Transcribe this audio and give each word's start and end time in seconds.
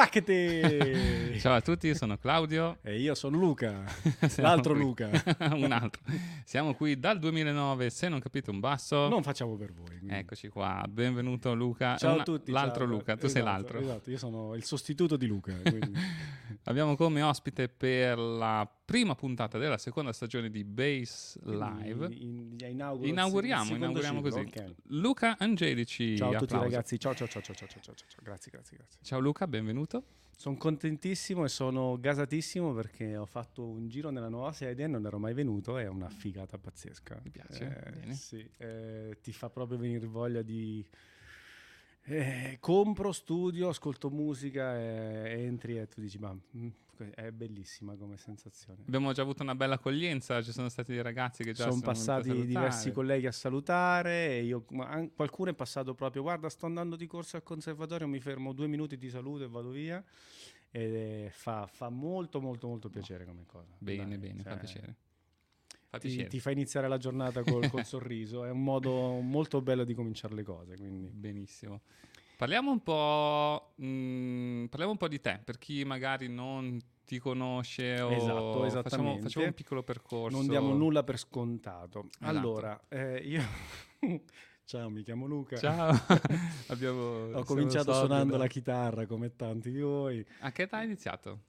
Esatte! 0.00 1.38
Ciao 1.40 1.54
a 1.54 1.60
tutti, 1.60 1.88
io 1.88 1.94
sono 1.94 2.16
Claudio. 2.18 2.78
e 2.82 3.00
io 3.00 3.14
sono 3.16 3.36
Luca, 3.36 3.82
l'altro 4.36 4.74
qui. 4.74 4.82
Luca. 4.82 5.10
un 5.54 5.72
altro. 5.72 6.00
Siamo 6.44 6.74
qui 6.74 6.98
dal 6.98 7.18
2009, 7.18 7.90
se 7.90 8.08
non 8.08 8.20
capite 8.20 8.50
un 8.50 8.60
basso. 8.60 9.08
Non 9.08 9.22
facciamo 9.24 9.56
per 9.56 9.72
voi. 9.72 9.98
quindi. 9.98 10.14
Eccoci 10.14 10.48
qua, 10.48 10.84
benvenuto 10.88 11.52
Luca. 11.54 11.96
Ciao 11.96 12.12
Una- 12.12 12.20
a 12.20 12.24
tutti. 12.24 12.52
L'altro 12.52 12.84
ciao. 12.84 12.92
Luca, 12.94 13.16
tu 13.16 13.26
sei 13.26 13.40
Esatto, 13.42 13.44
l'altro. 13.56 13.80
Esatto, 13.80 14.10
io 14.10 14.18
sono 14.18 14.54
il 14.54 14.62
sostituto 14.64 15.16
di 15.16 15.26
Luca. 15.26 15.52
Abbiamo 16.64 16.94
come 16.94 17.22
ospite 17.22 17.68
per 17.68 18.18
la 18.18 18.68
prima 18.90 19.14
puntata 19.14 19.56
della 19.56 19.78
seconda 19.78 20.12
stagione 20.12 20.50
di 20.50 20.64
Base 20.64 21.38
Live. 21.44 22.06
In- 22.06 22.56
in- 22.60 22.70
inauguro- 22.70 23.06
Inauguriamo, 23.08 23.76
inauguriamo 23.76 24.20
ciclo, 24.20 24.42
così. 24.42 24.60
ok. 24.62 24.74
Luca 24.88 25.36
Angelici. 25.38 26.16
Ciao 26.16 26.30
a 26.30 26.38
tutti 26.38 26.54
applauso. 26.54 26.64
ragazzi, 26.74 26.98
ciao 26.98 27.14
ciao 27.14 27.28
ciao 27.28 27.40
ciao 27.40 27.54
ciao 27.54 27.68
ciao 27.68 27.94
grazie 28.20 28.50
grazie 28.50 28.76
grazie. 28.76 28.98
Ciao 29.04 29.20
Luca, 29.20 29.46
benvenuto. 29.46 30.02
Sono 30.36 30.56
contentissimo 30.56 31.44
e 31.44 31.48
sono 31.48 32.00
gasatissimo 32.00 32.72
perché 32.74 33.16
ho 33.16 33.26
fatto 33.26 33.64
un 33.64 33.86
giro 33.88 34.10
nella 34.10 34.28
nuova 34.28 34.50
sede 34.52 34.82
e 34.82 34.86
non 34.88 35.06
ero 35.06 35.20
mai 35.20 35.34
venuto, 35.34 35.78
è 35.78 35.86
una 35.86 36.08
figata 36.08 36.58
pazzesca. 36.58 37.20
Mi 37.22 37.30
piace, 37.30 37.92
bene. 37.94 38.14
Sì, 38.14 38.44
eh, 38.56 39.18
ti 39.22 39.32
fa 39.32 39.50
proprio 39.50 39.78
venire 39.78 40.04
voglia 40.06 40.42
di... 40.42 40.84
eh, 42.06 42.56
compro, 42.58 43.12
studio, 43.12 43.68
ascolto 43.68 44.10
musica 44.10 44.76
e 44.76 45.42
entri 45.44 45.78
e 45.78 45.86
tu 45.86 46.00
dici 46.00 46.18
ma 46.18 46.32
mm, 46.32 46.68
è 47.14 47.30
bellissima 47.30 47.94
come 47.96 48.16
sensazione. 48.16 48.82
Abbiamo 48.86 49.12
già 49.12 49.22
avuto 49.22 49.42
una 49.42 49.54
bella 49.54 49.74
accoglienza, 49.74 50.42
ci 50.42 50.52
sono 50.52 50.68
stati 50.68 50.92
dei 50.92 51.02
ragazzi 51.02 51.42
che 51.42 51.52
già 51.52 51.70
sono 51.70 51.80
passati 51.80 52.46
diversi 52.46 52.92
colleghi 52.92 53.26
a 53.26 53.32
salutare 53.32 54.38
e 54.38 54.44
io, 54.44 54.64
an- 54.78 55.12
qualcuno 55.14 55.50
è 55.50 55.54
passato 55.54 55.94
proprio 55.94 56.22
guarda 56.22 56.48
sto 56.48 56.66
andando 56.66 56.96
di 56.96 57.06
corsa 57.06 57.36
al 57.36 57.42
conservatorio 57.42 58.06
mi 58.06 58.20
fermo 58.20 58.52
due 58.52 58.66
minuti 58.66 58.96
ti 58.98 59.08
saluto 59.08 59.44
e 59.44 59.48
vado 59.48 59.70
via 59.70 60.02
e 60.70 61.28
fa, 61.32 61.66
fa 61.66 61.88
molto 61.88 62.40
molto 62.40 62.68
molto 62.68 62.88
piacere 62.88 63.24
come 63.24 63.44
cosa 63.46 63.74
Bene, 63.78 64.18
Dai, 64.18 64.18
bene, 64.18 64.42
fa 64.42 64.50
cioè, 64.50 64.58
piacere. 64.58 64.96
Fa 65.88 65.98
ti, 65.98 66.08
piacere. 66.08 66.28
ti 66.28 66.40
fa 66.40 66.50
iniziare 66.50 66.88
la 66.88 66.98
giornata 66.98 67.42
col, 67.42 67.68
col 67.68 67.84
sorriso 67.86 68.44
è 68.44 68.50
un 68.50 68.62
modo 68.62 69.20
molto 69.20 69.60
bello 69.60 69.84
di 69.84 69.94
cominciare 69.94 70.34
le 70.34 70.42
cose 70.42 70.76
quindi 70.76 71.08
Benissimo. 71.10 71.80
Parliamo 72.40 72.70
un 72.70 72.82
po', 72.82 73.74
mm, 73.82 74.64
parliamo 74.66 74.92
un 74.92 74.96
po' 74.96 75.08
di 75.08 75.20
te, 75.20 75.42
per 75.44 75.58
chi 75.58 75.84
magari 75.84 76.26
non 76.26 76.80
ti 77.10 77.18
conosce 77.18 78.00
o 78.00 78.12
Esatto, 78.12 78.70
facciamo, 78.82 79.18
facciamo 79.20 79.46
un 79.46 79.52
piccolo 79.52 79.82
percorso. 79.82 80.36
non 80.36 80.46
diamo 80.46 80.72
nulla 80.74 81.02
per 81.02 81.18
scontato 81.18 82.04
Esatto. 82.08 82.24
allora 82.24 82.80
eh, 82.88 83.16
io 83.16 83.42
ciao 84.64 84.88
mi 84.90 85.02
chiamo 85.02 85.26
Luca 85.26 85.56
Ciao, 85.56 85.90
abbiamo, 86.68 87.32
ho 87.32 87.42
cominciato 87.42 87.92
suonando 87.94 88.34
da- 88.34 88.38
la 88.38 88.46
chitarra 88.46 89.06
come 89.06 89.34
tanti 89.34 89.72
di 89.72 89.80
voi 89.80 90.24
A 90.42 90.52
che 90.52 90.62
età 90.62 90.76
hai 90.76 90.84
iniziato? 90.84 91.40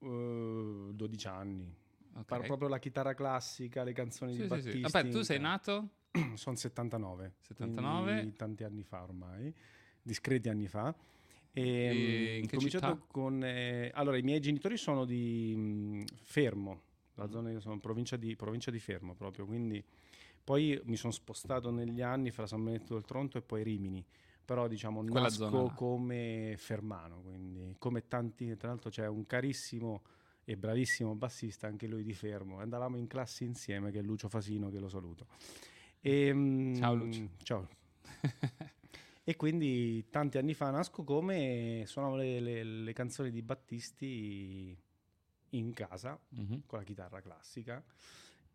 Uh, 0.00 0.92
12 0.92 1.26
anni. 1.28 1.74
Ok. 2.16 2.24
Parlo 2.26 2.44
proprio 2.44 2.68
la 2.68 2.78
chitarra 2.78 3.14
classica, 3.14 3.82
le 3.82 3.94
canzoni 3.94 4.32
Sì, 4.34 4.36
di 4.36 4.42
sì, 4.42 4.48
Battisti. 4.48 4.70
sì. 4.72 4.80
Vabbè, 4.82 5.08
tu 5.08 5.22
sei 5.22 5.40
nato? 5.40 5.88
Sono 6.34 6.54
79. 6.56 7.36
79. 7.40 8.12
quindi 8.12 8.36
tanti 8.36 8.64
anni 8.64 8.82
fa 8.84 9.02
ormai, 9.02 9.52
discreti 10.02 10.50
anni 10.50 10.68
fa. 10.68 10.94
E, 11.56 11.62
E 11.62 12.36
mm, 12.38 12.42
in 12.42 12.46
che 12.48 12.56
cominciato 12.56 12.86
città? 12.92 13.06
con... 13.10 13.42
eh, 13.42 13.90
allora, 13.94 14.18
i 14.18 14.22
miei 14.22 14.40
genitori 14.40 14.76
sono 14.76 15.04
di 15.04 15.54
mm, 15.56 16.02
Fermo, 16.22 16.74
Mm. 16.74 16.78
la 17.14 17.28
zona 17.30 17.50
io 17.50 17.60
sono 17.60 17.78
provincia 17.80 18.16
di, 18.16 18.36
provincia 18.36 18.70
di 18.70 18.78
Fermo 18.78 19.14
proprio, 19.14 19.46
quindi... 19.46 19.82
Poi 20.46 20.80
mi 20.84 20.94
sono 20.94 21.12
spostato 21.12 21.72
negli 21.72 22.00
anni 22.02 22.30
fra 22.30 22.46
San 22.46 22.62
Benedetto 22.62 22.94
del 22.94 23.04
Tronto 23.04 23.36
e 23.36 23.42
poi 23.42 23.64
Rimini, 23.64 24.04
però 24.44 24.68
diciamo 24.68 25.02
Quella 25.04 25.28
zona 25.28 25.50
nasco 25.50 25.66
là. 25.66 25.72
come 25.72 26.54
fermano, 26.56 27.20
quindi 27.22 27.74
come 27.80 28.06
tanti, 28.06 28.56
tra 28.56 28.68
l'altro 28.68 28.88
c'è 28.88 29.08
un 29.08 29.26
carissimo 29.26 30.02
e 30.44 30.56
bravissimo 30.56 31.16
bassista, 31.16 31.66
anche 31.66 31.88
lui 31.88 32.04
di 32.04 32.12
Fermo, 32.12 32.60
andavamo 32.60 32.96
in 32.96 33.08
classe 33.08 33.42
insieme, 33.42 33.90
che 33.90 33.98
è 33.98 34.02
Lucio 34.02 34.28
Fasino, 34.28 34.70
che 34.70 34.78
lo 34.78 34.88
saluto. 34.88 35.26
E, 36.00 36.32
mm, 36.32 36.74
Ciao, 36.76 36.94
Lucio. 36.94 37.28
Ciao. 37.42 37.68
E 39.28 39.34
quindi 39.34 40.08
tanti 40.08 40.38
anni 40.38 40.54
fa 40.54 40.70
nasco 40.70 41.02
come 41.02 41.82
suonavo 41.84 42.14
le, 42.14 42.38
le- 42.38 42.62
le 42.62 42.92
canzoni 42.92 43.32
di 43.32 43.42
Battisti 43.42 44.78
in 45.50 45.72
casa 45.72 46.16
Mhm. 46.28 46.62
con 46.64 46.78
la 46.78 46.84
chitarra 46.84 47.20
classica. 47.20 47.82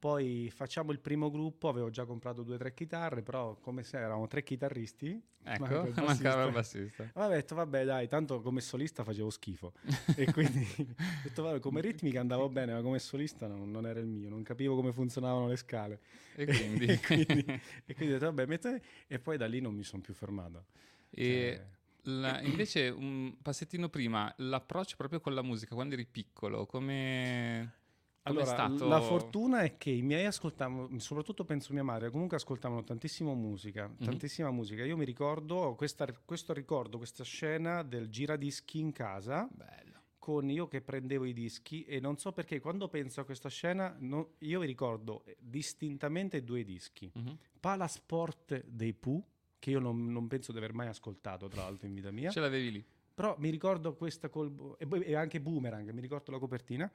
Poi 0.01 0.49
facciamo 0.51 0.91
il 0.91 0.99
primo 0.99 1.29
gruppo, 1.29 1.69
avevo 1.69 1.91
già 1.91 2.05
comprato 2.05 2.41
due 2.41 2.55
o 2.55 2.57
tre 2.57 2.73
chitarre, 2.73 3.21
però 3.21 3.55
come 3.57 3.83
se 3.83 3.97
eravamo 3.97 4.25
tre 4.25 4.41
chitarristi. 4.41 5.09
Ecco, 5.43 5.61
manca 5.63 5.87
il 5.87 5.93
mancava 6.03 6.45
il 6.45 6.51
bassista. 6.51 7.03
bassista. 7.03 7.19
Avevo 7.19 7.33
detto, 7.35 7.53
vabbè, 7.53 7.85
dai, 7.85 8.07
tanto 8.07 8.41
come 8.41 8.61
solista 8.61 9.03
facevo 9.03 9.29
schifo. 9.29 9.73
e 10.15 10.25
quindi 10.33 10.67
ho 10.75 10.95
detto, 11.21 11.43
vabbè, 11.43 11.59
come 11.59 11.81
ritmica 11.81 12.19
andavo 12.19 12.49
bene, 12.49 12.73
ma 12.73 12.81
come 12.81 12.97
solista 12.97 13.45
non, 13.45 13.69
non 13.69 13.85
era 13.85 13.99
il 13.99 14.07
mio, 14.07 14.27
non 14.27 14.41
capivo 14.41 14.73
come 14.75 14.91
funzionavano 14.91 15.47
le 15.47 15.55
scale. 15.55 15.99
E 16.33 16.45
quindi? 16.47 16.85
e, 16.89 16.99
quindi 16.99 17.45
e 17.85 17.93
quindi 17.93 18.15
ho 18.15 18.17
detto, 18.17 18.25
vabbè, 18.25 18.47
mettete... 18.47 18.83
E 19.05 19.19
poi 19.19 19.37
da 19.37 19.45
lì 19.45 19.61
non 19.61 19.75
mi 19.75 19.83
sono 19.83 20.01
più 20.01 20.15
fermato. 20.15 20.65
E 21.11 21.53
Cioè, 21.57 22.11
la- 22.13 22.41
invece 22.41 22.89
un 22.89 23.35
passettino 23.39 23.87
prima, 23.87 24.33
l'approccio 24.37 24.95
proprio 24.95 25.19
con 25.19 25.35
la 25.35 25.43
musica, 25.43 25.75
quando 25.75 25.93
eri 25.93 26.07
piccolo, 26.07 26.65
come... 26.65 27.75
Allora, 28.23 28.45
stato? 28.45 28.87
la 28.87 29.01
fortuna 29.01 29.61
è 29.61 29.77
che 29.77 29.89
i 29.89 30.03
miei 30.03 30.25
ascoltavano, 30.25 30.99
soprattutto 30.99 31.43
penso 31.43 31.73
mia 31.73 31.83
madre, 31.83 32.11
comunque 32.11 32.37
ascoltavano 32.37 32.83
tantissimo 32.83 33.33
musica, 33.33 33.87
Mhm. 33.87 34.05
tantissima 34.05 34.51
musica. 34.51 34.83
Io 34.85 34.95
mi 34.95 35.05
ricordo 35.05 35.73
questa, 35.75 36.05
questo 36.23 36.53
ricordo, 36.53 36.97
questa 36.97 37.23
scena 37.23 37.81
del 37.81 38.09
giradischi 38.09 38.79
in 38.79 38.91
casa 38.91 39.47
Bello. 39.51 39.99
con 40.19 40.51
io 40.51 40.67
che 40.67 40.81
prendevo 40.81 41.25
i 41.25 41.33
dischi 41.33 41.83
e 41.85 41.99
non 41.99 42.17
so 42.19 42.31
perché 42.31 42.59
quando 42.59 42.87
penso 42.89 43.21
a 43.21 43.23
questa 43.25 43.49
scena 43.49 43.95
no- 43.97 44.33
io 44.39 44.59
mi 44.59 44.67
ricordo 44.67 45.23
eh, 45.25 45.35
distintamente 45.39 46.43
due 46.43 46.63
dischi. 46.63 47.09
Mhm. 47.11 47.37
Palasport 47.59 48.63
dei 48.67 48.93
Pooh, 48.93 49.23
che 49.57 49.71
io 49.71 49.79
non, 49.79 50.11
non 50.11 50.27
penso 50.27 50.51
di 50.51 50.59
aver 50.59 50.73
mai 50.73 50.87
ascoltato 50.87 51.47
tra 51.47 51.63
l'altro 51.63 51.87
in 51.87 51.95
vita 51.95 52.11
mia. 52.11 52.29
Ce 52.29 52.39
l'avevi 52.39 52.71
lì? 52.71 52.85
Però 53.13 53.35
mi 53.39 53.49
ricordo 53.49 53.93
questa 53.93 54.29
col... 54.29 54.75
E, 54.79 54.87
poi- 54.87 55.01
e 55.03 55.15
anche 55.15 55.39
Boomerang, 55.41 55.89
mi 55.91 56.01
ricordo 56.01 56.31
la 56.31 56.39
copertina, 56.39 56.89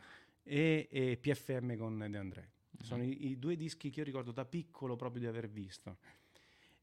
e, 0.49 0.87
e 0.91 1.17
PFM 1.21 1.77
con 1.77 1.99
De 2.09 2.17
André. 2.19 2.51
Sono 2.81 3.03
i, 3.03 3.31
i 3.31 3.39
due 3.39 3.57
dischi 3.57 3.91
che 3.91 3.99
io 4.01 4.05
ricordo 4.05 4.31
da 4.31 4.45
piccolo 4.45 4.95
proprio 4.97 5.21
di 5.23 5.27
aver 5.27 5.49
visto. 5.49 5.97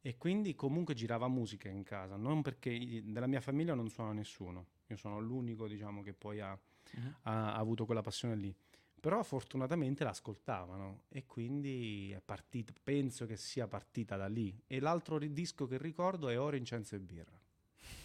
E 0.01 0.17
quindi 0.17 0.53
comunque 0.53 0.93
girava 0.93 1.29
musica 1.29 1.69
in 1.69 1.83
casa, 1.83 2.17
non 2.17 2.41
perché 2.41 2.77
nella 3.03 3.27
mia 3.27 3.39
famiglia 3.39 3.73
non 3.73 3.89
suona 3.89 4.11
nessuno. 4.11 4.65
Io 4.87 4.97
sono 4.97 5.19
l'unico, 5.19 5.65
diciamo, 5.67 6.01
che 6.01 6.13
poi 6.13 6.41
ha, 6.41 6.59
Mhm. 6.95 7.15
ha- 7.21 7.53
ha 7.53 7.55
avuto 7.55 7.85
quella 7.85 8.01
passione 8.01 8.35
lì. 8.35 8.53
Però 8.99 9.21
fortunatamente 9.23 10.03
l'ascoltavano 10.03 11.03
e 11.09 11.25
quindi 11.25 12.11
è 12.11 12.21
partita, 12.23 12.73
penso 12.83 13.25
che 13.25 13.37
sia 13.37 13.67
partita 13.67 14.17
da 14.17 14.27
lì. 14.27 14.53
E 14.67 14.79
l'altro 14.79 15.19
disco 15.19 15.67
che 15.67 15.77
ricordo 15.77 16.27
è 16.29 16.39
Oro, 16.39 16.55
Incenso 16.57 16.95
e 16.95 16.99
Birra. 16.99 17.39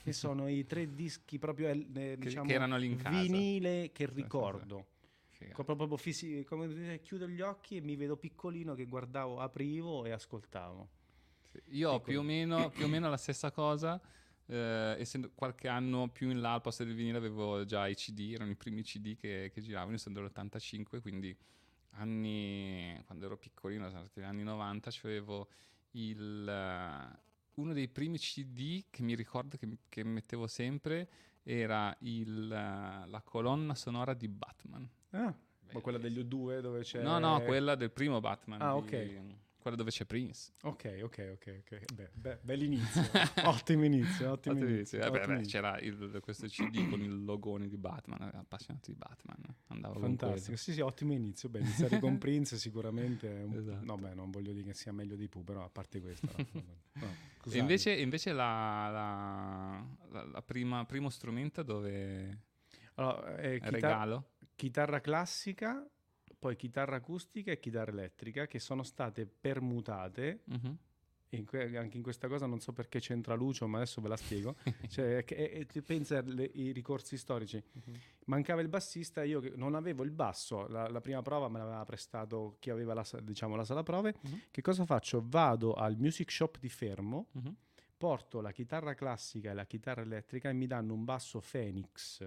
Che 0.03 0.13
sono 0.13 0.49
i 0.49 0.67
tre 0.67 0.95
dischi 0.95 1.39
proprio 1.39 1.69
eh, 1.69 2.17
diciamo, 2.19 2.47
che 2.47 2.53
erano 2.55 2.77
lì 2.77 2.87
in 2.87 2.97
casa. 2.97 3.19
vinile 3.21 3.91
che 3.93 4.07
ricordo. 4.07 4.87
Figa. 5.38 5.55
Co- 5.55 5.64
Proprio 5.64 5.96
fisi- 5.96 6.44
come 6.44 6.69
dire, 6.69 7.00
chiudo 7.00 7.29
gli 7.29 7.40
occhi 7.40 7.76
e 7.76 7.81
mi 7.81 7.96
vedo 7.96 8.17
piccolino 8.17 8.75
che 8.75 8.87
guardavo, 8.87 9.40
aprivo 9.40 10.05
e 10.05 10.11
ascoltavo. 10.11 10.88
Sì, 11.50 11.61
Io 11.76 11.90
ho 11.93 12.00
più 12.00 12.19
o, 12.20 12.23
meno, 12.23 12.70
più 12.70 12.85
o 12.85 12.88
meno 12.88 13.08
la 13.08 13.17
stessa 13.17 13.50
cosa, 13.50 14.00
eh, 14.46 14.96
essendo 14.99 15.31
qualche 15.35 15.69
anno 15.69 16.08
più 16.08 16.31
in 16.31 16.40
là 16.40 16.55
al 16.55 16.61
posto 16.61 16.85
del 16.85 16.94
vinile 16.94 17.19
avevo 17.19 17.64
già 17.64 17.87
i 17.87 17.94
CD, 17.94 18.32
erano 18.35 18.50
i 18.50 18.56
primi 18.56 18.82
CD 18.82 19.17
che, 19.17 19.50
che 19.52 19.61
giravano, 19.61 19.94
essendo 19.96 20.20
l'85, 20.20 21.00
quindi 21.00 21.37
anni, 21.93 23.00
quando 23.06 23.26
ero 23.26 23.37
piccolino, 23.38 23.88
sono 23.90 24.02
stati 24.06 24.20
gli 24.20 24.25
anni 24.25 24.43
90, 24.43 24.90
c'avevo 24.93 25.49
il, 25.93 26.49
eh, 26.49 27.19
uno 27.55 27.73
dei 27.73 27.88
primi 27.88 28.19
CD 28.19 28.85
che 28.90 29.02
mi 29.02 29.14
ricordo 29.14 29.56
che, 29.56 29.69
che 29.88 30.05
mettevo 30.05 30.46
sempre 30.46 31.08
era 31.43 31.94
il, 32.00 32.52
eh, 32.52 33.08
la 33.08 33.23
colonna 33.25 33.75
sonora 33.75 34.14
di 34.14 34.29
Batman. 34.29 34.88
Ah, 35.11 35.35
ma 35.73 35.81
quella 35.81 35.99
degli 35.99 36.19
U2 36.19 36.61
dove 36.61 36.83
c'è... 36.83 37.03
No, 37.03 37.19
no, 37.19 37.41
quella 37.43 37.75
del 37.75 37.91
primo 37.91 38.21
Batman. 38.21 38.61
Ah, 38.63 38.73
di- 38.73 38.79
ok. 38.79 39.37
Quella 39.59 39.77
dove 39.77 39.91
c'è 39.91 40.05
Prince. 40.07 40.53
Ok, 40.63 41.01
ok, 41.03 41.31
ok, 41.35 41.63
ok. 41.63 41.93
Beh, 41.93 42.11
beh, 42.15 42.39
bell'inizio. 42.43 43.03
ottimo 43.45 43.85
inizio, 43.85 44.31
ottimo 44.31 44.55
Fatto 44.55 44.67
inizio. 44.69 44.99
Eh, 44.99 45.01
beh, 45.03 45.09
ottimo 45.19 45.27
beh, 45.27 45.35
inizio. 45.41 45.61
c'era 45.61 45.79
il- 45.81 46.19
questo 46.23 46.47
CD 46.47 46.89
con 46.89 47.01
il 47.03 47.25
logone 47.25 47.69
di 47.69 47.77
Batman, 47.77 48.23
ero 48.23 48.39
appassionato 48.39 48.91
di 48.91 48.97
Batman. 48.97 49.43
Andavo 49.67 49.95
con 49.95 50.17
Fantastico, 50.17 50.57
sì 50.57 50.73
sì, 50.73 50.81
ottimo 50.81 51.13
inizio. 51.13 51.49
Beh, 51.49 51.59
iniziare 51.61 51.99
con 51.99 52.17
Prince 52.19 52.57
sicuramente... 52.57 53.47
Esatto. 53.53 53.85
No, 53.85 53.97
beh, 53.97 54.15
non 54.15 54.31
voglio 54.31 54.53
dire 54.53 54.65
che 54.69 54.75
sia 54.75 54.93
meglio 54.93 55.17
di 55.17 55.29
Pooh, 55.29 55.43
però 55.45 55.65
a 55.65 55.69
parte 55.69 56.01
questo... 56.01 56.29
no, 56.95 57.15
E 57.51 57.59
invece, 57.59 57.93
invece 57.95 58.33
la, 58.33 58.89
la, 58.91 59.87
la- 60.13 60.25
la 60.25 60.43
prima, 60.43 60.85
primo 60.87 61.11
strumento 61.11 61.63
dove 61.63 62.39
Allora, 62.95 63.37
eh, 63.39 63.55
chitar- 63.59 63.73
regalo? 63.73 64.31
Chitarra 64.59 65.01
classica, 65.01 65.87
poi 66.37 66.57
chitarra 66.57 66.97
acustica 66.97 67.53
e 67.53 67.61
chitarra 67.61 67.93
elettrica 67.93 68.49
che 68.49 68.59
sono 68.59 68.83
state 68.83 69.25
permutate. 69.27 70.41
Mhm. 70.47 70.77
e 71.31 71.37
in 71.37 71.45
que- 71.45 71.77
anche 71.77 71.99
in 71.99 72.03
questa 72.03 72.27
cosa 72.27 72.47
non 72.47 72.59
so 72.59 72.73
perché 72.73 73.01
c'entra 73.01 73.35
Lucio, 73.35 73.69
ma 73.69 73.77
adesso 73.77 74.01
ve 74.01 74.09
la 74.09 74.17
spiego. 74.17 74.57
cioè, 74.89 75.23
e- 75.29 75.67
e 75.71 75.83
pensa 75.83 76.17
ai 76.25 76.73
ricorsi 76.73 77.19
storici. 77.19 77.63
Mancava 78.25 78.63
il 78.63 78.69
bassista, 78.69 79.23
io 79.23 79.43
non 79.57 79.75
avevo 79.75 80.05
il 80.05 80.11
basso, 80.11 80.67
la, 80.69 80.89
la 80.89 81.01
prima 81.03 81.21
prova 81.21 81.49
me 81.51 81.59
l'aveva 81.59 81.85
prestato 81.85 82.57
chi 82.59 82.71
aveva 82.71 82.95
la, 82.95 83.05
diciamo, 83.23 83.57
la 83.57 83.65
sala 83.67 83.83
prove. 83.83 84.15
Mhm. 84.23 84.41
Che 84.51 84.63
cosa 84.63 84.87
faccio? 84.87 85.23
Vado 85.23 85.75
al 85.75 85.97
music 85.99 86.31
shop 86.31 86.59
di 86.59 86.71
Fermo, 86.71 87.27
Mhm. 87.33 87.55
Porto 87.99 88.41
la 88.41 88.53
chitarra 88.53 88.95
classica 88.95 89.50
e 89.50 89.55
la 89.55 89.67
chitarra 89.67 90.03
elettrica 90.03 90.49
e 90.49 90.53
mi 90.53 90.67
danno 90.67 90.95
un 90.95 91.05
basso 91.05 91.43
Phoenix, 91.50 92.27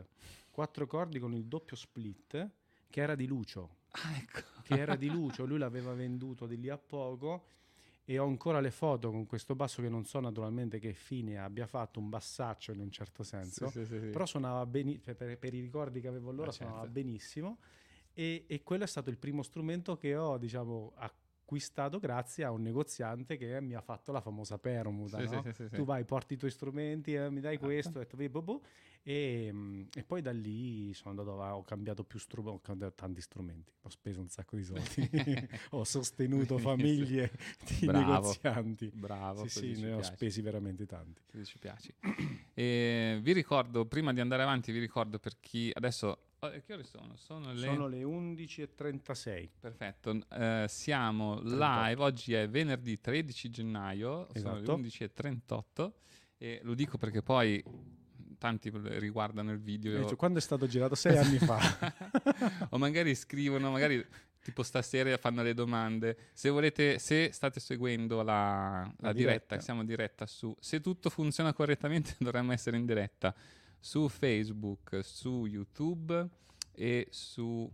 quattro 0.51 0.85
cordi 0.85 1.17
con 1.17 1.33
il 1.33 1.45
doppio 1.45 1.75
split, 1.77 2.49
che 2.89 3.01
era 3.01 3.15
di 3.15 3.25
Lucio 3.25 3.79
Ah, 3.93 4.17
ecco. 4.17 4.41
che 4.63 4.77
era 4.77 4.95
di 4.95 5.09
Lucio, 5.09 5.45
lui 5.45 5.57
l'aveva 5.57 5.93
venduto 5.93 6.45
di 6.45 6.59
lì 6.59 6.69
a 6.69 6.77
poco 6.77 7.45
e 8.05 8.17
ho 8.17 8.25
ancora 8.25 8.59
le 8.59 8.71
foto 8.71 9.11
con 9.11 9.25
questo 9.25 9.55
basso 9.55 9.81
che 9.81 9.87
non 9.89 10.05
so 10.05 10.19
naturalmente 10.19 10.79
che 10.79 10.93
fine 10.93 11.37
abbia 11.37 11.65
fatto, 11.67 11.99
un 11.99 12.09
bassaccio 12.09 12.71
in 12.73 12.79
un 12.79 12.91
certo 12.91 13.23
senso, 13.23 13.69
Sì, 13.69 13.85
sì, 13.85 13.99
sì, 13.99 14.07
però 14.07 14.25
suonava 14.25 14.65
benissimo, 14.65 15.15
per, 15.15 15.37
per 15.37 15.53
i 15.53 15.61
ricordi 15.61 16.01
che 16.01 16.07
avevo 16.07 16.29
allora 16.29 16.51
certo. 16.51 16.65
suonava 16.65 16.87
benissimo 16.87 17.59
e, 18.13 18.43
e 18.47 18.63
quello 18.63 18.83
è 18.83 18.87
stato 18.87 19.09
il 19.09 19.17
primo 19.17 19.41
strumento 19.43 19.95
che 19.97 20.15
ho 20.15 20.37
diciamo 20.37 20.93
acquistato 21.51 21.99
grazie 21.99 22.45
a 22.45 22.51
un 22.51 22.61
negoziante 22.61 23.35
che 23.35 23.59
mi 23.59 23.73
ha 23.73 23.81
fatto 23.81 24.13
la 24.13 24.21
famosa 24.21 24.57
permuta, 24.57 25.17
Sì, 25.17 25.23
no? 25.25 25.41
sì, 25.41 25.51
sì, 25.53 25.67
tu 25.75 25.83
vai, 25.83 26.05
porti 26.05 26.35
i 26.35 26.37
tuoi 26.37 26.49
strumenti, 26.49 27.13
eh, 27.13 27.29
mi 27.29 27.41
dai 27.41 27.55
Esatto. 27.55 27.65
questo, 27.67 27.97
ho 27.97 28.01
detto, 28.01 28.15
"Vedi, 28.15 28.29
boh, 28.29 28.41
boh", 28.41 28.61
e, 29.03 29.49
mm, 29.51 29.83
e 29.93 30.03
poi 30.03 30.21
da 30.21 30.31
lì 30.31 30.93
sono 30.93 31.09
andato, 31.09 31.31
ho 31.31 31.63
cambiato 31.63 32.05
più 32.05 32.19
strumenti, 32.19 32.57
ho 32.57 32.61
cambiato 32.61 32.93
tanti 32.95 33.19
strumenti, 33.19 33.73
ho 33.81 33.89
speso 33.89 34.21
un 34.21 34.29
sacco 34.29 34.55
di 34.55 34.63
soldi, 34.63 34.79
ho 35.71 35.83
sostenuto 35.83 36.57
famiglie 36.57 37.31
di 37.79 37.85
Bravo. 37.87 38.27
negozianti. 38.27 38.89
Bravo, 38.93 39.45
Sì, 39.45 39.49
sì, 39.49 39.81
ne 39.81 39.91
ho 39.91 39.97
piace. 39.97 40.15
spesi 40.15 40.41
veramente 40.41 40.85
tanti. 40.85 41.21
Così 41.29 41.43
ci 41.45 41.57
piaci. 41.57 41.93
E 42.53 43.19
vi 43.21 43.33
ricordo, 43.33 43.85
prima 43.85 44.13
di 44.13 44.21
andare 44.21 44.43
avanti, 44.43 44.71
vi 44.71 44.79
ricordo 44.79 45.19
per 45.19 45.33
chi 45.39 45.69
adesso. 45.73 46.27
Oh, 46.43 46.49
che 46.65 46.73
ore 46.73 46.83
sono? 46.83 47.15
Sono 47.15 47.53
le. 47.53 47.59
Sono 47.67 47.87
le 47.87 48.01
11.36. 48.03 49.49
Perfetto, 49.59 50.19
eh, 50.31 50.65
siamo 50.67 51.35
38. 51.41 51.55
live, 51.55 52.01
oggi 52.01 52.33
è 52.33 52.49
venerdì 52.49 52.99
13 52.99 53.49
gennaio, 53.49 54.27
Esatto. 54.33 54.63
sono 54.63 54.77
le 54.77 54.87
11.38 54.87 55.91
e 56.37 56.59
lo 56.63 56.73
dico 56.73 56.97
perché 56.97 57.21
poi 57.21 57.63
tanti 58.39 58.71
riguardano 58.73 59.51
il 59.51 59.59
video 59.59 59.99
Eh, 59.99 60.07
cioè, 60.07 60.15
Quando 60.15 60.39
è 60.39 60.41
stato 60.41 60.65
girato? 60.65 60.95
Sei 60.95 61.15
anni 61.17 61.37
fa. 61.37 61.59
o 62.71 62.77
magari 62.79 63.13
scrivono, 63.13 63.69
magari 63.69 64.03
tipo 64.41 64.63
stasera 64.63 65.15
fanno 65.17 65.43
le 65.43 65.53
domande. 65.53 66.17
Se 66.33 66.49
volete, 66.49 66.97
se 66.97 67.29
state 67.31 67.59
seguendo 67.59 68.23
la, 68.23 68.81
la 68.81 69.07
La 69.09 69.13
diretta, 69.13 69.45
diretta. 69.45 69.59
siamo 69.59 69.81
in 69.81 69.85
diretta 69.87 70.25
su, 70.25 70.55
se 70.59 70.81
tutto 70.81 71.11
funziona 71.11 71.53
correttamente 71.53 72.15
dovremmo 72.19 72.51
essere 72.51 72.77
in 72.77 72.85
diretta 72.87 73.35
su 73.81 74.07
Facebook, 74.07 74.99
su 75.03 75.45
YouTube 75.47 76.29
e 76.71 77.07
su 77.09 77.69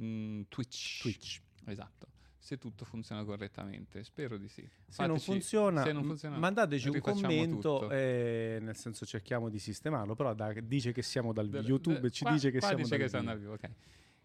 mm, 0.00 0.40
Twitch. 0.48 1.02
Twitch. 1.02 1.40
Esatto. 1.66 2.08
Se 2.38 2.56
tutto 2.56 2.86
funziona 2.86 3.22
correttamente, 3.22 4.02
spero 4.02 4.38
di 4.38 4.48
sì. 4.48 4.62
Se 4.88 5.06
non, 5.06 5.18
Fateci- 5.18 5.30
funziona, 5.30 5.82
se 5.84 5.92
non 5.92 6.02
funziona, 6.04 6.38
mandateci 6.38 6.88
un 6.88 6.98
commento, 7.00 7.90
eh, 7.90 8.58
nel 8.62 8.74
senso 8.74 9.04
cerchiamo 9.04 9.50
di 9.50 9.58
sistemarlo, 9.58 10.14
però 10.16 10.32
da- 10.34 10.54
dice 10.54 10.90
che 10.92 11.02
siamo 11.02 11.34
dal 11.34 11.50
Del- 11.50 11.66
YouTube, 11.66 12.10
ci 12.10 12.22
qua- 12.22 12.32
dice 12.32 12.50
che 12.50 12.60
siamo 12.60 12.76
dice 12.78 12.88
dal 12.88 12.98
che 12.98 13.08
siamo 13.08 13.34
vivo. 13.34 13.50
dal 13.50 13.58
vivo, 13.60 13.68
ok. 13.68 13.70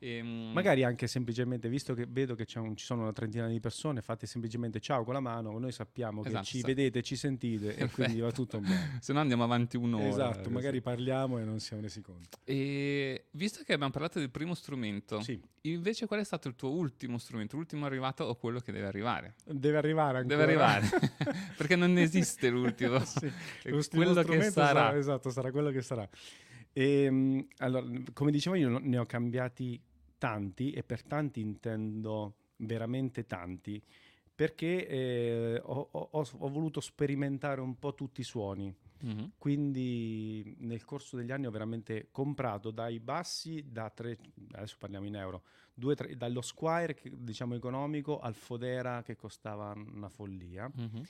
Ehm, 0.05 0.51
Magari 0.53 0.83
anche 0.83 1.07
semplicemente, 1.07 1.67
visto 1.67 1.95
che 1.95 2.05
vedo 2.07 2.35
che 2.35 2.45
un- 2.59 2.75
ci 2.77 2.85
sono 2.85 3.01
una 3.01 3.11
trentina 3.11 3.47
di 3.47 3.59
persone, 3.59 4.01
fate 4.01 4.27
semplicemente 4.27 4.79
ciao 4.79 5.03
con 5.03 5.13
la 5.15 5.19
mano, 5.19 5.57
noi 5.57 5.71
sappiamo 5.71 6.23
Esatto, 6.23 6.37
che 6.39 6.45
ci 6.45 6.59
sa- 6.59 6.67
vedete, 6.67 7.01
ci 7.01 7.15
sentite 7.15 7.75
e 7.75 7.89
quindi 7.89 8.19
va 8.19 8.31
tutto 8.31 8.59
bene. 8.59 8.99
Se 9.01 9.13
no 9.13 9.19
andiamo 9.19 9.43
avanti 9.43 9.77
un'ora. 9.77 10.05
esatto, 10.07 10.37
così. 10.43 10.49
magari 10.53 10.81
parliamo 10.81 11.39
e 11.39 11.43
non 11.43 11.59
siamo 11.59 11.81
resi 11.81 12.01
conto. 12.01 12.37
E 12.43 13.25
visto 13.31 13.63
che 13.63 13.73
abbiamo 13.73 13.91
parlato 13.91 14.19
del 14.19 14.29
primo 14.29 14.53
strumento, 14.53 15.21
Sì, 15.21 15.41
invece 15.61 16.05
qual 16.05 16.19
è 16.19 16.23
stato 16.23 16.47
il 16.49 16.55
tuo 16.55 16.69
ultimo 16.69 17.17
strumento, 17.17 17.55
l'ultimo 17.55 17.85
arrivato 17.87 18.23
o 18.25 18.35
quello 18.35 18.59
che 18.59 18.71
deve 18.71 18.85
arrivare? 18.85 19.33
deve 19.43 19.77
arrivare 19.77 20.19
ancora. 20.19 20.35
Deve 20.37 20.43
arrivare, 20.43 20.87
perché 21.57 21.75
non 21.75 21.97
esiste 21.97 22.49
l'ultimo. 22.49 22.99
Sì, 23.03 23.31
l'ultimo 23.63 24.03
quello 24.03 24.13
che 24.13 24.21
strumento 24.21 24.51
sarà. 24.51 24.95
Esatto, 24.95 25.31
sarà 25.31 25.49
quello 25.51 25.71
che 25.71 25.81
sarà. 25.81 26.07
E, 26.77 27.47
allora, 27.59 27.87
come 28.13 28.31
dicevo 28.31 28.55
io, 28.55 28.77
ne 28.79 28.97
ho 28.97 29.05
cambiati 29.05 29.81
tanti 30.17 30.71
e 30.71 30.83
per 30.83 31.03
tanti 31.03 31.39
intendo 31.39 32.35
veramente 32.57 33.25
tanti, 33.25 33.81
perché 34.33 34.87
eh, 34.87 35.61
ho, 35.63 35.87
ho- 35.91 36.09
ho- 36.11 36.49
voluto 36.49 36.81
sperimentare 36.81 37.61
un 37.61 37.77
po' 37.77 37.93
tutti 37.93 38.21
i 38.21 38.25
suoni. 38.25 38.73
Mhm. 39.01 39.33
Quindi 39.37 40.55
nel 40.59 40.83
corso 40.85 41.17
degli 41.17 41.31
anni 41.31 41.45
ho 41.45 41.51
veramente 41.51 42.07
comprato 42.11 42.71
dai 42.71 42.99
bassi, 42.99 43.63
da 43.69 43.89
tre, 43.89 44.17
adesso 44.53 44.77
parliamo 44.79 45.05
in 45.05 45.15
euro, 45.15 45.43
due, 45.73 45.95
tre- 45.95 46.15
dallo 46.15 46.41
Squire, 46.41 46.93
che, 46.95 47.11
diciamo 47.13 47.55
economico, 47.55 48.19
al 48.19 48.33
Fodera 48.33 49.03
che 49.03 49.15
costava 49.15 49.73
una 49.75 50.09
follia. 50.09 50.71
Mhm. 50.73 51.03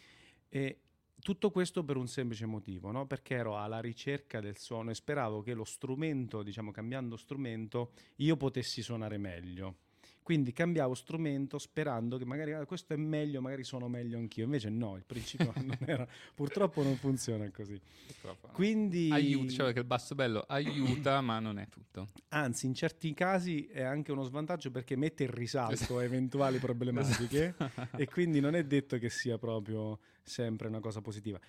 E 0.49 0.79
tutto 1.21 1.51
questo 1.51 1.83
per 1.83 1.97
un 1.97 2.07
semplice 2.07 2.45
motivo, 2.45 2.91
no? 2.91 3.05
perché 3.07 3.35
ero 3.35 3.57
alla 3.57 3.79
ricerca 3.79 4.39
del 4.39 4.57
suono 4.57 4.91
e 4.91 4.95
speravo 4.95 5.41
che 5.41 5.53
lo 5.53 5.63
strumento, 5.63 6.43
diciamo 6.43 6.71
cambiando 6.71 7.17
strumento, 7.17 7.93
io 8.17 8.37
potessi 8.37 8.81
suonare 8.81 9.17
meglio. 9.17 9.84
Quindi 10.25 10.53
cambiavo 10.53 10.95
strumento 10.95 11.59
sperando 11.59 12.17
che 12.17 12.25
magari 12.25 12.51
"Ah, 12.53 12.65
questo 12.65 12.93
è 12.93 12.95
meglio, 12.95 13.41
magari 13.41 13.63
suono 13.63 13.87
meglio 13.87 14.17
anch'io. 14.17 14.45
Invece 14.45 14.69
no, 14.69 14.95
il 14.95 15.03
principio 15.05 15.53
non 15.61 15.77
era, 15.85 16.07
purtroppo 16.33 16.81
non 16.81 16.95
funziona 16.95 17.47
così. 17.51 17.79
Purtroppo. 18.07 18.47
Quindi, 18.47 19.09
Aiuta, 19.11 19.51
cioè 19.51 19.73
che 19.73 19.79
il 19.79 19.85
basso 19.85 20.15
bello 20.15 20.39
aiuta, 20.47 21.21
ma 21.21 21.37
non 21.37 21.59
è 21.59 21.67
tutto. 21.69 22.07
anzi, 22.29 22.65
in 22.65 22.73
certi 22.73 23.13
casi 23.13 23.67
è 23.67 23.83
anche 23.83 24.11
uno 24.11 24.23
svantaggio 24.23 24.71
perché 24.71 24.95
mette 24.95 25.25
in 25.25 25.31
risalto 25.31 25.99
eventuali 26.01 26.57
problematiche 26.57 27.53
Esatto. 27.55 27.97
e 27.97 28.07
quindi 28.07 28.39
non 28.39 28.55
è 28.55 28.63
detto 28.63 28.97
che 28.97 29.11
sia 29.11 29.37
proprio 29.37 29.99
sempre 30.23 30.67
una 30.69 30.79
cosa 30.79 31.01
positiva. 31.01 31.39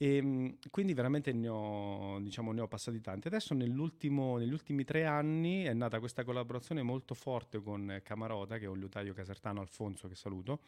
E, 0.00 0.22
mh, 0.22 0.58
quindi 0.70 0.94
veramente 0.94 1.32
ne 1.32 1.48
ho, 1.48 2.18
diciamo, 2.20 2.52
ne 2.52 2.60
ho 2.60 2.68
passati 2.68 3.00
tanti. 3.00 3.26
Adesso 3.26 3.52
negli 3.52 3.76
ultimi 3.76 4.84
tre 4.84 5.04
anni 5.04 5.64
è 5.64 5.74
nata 5.74 5.98
questa 5.98 6.22
collaborazione 6.22 6.82
molto 6.82 7.14
forte 7.14 7.60
con 7.60 8.00
Camarota, 8.04 8.58
che 8.58 8.66
è 8.66 8.68
un 8.68 8.78
liutaio 8.78 9.12
casertano, 9.12 9.60
Alfonso, 9.60 10.06
che 10.06 10.14
saluto, 10.14 10.60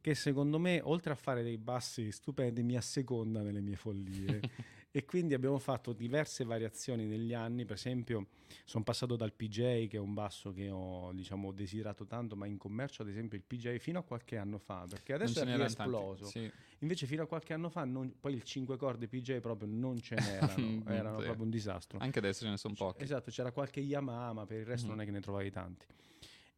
che 0.00 0.14
secondo 0.14 0.60
me, 0.60 0.80
oltre 0.82 1.12
a 1.12 1.16
fare 1.16 1.42
dei 1.42 1.58
bassi 1.58 2.12
stupendi, 2.12 2.62
mi 2.62 2.76
asseconda 2.76 3.42
nelle 3.42 3.60
mie 3.60 3.76
follie. 3.76 4.40
e 4.96 5.04
quindi 5.04 5.34
abbiamo 5.34 5.58
fatto 5.58 5.92
diverse 5.92 6.42
variazioni 6.42 7.04
negli 7.04 7.34
anni, 7.34 7.66
per 7.66 7.76
esempio 7.76 8.28
sono 8.64 8.82
passato 8.82 9.14
dal 9.14 9.30
PJ, 9.34 9.88
che 9.88 9.96
è 9.96 9.98
un 9.98 10.14
basso 10.14 10.54
che 10.54 10.70
ho 10.70 11.12
diciamo, 11.12 11.52
desiderato 11.52 12.06
tanto, 12.06 12.34
ma 12.34 12.46
in 12.46 12.56
commercio 12.56 13.02
ad 13.02 13.08
esempio 13.10 13.36
il 13.36 13.44
PJ 13.46 13.76
fino 13.76 13.98
a 13.98 14.02
qualche 14.02 14.38
anno 14.38 14.56
fa, 14.56 14.86
perché 14.88 15.12
adesso 15.12 15.42
è 15.42 15.60
esploso. 15.60 16.24
Sì. 16.24 16.50
Invece 16.78 17.04
fino 17.04 17.24
a 17.24 17.26
qualche 17.26 17.52
anno 17.52 17.68
fa, 17.68 17.84
non- 17.84 18.14
poi 18.18 18.32
il 18.32 18.42
5 18.42 18.78
corde 18.78 19.06
PJ 19.06 19.40
proprio 19.40 19.68
non 19.70 20.00
ce 20.00 20.14
n'erano, 20.14 20.82
erano 20.88 21.18
Sì. 21.18 21.24
proprio 21.24 21.44
un 21.44 21.50
disastro. 21.50 21.98
Anche 21.98 22.18
adesso 22.20 22.44
ce 22.44 22.50
ne 22.50 22.56
sono 22.56 22.72
pochi. 22.72 23.02
Esatto, 23.02 23.30
c'era 23.30 23.52
qualche 23.52 23.80
Yamaha, 23.80 24.32
ma 24.32 24.46
per 24.46 24.60
il 24.60 24.64
resto 24.64 24.86
Mhm. 24.86 24.92
non 24.92 25.00
è 25.02 25.04
che 25.04 25.10
ne 25.10 25.20
trovavi 25.20 25.50
tanti. 25.50 25.84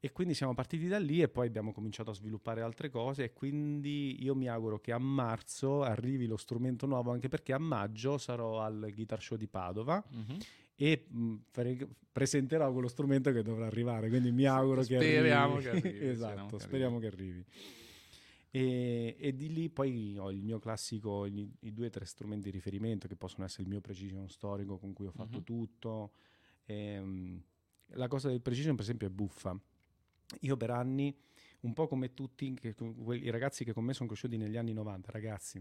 E 0.01 0.13
quindi 0.13 0.35
siamo 0.35 0.55
partiti 0.55 0.87
da 0.87 0.99
lì 1.01 1.21
e 1.23 1.29
poi 1.29 1.49
abbiamo 1.49 1.73
cominciato 1.73 2.11
a 2.11 2.15
sviluppare 2.15 2.61
altre 2.63 2.89
cose 2.89 3.25
e 3.25 3.33
quindi 3.33 4.23
io 4.23 4.37
mi 4.37 4.49
auguro 4.49 4.79
che 4.79 4.93
a 4.93 4.99
marzo 4.99 5.83
arrivi 5.83 6.27
lo 6.27 6.37
strumento 6.37 6.87
nuovo 6.87 7.11
anche 7.11 7.27
perché 7.29 7.53
a 7.53 7.59
maggio 7.59 8.17
sarò 8.17 8.61
al 8.61 8.91
Guitar 8.95 9.21
Show 9.21 9.37
di 9.37 9.49
Padova 9.49 10.01
Mhm. 10.11 10.39
e 10.77 11.05
mh, 11.09 11.35
fare- 11.51 11.89
presenterò 12.13 12.73
quello 12.73 12.87
strumento 12.87 13.33
che 13.33 13.43
dovrà 13.43 13.67
arrivare, 13.67 14.09
quindi 14.09 14.31
mi 14.31 14.45
auguro 14.45 14.83
che 14.83 14.95
speriamo 14.95 15.55
arrivi. 15.57 15.63
che 15.65 15.71
arrivi, 15.71 15.89
speriamo 15.97 16.13
esatto, 16.47 16.57
che 16.59 16.63
speriamo 16.63 16.99
che 17.01 17.07
arrivi. 17.09 17.45
E, 18.51 19.17
e 19.19 19.35
di 19.35 19.53
lì 19.53 19.69
poi 19.69 20.17
ho 20.17 20.31
il 20.31 20.43
mio 20.43 20.59
classico, 20.61 21.27
i, 21.27 21.51
i 21.61 21.73
due 21.73 21.87
o 21.87 21.91
tre 21.91 22.05
strumenti 22.07 22.45
di 22.45 22.51
riferimento 22.57 23.07
che 23.09 23.17
possono 23.17 23.45
essere 23.45 23.65
il 23.65 23.69
mio 23.69 23.81
precision 23.81 24.29
storico 24.29 24.79
con 24.79 24.93
cui 24.93 25.07
ho 25.07 25.11
fatto 25.13 25.39
Mhm. 25.39 25.45
tutto. 25.45 26.13
Ehm, 26.67 27.43
la 27.93 28.07
cosa 28.07 28.29
del 28.29 28.41
precision 28.41 28.75
per 28.77 28.85
esempio 28.85 29.07
è 29.09 29.11
buffa. 29.11 29.59
Io 30.41 30.57
per 30.57 30.71
anni, 30.71 31.15
un 31.61 31.73
po' 31.73 31.87
come 31.89 32.13
tutti 32.15 32.53
che- 32.55 32.75
quelli- 32.75 33.25
i 33.25 33.31
ragazzi 33.31 33.65
che 33.65 33.73
con 33.73 33.85
me 33.85 33.95
sono 33.95 34.09
cresciuti 34.09 34.37
negli 34.37 34.57
anni 34.57 34.73
90, 34.73 35.11
ragazzi, 35.11 35.59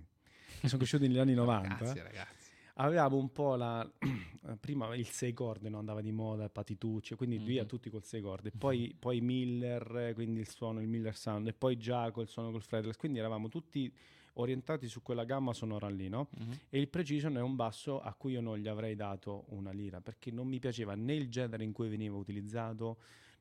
che 0.59 0.67
sono 0.67 0.77
cresciuti 0.79 1.07
negli 1.07 1.17
anni 1.19 1.33
90, 1.33 1.67
Ragazzi, 1.95 1.99
ragazzi. 2.01 2.51
avevamo 2.75 3.17
un 3.17 3.31
po' 3.31 3.55
la 3.55 3.89
prima 4.59 4.93
il 4.95 5.07
6 5.07 5.33
corde 5.33 5.69
no? 5.69 5.79
andava 5.79 6.01
di 6.01 6.11
moda 6.11 6.47
Patitucci 6.49 7.15
quindi 7.15 7.37
via 7.37 7.61
Mhm. 7.63 7.67
tutti 7.67 7.89
col 7.89 8.03
6 8.03 8.21
corde 8.21 8.51
poi, 8.51 8.95
poi 8.97 9.19
Miller 9.21 10.11
quindi 10.13 10.39
il 10.41 10.47
suono 10.49 10.79
il 10.81 10.87
Miller 10.87 11.15
Sound 11.15 11.47
e 11.47 11.53
poi 11.53 11.77
Giaco 11.77 12.21
il 12.21 12.27
suono 12.27 12.51
col 12.51 12.61
fretless 12.61 12.95
quindi 12.97 13.17
eravamo 13.19 13.47
tutti 13.49 13.91
orientati 14.33 14.87
su 14.87 15.01
quella 15.01 15.23
gamma 15.23 15.53
sonora 15.53 15.89
lì 15.89 16.07
no? 16.09 16.29
Mhm. 16.37 16.51
e 16.69 16.79
il 16.79 16.87
precision 16.89 17.35
è 17.37 17.41
un 17.41 17.55
basso 17.55 17.99
a 17.99 18.13
cui 18.13 18.33
io 18.33 18.41
non 18.41 18.57
gli 18.59 18.67
avrei 18.67 18.95
dato 18.95 19.45
una 19.49 19.71
lira 19.71 19.99
perché 20.01 20.29
non 20.29 20.47
mi 20.47 20.59
piaceva 20.59 20.93
né 20.93 21.15
il 21.15 21.29
genere 21.29 21.63
in 21.63 21.71
cui 21.71 21.89
veniva 21.89 22.15
utilizzato 22.15 22.97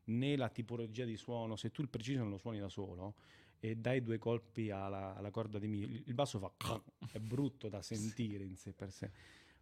né 0.06 0.36
la 0.36 0.48
tipologia 0.48 1.04
di 1.04 1.16
suono 1.16 1.56
se 1.56 1.70
tu 1.70 1.82
il 1.82 1.88
precision 1.88 2.28
lo 2.28 2.38
suoni 2.38 2.58
da 2.58 2.68
solo 2.68 3.14
e 3.58 3.74
dai 3.76 4.02
due 4.02 4.18
colpi 4.18 4.70
alla, 4.70 5.14
alla 5.16 5.30
corda 5.30 5.58
di 5.58 5.66
mi 5.66 5.80
il 5.80 6.14
basso 6.14 6.38
fa 6.38 6.52
è 7.12 7.18
brutto 7.18 7.68
da 7.68 7.82
sentire 7.82 8.44
in 8.44 8.56
sé 8.56 8.72
per 8.72 8.92
sé 8.92 9.10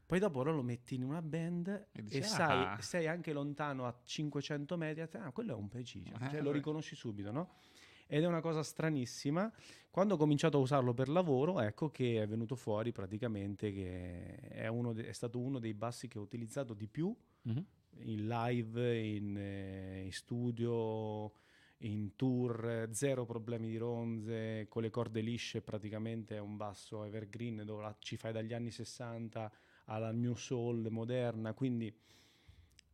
poi 0.07 0.19
dopo 0.19 0.43
lo 0.43 0.63
metti 0.63 0.95
in 0.97 1.03
una 1.03 1.23
band 1.23 1.69
E 1.69 1.87
e, 1.93 2.03
dici, 2.03 2.23
sai, 2.23 2.63
"Ah." 2.63 2.79
sei 2.81 3.07
anche 3.07 3.33
lontano 3.33 3.87
a 3.87 3.99
500 4.05 4.77
metri 4.77 5.01
ah, 5.19 5.31
quello 5.33 5.53
è 5.53 5.55
un 5.57 5.69
precision 5.69 6.15
Eh, 6.23 6.29
cioè, 6.31 6.41
lo 6.43 6.51
beh. 6.51 6.57
riconosci 6.59 6.95
subito 6.95 7.31
no? 7.33 7.55
ed 8.07 8.23
è 8.23 8.27
una 8.27 8.41
cosa 8.43 8.63
stranissima 8.63 9.51
quando 9.91 10.15
ho 10.15 10.17
cominciato 10.19 10.59
a 10.59 10.61
usarlo 10.61 10.93
per 10.93 11.09
lavoro, 11.09 11.61
ecco 11.61 11.91
che 11.91 12.21
è 12.21 12.27
venuto 12.27 12.55
fuori 12.57 12.93
praticamente 12.93 13.73
che 13.73 14.35
è, 14.49 14.67
uno 14.67 14.93
de- 14.93 15.07
è 15.07 15.13
stato 15.13 15.39
uno 15.39 15.59
dei 15.59 15.73
bassi 15.73 16.09
che 16.09 16.19
ho 16.19 16.23
utilizzato 16.23 16.75
di 16.75 16.87
più 16.89 17.15
Mhm. 17.43 17.65
In 18.01 18.27
live, 18.27 18.97
in, 18.99 19.37
eh, 19.37 20.03
in 20.05 20.13
studio, 20.13 21.33
in 21.79 22.15
tour, 22.17 22.89
zero 22.93 23.25
problemi 23.25 23.69
di 23.69 23.77
ronze, 23.77 24.67
con 24.69 24.83
le 24.83 24.91
corde 24.91 25.21
lisce 25.21 25.61
praticamente 25.61 26.37
è 26.37 26.41
un 26.41 26.57
basso 26.57 27.05
evergreen 27.05 27.63
dove 27.65 27.83
la- 27.83 27.97
ci 27.99 28.17
fai 28.17 28.33
dagli 28.33 28.53
anni 28.55 28.71
60 28.71 29.51
alla 29.87 30.11
new 30.13 30.35
soul 30.35 30.87
moderna, 30.91 31.53
quindi 31.53 31.95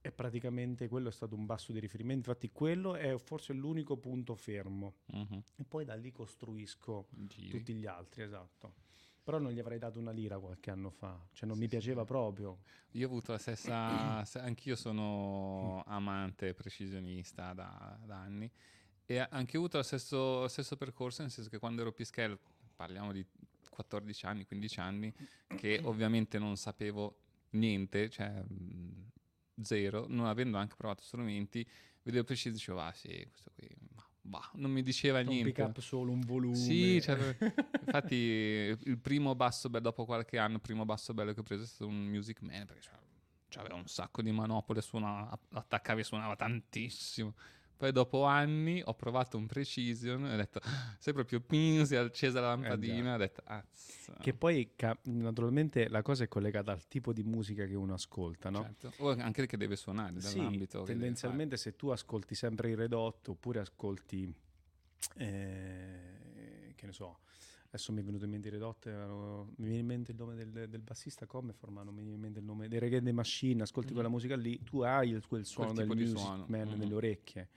è 0.03 0.11
praticamente 0.11 0.89
quello 0.89 1.09
è 1.09 1.13
stato 1.13 1.35
un 1.35 1.45
basso 1.47 1.73
di 1.73 1.79
riferimento, 1.79 2.31
infatti 2.31 2.51
quello 2.51 2.95
è 2.97 3.17
forse 3.19 3.53
l'unico 3.53 3.97
punto 3.99 4.35
fermo 4.35 4.95
Mhm. 5.13 5.43
e 5.57 5.65
poi 5.65 5.85
da 5.85 5.95
lì 5.95 6.11
costruisco 6.11 7.07
Giri. 7.11 7.49
tutti 7.49 7.75
gli 7.75 7.87
altri, 7.87 8.23
esatto. 8.23 8.89
Però 9.23 9.39
non 9.39 9.53
gli 9.53 9.59
avrei 9.59 9.79
dato 9.79 9.99
una 9.99 10.11
lira 10.13 10.39
qualche 10.39 10.71
anno 10.71 10.91
fa, 10.91 11.19
cioè 11.33 11.47
non 11.47 11.59
mi 11.59 11.69
piaceva 11.69 12.05
proprio. 12.05 12.61
Io 12.93 13.07
ho 13.07 13.11
avuto 13.11 13.33
la 13.33 13.39
stessa, 13.39 14.25
anch'io 14.41 14.77
sono 14.77 15.83
amante 15.87 16.55
precisionista 16.55 17.53
da, 17.53 17.99
da 18.05 18.17
anni 18.17 18.51
e 19.05 19.19
anche 19.19 19.57
io 19.57 19.63
ho 19.63 19.65
avuto 19.65 19.79
lo 19.79 19.83
stesso, 19.83 20.41
lo 20.43 20.49
stesso 20.49 20.77
percorso, 20.77 21.23
nel 21.23 21.31
senso 21.31 21.51
che 21.51 21.59
quando 21.59 21.83
ero 21.83 21.93
Pischel, 21.93 22.39
parliamo 22.77 23.13
di 23.13 23.27
14 23.69 24.27
anni, 24.27 24.47
15 24.47 24.81
anni, 24.81 25.13
che 25.57 25.81
ovviamente 25.85 26.39
non 26.39 26.57
sapevo 26.57 27.17
niente, 27.51 28.09
cioè 28.09 28.29
mh, 28.29 29.11
zero, 29.63 30.07
non 30.09 30.27
avendo 30.27 30.59
anche 30.59 30.77
provato 30.77 31.03
strumenti, 31.03 31.69
vedevo 32.03 32.25
preciso 32.25 32.51
e 32.51 32.53
dicevo, 32.53 32.81
ah 32.81 32.93
sì, 32.93 33.27
questo 33.29 33.51
qui, 33.55 33.69
bah", 34.23 34.51
non 34.55 34.71
mi 34.71 34.83
diceva 34.83 35.21
Un 35.21 35.27
niente. 35.27 35.51
pick 35.53 35.59
up 35.67 35.79
solo, 35.81 36.13
un 36.13 36.21
volume. 36.21 36.55
Sì, 36.55 37.01
cioè, 37.03 37.17
infatti 37.81 38.15
il 38.15 38.99
primo 39.01 39.35
basso 39.35 39.69
bello, 39.69 39.85
dopo 39.85 40.05
qualche 40.05 40.39
anno, 40.39 40.55
il 40.57 40.61
primo 40.61 40.85
basso 40.85 41.15
bello 41.15 41.33
che 41.33 41.41
ho 41.41 41.45
preso 41.45 41.65
è 41.65 41.67
stato 41.67 41.89
un 41.91 42.05
Music 42.07 42.41
Man, 42.43 42.67
perché 42.67 42.83
c'aveva- 42.89 43.09
c'aveva 43.49 43.75
un 43.75 43.87
sacco 43.87 44.23
di 44.23 44.31
manopole, 44.31 44.81
suonava, 44.81 45.37
attaccavi 45.53 46.01
e 46.01 46.05
suonava 46.05 46.37
tantissimo. 46.37 47.35
Poi 47.81 47.93
dopo 47.93 48.25
anni 48.25 48.83
ho 48.85 48.93
provato 48.93 49.39
un 49.39 49.47
Precision 49.47 50.27
e 50.27 50.35
ho 50.35 50.37
detto, 50.37 50.61
"Ah, 50.63 50.95
sei 50.99 51.15
proprio 51.15 51.41
pin, 51.41 51.87
si 51.87 51.95
è 51.95 51.97
accesa 51.97 52.39
la 52.39 52.49
lampadina, 52.49 53.15
ho 53.15 53.17
detto, 53.17 53.41
azza. 53.47 54.19
Che 54.21 54.35
poi 54.35 54.73
ca- 54.77 54.99
naturalmente 55.05 55.89
la 55.89 56.03
cosa 56.03 56.25
è 56.25 56.29
collegata 56.29 56.73
al 56.73 56.87
tipo 56.89 57.15
di 57.15 57.23
musica 57.23 57.65
che 57.65 57.75
uno 57.75 57.95
ascolta, 57.95 58.51
no? 58.51 58.65
Certo. 58.65 58.93
O 59.03 59.09
anche 59.13 59.47
che 59.47 59.57
deve 59.57 59.77
suonare 59.77 60.21
Sì, 60.21 60.35
dall'ambito. 60.35 60.81
deve 60.81 60.93
tendenzialmente 60.93 61.57
se 61.57 61.75
tu 61.75 61.89
ascolti 61.89 62.35
sempre 62.35 62.69
il 62.69 62.77
redotto 62.77 63.31
oppure 63.31 63.61
ascolti, 63.61 64.31
eh, 65.17 66.75
che 66.75 66.85
ne 66.85 66.93
so, 66.93 67.21
adesso 67.69 67.93
mi 67.93 68.01
è 68.03 68.05
venuto 68.05 68.27
in 68.27 68.31
mente 68.31 68.49
i 68.49 68.51
redotto, 68.51 68.91
mi 69.57 69.65
viene 69.69 69.79
in 69.81 69.87
mente 69.87 70.11
il 70.11 70.19
nome 70.19 70.35
del, 70.35 70.69
del 70.69 70.83
bassista 70.83 71.25
Comefor, 71.25 71.71
ma 71.71 71.83
non 71.83 71.95
mi 71.95 72.01
viene 72.03 72.17
in 72.17 72.21
mente 72.21 72.41
il 72.41 72.45
nome 72.45 72.69
dei 72.69 72.79
Reggae 72.79 73.01
Machine, 73.13 73.63
ascolti 73.63 73.89
Mhm. 73.89 73.95
quella 73.95 74.11
musica 74.11 74.37
lì, 74.37 74.63
tu 74.63 74.81
hai 74.83 75.09
il, 75.09 75.27
quel 75.27 75.47
suono 75.47 75.73
del 75.73 75.83
tipo 75.83 75.95
di 75.95 76.01
music 76.03 76.19
suono, 76.19 76.45
man 76.49 76.69
mhm. 76.69 76.77
nelle 76.79 76.95
orecchie. 76.95 77.49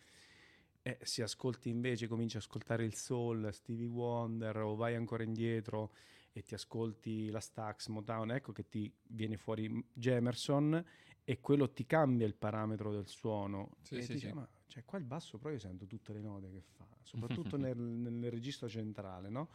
E 0.86 1.00
se 1.02 1.24
ascolti 1.24 1.70
invece, 1.70 2.08
cominci 2.08 2.36
a 2.36 2.40
ascoltare 2.40 2.84
il 2.84 2.94
soul, 2.94 3.54
Stevie 3.54 3.88
Wonder 3.88 4.58
o 4.58 4.76
vai 4.76 4.96
ancora 4.96 5.24
indietro 5.24 5.94
e 6.34 6.42
ti 6.44 6.56
ascolti 6.56 7.30
la 7.30 7.40
Stax, 7.40 7.88
Motown, 7.88 8.32
ecco 8.32 8.52
che 8.52 8.68
ti 8.68 8.94
viene 9.08 9.38
fuori 9.38 9.82
Jamerson 9.94 10.84
e 11.24 11.40
quello 11.40 11.72
ti 11.72 11.86
cambia 11.86 12.28
il 12.28 12.36
parametro 12.36 12.92
del 12.92 13.08
suono. 13.08 13.78
Sì, 13.82 13.96
e 13.96 14.02
sì, 14.02 14.08
ti 14.08 14.14
dici, 14.16 14.28
sì. 14.28 14.34
ma 14.34 14.48
cioè, 14.68 14.84
qua 14.84 14.98
il 14.98 15.06
basso 15.06 15.38
però 15.38 15.54
io 15.54 15.60
sento 15.60 15.86
tutte 15.86 16.12
le 16.12 16.20
note 16.20 16.52
che 16.52 16.62
fa, 16.62 16.86
soprattutto 17.02 17.56
nel, 17.56 17.78
nel 17.78 18.30
registro 18.32 18.68
centrale, 18.68 19.30
no? 19.30 19.52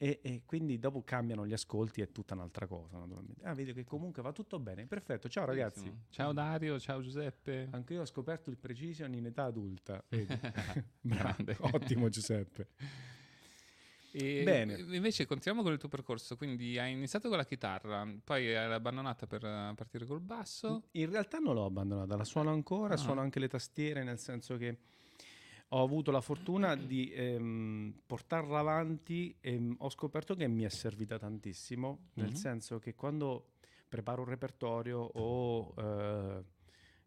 E, 0.00 0.20
e 0.22 0.42
quindi 0.46 0.78
dopo 0.78 1.02
cambiano 1.02 1.44
gli 1.44 1.52
ascolti, 1.52 2.00
è 2.00 2.12
tutta 2.12 2.34
un'altra 2.34 2.68
cosa, 2.68 2.98
naturalmente. 2.98 3.44
Ah, 3.44 3.52
vedo 3.52 3.72
che 3.72 3.82
comunque 3.84 4.22
va 4.22 4.30
tutto 4.32 4.60
bene. 4.60 4.86
Perfetto, 4.86 5.28
ciao 5.28 5.44
ragazzi. 5.44 5.80
Benissimo. 5.80 6.04
Ciao 6.10 6.32
Dario, 6.32 6.78
ciao 6.78 7.02
Giuseppe. 7.02 7.68
Anche 7.72 7.94
io 7.94 8.02
ho 8.02 8.06
scoperto 8.06 8.48
il 8.48 8.56
Precision 8.58 9.12
in 9.14 9.26
età 9.26 9.44
adulta. 9.44 10.02
Grande. 11.00 11.56
Ottimo 11.72 12.08
Giuseppe. 12.08 12.68
E 14.12 14.42
Bene. 14.42 14.74
Invece 14.96 15.26
continuiamo 15.26 15.62
con 15.64 15.72
il 15.74 15.80
tuo 15.80 15.88
percorso, 15.88 16.36
quindi 16.36 16.78
hai 16.78 16.92
iniziato 16.92 17.28
con 17.28 17.36
la 17.36 17.44
chitarra, 17.44 18.06
poi 18.24 18.54
hai 18.56 18.72
abbandonata 18.72 19.26
per 19.26 19.44
eh, 19.44 19.72
partire 19.74 20.06
col 20.06 20.20
basso. 20.20 20.84
In 20.92 21.10
realtà 21.10 21.38
non 21.38 21.54
l'ho 21.54 21.66
abbandonata, 21.66 22.16
la 22.16 22.24
suono 22.24 22.50
ancora, 22.50 22.94
Ah. 22.94 22.96
suono 22.96 23.20
anche 23.20 23.38
le 23.38 23.48
tastiere, 23.48 24.04
nel 24.04 24.18
senso 24.18 24.56
che 24.56 24.78
ho 25.70 25.82
avuto 25.82 26.10
la 26.10 26.20
fortuna 26.22 26.74
di 26.76 27.12
ehm, 27.12 28.00
portarla 28.06 28.58
avanti 28.60 29.36
e 29.40 29.58
mm, 29.58 29.72
ho 29.78 29.90
scoperto 29.90 30.34
che 30.34 30.48
mi 30.48 30.62
è 30.64 30.68
servita 30.70 31.18
tantissimo, 31.18 32.10
nel 32.14 32.28
Mhm. 32.28 32.34
senso 32.34 32.78
che 32.78 32.94
quando 32.94 33.52
preparo 33.88 34.22
un 34.22 34.28
repertorio 34.28 34.98
o 35.00 35.74
eh, 35.76 36.44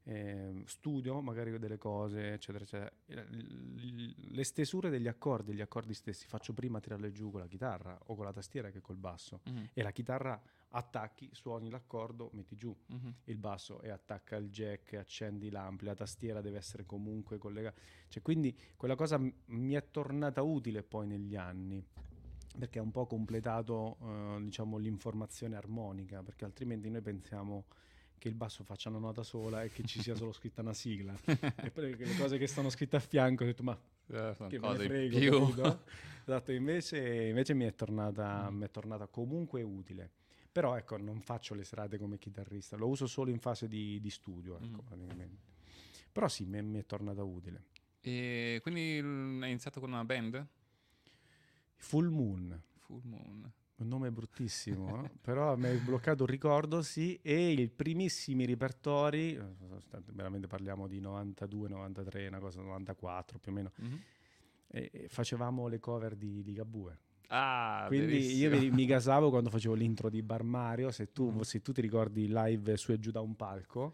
ehm, 0.03 0.63
studio 0.65 1.21
magari 1.21 1.57
delle 1.57 1.77
cose, 1.77 2.33
eccetera, 2.33 2.63
eccetera, 2.63 2.91
eh, 3.07 3.25
le 3.29 4.43
stesure 4.43 4.89
degli 4.89 5.07
accordi, 5.07 5.53
gli 5.53 5.61
accordi 5.61 5.93
stessi, 5.93 6.27
faccio 6.27 6.53
prima 6.53 6.79
tirarle 6.79 7.11
giù 7.11 7.31
con 7.31 7.39
la 7.41 7.47
chitarra 7.47 7.97
o 8.07 8.15
con 8.15 8.25
la 8.25 8.33
tastiera 8.33 8.69
che 8.69 8.81
col 8.81 8.97
basso. 8.97 9.41
Mhm, 9.45 9.69
E 9.73 9.81
la 9.83 9.91
chitarra 9.91 10.39
attacchi, 10.71 11.29
suoni 11.33 11.69
l'accordo, 11.69 12.29
metti 12.33 12.55
giù 12.55 12.75
mhm. 12.87 13.15
il 13.25 13.37
basso 13.37 13.81
e 13.81 13.89
attacca 13.89 14.35
il 14.37 14.49
jack, 14.49 14.93
accendi 14.93 15.49
l'ampli, 15.49 15.85
la 15.87 15.95
tastiera 15.95 16.41
deve 16.41 16.57
essere 16.57 16.85
comunque 16.85 17.37
collegata. 17.37 17.79
Cioè, 18.07 18.21
quindi 18.21 18.55
quella 18.75 18.95
cosa 18.95 19.17
m- 19.17 19.31
mi 19.47 19.73
è 19.73 19.89
tornata 19.91 20.41
utile 20.41 20.83
poi 20.83 21.07
negli 21.07 21.35
anni 21.35 21.83
perché 22.57 22.79
ha 22.79 22.81
un 22.81 22.91
po' 22.91 23.05
completato 23.05 23.97
eh, 24.01 24.37
diciamo 24.41 24.77
l'informazione 24.77 25.55
armonica 25.55 26.21
perché 26.21 26.43
altrimenti 26.43 26.89
noi 26.89 27.01
pensiamo 27.01 27.65
che 28.17 28.27
il 28.27 28.35
basso 28.35 28.63
faccia 28.65 28.89
una 28.89 28.99
nota 28.99 29.23
sola 29.23 29.63
e 29.63 29.71
che 29.71 29.83
ci 29.83 30.01
sia 30.01 30.15
solo 30.15 30.33
scritta 30.33 30.59
una 30.61 30.73
sigla 30.73 31.15
e 31.63 31.71
poi 31.71 31.95
le 31.95 32.15
cose 32.17 32.37
che 32.37 32.47
stanno 32.47 32.69
scritte 32.69 32.97
a 32.97 32.99
fianco 32.99 33.43
ho 33.43 33.45
detto 33.45 33.63
ma 33.63 33.79
Eh, 34.07 34.35
che 34.49 34.59
me 34.59 34.77
ne 34.77 34.83
frego 34.85 35.17
più. 35.47 35.63
esatto 36.25 36.51
invece, 36.51 37.27
invece 37.29 37.53
mi, 37.53 37.63
è 37.63 37.73
tornata, 37.73 38.51
Mm. 38.51 38.57
mi 38.57 38.65
è 38.65 38.69
tornata 38.69 39.07
comunque 39.07 39.61
utile 39.63 40.11
però 40.51 40.75
ecco 40.75 40.97
non 40.97 41.21
faccio 41.21 41.53
le 41.53 41.63
serate 41.63 41.97
come 41.97 42.17
chitarrista 42.17 42.75
lo 42.75 42.87
uso 42.87 43.07
solo 43.07 43.29
in 43.29 43.39
fase 43.39 43.67
di, 43.67 43.99
di 44.01 44.09
studio 44.09 44.57
ecco 44.59 44.81
Mm. 44.81 44.85
praticamente 44.85 45.41
però 46.11 46.27
sì 46.27 46.45
mi 46.45 46.57
è, 46.57 46.61
mi 46.61 46.79
è 46.79 46.85
tornata 46.85 47.23
utile 47.23 47.65
E 48.01 48.59
quindi 48.61 48.97
hai 48.99 49.49
iniziato 49.51 49.79
con 49.79 49.91
una 49.91 50.03
band? 50.03 50.45
Full 51.75 52.07
Moon 52.09 52.61
Full 52.79 53.01
Moon. 53.03 53.51
Un 53.77 53.87
nome 53.87 54.11
bruttissimo, 54.11 55.03
eh? 55.05 55.09
però 55.21 55.55
mi 55.55 55.65
hai 55.65 55.77
bloccato 55.77 56.23
un 56.23 56.29
ricordo, 56.29 56.83
sì, 56.83 57.17
e 57.23 57.51
i 57.51 57.67
primissimi 57.67 58.45
repertori, 58.45 59.33
eh, 59.35 59.43
veramente 60.13 60.45
parliamo 60.45 60.85
di 60.87 60.99
92, 60.99 61.67
93, 61.69 62.27
una 62.27 62.37
cosa 62.39 62.61
94 62.61 63.39
più 63.39 63.51
o 63.51 63.55
meno, 63.55 63.71
e 64.67 65.07
facevamo 65.09 65.67
le 65.67 65.79
cover 65.79 66.15
di 66.15 66.43
Ligabue. 66.43 66.99
Ah, 67.33 67.85
Quindi 67.87 68.35
io 68.35 68.49
verissimo. 68.49 68.73
mi, 68.75 68.85
gasavo 68.85 69.29
quando 69.29 69.49
facevo 69.49 69.73
l'intro 69.73 70.09
di 70.09 70.21
Bar 70.21 70.43
Mario, 70.43 70.91
se 70.91 71.11
tu, 71.13 71.31
Mm. 71.31 71.39
se 71.41 71.61
tu 71.61 71.71
ti 71.71 71.79
ricordi 71.81 72.27
live 72.27 72.75
su 72.75 72.91
e 72.91 72.99
giù 72.99 73.09
da 73.11 73.21
un 73.21 73.35
palco, 73.35 73.93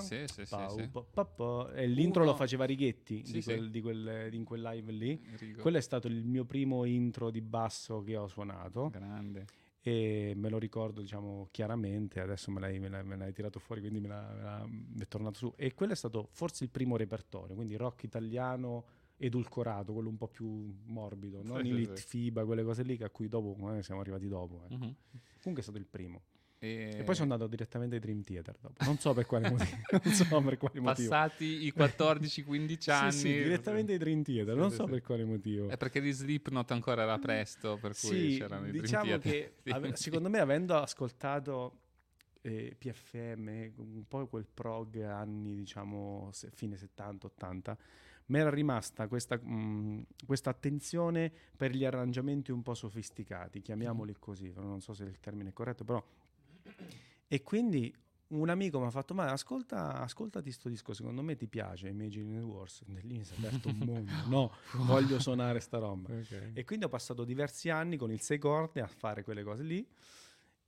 sì, 0.00 0.24
sì, 0.26 0.44
sì, 0.44 0.46
sì. 0.46 0.90
e 1.74 1.86
l'intro 1.86 2.22
Uno- 2.22 2.32
lo 2.32 2.36
faceva 2.36 2.64
Righetti 2.64 3.24
Sì, 3.24 3.32
di, 3.34 3.42
sì. 3.42 3.48
quel, 3.52 3.70
di 3.70 3.80
quel- 3.80 4.26
di 4.30 4.36
in 4.36 4.42
quel 4.44 4.62
live 4.62 4.90
lì. 4.90 5.24
Rigo. 5.38 5.62
Quello 5.62 5.76
è 5.76 5.80
stato 5.80 6.08
il 6.08 6.24
mio 6.24 6.44
primo 6.44 6.84
intro 6.84 7.30
di 7.30 7.40
basso 7.40 8.02
che 8.02 8.16
ho 8.16 8.26
suonato 8.26 8.88
Grande. 8.90 9.44
e 9.80 10.32
me 10.34 10.48
lo 10.48 10.58
ricordo 10.58 11.02
diciamo 11.02 11.46
chiaramente, 11.52 12.18
adesso 12.18 12.50
me 12.50 12.58
l'hai, 12.58 12.80
me 12.80 12.88
l'hai- 12.88 13.04
me 13.04 13.16
l'hai 13.16 13.32
tirato 13.32 13.60
fuori 13.60 13.80
quindi 13.80 14.00
me 14.00 14.08
l'ha, 14.08 14.32
me 14.32 14.42
l'ha- 14.42 14.66
mi 14.66 15.00
è 15.02 15.06
tornato 15.06 15.36
su 15.38 15.52
e 15.56 15.72
quello 15.74 15.92
è 15.92 15.96
stato 15.96 16.26
forse 16.32 16.64
il 16.64 16.70
primo 16.70 16.96
repertorio, 16.96 17.54
quindi 17.54 17.76
rock 17.76 18.02
italiano 18.02 18.84
edulcorato, 19.26 19.92
quello 19.92 20.08
un 20.08 20.16
po' 20.16 20.28
più 20.28 20.74
morbido, 20.86 21.42
non 21.42 21.60
Sì, 21.60 21.66
i 21.66 21.70
sì, 21.70 21.76
lit 21.76 21.96
sì. 21.98 22.06
FIBA, 22.06 22.44
quelle 22.44 22.62
cose 22.62 22.82
lì 22.82 22.96
che 22.96 23.04
a 23.04 23.10
cui 23.10 23.28
dopo 23.28 23.74
eh, 23.74 23.82
siamo 23.82 24.00
arrivati 24.00 24.28
dopo. 24.28 24.64
eh. 24.68 24.74
Mhm. 24.74 24.94
Comunque 25.40 25.58
è 25.58 25.62
stato 25.62 25.78
il 25.78 25.86
primo. 25.86 26.22
E, 26.58 26.96
E 27.00 27.02
poi 27.04 27.14
sono 27.14 27.30
andato 27.32 27.48
direttamente 27.50 27.96
ai 27.96 28.00
Dream 28.00 28.22
Theater 28.22 28.56
dopo. 28.58 28.82
Non 28.84 28.96
so 28.98 29.12
per 29.12 29.26
quale 29.26 29.50
motivo. 29.50 29.76
non 30.02 30.12
so 30.14 30.24
per 30.26 30.56
quale 30.56 30.80
motivo. 30.80 31.08
passati 31.10 31.44
i 31.66 31.72
14-15 31.74 32.90
anni. 32.90 33.10
Sì, 33.12 33.18
sì, 33.18 33.28
direttamente 33.34 33.92
ai 33.92 33.98
Dream 33.98 34.22
Theater, 34.22 34.54
Sì, 34.54 34.60
non 34.60 34.70
so 34.70 34.84
per 34.86 35.02
quale 35.02 35.24
motivo. 35.24 35.68
È 35.68 35.76
perché 35.76 36.00
di 36.00 36.10
Slipknot 36.12 36.70
ancora 36.70 37.02
era 37.02 37.18
presto, 37.18 37.76
per 37.78 37.94
cui 37.98 38.36
c'erano 38.38 38.64
i 38.66 38.70
Dream 38.70 38.82
diciamo 38.84 39.04
Theater. 39.04 39.30
che 39.32 39.54
Sì, 39.64 39.70
ave- 39.70 39.96
sì. 39.96 40.02
secondo 40.04 40.30
me 40.30 40.38
avendo 40.38 40.74
ascoltato 40.76 41.80
eh, 42.40 42.74
PFM, 42.78 43.72
un 43.76 44.04
po' 44.08 44.26
quel 44.26 44.46
prog 44.52 45.00
anni, 45.02 45.54
diciamo, 45.54 46.30
se- 46.32 46.50
fine 46.54 46.76
70-80, 46.76 47.76
mi 48.26 48.38
era 48.38 48.50
rimasta 48.50 49.06
questa, 49.06 49.36
mh, 49.36 50.06
questa 50.26 50.50
attenzione 50.50 51.32
per 51.56 51.72
gli 51.72 51.84
arrangiamenti 51.84 52.50
un 52.50 52.62
po' 52.62 52.74
sofisticati, 52.74 53.60
chiamiamoli 53.60 54.16
così, 54.18 54.52
non 54.54 54.80
so 54.80 54.94
se 54.94 55.04
il 55.04 55.20
termine 55.20 55.50
è 55.50 55.52
corretto, 55.52 55.84
però... 55.84 56.02
E 57.26 57.42
quindi 57.42 57.92
un 58.28 58.48
amico 58.48 58.80
mi 58.80 58.86
ha 58.86 58.90
fatto, 58.90 59.14
ma 59.14 59.30
ascolta, 59.30 60.00
ascoltati 60.00 60.50
sto 60.50 60.68
disco, 60.68 60.92
secondo 60.94 61.22
me 61.22 61.36
ti 61.36 61.46
piace, 61.46 61.88
Imagine 61.88 62.40
Wars, 62.40 62.82
e 62.86 63.00
lì 63.02 63.18
mi 63.18 63.24
si 63.24 63.34
è 63.34 63.36
aperto 63.38 63.68
un 63.68 63.78
mondo, 63.78 64.12
no, 64.26 64.52
voglio 64.86 65.18
suonare 65.18 65.60
sta 65.60 65.78
roba. 65.78 66.08
E 66.52 66.64
quindi 66.64 66.86
ho 66.86 66.88
passato 66.88 67.24
diversi 67.24 67.70
anni 67.70 67.96
con 67.96 68.10
il 68.10 68.20
6 68.20 68.38
corde 68.38 68.80
a 68.80 68.86
fare 68.86 69.22
quelle 69.22 69.42
cose 69.42 69.62
lì. 69.62 69.86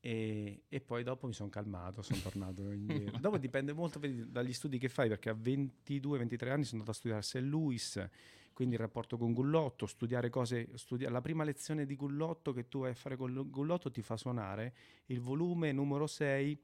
E, 0.07 0.63
e 0.69 0.81
poi 0.81 1.03
dopo 1.03 1.27
mi 1.27 1.33
sono 1.33 1.49
calmato, 1.49 2.01
sono 2.01 2.21
tornato 2.21 2.71
indietro. 2.71 3.19
dopo 3.19 3.39
dipende 3.39 3.73
molto 3.73 3.99
dagli 3.99 4.53
studi 4.53 4.79
che 4.79 4.89
fai, 4.89 5.09
perché 5.09 5.31
a 5.31 5.35
22-23 5.35 6.49
anni 6.49 6.63
sono 6.63 6.81
andato 6.83 6.91
a 6.91 6.95
studiare 6.95 7.23
St. 7.23 7.35
Louis, 7.41 8.09
quindi 8.53 8.77
il 8.77 8.81
rapporto 8.81 9.17
con 9.19 9.33
Gullotto, 9.33 9.87
studiare 9.87 10.31
cose. 10.31 10.69
studia- 10.75 11.11
la 11.11 11.21
prima 11.21 11.43
lezione 11.43 11.87
di 11.87 11.97
Gullotto 11.97 12.53
che 12.53 12.69
tu 12.69 12.81
vai 12.83 12.93
a 12.93 12.95
fare 12.95 13.17
con 13.17 13.33
lo- 13.33 13.49
Gullotto 13.51 13.91
ti 13.91 14.01
fa 14.01 14.17
suonare 14.17 14.75
il 15.07 15.19
volume 15.19 15.73
numero 15.73 16.07
6 16.07 16.57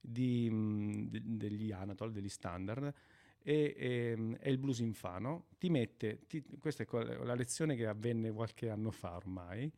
di, 0.00 1.06
de- 1.10 1.22
degli 1.24 1.70
Anatol, 1.70 2.10
degli 2.10 2.28
standard. 2.28 2.92
E, 3.42 3.74
e- 3.76 4.36
è 4.40 4.48
il 4.48 4.58
blues 4.58 4.80
infano. 4.80 5.44
Ti 5.58 5.70
mette, 5.70 6.22
ti- 6.26 6.42
questa 6.58 6.82
è 6.82 6.88
la 7.22 7.34
lezione 7.34 7.76
che 7.76 7.86
avvenne 7.86 8.32
qualche 8.32 8.68
anno 8.68 8.90
fa 8.90 9.14
ormai. 9.14 9.70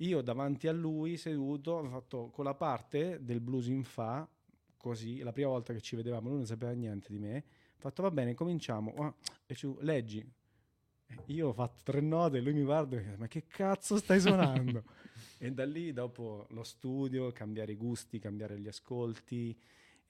Io 0.00 0.20
davanti 0.22 0.68
a 0.68 0.72
lui 0.72 1.16
seduto 1.16 1.72
ho 1.72 1.88
fatto 1.88 2.28
con 2.30 2.44
la 2.44 2.54
parte 2.54 3.18
del 3.22 3.40
blues 3.40 3.66
in 3.66 3.82
fa, 3.82 4.28
così, 4.76 5.18
la 5.18 5.32
prima 5.32 5.48
volta 5.48 5.72
che 5.72 5.80
ci 5.80 5.96
vedevamo, 5.96 6.28
lui 6.28 6.38
non 6.38 6.46
sapeva 6.46 6.70
niente 6.72 7.08
di 7.12 7.18
me. 7.18 7.36
Ho 7.38 7.80
fatto 7.80 8.02
va 8.02 8.10
bene, 8.10 8.34
cominciamo. 8.34 8.94
Ah, 8.96 9.12
e 9.46 9.54
ci- 9.54 9.74
leggi. 9.80 10.18
E 11.10 11.22
Io 11.26 11.48
ho 11.48 11.52
fatto 11.52 11.80
tre 11.82 12.00
note, 12.00 12.40
lui 12.40 12.52
mi 12.52 12.62
guarda 12.62 12.96
e 12.96 12.98
mi 13.00 13.04
dice, 13.06 13.16
ma 13.16 13.26
che 13.26 13.44
cazzo 13.46 13.96
stai 13.96 14.20
suonando? 14.20 14.84
e 15.38 15.50
da 15.52 15.64
lì 15.64 15.92
dopo 15.92 16.46
lo 16.50 16.62
studio, 16.62 17.32
cambiare 17.32 17.72
i 17.72 17.76
gusti, 17.76 18.18
cambiare 18.18 18.58
gli 18.58 18.68
ascolti. 18.68 19.56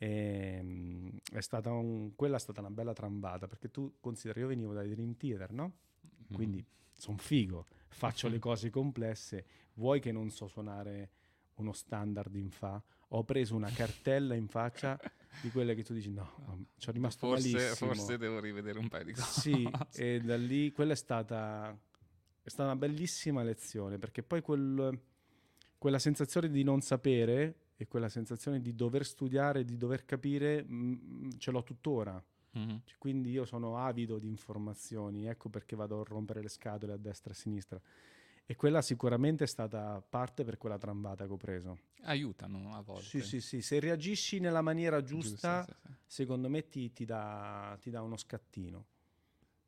ehm, 0.01 1.11
è 1.33 1.41
stata 1.41 1.73
un- 1.73 2.15
quella 2.15 2.37
è 2.37 2.39
stata 2.39 2.61
una 2.61 2.71
bella 2.71 2.93
trambata 2.93 3.49
perché 3.49 3.69
tu 3.71 3.95
consideri, 4.01 4.41
io 4.41 4.47
venivo 4.47 4.73
dai 4.73 4.89
Dream 4.89 5.17
Theater, 5.17 5.51
no? 5.53 5.73
Mhm. 6.29 6.37
Quindi 6.37 6.65
sono 6.95 7.17
figo, 7.17 7.67
faccio 7.89 8.29
le 8.29 8.39
cose 8.39 8.71
complesse, 8.71 9.45
vuoi 9.75 10.01
che 10.01 10.13
non 10.13 10.31
so 10.31 10.47
suonare 10.47 11.11
uno 11.55 11.73
standard 11.73 12.35
in 12.37 12.51
fa? 12.51 12.83
Ho 13.13 13.25
preso 13.25 13.55
una 13.55 13.71
cartella 13.71 14.35
in 14.35 14.49
faccia 14.49 14.99
di 15.41 15.51
quelle 15.51 15.75
che 15.75 15.83
tu 15.83 15.95
dici 15.95 16.11
no, 16.11 16.35
no, 16.47 16.65
ci 16.77 16.89
ho 16.89 16.93
rimasto 16.93 17.27
forse, 17.27 17.53
malissimo. 17.53 17.93
forse 17.93 18.19
devo 18.19 18.39
rivedere 18.41 18.79
un 18.79 18.89
paio 18.89 19.05
di 19.05 19.13
cose. 19.15 19.41
Sì, 19.41 19.71
e 19.95 20.21
da 20.21 20.37
lì 20.37 20.73
quella 20.73 20.93
è 20.93 20.97
stata, 20.97 21.77
è 22.43 22.49
stata 22.49 22.71
una 22.71 22.77
bellissima 22.79 23.43
lezione 23.43 23.99
perché 23.99 24.23
poi 24.23 24.43
quel- 24.43 25.01
quella 25.79 25.99
sensazione 25.99 26.51
di 26.51 26.65
non 26.65 26.81
sapere 26.81 27.55
e 27.77 27.87
quella 27.87 28.09
sensazione 28.09 28.61
di 28.61 28.75
dover 28.75 29.07
studiare, 29.07 29.65
di 29.65 29.77
dover 29.77 30.05
capire, 30.05 30.65
mm, 30.65 31.31
ce 31.39 31.51
l'ho 31.53 31.63
tuttora. 31.63 32.23
Mhm. 32.59 32.81
Cioè, 32.85 32.97
Quindi 32.99 33.31
io 33.31 33.45
sono 33.45 33.79
avido 33.79 34.19
di 34.19 34.29
informazioni, 34.29 35.27
ecco 35.27 35.49
perché 35.49 35.77
vado 35.77 36.01
a 36.01 36.05
rompere 36.05 36.43
le 36.43 36.49
scatole 36.49 36.93
a 36.93 36.97
destra 36.97 37.31
e 37.31 37.35
a 37.35 37.37
sinistra. 37.37 37.81
E 38.45 38.57
quella 38.57 38.81
sicuramente 38.81 39.45
è 39.45 39.47
stata 39.47 40.03
parte 40.09 40.43
per 40.43 40.57
quella 40.57 40.79
trambata 40.79 41.27
che 41.27 41.33
ho 41.33 41.37
preso. 41.37 41.79
Aiutano 42.03 42.75
a 42.75 42.81
volte. 42.81 43.03
Sì, 43.05 43.21
sì, 43.21 43.41
sì. 43.41 43.61
Se 43.61 43.79
reagisci 43.79 44.41
nella 44.41 44.63
maniera 44.63 45.03
giusta, 45.03 45.65
Giusto, 45.65 45.81
sì, 45.83 45.93
secondo 46.07 46.49
me 46.49 46.67
ti, 46.67 46.91
ti 46.93 47.05
dà 47.05 47.79
uno 48.01 48.17
scattino. 48.17 48.87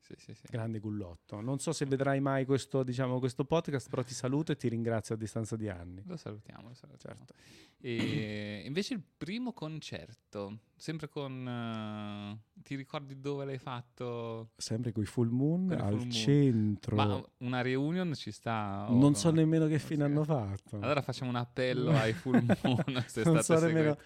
Sì, 0.01 0.13
sì, 0.17 0.33
sì. 0.33 0.43
Grande 0.49 0.79
gullotto. 0.79 1.41
Non 1.41 1.59
so 1.59 1.71
se 1.71 1.85
vedrai 1.85 2.19
mai 2.19 2.45
questo, 2.45 2.83
diciamo, 2.83 3.19
questo 3.19 3.45
podcast, 3.45 3.89
però 3.89 4.03
ti 4.03 4.13
saluto 4.13 4.51
e 4.51 4.55
ti 4.55 4.67
ringrazio 4.67 5.15
a 5.15 5.17
distanza 5.17 5.55
di 5.55 5.69
anni. 5.69 6.03
Lo 6.05 6.17
salutiamo, 6.17 6.69
lo 6.69 6.73
salutiamo. 6.73 7.17
Certo. 7.17 7.33
E 7.81 8.63
invece 8.65 8.93
il 8.95 9.03
primo 9.17 9.53
concerto, 9.53 10.59
sempre 10.75 11.07
con... 11.07 11.47
eh, 11.47 12.39
ti 12.61 12.75
ricordi 12.75 13.19
dove 13.19 13.45
l'hai 13.45 13.57
fatto? 13.57 14.51
Sempre 14.57 14.91
con 14.91 15.03
i 15.03 15.05
full 15.05 15.29
moon 15.29 15.71
i 15.71 15.73
al 15.73 15.89
Full 15.89 15.97
Moon. 15.97 16.11
centro. 16.11 16.95
Ma 16.95 17.23
una 17.37 17.61
reunion 17.61 18.13
ci 18.13 18.31
sta? 18.31 18.85
non 18.89 18.99
no? 18.99 19.13
so 19.13 19.31
nemmeno 19.31 19.67
che 19.67 19.79
fine 19.79 20.03
hanno 20.03 20.23
fatto. 20.23 20.77
Allora 20.79 21.01
facciamo 21.01 21.29
un 21.29 21.37
appello 21.37 21.91
ai 21.97 22.13
Full 22.13 22.45
Moon 22.63 23.03
se 23.07 23.23
non 23.23 23.41
so 23.41 23.59
nemmeno, 23.59 23.97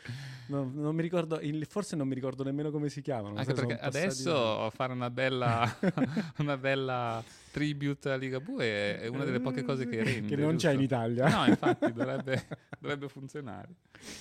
no, 0.47 0.69
non 0.73 0.95
mi 0.95 1.01
ricordo, 1.01 1.39
forse 1.67 1.95
non 1.95 2.07
mi 2.07 2.15
ricordo 2.15 2.43
nemmeno 2.43 2.71
come 2.71 2.89
si 2.89 3.01
chiamano. 3.01 3.35
Anche 3.35 3.53
perché 3.53 3.77
adesso 3.77 4.69
fare 4.71 4.93
una 4.93 5.09
bella, 5.09 5.77
una 6.39 6.57
bella 6.57 7.23
tribute 7.51 8.09
a 8.11 8.15
Ligabue 8.15 8.65
è, 8.65 8.99
è 9.01 9.07
una 9.07 9.23
delle 9.23 9.39
poche 9.39 9.63
cose 9.63 9.87
che 9.87 10.03
rende. 10.03 10.27
Che 10.27 10.35
non 10.35 10.55
c'è 10.57 10.71
in 10.71 10.79
giusto? 10.79 10.95
Italia. 10.95 11.29
No, 11.29 11.45
infatti 11.47 11.91
dovrebbe, 11.93 12.47
dovrebbe 12.79 13.07
funzionare. 13.09 13.69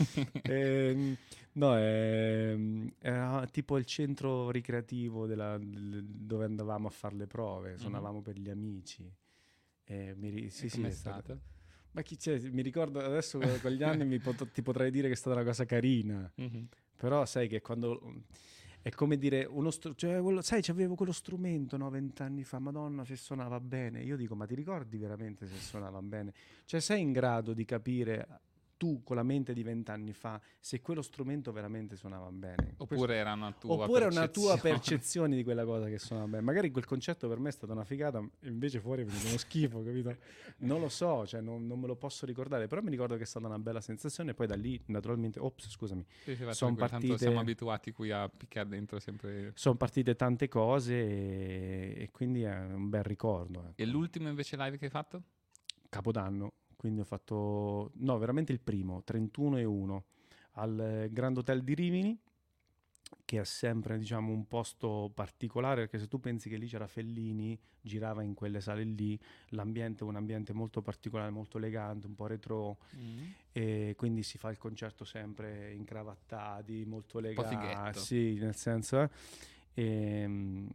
Ehm, 0.43 1.17
no, 1.53 1.77
è, 1.77 2.57
era 3.01 3.47
tipo 3.51 3.77
il 3.79 3.85
centro 3.85 4.51
ricreativo 4.51 5.27
della- 5.27 5.59
del- 5.59 6.05
dove 6.05 6.45
andavamo 6.45 6.87
a 6.89 6.91
fare 6.91 7.17
le 7.17 7.27
prove, 7.27 7.77
suonavamo 7.79 8.21
per 8.23 8.39
gli 8.39 8.51
amici. 8.51 9.11
E 9.87 10.15
mi 10.17 10.49
sì, 10.51 10.69
sì, 10.69 10.83
è 10.83 10.91
stato? 10.91 11.41
Ma 11.93 12.03
chi 12.03 12.17
c'è? 12.17 12.39
Mi 12.51 12.63
ricordo 12.63 13.01
adesso 13.01 13.39
con 13.61 13.71
gli 13.71 13.83
anni 13.83 14.19
pot- 14.19 14.51
ti 14.51 14.63
potrei 14.63 14.91
dire 14.91 15.07
che 15.09 15.13
è 15.15 15.17
stata 15.17 15.37
una 15.37 15.45
cosa 15.45 15.65
carina. 15.65 16.31
Mhm. 16.37 16.69
Però 16.97 17.25
sai 17.27 17.49
che 17.49 17.61
quando 17.61 18.23
è 18.85 18.91
come 18.91 19.17
dire 19.17 19.47
uno 19.49 19.71
str- 19.71 19.95
cioè, 19.97 20.21
sai, 20.43 20.61
c'avevo 20.61 20.95
quello 20.95 21.11
strumento 21.11 21.79
no, 21.79 21.89
vent'anni 21.89 22.45
fa, 22.45 22.59
Madonna, 22.59 23.03
se 23.07 23.17
suonava 23.17 23.59
bene. 23.59 24.03
Io 24.03 24.15
dico, 24.15 24.35
ma 24.35 24.45
ti 24.45 24.55
ricordi 24.55 24.99
veramente 24.99 25.47
se 25.47 25.57
suonava 25.57 26.03
bene? 26.03 26.35
Cioè, 26.67 26.81
sei 26.81 27.01
in 27.01 27.13
grado 27.13 27.55
di 27.55 27.65
capire 27.65 28.29
tu 28.85 29.03
con 29.03 29.17
la 29.17 29.23
mente 29.23 29.55
di 29.55 29.63
vent'anni 29.63 30.13
fa 30.13 30.39
se 30.61 30.83
quello 30.83 31.01
strumento 31.01 31.53
veramente 31.53 31.97
suonava 31.97 32.31
bene? 32.31 32.75
Oppure 32.77 33.15
era 33.15 33.33
una 33.33 33.51
tua 33.53 33.85
Oppure 33.85 34.05
una 34.05 34.29
tua 34.29 34.57
percezione. 34.59 34.61
percezione 34.61 35.37
di 35.37 35.43
quella 35.43 35.65
cosa 35.65 35.87
che 35.89 35.99
suona 35.99 36.27
bene. 36.27 36.43
Magari 36.43 36.71
quel 36.71 36.85
concetto 36.85 37.27
per 37.27 37.39
me 37.39 37.49
è 37.49 37.53
stata 37.53 37.73
una 37.73 37.85
figata, 37.85 38.23
invece 38.41 38.81
fuori 38.81 39.01
è 39.01 39.05
venuto 39.07 39.27
uno 39.29 39.39
schifo, 39.39 39.83
capito? 39.83 40.15
Non 40.59 40.81
lo 40.81 40.91
so, 40.91 41.27
cioè 41.27 41.41
non, 41.41 41.67
non 41.67 41.81
me 41.81 41.87
lo 41.87 41.97
posso 41.97 42.27
ricordare, 42.27 42.67
però 42.67 42.83
mi 42.83 42.91
ricordo 42.91 43.17
che 43.17 43.23
è 43.23 43.27
stata 43.27 43.47
una 43.47 43.59
bella 43.59 43.81
sensazione. 43.81 44.33
E 44.33 44.35
poi 44.35 44.47
da 44.47 44.55
lì, 44.55 44.79
naturalmente, 44.87 45.39
ops, 45.41 45.71
scusami, 45.71 46.05
Sì, 46.25 46.37
sì, 46.37 46.45
va 46.45 46.53
son 46.53 46.75
tranquillo, 46.75 46.77
tanto 46.77 47.07
partite- 47.07 47.19
siamo 47.19 47.41
abituati 47.41 47.93
qui 47.93 48.11
a 48.11 48.29
picchiare 48.29 48.69
dentro 48.69 48.99
sempre. 49.01 49.53
sono 49.55 49.77
partite 49.77 50.15
tante 50.15 50.47
cose 50.49 50.93
e, 50.95 51.95
e 52.03 52.11
quindi 52.11 52.43
è 52.43 52.55
un 52.55 52.91
bel 52.91 53.03
ricordo. 53.05 53.61
ecco. 53.61 53.73
E 53.77 53.87
l'ultimo 53.87 54.29
invece 54.29 54.57
live 54.59 54.77
che 54.77 54.85
hai 54.85 54.91
fatto? 54.91 55.23
Capodanno, 55.89 56.53
quindi 56.85 57.01
ho 57.01 57.07
fatto, 57.07 57.93
no, 57.95 58.19
veramente 58.19 58.53
il 58.53 58.61
primo, 58.61 59.03
31 59.05 59.57
e 59.57 59.65
1, 59.65 60.05
al 60.57 60.79
eh, 60.79 61.09
Grand 61.11 61.39
Hotel 61.39 61.65
di 61.65 61.73
Rimini 61.73 62.19
che 63.25 63.41
è 63.41 63.45
sempre 63.45 63.97
diciamo 63.97 64.33
un 64.33 64.47
posto 64.47 65.11
particolare 65.15 65.83
perché 65.83 65.99
se 65.99 66.09
tu 66.09 66.21
pensi 66.21 66.51
che 66.51 66.57
lì 66.57 66.67
c'era 66.67 66.87
Fellini 66.87 67.59
girava 67.81 68.23
in 68.23 68.35
quelle 68.35 68.61
sale 68.61 68.83
lì 68.83 69.19
l'ambiente 69.51 70.05
è 70.05 70.07
un 70.07 70.17
ambiente 70.17 70.53
molto 70.53 70.83
particolare 70.83 71.31
molto 71.31 71.57
elegante 71.59 72.07
un 72.07 72.15
po' 72.15 72.27
retro 72.27 72.79
Mm. 72.97 73.25
e 73.53 73.95
quindi 73.97 74.23
si 74.23 74.37
fa 74.37 74.51
il 74.51 74.59
concerto 74.59 75.05
sempre 75.05 75.73
incravattati 75.73 76.85
molto 76.85 77.19
po' 77.21 77.27
elegante 77.27 77.99
sì 78.01 78.35
nel 78.35 78.57
senso 78.57 79.09
eh. 79.75 79.83
Ehm, 79.83 80.69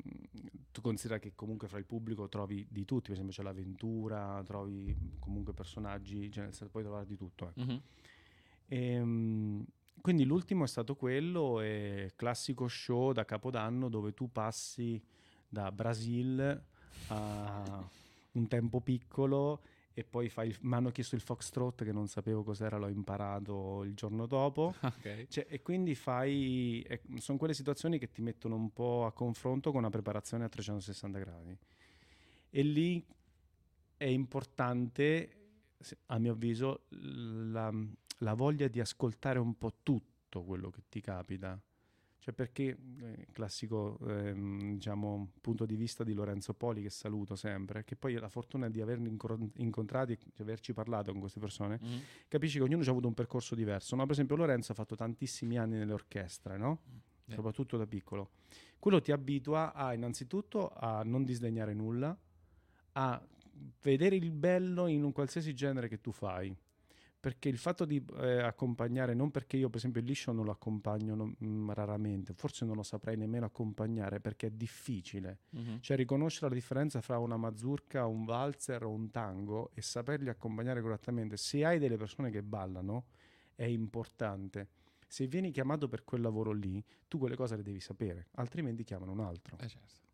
tu 0.72 0.82
considera 0.82 1.20
che 1.20 1.32
comunque 1.36 1.68
fra 1.68 1.78
il 1.78 1.86
pubblico 1.86 2.28
trovi 2.30 2.66
di 2.70 2.86
tutti 2.86 3.08
per 3.08 3.14
esempio 3.14 3.34
c'è 3.34 3.44
l'avventura 3.44 4.42
trovi 4.46 4.96
comunque 5.20 5.54
personaggi 5.54 6.32
cioè 6.32 6.50
puoi 6.70 6.84
trovare 6.84 7.06
di 7.06 7.18
tutto 7.18 7.48
ecco. 7.50 7.62
Mhm. 7.62 7.82
Ehm, 8.68 9.66
quindi 10.02 10.24
l'ultimo 10.24 10.64
è 10.64 10.68
stato 10.68 10.96
quello, 10.96 11.60
e 11.60 12.14
classico 12.16 12.68
show 12.68 13.12
da 13.12 13.26
Capodanno 13.26 13.90
dove 13.90 14.14
tu 14.14 14.32
passi 14.32 15.02
da 15.48 15.72
Brasil 15.72 16.64
a 17.08 17.90
un 18.32 18.48
tempo 18.48 18.80
piccolo 18.80 19.62
e 20.00 20.04
poi 20.06 20.30
fai 20.30 20.48
il- 20.48 20.58
mi 20.62 20.76
hanno 20.76 20.92
chiesto 20.92 21.16
il 21.16 21.22
foxtrot 21.22 21.84
che 21.84 21.92
non 21.92 22.08
sapevo 22.08 22.42
cos'era, 22.44 22.78
l'ho 22.78 22.88
imparato 22.88 23.84
il 23.84 23.94
giorno 23.94 24.26
dopo. 24.26 24.74
Ok. 24.82 25.28
Cioè, 25.28 25.46
e 25.50 25.62
quindi 25.62 25.94
fai, 25.96 26.86
sono 27.18 27.38
quelle 27.38 27.54
situazioni 27.54 28.00
che 28.00 28.12
ti 28.12 28.22
mettono 28.22 28.56
un 28.56 28.72
po' 28.72 29.06
a 29.06 29.12
confronto 29.12 29.72
con 29.72 29.80
una 29.82 29.90
preparazione 29.90 30.46
a 30.46 30.50
360 30.50 31.20
gradi. 31.20 31.58
E 32.50 32.62
lì 32.64 33.06
è 33.98 34.06
importante, 34.06 35.38
a 36.08 36.18
mio 36.18 36.32
avviso, 36.32 36.86
la, 36.90 37.72
la 38.20 38.34
voglia 38.34 38.68
di 38.68 38.80
ascoltare 38.80 39.40
un 39.40 39.58
po' 39.58 39.80
tutto 39.84 40.44
quello 40.44 40.70
che 40.70 40.84
ti 40.90 41.02
capita. 41.02 41.60
Cioè 42.30 42.34
perché, 42.34 42.78
eh, 43.02 43.28
classico 43.32 43.98
ehm, 44.08 44.74
diciamo, 44.74 45.32
punto 45.42 45.66
di 45.66 45.76
vista 45.76 46.04
di 46.04 46.14
Lorenzo 46.14 46.54
Poli, 46.54 46.84
che 46.84 46.90
saluto 46.92 47.36
sempre, 47.36 47.84
che 47.84 47.96
poi 47.96 48.14
la 48.14 48.30
fortuna 48.30 48.70
di 48.70 48.82
averli 48.82 49.08
incontrati 49.56 50.14
e 50.14 50.18
di 50.36 50.42
averci 50.44 50.72
parlato 50.74 51.12
con 51.12 51.20
queste 51.22 51.40
persone, 51.40 51.80
Mhm. 51.82 52.00
capisci 52.28 52.58
che 52.60 52.64
ognuno 52.64 52.84
ha 52.84 52.90
avuto 52.90 53.08
un 53.08 53.16
percorso 53.16 53.56
diverso. 53.56 53.96
No? 53.96 54.04
Per 54.04 54.12
esempio, 54.12 54.36
Lorenzo 54.36 54.74
ha 54.74 54.76
fatto 54.76 54.96
tantissimi 54.96 55.58
anni 55.58 55.78
nelle 55.78 55.94
orchestre, 55.94 56.58
no? 56.58 56.82
Sì. 57.30 57.36
soprattutto 57.36 57.78
da 57.78 57.86
piccolo. 57.86 58.32
Quello 58.80 59.02
ti 59.02 59.12
abitua 59.12 59.72
a 59.74 59.94
innanzitutto 59.94 60.70
a 60.70 61.04
non 61.04 61.24
disdegnare 61.24 61.74
nulla, 61.76 62.16
a 62.94 63.28
vedere 63.82 64.16
il 64.16 64.32
bello 64.32 64.88
in 64.88 65.04
un 65.04 65.12
qualsiasi 65.12 65.54
genere 65.54 65.88
che 65.88 66.02
tu 66.02 66.12
fai. 66.12 66.56
Perché 67.22 67.50
il 67.50 67.58
fatto 67.58 67.84
di 67.84 68.02
eh, 68.22 68.42
accompagnare, 68.42 69.14
non 69.14 69.30
perché 69.30 69.58
io 69.58 69.68
per 69.68 69.78
esempio 69.80 70.00
il 70.00 70.08
liscio 70.08 70.32
non 70.32 70.46
lo 70.46 70.52
accompagno 70.52 71.16
non- 71.16 71.36
mm, 71.44 71.70
raramente, 71.72 72.34
forse 72.34 72.64
non 72.64 72.76
lo 72.78 72.84
saprei 72.84 73.18
nemmeno 73.18 73.46
accompagnare 73.46 74.22
perché 74.22 74.48
è 74.48 74.52
difficile. 74.52 75.40
Mhm. 75.50 75.80
Cioè 75.82 75.98
riconoscere 75.98 76.48
la 76.48 76.56
differenza 76.56 77.02
fra 77.02 77.18
una 77.18 77.36
mazurka, 77.36 78.06
un 78.06 78.24
valzer 78.24 78.84
o 78.86 78.90
un 78.90 79.12
tango 79.12 79.72
e 79.74 79.82
saperli 79.82 80.30
accompagnare 80.30 80.82
correttamente. 80.82 81.36
Se 81.36 81.66
hai 81.66 81.78
delle 81.78 81.98
persone 81.98 82.32
che 82.32 82.42
ballano 82.42 83.08
è 83.56 83.66
importante. 83.66 84.68
Se 85.06 85.28
vieni 85.28 85.52
chiamato 85.52 85.90
per 85.90 86.06
quel 86.06 86.22
lavoro 86.22 86.52
lì, 86.54 86.82
tu 87.10 87.18
quelle 87.18 87.36
cose 87.36 87.58
le 87.58 87.64
devi 87.64 87.82
sapere, 87.82 88.28
altrimenti 88.36 88.84
chiamano 88.86 89.12
un 89.12 89.20
altro. 89.20 89.58
Eh, 89.60 89.68
certo. 89.68 90.08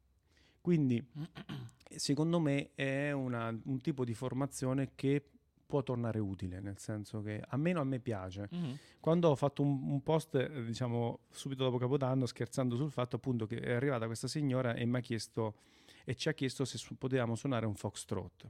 Quindi 0.60 1.06
secondo 1.96 2.40
me 2.40 2.72
è 2.74 3.12
una- 3.12 3.56
un 3.66 3.82
tipo 3.82 4.04
di 4.04 4.14
formazione 4.16 4.92
che 4.96 5.30
può 5.66 5.84
tornare 5.84 6.20
utile, 6.20 6.60
nel 6.60 6.78
senso 6.78 7.22
che 7.22 7.42
almeno 7.48 7.80
a 7.80 7.84
me 7.84 8.00
piace. 8.00 8.48
Mhm. 8.52 8.78
Quando 9.00 9.30
ho 9.30 9.36
fatto 9.36 9.62
un, 9.62 9.82
un 9.92 10.04
post, 10.04 10.36
eh, 10.36 10.64
diciamo, 10.66 11.20
subito 11.30 11.64
dopo 11.64 11.78
Capodanno, 11.78 12.26
scherzando 12.26 12.76
sul 12.76 12.92
fatto 12.92 13.16
appunto 13.16 13.46
che 13.46 13.60
è 13.60 13.74
arrivata 13.74 14.06
questa 14.06 14.28
signora 14.28 14.74
e 14.76 14.86
mi 14.86 14.98
ha 14.98 15.02
chiesto 15.02 15.56
e 16.04 16.16
ci 16.16 16.30
ha 16.30 16.34
chiesto 16.34 16.66
se 16.66 16.78
su- 16.78 16.98
potevamo 16.98 17.36
suonare 17.36 17.66
un 17.66 17.76
foxtrot. 17.76 18.50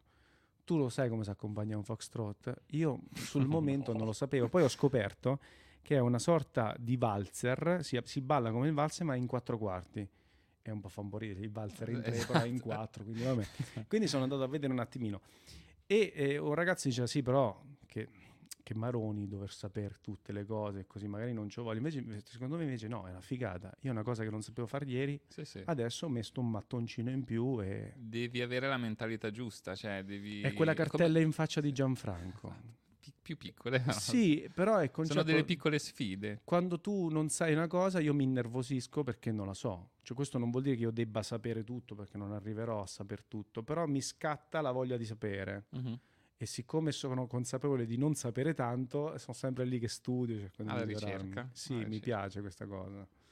Tu 0.65 0.78
lo 0.78 0.89
sai 0.89 1.10
come 1.10 1.23
si 1.23 1.30
accompagna 1.30 1.78
un 1.78 1.84
foxtrot? 1.84 2.54
Io 2.71 3.01
sul 3.13 3.45
momento 3.47 3.93
non 3.93 4.06
lo 4.06 4.13
sapevo, 4.13 4.49
poi 4.49 4.63
ho 4.63 4.67
scoperto 4.67 5.39
che 5.82 5.95
è 5.95 5.99
una 5.99 6.17
sorta 6.19 6.75
di 6.80 6.97
valzer, 6.97 7.80
si, 7.84 7.99
si 8.04 8.19
balla 8.19 8.51
come 8.51 8.67
il 8.67 8.73
valzer 8.73 9.06
ma 9.06 9.15
in 9.15 9.28
quattro 9.28 9.58
quarti. 9.58 10.08
È 10.62 10.71
un 10.71 10.82
po' 10.82 10.89
fa 10.89 11.01
un 11.01 11.10
po' 11.10 11.19
ridere, 11.19 11.41
il 11.45 11.51
valzer 11.51 11.89
in 11.89 12.01
tre, 12.01 12.25
però 12.25 12.43
in 12.43 12.56
Esatto. 12.56 12.69
quattro, 12.69 13.04
quindi. 13.04 13.23
Quindi 13.88 14.08
sono 14.08 14.23
andato 14.23 14.41
a 14.41 14.47
vedere 14.47 14.73
un 14.73 14.80
attimino. 14.80 15.21
E 15.88 16.12
eh, 16.15 16.38
un 16.38 16.54
ragazzo 16.54 16.88
diceva 16.88 17.06
sì, 17.08 17.21
però 17.21 17.62
che, 17.86 18.08
che 18.63 18.74
maroni 18.74 19.28
dover 19.28 19.52
sapere 19.52 19.95
tutte 20.02 20.32
le 20.32 20.43
cose, 20.45 20.86
così 20.88 21.08
magari 21.08 21.32
non 21.34 21.48
ci 21.50 21.62
voglio. 21.62 21.78
Invece, 21.78 22.04
secondo 22.26 22.58
me 22.58 22.63
invece 22.63 22.88
no, 22.88 23.06
è 23.08 23.12
una 23.12 23.21
figata. 23.21 23.71
Io 23.82 23.91
una 23.91 24.02
cosa 24.04 24.24
che 24.24 24.30
non 24.32 24.41
sapevo 24.41 24.65
fare 24.67 24.86
ieri, 24.86 25.19
Sì, 25.28 25.45
sì. 25.45 25.62
adesso 25.65 26.08
ho 26.08 26.10
messo 26.10 26.39
un 26.39 26.50
mattoncino 26.50 27.10
in 27.12 27.24
più 27.24 27.62
e 27.62 27.93
Devi 27.95 28.41
avere 28.41 28.67
la 28.67 28.78
mentalità 28.78 29.30
giusta, 29.30 29.76
cioè 29.76 30.04
devi... 30.04 30.41
è 30.41 30.54
quella 30.54 30.74
come- 30.74 30.88
cartella 30.88 31.19
in 31.19 31.32
faccia 31.32 31.62
di 31.62 31.71
Gianfranco. 31.71 32.50
pi- 32.50 32.85
più 33.25 33.38
piccole. 33.38 33.81
no? 33.83 33.91
Sì, 33.91 34.47
però 34.53 34.77
è 34.77 34.91
concetto... 34.91 35.19
Sono 35.19 35.25
delle 35.31 35.43
piccole 35.43 35.79
sfide. 35.79 36.41
Quando 36.43 36.79
tu 36.79 37.09
non 37.09 37.29
sai 37.29 37.53
una 37.53 37.65
cosa, 37.65 37.99
io 37.99 38.13
mi 38.13 38.23
innervosisco 38.23 39.03
perché 39.03 39.31
non 39.31 39.47
la 39.47 39.55
so. 39.55 39.89
Cioè, 40.03 40.15
questo 40.15 40.38
non 40.38 40.51
vuol 40.51 40.61
dire 40.61 40.75
che 40.75 40.83
io 40.83 40.91
debba 40.91 41.23
sapere 41.23 41.63
tutto, 41.63 41.95
perché 41.95 42.17
non 42.17 42.31
arriverò 42.33 42.83
a 42.83 42.85
saper 42.85 43.23
tutto, 43.23 43.63
però 43.63 43.88
mi 43.88 43.99
scatta 44.01 44.61
la 44.61 44.71
voglia 44.71 44.95
di 44.95 45.05
sapere. 45.05 45.65
Mhm. 45.71 45.99
E 46.38 46.45
siccome 46.45 46.91
sono 46.91 47.25
consapevole 47.25 47.85
di 47.88 47.97
non 47.97 48.13
sapere 48.13 48.53
tanto, 48.53 49.17
sono 49.17 49.33
sempre 49.35 49.65
lì 49.65 49.79
che 49.79 49.88
studio. 49.88 50.35
di 50.38 50.49
Alla 50.57 50.85
migliorarmi. 50.85 51.23
ricerca, 51.23 51.49
Sì, 51.51 51.73
alla 51.73 51.81
mi 51.88 51.95
ricerca. 51.95 52.05
piace 52.19 52.41
questa 52.41 52.67
cosa. 52.67 53.07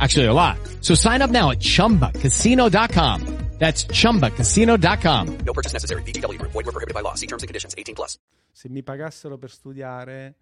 Actually, 0.00 0.26
a 0.26 0.32
lot. 0.32 0.56
So 0.80 0.94
sign 0.94 1.20
up 1.20 1.30
now 1.30 1.50
at 1.50 1.60
chumbacasino.com. 1.60 3.48
That's 3.60 3.84
chumbacasino.com. 3.84 5.36
No 5.44 5.52
purchase 5.52 5.74
necessary. 5.74 6.02
VGW 6.02 6.38
Group. 6.38 6.52
Void 6.52 6.64
where 6.64 6.72
prohibited 6.72 6.94
by 6.94 7.02
law. 7.02 7.14
See 7.14 7.26
terms 7.26 7.42
and 7.42 7.48
conditions. 7.48 7.74
18 7.76 7.94
plus. 7.94 8.18
Se 8.50 8.70
mi 8.70 8.82
pagassero 8.82 9.36
per 9.36 9.50
studiare, 9.50 10.36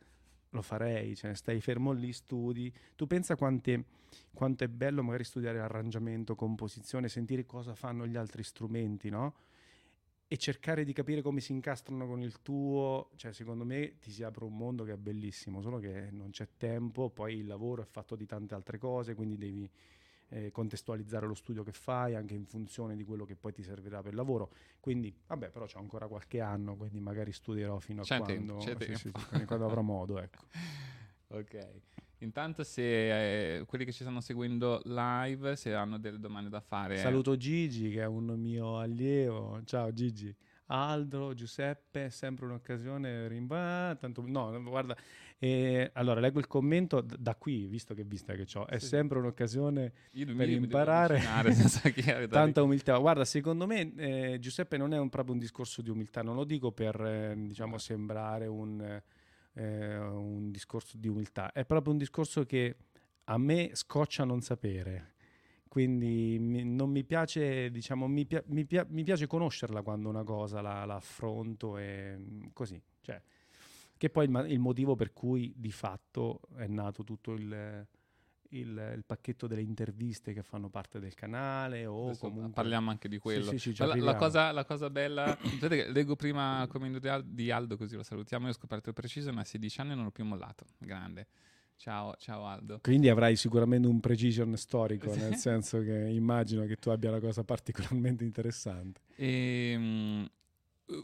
lo 0.51 0.62
farei. 0.62 1.16
Cioè, 1.16 1.35
stai 1.35 1.61
fermo 1.61 1.90
lì, 1.90 2.12
studi. 2.12 2.73
Tu 2.94 3.09
pensa 3.09 3.35
quante, 3.35 3.85
quanto 4.33 4.62
è 4.62 4.68
bello 4.68 5.03
magari 5.03 5.25
studiare 5.25 5.59
arrangiamento, 5.59 6.37
composizione, 6.37 7.09
sentire 7.09 7.44
cosa 7.44 7.75
fanno 7.75 8.07
gli 8.07 8.16
altri 8.16 8.44
strumenti, 8.44 9.11
no? 9.11 9.35
E 10.31 10.37
cercare 10.37 10.85
di 10.85 10.93
capire 10.93 11.23
come 11.23 11.41
si 11.41 11.53
incastrano 11.53 12.07
con 12.07 12.21
il 12.21 12.43
tuo. 12.43 13.11
Cioè, 13.17 13.33
secondo 13.33 13.64
me 13.64 13.99
ti 13.99 14.11
si 14.11 14.23
apre 14.23 14.45
un 14.45 14.57
mondo 14.57 14.85
che 14.85 14.93
è 14.93 14.97
bellissimo, 14.97 15.62
solo 15.62 15.79
che 15.79 16.11
non 16.11 16.31
c'è 16.31 16.49
tempo. 16.57 17.09
Poi 17.09 17.38
il 17.38 17.47
lavoro 17.47 17.83
è 17.83 17.87
fatto 17.87 18.14
di 18.14 18.27
tante 18.27 18.55
altre 18.55 18.77
cose, 18.77 19.14
quindi 19.14 19.38
devi 19.38 19.71
eh, 20.31 20.51
contestualizzare 20.51 21.27
lo 21.27 21.35
studio 21.35 21.62
che 21.62 21.73
fai 21.73 22.14
anche 22.14 22.35
in 22.35 22.45
funzione 22.45 22.97
di 22.97 23.05
quello 23.05 23.25
che 23.25 23.37
poi 23.37 23.53
ti 23.53 23.62
servirà 23.62 24.03
per 24.03 24.11
il 24.11 24.17
lavoro. 24.17 24.53
Quindi, 24.81 25.14
vabbè, 25.27 25.49
però 25.51 25.64
c'ho 25.64 25.79
ancora 25.79 26.07
qualche 26.07 26.41
anno, 26.41 26.77
quindi 26.77 27.01
magari 27.01 27.33
studierò 27.33 27.79
fino 27.79 28.03
a 28.03 28.05
quando, 28.05 28.61
sì, 28.61 28.95
sì, 28.95 29.11
quando 29.47 29.64
avrò 29.64 29.83
modo, 29.83 30.19
ecco. 30.19 30.45
Ok. 31.31 31.69
Intanto 32.21 32.65
se 32.65 33.59
eh, 33.59 33.65
quelli 33.65 33.85
che 33.85 33.93
ci 33.93 34.03
stanno 34.03 34.21
seguendo 34.21 34.81
live, 34.85 35.55
se 35.57 35.73
hanno 35.75 35.99
delle 35.99 36.19
domande 36.19 36.51
da 36.51 36.61
fare... 36.61 36.97
Saluto 36.97 37.37
Gigi 37.37 37.91
che 37.91 38.01
è 38.01 38.07
un 38.07 38.27
mio 38.39 38.79
allievo. 38.79 39.61
Ciao 39.65 39.93
Gigi. 39.93 40.35
Aldo, 40.71 41.33
Giuseppe, 41.33 42.07
è 42.07 42.09
sempre 42.11 42.45
un'occasione, 42.45 43.27
rimba, 43.27 43.97
tanto, 43.99 44.23
no, 44.27 44.63
guarda, 44.65 44.95
eh, 45.39 45.91
allora 45.95 46.21
leggo 46.21 46.41
il 46.41 46.47
commento 46.47 47.01
d- 47.01 47.17
da 47.17 47.37
qui, 47.37 47.67
visto 47.69 47.95
che 47.95 48.05
vista 48.05 48.35
che 48.35 48.45
ho, 48.53 48.67
è 48.67 48.79
Sì. 48.79 48.87
sempre 48.89 49.19
un'occasione 49.19 49.93
Io 50.11 50.27
per 50.27 50.35
mi 50.35 50.53
imparare, 50.53 51.23
da 51.23 52.27
tanta 52.29 52.63
umiltà. 52.63 52.99
Guarda, 52.99 53.25
secondo 53.25 53.67
me 53.67 53.95
eh, 53.97 54.39
Giuseppe 54.41 54.77
non 54.77 54.93
è 54.93 54.99
un- 54.99 55.09
proprio 55.09 55.33
un 55.33 55.41
discorso 55.41 55.81
di 55.81 55.89
umiltà, 55.89 56.21
non 56.21 56.35
lo 56.35 56.45
dico 56.45 56.71
per 56.71 57.01
eh, 57.03 57.35
diciamo 57.47 57.79
sembrare 57.79 58.47
un, 58.47 59.01
eh, 59.59 59.99
un 59.99 60.51
discorso 60.51 60.97
di 60.97 61.09
umiltà, 61.09 61.53
è 61.53 61.64
proprio 61.64 61.92
un 61.92 61.99
discorso 61.99 62.44
che 62.44 62.77
a 63.25 63.38
me 63.38 63.71
scoccia 63.75 64.25
non 64.25 64.40
sapere. 64.40 65.14
Quindi 65.68 66.38
non 66.64 66.90
mi 66.90 67.05
piace, 67.05 67.71
diciamo, 67.71 68.07
mi, 68.09 68.25
pia- 68.25 68.42
mi 68.47 68.64
pia- 68.64 68.87
mi 68.88 69.03
piace 69.03 69.27
conoscerla 69.27 69.83
quando 69.83 70.09
una 70.09 70.25
cosa 70.25 70.62
la, 70.62 70.85
la 70.87 70.94
affronto 70.94 71.77
e 71.77 72.16
mm, 72.16 72.47
così. 72.55 72.81
Cioè, 73.03 73.21
che 73.97 74.09
poi 74.11 74.25
il, 74.25 74.47
il 74.49 74.59
motivo 74.61 74.94
per 74.97 75.12
cui 75.12 75.53
di 75.57 75.71
fatto 75.71 76.40
è 76.57 76.66
nato 76.66 77.05
tutto 77.05 77.33
il, 77.33 77.87
il- 78.51 78.93
il 78.97 79.05
pacchetto 79.05 79.47
delle 79.47 79.63
interviste 79.63 80.33
che 80.33 80.43
fanno 80.43 80.69
parte 80.69 80.99
del 81.01 81.15
canale 81.15 81.87
o 81.87 82.07
Adesso 82.07 82.21
comunque... 82.29 82.53
parliamo 82.53 82.91
anche 82.91 83.09
di 83.09 83.17
Sì, 83.17 83.21
quello. 83.21 83.51
sì, 83.51 83.59
sì, 83.59 83.75
Ma 83.79 83.87
la, 83.87 83.97
la 83.97 84.15
cosa, 84.17 84.53
la 84.53 84.65
cosa 84.65 84.91
bella, 84.91 85.37
leggo 85.91 86.17
prima 86.17 86.63
il 86.63 86.69
commento 86.69 86.99
di 86.99 87.09
Al- 87.09 87.25
di 87.25 87.51
Aldo, 87.51 87.77
così 87.77 87.97
lo 87.97 88.03
salutiamo. 88.03 88.45
Io 88.47 88.51
ho 88.53 88.55
scoperto 88.55 88.89
il 88.89 88.95
preciso, 88.95 89.33
ma 89.33 89.43
a 89.43 89.45
16 89.45 89.81
anni 89.81 89.95
non 89.95 90.07
ho 90.07 90.11
più 90.11 90.25
mollato. 90.25 90.65
Grande. 90.79 91.27
Ciao, 91.77 92.15
ciao 92.19 92.45
Aldo. 92.45 92.81
Quindi 92.83 93.09
avrai 93.09 93.37
sicuramente 93.37 93.87
un 93.87 94.01
precision 94.01 94.57
storico, 94.57 95.15
nel 95.15 95.37
senso 95.37 95.81
che 95.81 96.09
immagino 96.09 96.65
che 96.65 96.75
tu 96.77 96.91
abbia 96.91 97.11
una 97.11 97.21
cosa 97.21 97.45
particolarmente 97.45 98.25
interessante. 98.25 99.01
E, 99.15 99.75
mm, 99.79 100.25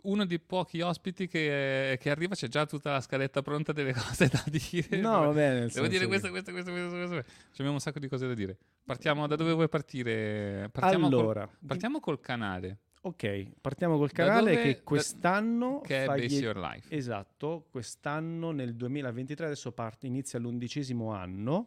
uno 0.02 0.24
dei 0.24 0.40
pochi 0.40 0.80
ospiti 0.80 1.26
che, 1.28 1.98
che 2.00 2.10
arriva 2.10 2.34
c'è 2.34 2.48
già 2.48 2.64
tutta 2.66 2.92
la 2.92 3.00
scaletta 3.00 3.42
pronta 3.42 3.72
delle 3.72 3.92
cose 3.94 4.28
da 4.28 4.42
dire. 4.46 4.96
No, 4.98 5.20
va 5.26 5.32
bene, 5.32 5.66
Devo 5.68 5.86
dire 5.86 6.06
questo, 6.06 6.30
questo, 6.30 6.52
questo, 6.52 6.70
questo, 6.72 6.90
questo. 6.96 7.22
Ci 7.22 7.52
abbiamo 7.56 7.72
un 7.74 7.80
sacco 7.80 7.98
di 7.98 8.08
cose 8.08 8.26
da 8.26 8.34
dire. 8.34 8.56
Partiamo 8.84 9.26
da 9.26 9.36
dove 9.36 9.52
vuoi 9.52 9.68
partire? 9.68 10.68
Partiamo 10.72 11.08
col- 11.08 11.18
Allora, 11.18 11.48
partiamo 11.66 12.00
col 12.00 12.20
canale. 12.20 12.78
Ok, 13.02 13.46
partiamo 13.60 13.98
col 13.98 14.06
Da 14.08 14.12
canale 14.14 14.50
dove- 14.52 14.62
che 14.62 14.72
da- 14.76 14.80
quest'anno 14.82 15.80
che 15.82 16.04
è 16.04 16.06
Base 16.06 16.26
die- 16.26 16.38
Your 16.40 16.56
Life. 16.56 16.94
Esatto, 16.94 17.66
quest'anno 17.70 18.50
nel 18.52 18.74
2023 18.74 19.44
adesso 19.44 19.72
parte, 19.72 20.06
inizia 20.06 20.38
l'undicesimo 20.38 21.12
anno, 21.12 21.66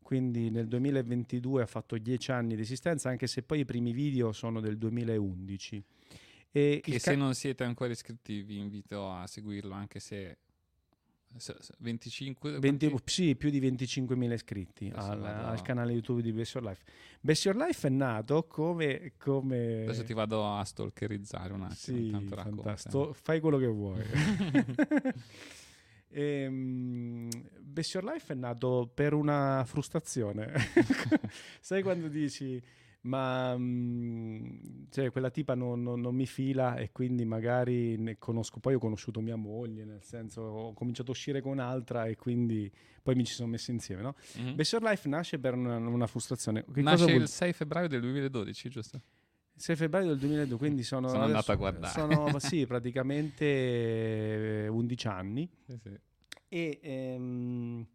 quindi 0.00 0.48
nel 0.50 0.68
2022 0.68 1.62
ha 1.62 1.66
fatto 1.66 1.98
dieci 1.98 2.30
anni 2.30 2.54
di 2.54 2.62
esistenza, 2.62 3.08
anche 3.08 3.26
se 3.26 3.42
poi 3.42 3.60
i 3.60 3.64
primi 3.64 3.92
video 3.92 4.30
sono 4.30 4.60
del 4.60 4.78
2011. 4.78 5.82
E 6.52 6.82
il 6.84 7.00
se 7.00 7.12
ca- 7.12 7.16
non 7.16 7.34
siete 7.34 7.64
ancora 7.64 7.92
iscritti 7.92 8.42
vi 8.42 8.58
invito 8.58 9.10
a 9.10 9.26
seguirlo 9.26 9.72
anche 9.72 10.00
se... 10.00 10.38
se- 11.36 11.56
se- 11.60 11.74
25... 11.78 12.58
20 12.58 12.88
quanti- 12.88 13.12
sì, 13.12 13.36
più 13.36 13.50
di 13.50 13.60
25.000 13.60 14.32
iscritti 14.32 14.90
al, 14.94 15.24
al 15.24 15.62
canale 15.62 15.92
YouTube 15.92 16.22
di 16.22 16.32
Best 16.32 16.54
Your 16.54 16.66
Life. 16.66 16.82
Best 17.20 17.44
Your 17.44 17.56
Life 17.56 17.86
è 17.86 17.90
nato 17.90 18.44
come... 18.48 19.12
come... 19.16 19.82
Adesso 19.84 20.04
ti 20.04 20.12
vado 20.12 20.44
a 20.56 20.64
stalkerizzare 20.64 21.52
un 21.52 21.62
attimo. 21.62 21.98
Sì, 21.98 22.26
fantastico. 22.34 23.12
Fai 23.12 23.38
quello 23.40 23.58
che 23.58 23.66
vuoi. 23.66 24.02
Ehm, 26.12 27.28
Best 27.60 27.94
Your 27.94 28.04
Life 28.04 28.32
è 28.32 28.36
nato 28.36 28.90
per 28.92 29.12
una 29.14 29.62
frustrazione. 29.64 30.52
Sai 31.60 31.82
quando 31.82 32.08
dici, 32.08 32.60
ma 33.02 33.56
mm, 33.56 34.86
cioè, 34.90 35.10
quella 35.10 35.30
tipa 35.30 35.54
non, 35.54 35.82
non- 35.82 36.00
non 36.00 36.14
mi 36.14 36.26
fila 36.26 36.76
e 36.76 36.90
quindi 36.92 37.24
magari 37.24 37.96
ne 37.96 38.18
conosco, 38.18 38.60
poi 38.60 38.74
ho 38.74 38.78
conosciuto 38.78 39.20
mia 39.20 39.36
moglie, 39.36 39.84
nel 39.84 40.02
senso 40.02 40.42
ho 40.42 40.72
cominciato 40.74 41.10
a 41.10 41.14
uscire 41.14 41.40
con 41.40 41.52
un'altra 41.52 42.06
e 42.06 42.16
quindi 42.16 42.70
poi 43.02 43.14
mi 43.14 43.24
ci 43.24 43.34
sono 43.34 43.48
messi 43.48 43.70
insieme. 43.70 44.02
No? 44.02 44.14
Mhm. 44.36 44.54
Best 44.54 44.72
Your 44.72 44.84
Life 44.84 45.08
nasce 45.08 45.38
per 45.38 45.54
una, 45.54 45.76
una 45.76 46.06
frustrazione. 46.06 46.64
Che 46.70 46.82
Nasce 46.82 47.12
il 47.12 47.28
6 47.28 47.52
febbraio 47.52 47.88
del 47.88 48.00
2012, 48.00 48.68
giusto? 48.68 49.00
6 49.56 49.76
febbraio 49.76 50.06
del 50.06 50.18
2002, 50.18 50.56
quindi 50.56 50.82
sono, 50.82 51.08
Sono 51.08 51.24
andato 51.24 51.52
a 51.52 51.54
guardare. 51.54 51.92
Sono 51.92 52.38
sì, 52.40 52.66
praticamente 52.66 54.64
eh, 54.64 54.68
11 54.68 55.06
anni. 55.08 55.50
Sì, 55.66 55.78
sì. 55.82 55.98
E 56.48 56.78
ehm, 56.82 57.86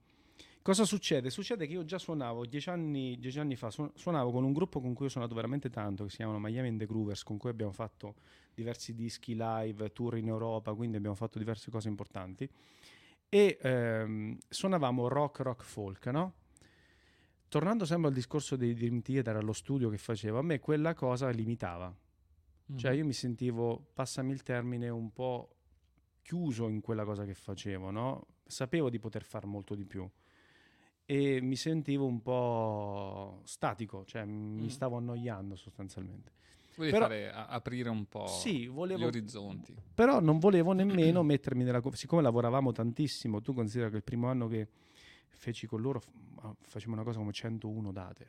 cosa 0.65 0.83
succede? 0.83 1.29
Succede 1.29 1.67
che 1.67 1.73
io 1.73 1.85
già 1.85 1.99
suonavo 1.99 2.47
10 2.47 2.71
anni, 2.71 3.19
10 3.19 3.37
anni 3.39 3.55
fa, 3.55 3.69
su- 3.69 3.91
suonavo 3.93 4.31
con 4.31 4.43
un 4.43 4.51
gruppo 4.51 4.81
con 4.81 4.95
cui 4.95 5.05
ho 5.05 5.09
suonato 5.09 5.35
veramente 5.35 5.69
tanto, 5.69 6.05
che 6.05 6.09
si 6.09 6.15
chiamano 6.15 6.39
Miami 6.39 6.69
and 6.69 6.79
the 6.79 6.87
Groovers, 6.87 7.21
con 7.21 7.37
cui 7.37 7.51
abbiamo 7.51 7.71
fatto 7.71 8.15
diversi 8.51 8.95
dischi 8.95 9.35
live, 9.37 9.93
tour 9.93 10.17
in 10.17 10.27
Europa, 10.27 10.73
quindi 10.73 10.97
abbiamo 10.97 11.15
fatto 11.15 11.37
diverse 11.37 11.69
cose 11.69 11.87
importanti. 11.87 12.49
E 13.29 13.59
ehm, 13.61 14.39
suonavamo 14.49 15.07
rock, 15.07 15.41
rock, 15.41 15.63
folk, 15.63 16.07
no? 16.07 16.33
Tornando 17.47 17.85
sempre 17.85 18.07
al 18.07 18.15
discorso 18.15 18.55
dei 18.55 18.73
Dream 18.73 19.01
Theater, 19.01 19.35
allo 19.35 19.53
studio 19.53 19.89
che 19.89 19.99
facevo, 19.99 20.39
a 20.39 20.41
me 20.41 20.59
quella 20.59 20.95
cosa 20.95 21.29
limitava. 21.29 21.95
Cioè 22.75 22.91
Mhm. 22.91 22.97
io 22.97 23.05
mi 23.05 23.13
sentivo, 23.13 23.85
passami 23.93 24.31
il 24.31 24.41
termine, 24.41 24.89
un 24.89 25.13
po' 25.13 25.57
chiuso 26.23 26.67
in 26.69 26.81
quella 26.81 27.03
cosa 27.05 27.23
che 27.23 27.35
facevo, 27.35 27.91
no? 27.91 28.25
Sapevo 28.47 28.89
di 28.89 28.97
poter 28.97 29.23
fare 29.23 29.45
molto 29.45 29.75
di 29.75 29.85
più 29.85 30.09
e 31.05 31.39
mi 31.41 31.55
sentivo 31.55 32.05
un 32.05 32.21
po' 32.21 33.41
statico, 33.43 34.05
cioè 34.05 34.25
mi 34.25 34.63
Mm. 34.65 34.67
stavo 34.67 34.97
annoiando 34.97 35.55
sostanzialmente. 35.55 36.31
Vuoi 36.75 36.89
Però- 36.89 37.05
fare, 37.05 37.31
a- 37.31 37.45
aprire 37.47 37.89
un 37.89 38.05
po' 38.05 38.27
Sì, 38.27 38.67
volevo- 38.67 38.99
gli 38.99 39.05
orizzonti. 39.05 39.73
Però 39.93 40.19
non 40.19 40.39
volevo 40.39 40.73
nemmeno 40.73 41.23
mettermi 41.23 41.63
nella... 41.63 41.79
co- 41.79 41.95
Siccome 41.95 42.21
lavoravamo 42.21 42.71
tantissimo, 42.71 43.41
tu 43.41 43.53
considera 43.53 43.89
che 43.89 43.97
il 43.97 44.03
primo 44.03 44.27
anno 44.27 44.47
che 44.47 44.67
feci 45.29 45.67
con 45.67 45.79
loro 45.81 45.99
f- 45.99 46.09
ma 46.41 46.53
facevamo 46.61 46.95
una 46.95 47.05
cosa 47.05 47.19
come 47.19 47.31
101 47.31 47.91
date 47.93 48.27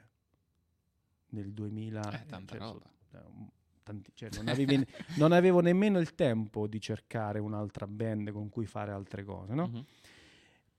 nel 1.30 1.52
2000. 1.52 2.22
Eh, 2.22 2.26
tanta 2.26 2.56
cioè, 2.56 2.66
roba. 2.66 2.90
eh, 3.14 3.18
tanti- 3.82 4.10
cioè, 4.14 4.28
non, 4.36 4.46
avevi 4.48 4.86
non 5.16 5.32
avevo 5.32 5.60
nemmeno 5.60 5.98
il 5.98 6.14
tempo 6.14 6.66
di 6.68 6.80
cercare 6.80 7.40
un'altra 7.40 7.86
band 7.88 8.30
con 8.30 8.48
cui 8.48 8.66
fare 8.66 8.92
altre 8.92 9.24
cose, 9.24 9.54
no? 9.54 9.66
Mhm. 9.66 9.84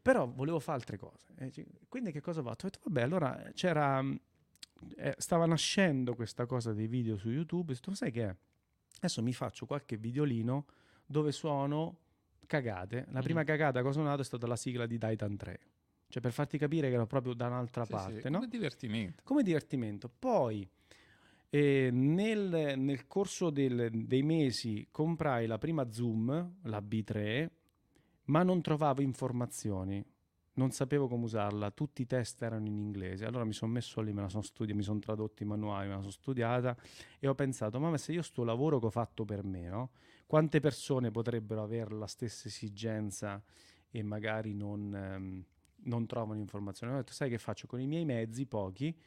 Però 0.08 0.26
volevo 0.26 0.60
fare 0.60 0.78
altre 0.78 0.98
cose. 0.98 1.34
Quindi 1.90 2.12
che 2.14 2.22
cosa 2.22 2.40
ho 2.40 2.44
fatto? 2.44 2.66
Ho 2.66 2.70
detto, 2.70 2.80
vabbè, 2.86 3.02
allora 3.02 3.52
c'era... 3.54 4.02
mh, 4.02 4.20
eh, 4.96 5.16
stava 5.18 5.46
nascendo 5.46 6.16
questa 6.16 6.46
cosa 6.46 6.72
dei 6.72 6.88
video 6.88 7.18
su 7.18 7.30
YouTube. 7.30 7.72
Ho 7.72 7.76
detto, 7.76 7.94
sai 7.94 8.12
che 8.12 8.24
è? 8.30 8.36
Adesso 9.00 9.22
mi 9.22 9.34
faccio 9.34 9.66
qualche 9.66 9.98
videolino 9.98 10.66
dove 11.06 11.32
suono 11.34 11.98
cagate. 12.46 13.06
La 13.10 13.22
prima 13.22 13.42
Mhm. 13.42 13.46
cagata 13.46 13.82
che 13.82 13.88
ho 13.88 13.92
suonato 13.92 14.22
è 14.22 14.24
stata 14.24 14.48
la 14.48 14.56
sigla 14.56 14.86
di 14.86 14.98
Titan 14.98 15.36
3. 15.36 15.60
Cioè 16.08 16.22
per 16.22 16.32
farti 16.32 16.58
capire 16.58 16.88
che 16.88 16.94
ero 16.96 17.06
proprio 17.06 17.34
da 17.34 17.48
un'altra 17.48 17.84
Sì, 17.84 17.90
sì, 17.92 17.96
parte, 17.98 18.30
no? 18.30 18.38
come 18.38 18.48
divertimento. 18.50 19.22
come 19.26 19.44
divertimento. 19.44 20.10
Poi 20.18 20.66
eh, 21.50 21.90
nel, 21.92 22.74
nel 22.78 23.08
corso 23.08 23.50
del- 23.50 23.90
dei 23.92 24.24
mesi 24.24 24.88
comprai 24.90 25.48
la 25.48 25.58
prima 25.58 25.92
Zoom, 25.92 26.56
la 26.64 26.80
B3, 26.80 27.50
ma 28.28 28.44
non 28.44 28.62
trovavo 28.62 29.02
informazioni. 29.02 30.04
Non 30.54 30.72
sapevo 30.72 31.08
come 31.08 31.26
usarla, 31.26 31.70
tutti 31.70 32.02
i 32.02 32.08
test 32.08 32.42
erano 32.42 32.66
in 32.66 32.78
inglese. 32.78 33.26
Allora 33.26 33.46
mi 33.46 33.54
sono 33.54 33.72
messo 33.72 34.02
lì, 34.02 34.12
me 34.12 34.22
la 34.22 34.30
sono 34.30 34.42
studiata, 34.42 34.76
mi 34.76 34.84
sono 34.84 34.98
tradotto 34.98 35.44
i 35.44 35.46
manuali, 35.46 35.88
me 35.88 35.94
la 35.94 36.00
sono 36.00 36.12
studiata 36.12 36.76
e 37.20 37.28
ho 37.28 37.36
pensato, 37.36 37.80
ma 37.80 37.96
se 37.98 38.14
io 38.14 38.24
sto 38.24 38.44
lavoro 38.44 38.80
che 38.80 38.88
ho 38.88 38.90
fatto 38.90 39.24
per 39.24 39.44
me, 39.44 39.70
no? 39.70 39.92
quante 40.26 40.60
persone 40.60 41.12
potrebbero 41.12 41.62
avere 41.62 41.94
la 41.94 42.08
stessa 42.08 42.48
esigenza 42.48 43.42
e 43.92 44.02
magari 44.02 44.56
non, 44.56 44.96
ehm, 44.96 45.46
non 45.84 46.08
trovano 46.08 46.40
informazioni? 46.40 46.94
Ho 46.94 46.98
detto, 46.98 47.14
sai 47.14 47.30
che 47.30 47.38
faccio? 47.38 47.68
Con 47.68 47.80
i 47.80 47.86
miei 47.86 48.04
mezzi, 48.04 48.48
pochi, 48.48 48.98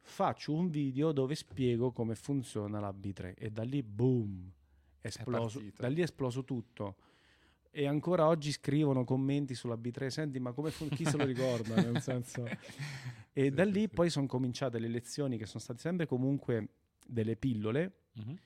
faccio 0.00 0.52
un 0.52 0.68
video 0.70 1.12
dove 1.12 1.36
spiego 1.36 1.92
come 1.92 2.16
funziona 2.16 2.80
la 2.80 2.90
B3 2.90 3.34
e 3.36 3.50
da 3.50 3.62
lì 3.62 3.80
boom 3.84 4.52
esploso, 5.00 5.62
da 5.76 5.86
lì 5.86 6.00
è 6.00 6.04
esploso 6.04 6.42
tutto 6.42 6.96
e 7.70 7.86
ancora 7.86 8.26
oggi 8.26 8.52
scrivono 8.52 9.04
commenti 9.04 9.54
sulla 9.54 9.76
B3 9.76 10.08
senti 10.10 10.38
ma 10.40 10.52
come 10.52 10.70
fun- 10.70 10.88
chi 10.90 11.04
se 11.04 11.16
lo 11.16 11.24
ricorda 11.26 11.74
nel 11.76 12.00
senso 12.00 12.48
e 13.32 13.44
Sì, 13.44 13.50
da 13.50 13.64
lì 13.64 13.80
sì. 13.82 13.88
poi 13.88 14.08
sono 14.10 14.26
cominciate 14.26 14.78
le 14.78 14.88
lezioni 14.88 15.36
che 15.36 15.46
sono 15.46 15.60
state 15.62 15.78
sempre 15.80 16.06
comunque 16.06 16.68
delle 17.06 17.36
pillole 17.36 17.92
Mhm. 18.16 18.36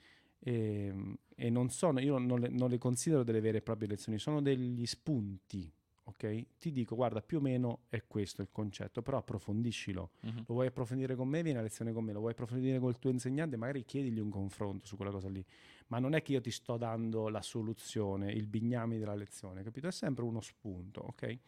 e, 0.41 0.95
e 1.37 1.51
non 1.51 1.71
sono, 1.71 2.01
io 2.01 2.19
non 2.19 2.41
le, 2.41 2.49
non 2.49 2.69
le 2.71 2.79
considero 2.79 3.23
delle 3.23 3.41
vere 3.41 3.59
e 3.59 3.63
proprie 3.63 3.89
lezioni, 3.89 4.19
sono 4.19 4.43
degli 4.43 4.85
spunti, 4.85 5.71
ok? 6.05 6.45
Ti 6.59 6.73
dico, 6.73 6.97
guarda, 6.97 7.21
più 7.23 7.39
o 7.39 7.41
meno 7.41 7.83
è 7.89 8.03
questo 8.07 8.43
il 8.43 8.49
concetto, 8.51 9.01
però 9.01 9.19
approfondiscilo. 9.19 10.11
Mhm. 10.23 10.37
Lo 10.47 10.55
vuoi 10.55 10.67
approfondire 10.67 11.15
con 11.15 11.29
me, 11.29 11.43
vieni 11.43 11.59
a 11.59 11.63
lezione 11.63 11.93
con 11.93 12.05
me, 12.05 12.13
lo 12.13 12.19
vuoi 12.21 12.33
approfondire 12.33 12.79
col 12.81 12.99
tuo 12.99 13.11
insegnante, 13.11 13.57
magari 13.57 13.85
chiedigli 13.85 14.19
un 14.19 14.31
confronto 14.31 14.87
su 14.87 14.97
quella 14.97 15.13
cosa 15.13 15.29
lì. 15.29 15.45
Ma 15.91 15.99
non 15.99 16.15
è 16.15 16.23
che 16.23 16.33
io 16.33 16.41
ti 16.41 16.51
sto 16.51 16.77
dando 16.77 17.29
la 17.29 17.43
soluzione, 17.43 18.33
il 18.33 18.47
bignami 18.47 18.99
della 18.99 19.15
lezione, 19.15 19.63
capito? 19.63 19.89
È 19.89 19.93
sempre 19.93 20.25
uno 20.25 20.41
spunto, 20.41 21.01
ok? 21.01 21.39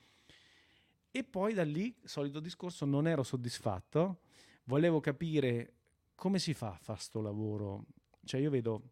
E 1.11 1.25
poi 1.25 1.55
da 1.55 1.65
lì, 1.65 1.95
solito 2.03 2.41
discorso, 2.41 2.85
non 2.85 3.07
ero 3.07 3.23
soddisfatto, 3.23 4.21
volevo 4.65 5.01
capire 5.01 5.75
come 6.15 6.39
si 6.39 6.55
fa 6.55 6.71
a 6.71 6.79
fare 6.79 7.01
sto 7.01 7.21
lavoro. 7.21 7.85
Cioè 8.25 8.41
io 8.41 8.51
vedo 8.51 8.91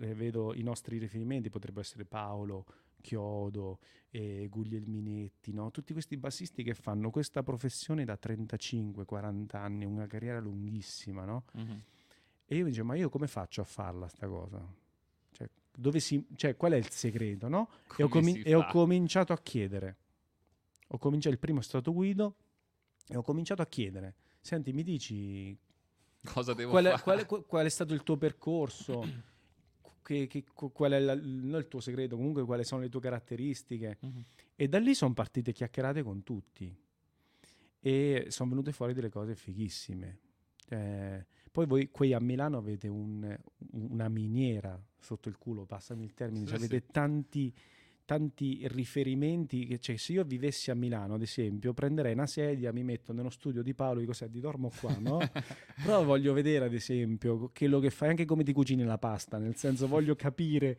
eh, 0.00 0.14
vedo 0.14 0.54
i 0.54 0.62
nostri 0.62 0.98
riferimenti, 0.98 1.50
potrebbe 1.50 1.80
essere 1.80 2.04
Paolo, 2.04 2.64
Chiodo, 3.00 3.80
eh, 4.10 4.46
Guglielminetti, 4.48 5.52
no? 5.52 5.70
tutti 5.70 5.92
questi 5.92 6.16
bassisti 6.16 6.62
che 6.62 6.74
fanno 6.74 7.10
questa 7.10 7.42
professione 7.42 8.04
da 8.04 8.18
35-40 8.20 9.56
anni, 9.56 9.84
una 9.84 10.06
carriera 10.06 10.40
lunghissima, 10.40 11.24
no? 11.24 11.44
Mhm. 11.52 11.82
E 12.48 12.56
io 12.56 12.62
mi 12.64 12.70
dicevo, 12.70 12.86
ma 12.88 12.94
io 12.96 13.08
come 13.08 13.26
faccio 13.26 13.60
a 13.60 13.64
farla 13.64 14.06
sta 14.08 14.26
cosa? 14.28 14.64
Cioè, 15.32 15.48
dove 15.76 15.98
si, 16.00 16.24
cioè, 16.36 16.56
qual 16.56 16.72
è 16.72 16.76
il 16.76 16.88
segreto, 16.90 17.48
no? 17.48 17.68
E 17.96 18.02
ho, 18.04 18.08
comin- 18.08 18.42
e 18.44 18.54
ho 18.54 18.66
cominciato 18.66 19.32
a 19.32 19.38
chiedere. 19.38 19.96
Ho 20.88 20.98
cominciato, 20.98 21.34
il 21.34 21.40
primo 21.40 21.58
è 21.58 21.62
stato 21.64 21.92
Guido, 21.92 22.36
e 23.08 23.16
ho 23.16 23.22
cominciato 23.22 23.62
a 23.62 23.66
chiedere, 23.66 24.14
senti, 24.40 24.72
mi 24.72 24.84
dici 24.84 25.56
Cosa 26.24 26.54
devo 26.54 26.70
qual 26.70 26.84
è, 26.84 26.90
fare? 26.90 27.02
qual 27.02 27.18
è- 27.18 27.26
qual- 27.26 27.46
qual 27.46 27.66
è 27.66 27.68
stato 27.68 27.92
il 27.94 28.02
tuo 28.04 28.16
percorso? 28.16 29.24
Che- 30.02 30.28
che- 30.28 30.44
qual 30.54 30.92
è 30.92 31.00
la- 31.00 31.16
non 31.16 31.58
il 31.58 31.66
tuo 31.66 31.80
segreto, 31.80 32.14
comunque 32.16 32.44
quali 32.44 32.64
sono 32.64 32.82
le 32.82 32.88
tue 32.88 33.00
caratteristiche? 33.00 33.98
Mhm. 34.00 34.22
E 34.54 34.68
da 34.68 34.78
lì 34.78 34.94
sono 34.94 35.12
partite 35.14 35.52
chiacchierate 35.52 36.04
con 36.04 36.22
tutti 36.22 36.72
e 37.80 38.26
sono 38.28 38.50
venute 38.50 38.70
fuori 38.70 38.92
delle 38.94 39.08
cose 39.10 39.34
fighissime. 39.34 40.18
Eh, 40.68 41.26
poi 41.52 41.66
voi 41.66 41.90
qui 41.90 42.12
a 42.12 42.20
Milano 42.20 42.58
avete 42.58 42.88
un- 42.88 43.36
una 43.72 44.08
miniera 44.08 44.78
sotto 44.98 45.28
il 45.28 45.38
culo, 45.38 45.64
passami 45.64 46.04
il 46.04 46.12
termine, 46.14 46.40
Sì, 46.40 46.46
cioè 46.48 46.58
avete 46.58 46.80
sì. 46.84 46.92
tanti, 46.92 47.54
tanti 48.04 48.60
riferimenti. 48.68 49.66
Che, 49.66 49.78
cioè, 49.78 49.96
se 49.96 50.12
io 50.12 50.24
vivessi 50.24 50.70
a 50.70 50.74
Milano, 50.74 51.14
ad 51.14 51.22
esempio, 51.22 51.72
prenderei 51.72 52.12
una 52.12 52.26
sedia, 52.26 52.72
mi 52.72 52.82
metto 52.82 53.12
nello 53.12 53.30
studio 53.30 53.62
di 53.62 53.74
Paolo, 53.74 54.00
dico, 54.00 54.12
senti, 54.12 54.40
dormo 54.40 54.70
qua, 54.80 54.98
no? 54.98 55.18
Però 55.82 56.04
voglio 56.04 56.32
vedere, 56.32 56.64
ad 56.66 56.74
esempio, 56.74 57.50
quello 57.56 57.78
che 57.80 57.90
fai, 57.90 58.10
anche 58.10 58.24
come 58.24 58.42
ti 58.44 58.52
cucini 58.52 58.84
la 58.84 58.98
pasta, 58.98 59.38
nel 59.38 59.54
senso 59.56 59.86
voglio 59.86 60.14
capire 60.14 60.78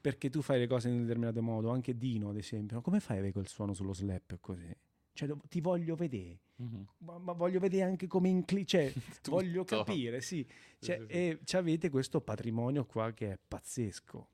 perché 0.00 0.30
tu 0.30 0.40
fai 0.42 0.58
le 0.60 0.66
cose 0.66 0.88
in 0.88 0.94
un 0.94 1.00
determinato 1.02 1.42
modo, 1.42 1.70
anche 1.70 1.96
Dino, 1.96 2.28
ad 2.30 2.36
esempio, 2.36 2.80
come 2.80 3.00
fai 3.00 3.16
a 3.16 3.18
avere 3.18 3.32
quel 3.32 3.48
suono 3.48 3.74
sullo 3.74 3.92
slap 3.92 4.38
così? 4.40 4.74
Cioè, 5.16 5.28
ti 5.48 5.60
voglio 5.60 5.94
vedere, 5.96 6.38
Mhm. 6.56 6.86
ma, 6.98 7.18
ma 7.18 7.32
voglio 7.32 7.58
vedere 7.58 7.84
anche 7.84 8.06
come 8.06 8.28
incli... 8.28 8.64
Cioè, 8.64 8.92
voglio 9.30 9.64
capire, 9.64 10.20
sì. 10.20 10.46
Cioè. 10.78 11.04
E 11.08 11.40
avete 11.52 11.90
questo 11.90 12.20
patrimonio 12.20 12.84
qua 12.84 13.12
che 13.12 13.32
è 13.32 13.38
pazzesco. 13.48 14.28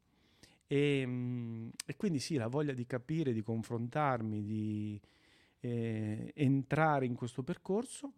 E, 0.67 1.05
mm, 1.07 1.69
e 1.87 1.97
quindi 1.97 2.19
sì, 2.19 2.37
la 2.37 2.49
voglia 2.49 2.73
di 2.73 2.87
capire, 2.87 3.33
di 3.33 3.43
confrontarmi, 3.43 4.43
di 4.43 5.01
eh, 5.61 6.33
entrare 6.35 7.07
in 7.07 7.15
questo 7.15 7.43
percorso, 7.43 8.13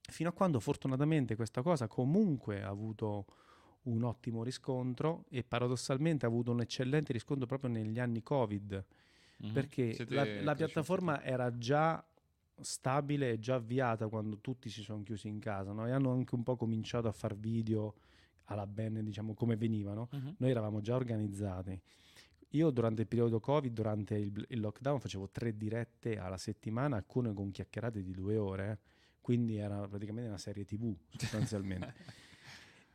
fino 0.00 0.28
a 0.28 0.32
quando 0.32 0.58
fortunatamente 0.60 1.36
questa 1.36 1.62
cosa 1.62 1.86
comunque 1.86 2.62
ha 2.62 2.68
avuto 2.68 3.26
un 3.82 4.02
ottimo 4.02 4.42
riscontro 4.42 5.24
e 5.30 5.42
paradossalmente 5.44 6.26
ha 6.26 6.28
avuto 6.28 6.50
un 6.50 6.60
eccellente 6.60 7.12
riscontro 7.12 7.46
proprio 7.46 7.70
negli 7.70 7.98
anni 7.98 8.22
Covid, 8.22 8.84
Mhm. 9.40 9.52
perché 9.52 9.94
Siete 9.94 10.14
la, 10.14 10.42
la 10.42 10.54
piattaforma 10.54 11.22
era 11.22 11.56
già 11.56 12.04
stabile 12.60 13.32
e 13.32 13.38
già 13.38 13.54
avviata 13.54 14.08
quando 14.08 14.38
tutti 14.38 14.68
si 14.68 14.82
sono 14.82 15.02
chiusi 15.02 15.28
in 15.28 15.38
casa 15.38 15.72
no? 15.72 15.86
e 15.86 15.92
hanno 15.92 16.12
anche 16.12 16.34
un 16.34 16.42
po' 16.42 16.56
cominciato 16.56 17.08
a 17.08 17.12
far 17.12 17.34
video 17.34 17.94
alla 18.44 18.66
bene, 18.66 19.02
diciamo, 19.02 19.34
come 19.34 19.56
venivano. 19.56 20.08
Mhm. 20.12 20.34
Noi 20.38 20.50
eravamo 20.50 20.80
già 20.80 20.96
organizzati. 20.96 21.80
Io 22.54 22.70
durante 22.70 23.02
il 23.02 23.08
periodo 23.08 23.38
Covid, 23.38 23.72
durante 23.72 24.16
il, 24.16 24.44
il 24.48 24.60
lockdown, 24.60 24.98
facevo 24.98 25.30
tre 25.30 25.56
dirette 25.56 26.18
alla 26.18 26.36
settimana, 26.36 26.96
alcune 26.96 27.32
con 27.32 27.52
chiacchierate 27.52 28.02
di 28.02 28.10
due 28.10 28.36
ore, 28.36 28.70
eh. 28.70 28.78
quindi 29.20 29.56
era 29.56 29.86
praticamente 29.86 30.28
una 30.28 30.38
serie 30.38 30.64
TV 30.64 30.92
sostanzialmente. 31.16 31.94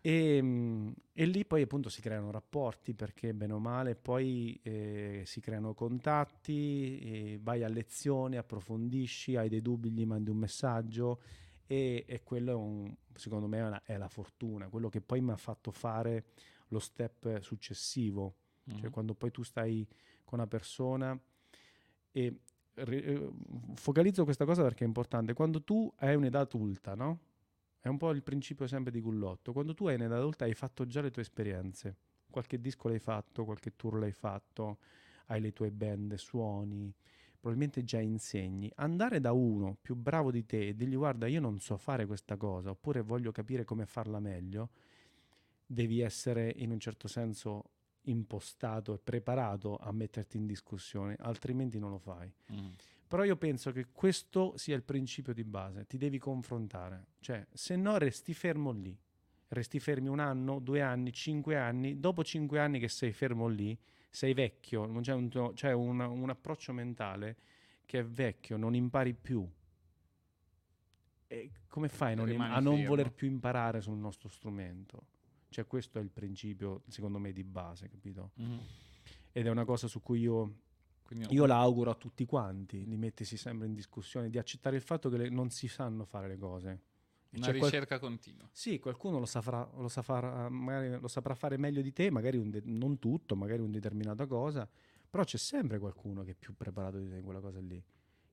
E, 0.07 0.39
mm, 0.39 0.91
e 1.13 1.25
lì 1.25 1.45
poi 1.45 1.63
appunto 1.63 1.89
si 1.89 1.99
creano 1.99 2.29
rapporti 2.29 2.93
perché 2.93 3.33
bene 3.33 3.53
o 3.53 3.59
male 3.59 3.95
poi 3.95 4.55
eh, 4.61 5.23
si 5.25 5.39
creano 5.41 5.73
contatti, 5.73 6.99
e 6.99 7.39
vai 7.41 7.63
a 7.63 7.67
lezione, 7.67 8.37
approfondisci, 8.37 9.35
hai 9.35 9.49
dei 9.49 9.63
dubbi, 9.63 9.89
gli 9.89 10.05
mandi 10.05 10.29
un 10.29 10.37
messaggio 10.37 11.21
e, 11.65 12.03
e 12.07 12.21
quello 12.21 12.51
è 12.51 12.53
un- 12.53 12.95
secondo 13.15 13.47
me 13.47 13.57
è, 13.57 13.65
una- 13.65 13.81
è 13.83 13.97
la 13.97 14.07
fortuna, 14.07 14.67
quello 14.69 14.89
che 14.89 15.01
poi 15.01 15.21
mi 15.21 15.31
ha 15.31 15.37
fatto 15.37 15.71
fare 15.71 16.25
lo 16.67 16.77
step 16.77 17.39
successivo, 17.39 18.35
cioè 18.75 18.83
Mhm. 18.83 18.89
quando 18.91 19.15
poi 19.15 19.31
tu 19.31 19.41
stai 19.41 19.87
con 20.23 20.37
una 20.37 20.47
persona 20.47 21.19
e 22.11 22.39
ri- 22.75 23.01
eh, 23.01 23.29
focalizzo 23.73 24.23
questa 24.23 24.45
cosa 24.45 24.61
perché 24.61 24.83
è 24.83 24.87
importante, 24.87 25.33
quando 25.33 25.63
tu 25.63 25.91
hai 25.97 26.13
un'età 26.15 26.41
adulta, 26.41 26.93
no? 26.93 27.19
È 27.85 27.87
un 27.87 27.97
po' 27.97 28.09
il 28.09 28.23
principio 28.23 28.65
sempre 28.65 28.91
di 28.91 28.99
Gullotto. 28.99 29.53
Quando 29.53 29.75
tu 29.75 29.85
hai 29.85 30.01
adulta 30.01 30.45
hai 30.45 30.55
fatto 30.55 30.87
già 30.87 31.01
le 31.01 31.11
tue 31.11 31.21
esperienze. 31.21 31.95
Qualche 32.31 32.59
disco 32.59 32.87
l'hai 32.87 32.97
fatto, 32.97 33.45
qualche 33.45 33.75
tour 33.75 33.99
l'hai 33.99 34.11
fatto, 34.11 34.79
hai 35.27 35.39
le 35.39 35.53
tue 35.53 35.69
band, 35.69 36.15
suoni, 36.15 36.91
probabilmente 37.39 37.83
già 37.83 37.99
insegni. 37.99 38.71
Andare 38.77 39.19
da 39.19 39.33
uno 39.33 39.77
più 39.79 39.93
bravo 39.93 40.31
di 40.31 40.47
te 40.47 40.69
e 40.69 40.75
dirgli 40.75 40.95
guarda 40.95 41.27
io 41.27 41.39
non 41.39 41.59
so 41.59 41.77
fare 41.77 42.07
questa 42.07 42.37
cosa 42.37 42.71
oppure 42.71 43.01
voglio 43.01 43.31
capire 43.31 43.65
come 43.65 43.85
farla 43.85 44.19
meglio, 44.19 44.69
devi 45.63 45.99
essere 45.99 46.51
in 46.55 46.71
un 46.71 46.79
certo 46.79 47.07
senso 47.07 47.65
impostato 48.05 48.95
e 48.95 48.97
preparato 48.97 49.77
a 49.77 49.91
metterti 49.91 50.37
in 50.37 50.47
discussione, 50.47 51.17
altrimenti 51.19 51.77
non 51.77 51.91
lo 51.91 51.99
fai. 51.99 52.33
Mhm. 52.47 52.73
Però 53.07 53.23
io 53.23 53.35
penso 53.37 53.71
che 53.71 53.87
questo 53.91 54.57
sia 54.57 54.75
il 54.75 54.83
principio 54.83 55.33
di 55.33 55.43
base, 55.43 55.85
ti 55.85 55.97
devi 55.97 56.17
confrontare, 56.17 57.05
cioè 57.19 57.45
se 57.53 57.75
no 57.75 57.97
resti 57.97 58.33
fermo 58.33 58.71
lì, 58.71 58.97
resti 59.49 59.79
fermi 59.79 60.07
un 60.09 60.19
anno, 60.19 60.59
due 60.59 60.81
anni, 60.81 61.13
cinque 61.13 61.55
anni, 61.57 61.99
dopo 61.99 62.23
cinque 62.23 62.59
anni 62.59 62.79
che 62.79 62.87
sei 62.89 63.13
fermo 63.13 63.47
lì, 63.47 63.77
sei 64.09 64.33
vecchio, 64.33 64.85
non 64.85 65.01
c'è 65.01 65.13
un, 65.13 65.29
c'è 65.53 65.71
un- 65.71 65.99
un 65.99 66.29
approccio 66.29 66.73
mentale 66.73 67.37
che 67.85 67.99
è 67.99 68.03
vecchio, 68.05 68.57
non 68.57 68.73
impari 68.73 69.13
più. 69.13 69.47
E 71.27 71.51
come 71.67 71.89
fai 71.89 72.13
a 72.13 72.15
non, 72.15 72.25
Rimani 72.25 72.53
a 72.53 72.59
non 72.59 72.75
fermo. 72.75 72.89
voler 72.89 73.11
più 73.11 73.27
imparare 73.27 73.81
sul 73.81 73.97
nostro 73.97 74.29
strumento? 74.29 75.03
Cioè 75.49 75.65
questo 75.67 75.99
è 75.99 76.01
il 76.01 76.09
principio, 76.09 76.81
secondo 76.87 77.17
me, 77.19 77.31
di 77.31 77.43
base, 77.43 77.87
capito? 77.89 78.31
Mhm. 78.35 78.59
Ed 79.31 79.45
è 79.45 79.49
una 79.49 79.65
cosa 79.65 79.87
su 79.87 80.01
cui 80.01 80.19
io 80.21 80.55
Quindi 81.05 81.31
io 81.33 81.45
la 81.45 81.57
auguro 81.59 81.91
a 81.91 81.95
tutti 81.95 82.25
quanti 82.25 82.83
di 82.83 82.97
mettersi 82.97 83.37
sempre 83.37 83.67
in 83.67 83.75
discussione, 83.75 84.29
di 84.31 84.39
accettare 84.39 84.75
il 84.75 84.81
fatto 84.81 85.07
che 85.09 85.17
le- 85.17 85.29
non 85.29 85.51
si 85.51 85.67
sanno 85.67 86.03
fare 86.03 86.27
le 86.27 86.37
cose. 86.37 86.81
E 87.29 87.37
una 87.37 87.45
c'è 87.47 87.57
qual- 87.57 87.69
ricerca 87.69 87.99
continua. 87.99 88.49
Sì, 88.51 88.79
qualcuno 88.79 89.19
lo, 89.19 89.25
saprà, 89.27 89.69
lo, 89.75 89.87
saprà, 89.87 90.49
magari 90.49 90.99
lo 90.99 91.07
saprà 91.07 91.35
fare 91.35 91.57
meglio 91.57 91.81
di 91.81 91.93
te, 91.93 92.09
magari 92.09 92.37
un 92.37 92.49
de- 92.49 92.63
non 92.65 92.97
tutto, 92.97 93.35
magari 93.35 93.61
una 93.61 93.71
determinata 93.71 94.25
cosa, 94.25 94.67
però 95.07 95.23
c'è 95.23 95.37
sempre 95.37 95.77
qualcuno 95.77 96.23
che 96.23 96.31
è 96.31 96.35
più 96.35 96.55
preparato 96.55 96.97
di 96.97 97.07
te 97.07 97.17
in 97.17 97.23
quella 97.23 97.39
cosa 97.39 97.59
lì, 97.59 97.81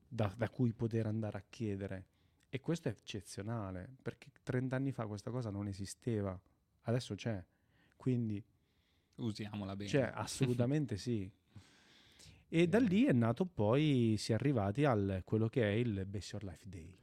da, 0.07 0.33
da 0.35 0.49
cui 0.49 0.73
poter 0.73 1.05
andare 1.05 1.37
a 1.37 1.43
chiedere. 1.47 2.05
E 2.49 2.59
questo 2.59 2.87
è 2.87 2.91
eccezionale, 2.91 3.87
perché 4.01 4.31
30 4.41 4.75
anni 4.75 4.91
fa 4.91 5.05
questa 5.05 5.29
cosa 5.29 5.51
non 5.51 5.67
esisteva, 5.67 6.39
adesso 6.83 7.13
c'è. 7.13 7.43
Quindi 7.95 8.43
Usiamola 9.15 9.75
bene. 9.75 9.89
cioè, 9.89 10.09
assolutamente 10.13 10.97
sì. 10.97 11.29
E 12.55 12.67
da 12.67 12.77
lì 12.77 13.05
è 13.05 13.11
nato 13.13 13.45
poi, 13.45 14.13
si 14.19 14.31
è 14.31 14.35
arrivati 14.35 14.85
al 14.85 15.23
quello 15.25 15.47
che 15.47 15.63
è 15.63 15.71
il 15.71 16.05
Best 16.05 16.33
Your 16.33 16.43
Life 16.43 16.69
Day. 16.69 16.95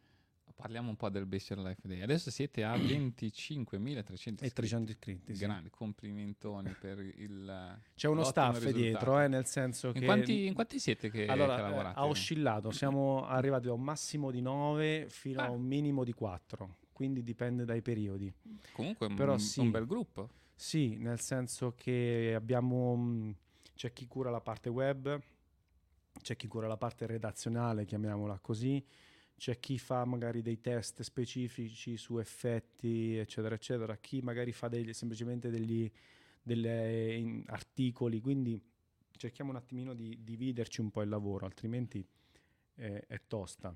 Parliamo 0.54 0.90
un 0.90 0.96
po' 0.96 1.08
del 1.08 1.26
Best 1.26 1.50
Your 1.50 1.60
Life 1.66 1.88
Day. 1.88 2.02
Adesso 2.02 2.30
siete 2.30 2.62
a 2.62 2.76
25.300 2.76 4.44
E 4.44 4.50
300 4.50 4.92
iscritti. 4.92 5.34
sì. 5.34 5.42
Grandi 5.44 5.68
complimentoni 5.70 6.72
per 6.78 7.00
il. 7.00 7.80
C'è 7.96 8.06
uno 8.06 8.22
staff 8.22 8.54
risultato. 8.58 8.76
dietro, 8.80 9.20
eh, 9.20 9.26
nel 9.26 9.46
senso 9.46 9.90
che... 9.90 9.98
In 9.98 10.04
quanti, 10.04 10.46
in 10.46 10.54
quanti 10.54 10.78
siete 10.78 11.10
che, 11.10 11.26
allora, 11.26 11.56
che 11.56 11.60
eh, 11.62 11.64
lavorate? 11.70 11.98
ha 11.98 12.06
oscillato, 12.06 12.70
siamo 12.70 13.26
arrivati 13.26 13.66
da 13.66 13.72
un 13.72 13.82
massimo 13.82 14.30
di 14.30 14.40
9 14.42 15.06
fino 15.08 15.40
a 15.40 15.46
Ah. 15.46 15.50
un 15.50 15.62
minimo 15.62 16.04
di 16.04 16.12
4, 16.12 16.76
quindi 16.92 17.24
dipende 17.24 17.64
dai 17.64 17.82
periodi. 17.82 18.32
Comunque 18.72 19.06
è 19.06 19.10
un, 19.10 19.16
Però 19.16 19.32
un 19.32 19.40
sì. 19.40 19.66
bel 19.68 19.86
gruppo. 19.86 20.28
Sì, 20.54 20.96
nel 20.98 21.18
senso 21.20 21.72
che 21.74 22.34
abbiamo 22.36 22.94
mh, 22.94 23.34
c'è 23.74 23.92
chi 23.92 24.06
cura 24.06 24.30
la 24.30 24.40
parte 24.40 24.68
web, 24.68 25.20
c'è 26.20 26.36
chi 26.36 26.46
cura 26.46 26.66
la 26.66 26.76
parte 26.76 27.06
redazionale, 27.06 27.84
chiamiamola 27.84 28.38
così, 28.40 28.84
c'è 29.36 29.58
chi 29.58 29.78
fa 29.78 30.04
magari 30.04 30.42
dei 30.42 30.60
test 30.60 31.02
specifici 31.02 31.96
su 31.96 32.18
effetti, 32.18 33.16
eccetera, 33.16 33.54
eccetera, 33.54 33.96
chi 33.96 34.20
magari 34.20 34.52
fa 34.52 34.68
degli- 34.68 34.92
semplicemente 34.92 35.50
degli 35.50 35.90
delle, 36.42 37.42
articoli, 37.46 38.20
quindi 38.20 38.60
cerchiamo 39.16 39.50
un 39.50 39.56
attimino 39.56 39.94
di 39.94 40.18
dividerci 40.22 40.80
un 40.80 40.90
po' 40.90 41.02
il 41.02 41.08
lavoro, 41.08 41.44
altrimenti 41.44 42.04
eh, 42.76 43.06
è 43.06 43.20
tosta, 43.26 43.74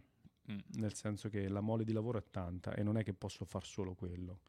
Mm. 0.50 0.58
nel 0.74 0.92
senso 0.92 1.30
che 1.30 1.48
la 1.48 1.62
mole 1.62 1.84
di 1.84 1.92
lavoro 1.92 2.18
è 2.18 2.24
tanta 2.30 2.74
e 2.74 2.82
non 2.82 2.98
è 2.98 3.02
che 3.02 3.14
posso 3.14 3.46
far 3.46 3.64
solo 3.64 3.94
quello. 3.94 4.40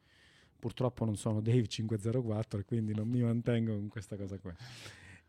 Purtroppo 0.58 1.06
non 1.06 1.16
sono 1.16 1.40
Dave 1.40 1.66
504 1.66 2.60
e 2.60 2.64
quindi 2.64 2.94
non 2.94 3.08
mi 3.08 3.22
mantengo 3.22 3.74
con 3.74 3.88
questa 3.88 4.16
cosa 4.16 4.38
qua. 4.38 4.54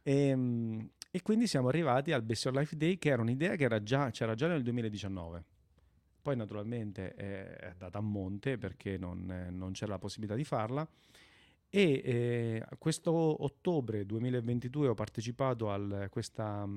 E, 0.04 0.90
e 1.12 1.22
quindi 1.22 1.48
siamo 1.48 1.70
arrivati 1.70 2.12
al 2.12 2.22
Best 2.22 2.46
Your 2.46 2.58
Life 2.58 2.76
Day 2.76 2.98
che 2.98 3.10
era 3.10 3.22
un'idea 3.22 3.56
che 3.56 3.64
era 3.64 3.82
già, 3.82 4.10
c'era 4.12 4.36
già 4.36 4.48
nel 4.48 4.64
2019. 4.64 5.44
Poi 6.22 6.36
naturalmente 6.36 7.14
è, 7.14 7.70
andata 7.72 8.00
a 8.00 8.02
monte 8.02 8.58
perché 8.58 8.98
non, 8.98 9.48
non 9.52 9.72
c'era 9.72 9.94
la 9.94 9.98
possibilità 9.98 10.36
di 10.36 10.44
farla 10.44 10.86
E 11.70 12.02
eh, 12.04 12.66
questo 12.78 13.12
ottobre 13.14 14.06
2022 14.06 14.90
ho 14.90 14.94
partecipato 14.94 15.72
a 15.72 16.10
questa, 16.10 16.68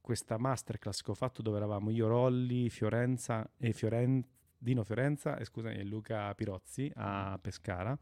questa 0.00 0.36
masterclass 0.36 1.00
che 1.00 1.10
ho 1.10 1.14
fatto 1.14 1.40
dove 1.40 1.56
eravamo 1.56 1.90
io, 1.90 2.08
Rolli, 2.08 2.68
Fiorenza 2.68 3.48
e 3.56 3.72
Fioren- 3.72 4.22
Dino 4.58 4.84
Fiorenza 4.84 5.38
e, 5.38 5.44
scusami, 5.44 5.82
Luca 5.84 6.34
Pirozzi 6.34 6.92
a 6.94 7.38
Pescara. 7.40 7.98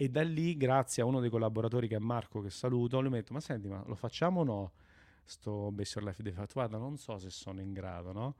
E 0.00 0.08
da 0.08 0.22
lì, 0.22 0.56
grazie 0.56 1.02
a 1.02 1.06
uno 1.06 1.18
dei 1.18 1.28
collaboratori 1.28 1.88
che 1.88 1.96
è 1.96 1.98
Marco, 1.98 2.40
che 2.40 2.50
saluto, 2.50 3.00
lui 3.00 3.10
mi 3.10 3.16
ha 3.16 3.20
detto: 3.20 3.32
Ma 3.32 3.40
senti, 3.40 3.66
ma 3.66 3.82
lo 3.84 3.96
facciamo 3.96 4.42
o 4.42 4.44
no? 4.44 4.72
Sto 5.24 5.72
Best 5.72 5.96
Your 5.96 6.06
Life 6.06 6.22
detto, 6.22 6.46
Guarda, 6.52 6.78
non 6.78 6.96
so 6.98 7.18
se 7.18 7.30
sono 7.30 7.60
in 7.60 7.72
grado, 7.72 8.12
no? 8.12 8.36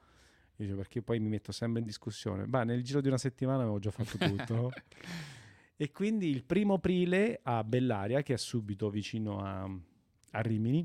Io 0.59 0.67
dico, 0.67 0.77
perché 0.77 1.03
poi 1.03 1.19
mi 1.19 1.29
metto 1.29 1.51
sempre 1.51 1.81
in 1.81 1.87
discussione. 1.87 2.47
Beh, 2.47 2.63
nel 2.63 2.85
giro 2.85 3.01
di 3.01 3.09
una 3.09 3.19
settimana 3.19 3.63
avevo 3.63 3.81
già 3.81 3.91
fatto 3.91 4.19
tutto. 4.19 4.71
E 5.81 5.93
quindi 5.93 6.29
il 6.29 6.43
primo 6.43 6.75
aprile 6.75 7.39
a 7.41 7.63
Bellaria, 7.63 8.23
che 8.23 8.35
è 8.35 8.37
subito 8.37 8.91
vicino 8.91 9.39
a, 9.45 9.63
a 9.63 10.41
Rimini, 10.41 10.85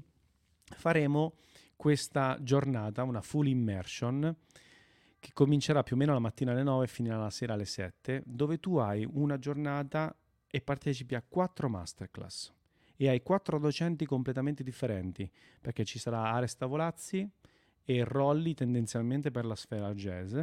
faremo 0.65 1.33
questa 1.75 2.37
giornata, 2.39 3.01
una 3.01 3.21
full 3.21 3.47
immersion, 3.47 4.35
che 5.19 5.31
comincerà 5.33 5.81
più 5.81 5.95
o 5.95 5.99
meno 5.99 6.13
la 6.13 6.19
mattina 6.19 6.51
alle 6.51 6.61
9 6.61 6.83
e 6.83 6.87
finirà 6.87 7.17
la 7.17 7.31
sera 7.31 7.53
alle 7.53 7.65
7, 7.65 8.21
dove 8.23 8.59
tu 8.59 8.75
hai 8.75 9.03
una 9.13 9.39
giornata 9.39 10.15
e 10.55 10.61
partecipi 10.61 11.15
a 11.15 11.23
quattro 11.27 11.67
masterclass 11.67 12.53
e 12.95 13.09
hai 13.09 13.23
quattro 13.23 13.57
docenti 13.57 14.05
completamente 14.05 14.61
differenti, 14.61 15.27
perché 15.59 15.83
ci 15.83 15.97
sarà 15.97 16.31
Aresta 16.31 16.67
Volazzi 16.67 17.27
e 17.83 18.03
Rolli 18.03 18.53
tendenzialmente 18.53 19.31
per 19.31 19.45
la 19.45 19.55
sfera 19.55 19.91
jazz 19.95 20.39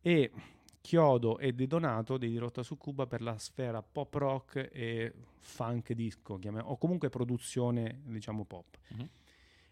e 0.00 0.32
Chiodo 0.80 1.38
e 1.38 1.52
De 1.52 1.68
Donato 1.68 2.18
di 2.18 2.36
Rotta 2.36 2.64
su 2.64 2.76
Cuba 2.76 3.06
per 3.06 3.22
la 3.22 3.38
sfera 3.38 3.80
pop 3.80 4.12
rock 4.14 4.70
e 4.72 5.14
funk 5.38 5.92
disco, 5.92 6.36
o 6.42 6.76
comunque 6.76 7.08
produzione, 7.08 8.00
diciamo 8.06 8.44
pop. 8.44 8.76
Mhm. 8.88 9.08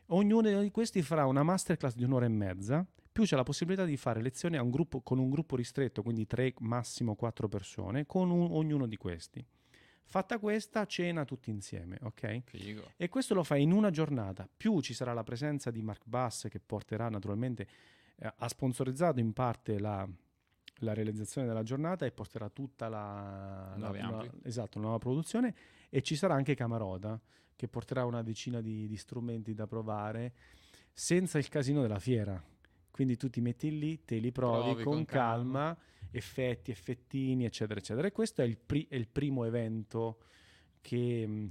Ognuno 0.07 0.61
di 0.61 0.71
questi 0.71 1.03
farà 1.03 1.27
una 1.27 1.43
masterclass 1.43 1.97
di 1.97 2.05
un'ora 2.05 2.27
e 2.27 2.29
mezza, 2.29 2.87
più 3.11 3.25
c'è 3.25 3.35
la 3.35 3.43
possibilità 3.43 3.85
di 3.85 3.97
fare 3.97 4.23
lezioni 4.23 4.57
a 4.57 4.63
un 4.63 4.71
gruppo, 4.71 5.01
con 5.01 5.19
un 5.19 5.29
gruppo 5.29 5.57
ristretto, 5.57 6.05
quindi 6.05 6.25
tre, 6.29 6.55
massimo 6.61 7.17
quattro 7.17 7.49
persone, 7.49 8.07
con 8.07 8.31
un- 8.31 8.53
ognuno 8.53 8.87
di 8.87 8.97
questi. 8.97 9.45
Fatta 10.13 10.39
questa, 10.39 10.85
cena 10.85 11.25
tutti 11.25 11.49
insieme, 11.49 11.97
ok? 12.03 12.43
Figo. 12.45 12.93
E 12.99 13.09
questo 13.09 13.33
lo 13.33 13.43
fai 13.43 13.63
in 13.63 13.73
una 13.73 13.89
giornata. 13.89 14.47
Più 14.55 14.79
ci 14.83 14.93
sarà 14.93 15.15
la 15.15 15.23
presenza 15.23 15.71
di 15.71 15.81
Mark 15.81 16.03
Bass 16.05 16.49
che 16.49 16.61
porterà 16.61 17.09
naturalmente, 17.09 17.67
eh, 18.17 18.31
ha 18.37 18.47
sponsorizzato 18.47 19.21
in 19.21 19.33
parte 19.33 19.79
la, 19.79 20.07
la 20.81 20.93
realizzazione 20.93 21.47
della 21.47 21.63
giornata 21.63 22.05
e 22.05 22.13
porterà 22.13 22.51
tutta 22.51 22.91
la, 22.91 23.75
la, 23.79 23.91
la- 23.91 24.31
esatto, 24.43 24.79
la 24.79 24.85
nuova 24.85 24.99
produzione. 24.99 25.55
E 25.89 26.03
ci 26.03 26.15
sarà 26.15 26.35
anche 26.35 26.55
Camarota 26.55 27.19
che 27.57 27.67
porterà 27.69 28.05
una 28.05 28.23
decina 28.23 28.61
di, 28.61 28.87
di 28.87 28.97
strumenti 28.99 29.55
da 29.55 29.67
provare 29.67 30.35
senza 30.93 31.39
il 31.39 31.49
casino 31.49 31.81
della 31.81 31.99
fiera. 31.99 32.39
Quindi 32.91 33.17
tu 33.17 33.31
ti 33.31 33.41
metti 33.41 33.79
lì, 33.79 34.05
te 34.05 34.19
li 34.19 34.31
provi, 34.31 34.73
Provi 34.73 34.85
con, 34.85 34.93
con 34.93 35.05
calma, 35.07 35.75
effetti, 36.13 36.71
effettini, 36.71 37.45
eccetera, 37.45 37.79
eccetera. 37.81 38.07
E 38.07 38.13
questo 38.13 38.43
è 38.43 38.45
il, 38.45 38.57
pri- 38.59 38.87
è 38.89 38.95
il 38.97 39.09
primo 39.09 39.45
evento 39.45 40.19
che, 40.81 41.51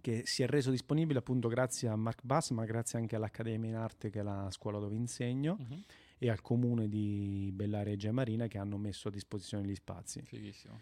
che 0.00 0.22
si 0.24 0.42
è 0.42 0.46
reso 0.46 0.70
disponibile 0.70 1.18
appunto 1.18 1.48
grazie 1.48 1.88
a 1.88 1.96
Mark 1.96 2.20
Bass, 2.22 2.50
ma 2.50 2.64
grazie 2.64 2.98
anche 2.98 3.16
all'Accademia 3.16 3.68
in 3.70 3.76
Arte, 3.76 4.10
che 4.10 4.20
è 4.20 4.22
la 4.22 4.48
scuola 4.50 4.78
dove 4.78 4.96
insegno, 4.96 5.56
Mhm. 5.60 5.82
e 6.18 6.30
al 6.30 6.40
comune 6.40 6.88
di 6.88 7.50
Bellaria 7.52 7.94
e 7.94 8.10
Marina 8.10 8.46
che 8.48 8.58
hanno 8.58 8.78
messo 8.78 9.08
a 9.08 9.10
disposizione 9.10 9.66
gli 9.66 9.74
spazi. 9.74 10.22
Fighissimo. 10.22 10.80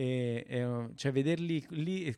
E, 0.00 0.44
e, 0.46 0.90
cioè 0.94 1.10
vederli 1.10 1.66
lì 1.70 2.04
e 2.04 2.16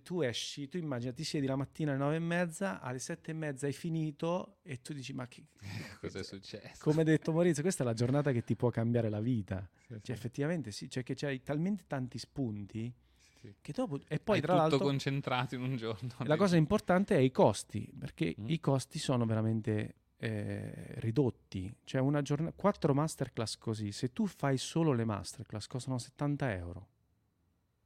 tu 0.00 0.20
esci, 0.20 0.68
tu 0.68 0.76
immagina 0.76 1.12
ti 1.12 1.24
siedi 1.24 1.48
la 1.48 1.56
mattina 1.56 1.90
alle 1.90 1.98
nove 1.98 2.14
e 2.14 2.18
mezza, 2.20 2.80
alle 2.80 3.00
sette 3.00 3.32
e 3.32 3.34
mezza 3.34 3.66
hai 3.66 3.72
finito 3.72 4.58
e 4.62 4.80
tu 4.80 4.92
dici 4.92 5.12
ma 5.12 5.26
che, 5.26 5.42
Cos'è 6.00 6.22
successo? 6.22 6.78
come 6.78 7.00
ha 7.00 7.04
detto 7.04 7.32
Maurizio, 7.32 7.62
questa 7.62 7.82
è 7.82 7.86
la 7.86 7.94
giornata 7.94 8.30
che 8.30 8.44
ti 8.44 8.54
può 8.54 8.70
cambiare 8.70 9.08
la 9.08 9.18
vita. 9.18 9.68
Sì, 9.74 9.94
sì. 9.94 10.00
Cioè, 10.04 10.14
effettivamente 10.14 10.70
sì, 10.70 10.88
cioè 10.88 11.02
che 11.02 11.14
c'hai 11.16 11.42
talmente 11.42 11.82
tanti 11.88 12.16
spunti 12.18 12.94
Sì. 13.40 13.52
che 13.60 13.72
dopo... 13.72 13.98
E 14.06 14.20
poi 14.20 14.36
Hai 14.36 14.42
tra 14.42 14.52
tutto 14.52 14.68
l'altro 14.68 14.78
concentrato 14.86 15.56
in 15.56 15.62
un 15.62 15.76
giorno. 15.76 16.10
la 16.22 16.36
cosa 16.36 16.54
importante 16.54 17.16
è 17.16 17.18
i 17.18 17.32
costi, 17.32 17.92
perché 17.98 18.36
Mm. 18.40 18.48
i 18.50 18.60
costi 18.60 19.00
sono 19.00 19.26
veramente 19.26 19.94
eh, 20.18 20.94
ridotti. 21.00 21.74
Cioè 21.82 22.00
una 22.00 22.22
giornata, 22.22 22.54
quattro 22.56 22.94
masterclass 22.94 23.56
così, 23.58 23.90
se 23.90 24.12
tu 24.12 24.28
fai 24.28 24.58
solo 24.58 24.92
le 24.92 25.04
masterclass 25.04 25.66
costano 25.66 25.98
70 25.98 26.54
euro. 26.54 26.88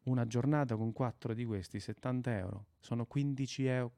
Una 0.05 0.27
giornata 0.27 0.77
con 0.77 0.93
quattro 0.93 1.35
di 1.35 1.45
questi, 1.45 1.79
70 1.79 2.37
euro, 2.37 2.67
sono 2.81 3.05
15 3.05 3.67
euro, 3.67 3.93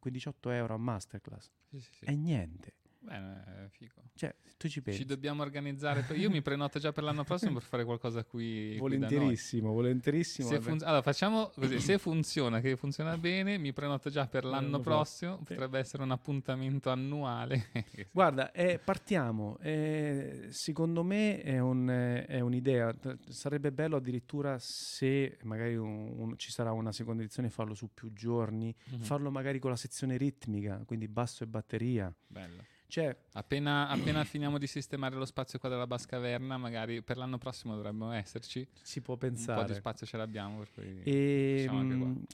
18 0.00 0.50
euro 0.50 0.74
a 0.74 0.78
masterclass. 0.78 1.50
Sì, 1.70 1.80
sì, 1.80 1.92
sì. 1.92 2.04
È 2.04 2.14
niente. 2.14 2.77
Bene, 3.08 3.44
è 3.64 3.68
figo. 3.70 4.02
Cioè, 4.14 4.34
tu 4.58 4.68
ci 4.68 4.82
pensi. 4.82 5.00
Ci 5.00 5.04
dobbiamo 5.06 5.42
organizzare. 5.42 6.02
per- 6.02 6.18
Io 6.18 6.28
mi 6.28 6.42
prenoto 6.42 6.78
già 6.78 6.92
per 6.92 7.04
l'anno 7.04 7.24
prossimo 7.24 7.52
per 7.54 7.62
fare 7.62 7.84
qualcosa 7.84 8.24
qui. 8.24 8.70
qui. 8.70 8.78
Volentierissimo, 8.78 9.72
volentierissimo. 9.72 10.48
Se 10.48 10.60
fun- 10.60 10.80
allora 10.82 11.00
facciamo 11.02 11.50
così: 11.54 11.78
se 11.80 11.96
funziona, 11.98 12.60
che 12.60 12.76
funziona 12.76 13.16
bene, 13.16 13.56
mi 13.56 13.72
prenoto 13.72 14.10
già 14.10 14.26
per 14.26 14.44
l'anno 14.44 14.80
prossimo. 14.80 15.38
Potrebbe 15.38 15.78
essere 15.78 16.02
un 16.02 16.10
appuntamento 16.10 16.90
annuale. 16.90 17.68
Guarda, 18.12 18.50
eh, 18.52 18.78
partiamo. 18.78 19.56
Eh, 19.60 20.48
secondo 20.50 21.02
me 21.04 21.40
è, 21.40 21.58
un, 21.60 21.88
eh, 21.88 22.26
è 22.26 22.40
un'idea. 22.40 22.94
Sarebbe 23.28 23.70
bello 23.72 23.96
addirittura 23.96 24.58
se 24.58 25.38
magari 25.44 25.76
un- 25.76 26.12
un- 26.16 26.36
ci 26.38 26.50
sarà 26.50 26.72
una 26.72 26.92
seconda 26.92 27.22
edizione 27.22 27.48
farlo 27.48 27.74
su 27.74 27.90
più 27.94 28.12
giorni, 28.12 28.74
Mhm. 28.90 29.00
farlo 29.02 29.30
magari 29.30 29.58
con 29.60 29.70
la 29.70 29.76
sezione 29.76 30.16
ritmica, 30.16 30.82
quindi 30.84 31.06
basso 31.08 31.44
e 31.44 31.46
batteria. 31.46 32.12
Bello. 32.26 32.64
Cioè, 32.88 33.14
Appena, 33.34 33.88
appena 33.88 34.24
finiamo 34.24 34.56
di 34.58 34.66
sistemare 34.66 35.14
lo 35.14 35.26
spazio 35.26 35.58
qua 35.58 35.68
della 35.68 35.86
Bascaverna, 35.86 36.56
magari 36.56 37.02
per 37.02 37.18
l'anno 37.18 37.36
prossimo 37.36 37.74
dovremmo 37.74 38.10
esserci. 38.12 38.66
si 38.80 39.02
può 39.02 39.12
Un 39.14 39.20
po' 39.20 39.26
pensare. 39.26 39.66
di 39.66 39.74
spazio 39.74 40.06
ce 40.06 40.16
l'abbiamo. 40.16 40.58
Per 40.58 40.70
cui 40.72 41.02
E, 41.04 41.68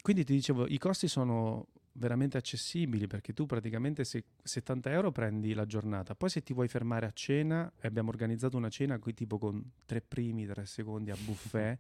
quindi 0.01 0.25
ti 0.25 0.33
dicevo, 0.33 0.67
i 0.69 0.79
costi 0.79 1.09
sono 1.09 1.67
veramente 1.97 2.37
accessibili 2.39 3.07
perché 3.07 3.33
tu 3.33 3.47
praticamente 3.47 4.05
se 4.05 4.25
70 4.43 4.91
euro 4.91 5.13
prendi 5.13 5.55
la 5.55 5.67
giornata, 5.67 6.15
poi 6.15 6.29
se 6.29 6.43
ti 6.43 6.53
vuoi 6.53 6.69
fermare 6.69 7.07
a 7.07 7.13
cena, 7.13 7.73
e 7.81 7.87
abbiamo 7.87 8.11
organizzato 8.11 8.57
una 8.57 8.69
cena 8.71 8.99
qui 8.99 9.13
tipo 9.13 9.39
con 9.39 9.63
tre 9.85 10.01
primi, 10.01 10.47
tre 10.47 10.67
secondi 10.67 11.11
a 11.11 11.17
buffet, 11.21 11.79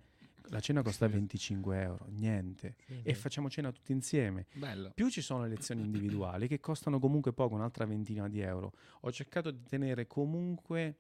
la 0.49 0.61
cena 0.61 0.83
costa 0.83 1.07
25 1.09 1.81
euro, 1.81 2.07
niente. 2.11 2.77
E 3.03 3.15
facciamo 3.15 3.49
cena 3.49 3.73
tutti 3.73 3.93
insieme. 3.93 4.47
Bello. 4.53 4.91
Più 4.95 5.09
ci 5.09 5.21
sono 5.21 5.43
le 5.43 5.49
lezioni 5.49 5.83
individuali 5.83 6.49
che 6.49 6.61
costano 6.61 6.99
comunque 6.99 7.33
poco, 7.33 7.55
un'altra 7.55 7.87
ventina 7.87 8.29
di 8.29 8.41
euro. 8.41 8.73
Ho 9.01 9.13
cercato 9.13 9.51
di 9.51 9.63
tenere 9.63 10.07
comunque 10.07 10.99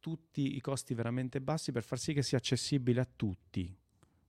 tutti 0.00 0.54
i 0.56 0.60
costi 0.60 0.94
veramente 0.94 1.40
bassi 1.40 1.72
per 1.72 1.82
far 1.82 1.98
sì 1.98 2.12
che 2.12 2.22
sia 2.22 2.38
accessibile 2.38 3.00
a 3.00 3.08
tutti. 3.16 3.74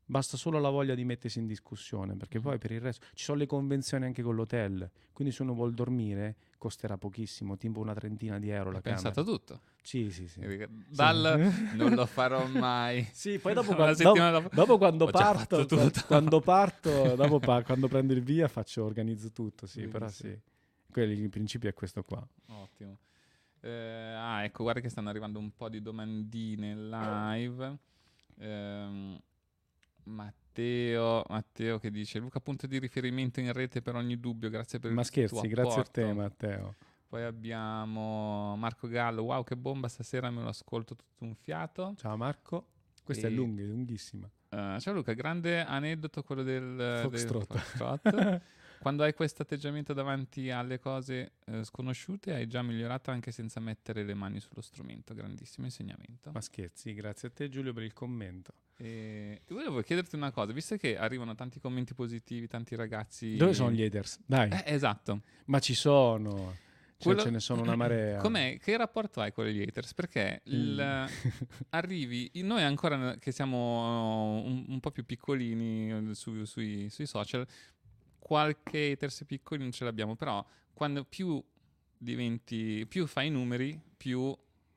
Basta 0.08 0.38
solo 0.38 0.60
la 0.60 0.70
voglia 0.70 0.94
di 0.94 1.04
mettersi 1.04 1.40
in 1.40 1.48
discussione, 1.48 2.16
perché 2.16 2.40
poi 2.40 2.60
per 2.60 2.72
il 2.72 2.80
resto 2.80 3.08
ci 3.16 3.24
sono 3.24 3.40
le 3.40 3.48
convenzioni 3.48 4.06
anche 4.06 4.22
con 4.22 4.36
l'hotel, 4.36 4.88
quindi 5.12 5.34
se 5.34 5.42
uno 5.42 5.54
vuol 5.54 5.74
dormire 5.74 6.36
costerà 6.60 6.96
pochissimo, 6.98 7.58
tipo 7.58 7.80
una 7.80 7.94
trentina 7.96 8.38
di 8.38 8.50
euro 8.50 8.70
la 8.72 8.78
Ho 8.78 8.82
camera. 8.82 9.02
pensato 9.02 9.24
tutto. 9.32 9.62
Sì, 9.82 10.12
sì, 10.12 10.28
sì. 10.28 10.42
Dal 10.90 11.52
non 11.74 11.94
lo 11.96 12.06
farò 12.06 12.46
mai. 12.48 13.08
Sì, 13.14 13.40
poi 13.40 13.54
dopo, 13.56 13.74
quando, 13.76 14.14
dopo- 14.14 14.50
dopo- 14.54 14.78
quando 14.78 15.08
parto, 15.08 15.66
quando 16.06 16.40
parto, 16.40 17.16
dopo 17.16 17.40
pa- 17.40 17.64
quando 17.64 17.88
prendo 17.88 18.14
il 18.14 18.22
via 18.22 18.48
faccio, 18.48 18.84
organizzo 18.84 19.32
tutto, 19.32 19.66
sì, 19.66 19.88
però 19.88 20.06
Benissimo. 20.06 20.34
sì. 20.34 20.40
Quello, 20.92 21.12
il 21.14 21.30
principio 21.30 21.68
è 21.70 21.74
questo 21.74 22.04
qua. 22.04 22.26
Ottimo. 22.50 22.98
Eh, 23.62 23.70
ah, 24.16 24.44
ecco, 24.44 24.62
guarda 24.64 24.82
che 24.82 24.90
stanno 24.90 25.10
arrivando 25.10 25.40
un 25.40 25.52
po' 25.56 25.68
di 25.70 25.82
domandine 25.82 26.76
live. 26.76 27.78
Ehm, 28.38 29.20
Matteo, 30.06 31.24
Matteo 31.28 31.78
che 31.80 31.92
dice 31.92 32.20
Luca 32.20 32.40
punto 32.40 32.68
di 32.68 32.80
riferimento 32.80 33.40
in 33.40 33.52
rete 33.54 33.82
per 33.82 33.96
ogni 33.96 34.20
dubbio, 34.20 34.50
grazie 34.50 34.80
per 34.80 34.92
Ma 34.92 35.02
il 35.02 35.08
scherzi, 35.08 35.34
tuo 35.40 35.48
grazie 35.48 35.82
a 35.82 35.84
te 35.84 36.02
apporto. 36.02 36.22
Matteo. 36.22 36.76
Poi 37.08 37.24
abbiamo 37.24 38.56
Marco 38.58 38.88
Gallo, 38.88 39.24
wow 39.24 39.44
che 39.44 39.56
bomba, 39.56 39.88
stasera 39.88 40.30
me 40.32 40.42
lo 40.42 40.50
ascolto 40.50 40.96
tutto 40.96 41.24
un 41.24 41.36
fiato. 41.36 41.94
Ciao 41.98 42.18
Marco. 42.18 42.68
Questa 43.04 43.28
è 43.28 43.30
E- 43.30 43.34
lunga, 43.34 43.62
è 43.62 43.66
lunghissima. 43.66 44.30
Eh, 44.50 44.78
ciao 44.80 44.94
Luca, 44.94 45.14
grande 45.14 45.64
aneddoto 45.64 46.24
quello 46.24 46.44
del, 46.44 46.76
del 46.76 47.20
Foxtrot. 47.48 48.42
Quando 48.80 49.04
hai 49.04 49.14
questo 49.14 49.42
atteggiamento 49.42 49.94
davanti 49.94 50.50
alle 50.52 50.80
cose 50.80 51.32
eh, 51.46 51.64
sconosciute 51.64 52.34
hai 52.34 52.48
già 52.48 52.62
migliorato 52.62 53.12
anche 53.12 53.32
senza 53.32 53.60
mettere 53.60 54.04
le 54.04 54.14
mani 54.14 54.40
sullo 54.40 54.62
strumento. 54.62 55.14
Grandissimo 55.14 55.66
insegnamento. 55.66 56.32
Ma 56.32 56.42
scherzi, 56.42 56.94
grazie 56.94 57.30
a 57.30 57.32
te 57.32 57.50
Giulio 57.50 57.74
per 57.74 57.84
il 57.84 57.94
commento. 57.94 58.54
E 58.78 59.42
volevo 59.48 59.82
chiederti 59.82 60.16
una 60.16 60.32
cosa, 60.32 60.52
visto 60.52 60.76
che 60.78 60.98
arrivano 60.98 61.34
tanti 61.34 61.60
commenti 61.60 61.94
positivi, 61.94 62.48
tanti 62.48 62.76
ragazzi... 62.76 63.36
Dove 63.38 63.54
sono 63.54 63.72
gli 63.72 63.82
haters? 63.82 64.20
Dai, 64.26 64.50
Eh, 64.52 64.64
esatto. 64.74 65.22
ma 65.46 65.60
ci 65.60 65.74
sono. 65.74 66.58
Quello- 66.98 67.22
ce 67.22 67.30
ne 67.30 67.40
sono 67.40 67.62
una 67.62 67.76
marea. 67.76 68.20
Com'è? 68.24 68.58
Che 68.60 68.78
rapporto 68.78 69.22
hai 69.22 69.32
con 69.32 69.46
gli 69.46 69.62
haters? 69.62 69.94
Perché 69.94 70.42
il- 70.46 71.08
arrivi, 71.70 72.30
noi 72.44 72.64
ancora 72.64 73.16
che 73.18 73.32
siamo 73.32 74.42
un, 74.44 74.66
un 74.68 74.80
po' 74.80 74.92
più 74.92 75.06
piccolini 75.06 76.10
eh, 76.10 76.14
su- 76.16 76.44
sui, 76.46 76.90
sui 76.90 77.06
social, 77.06 77.46
qualche 78.26 78.94
haters 78.94 79.24
piccoli 79.28 79.62
non 79.62 79.72
ce 79.72 79.84
l'abbiamo, 79.84 80.16
però 80.16 80.44
quando 80.74 81.04
più 81.04 81.40
diventi, 81.96 82.84
più 82.88 83.06
fai 83.06 83.28
i 83.28 83.30
numeri, 83.30 83.80
più 83.96 84.36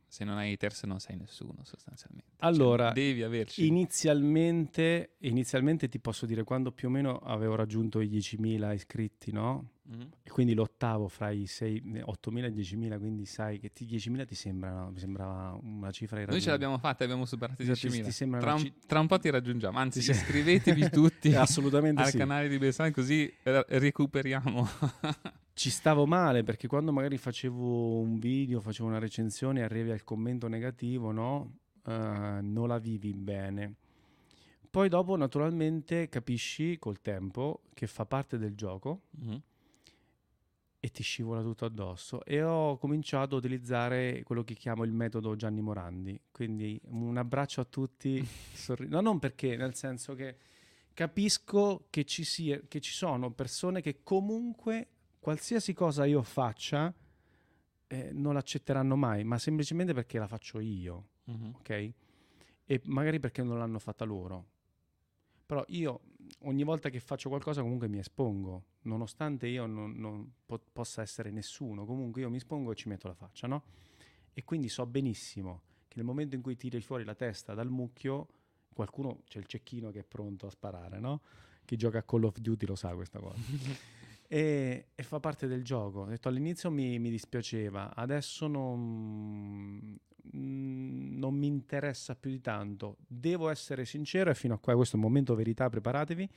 se 0.08 0.24
non 0.24 0.36
hai 0.38 0.52
haters 0.52 0.82
non 0.84 0.98
sei 1.00 1.16
nessuno 1.16 1.60
sostanzialmente. 1.64 2.32
Cioè, 2.38 2.48
Allora, 2.48 2.90
devi 2.92 3.22
averci. 3.22 3.66
Inizialmente, 3.66 5.16
inizialmente 5.18 5.88
ti 5.88 5.98
posso 5.98 6.26
dire 6.26 6.44
quando 6.44 6.72
più 6.72 6.88
o 6.88 6.90
meno 6.90 7.18
avevo 7.18 7.54
raggiunto 7.54 8.00
i 8.00 8.08
10.000 8.08 8.72
iscritti, 8.72 9.32
no? 9.32 9.70
Mhm. 9.88 10.08
E 10.22 10.30
quindi 10.30 10.52
lottavo 10.54 11.08
fra 11.08 11.30
i 11.30 11.46
6, 11.46 11.82
8.000 12.04 12.46
e 12.46 12.48
i 12.50 12.52
10.000, 12.52 12.98
quindi 12.98 13.24
sai 13.24 13.58
che 13.58 13.72
ti- 13.72 13.86
10.000 13.86 14.24
ti 14.26 14.34
sembra, 14.34 14.90
mi 14.90 14.98
sembrava 14.98 15.58
una 15.62 15.90
cifra 15.90 16.16
Noi 16.16 16.24
irraggiungibile. 16.26 16.40
ce 16.40 16.50
l'abbiamo 16.50 16.78
fatta, 16.78 17.04
abbiamo 17.04 17.24
superato 17.24 17.62
i 17.62 17.64
Esatto, 17.70 17.86
10.000. 17.88 18.04
ti 18.04 18.10
sembra 18.12 18.40
Tra 18.40 18.52
un, 18.54 18.58
ci- 18.60 18.72
tra 18.86 19.00
un 19.00 19.06
po' 19.06 19.18
ti 19.18 19.30
raggiungiamo, 19.30 19.78
anzi 19.78 20.02
Sì, 20.02 20.10
iscrivetevi 20.10 20.90
tutti 20.90 21.32
al 21.34 22.10
sì. 22.10 22.16
canale 22.18 22.48
di 22.48 22.58
Bessan 22.58 22.92
così 22.92 23.32
eh, 23.42 23.64
recuperiamo. 23.68 24.66
Ci 25.58 25.70
stavo 25.70 26.06
male 26.06 26.44
perché 26.44 26.68
quando 26.68 26.92
magari 26.92 27.18
facevo 27.18 27.98
un 27.98 28.20
video, 28.20 28.60
facevo 28.60 28.88
una 28.88 29.00
recensione 29.00 29.64
arrivi 29.64 29.90
al 29.90 30.04
commento 30.04 30.46
negativo, 30.46 31.10
no? 31.10 31.56
Eh, 31.84 32.38
non 32.42 32.68
la 32.68 32.78
vivi 32.78 33.12
bene. 33.12 33.74
Poi 34.70 34.88
dopo 34.88 35.16
naturalmente 35.16 36.08
capisci 36.08 36.78
col 36.78 37.00
tempo 37.00 37.62
che 37.74 37.88
fa 37.88 38.06
parte 38.06 38.38
del 38.38 38.54
gioco 38.54 39.00
Mhm. 39.18 39.42
e 40.78 40.88
ti 40.90 41.02
scivola 41.02 41.42
tutto 41.42 41.64
addosso 41.64 42.24
e 42.24 42.40
ho 42.40 42.78
cominciato 42.78 43.34
a 43.34 43.38
utilizzare 43.38 44.22
quello 44.22 44.44
che 44.44 44.54
chiamo 44.54 44.84
il 44.84 44.92
metodo 44.92 45.34
Gianni 45.34 45.60
Morandi 45.60 46.20
quindi 46.30 46.80
un 46.90 47.16
abbraccio 47.16 47.60
a 47.62 47.64
tutti 47.64 48.24
sorri- 48.54 48.86
no 48.86 49.00
non 49.00 49.18
perché 49.18 49.56
nel 49.56 49.74
senso 49.74 50.14
che 50.14 50.36
capisco 50.94 51.86
che 51.90 52.04
ci, 52.04 52.22
sia, 52.22 52.60
che 52.68 52.80
ci 52.80 52.92
sono 52.92 53.32
persone 53.32 53.80
che 53.80 54.02
comunque 54.04 54.86
qualsiasi 55.18 55.72
cosa 55.72 56.04
io 56.04 56.22
faccia 56.22 56.92
eh, 57.86 58.12
non 58.12 58.34
l'accetteranno 58.34 58.96
mai 58.96 59.24
ma 59.24 59.38
semplicemente 59.38 59.94
perché 59.94 60.18
la 60.18 60.26
faccio 60.26 60.60
io 60.60 61.08
Mhm. 61.24 61.54
ok 61.58 61.92
e 62.64 62.80
magari 62.84 63.18
perché 63.18 63.42
non 63.42 63.58
l'hanno 63.58 63.78
fatta 63.78 64.04
loro 64.04 64.46
però 65.46 65.64
io 65.68 66.00
ogni 66.40 66.62
volta 66.64 66.90
che 66.90 67.00
faccio 67.00 67.30
qualcosa 67.30 67.62
comunque 67.62 67.88
mi 67.88 67.98
espongo, 67.98 68.64
nonostante 68.82 69.46
io 69.46 69.64
non, 69.64 69.92
non 69.92 70.30
po- 70.44 70.60
possa 70.72 71.00
essere 71.00 71.30
nessuno, 71.30 71.86
comunque 71.86 72.20
io 72.20 72.28
mi 72.28 72.36
espongo 72.36 72.70
e 72.72 72.74
ci 72.74 72.88
metto 72.88 73.08
la 73.08 73.14
faccia, 73.14 73.46
no? 73.46 73.62
E 74.34 74.44
quindi 74.44 74.68
so 74.68 74.84
benissimo 74.84 75.62
che 75.88 75.94
nel 75.96 76.04
momento 76.04 76.34
in 76.36 76.42
cui 76.42 76.54
tiri 76.56 76.82
fuori 76.82 77.02
la 77.04 77.14
testa 77.14 77.54
dal 77.54 77.70
mucchio, 77.70 78.26
qualcuno, 78.74 79.22
c'è 79.26 79.38
il 79.38 79.46
cecchino 79.46 79.90
che 79.90 80.00
è 80.00 80.04
pronto 80.04 80.46
a 80.48 80.50
sparare, 80.50 81.00
no? 81.00 81.22
Chi 81.64 81.76
gioca 81.76 81.96
a 81.96 82.02
Call 82.02 82.24
of 82.24 82.36
Duty 82.38 82.66
lo 82.66 82.74
sa 82.74 82.94
questa 82.94 83.18
cosa. 83.18 83.40
e, 84.28 84.88
e 84.94 85.02
fa 85.02 85.18
parte 85.18 85.46
del 85.48 85.64
gioco. 85.64 86.00
Ho 86.00 86.06
detto 86.06 86.28
all'inizio 86.28 86.70
mi, 86.70 86.98
mi 86.98 87.10
dispiaceva, 87.10 87.94
adesso 87.96 88.46
non, 88.46 89.98
mm, 90.36 91.18
non 91.18 91.34
mi 91.34 91.46
interessa 91.46 92.14
più 92.14 92.30
di 92.30 92.40
tanto. 92.40 92.98
Devo 93.06 93.48
essere 93.48 93.84
sincero 93.84 94.30
e 94.30 94.34
fino 94.34 94.54
a 94.54 94.58
qua, 94.58 94.74
questo 94.76 94.96
è 94.96 94.98
un 94.98 95.06
momento 95.06 95.34
verità, 95.34 95.68
preparatevi. 95.68 96.28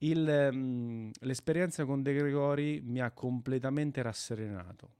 Il, 0.00 0.50
mm, 0.52 1.10
l'esperienza 1.20 1.86
con 1.86 2.02
De 2.02 2.12
Gregori 2.12 2.82
mi 2.84 3.00
ha 3.00 3.10
completamente 3.10 4.02
rasserenato 4.02 4.90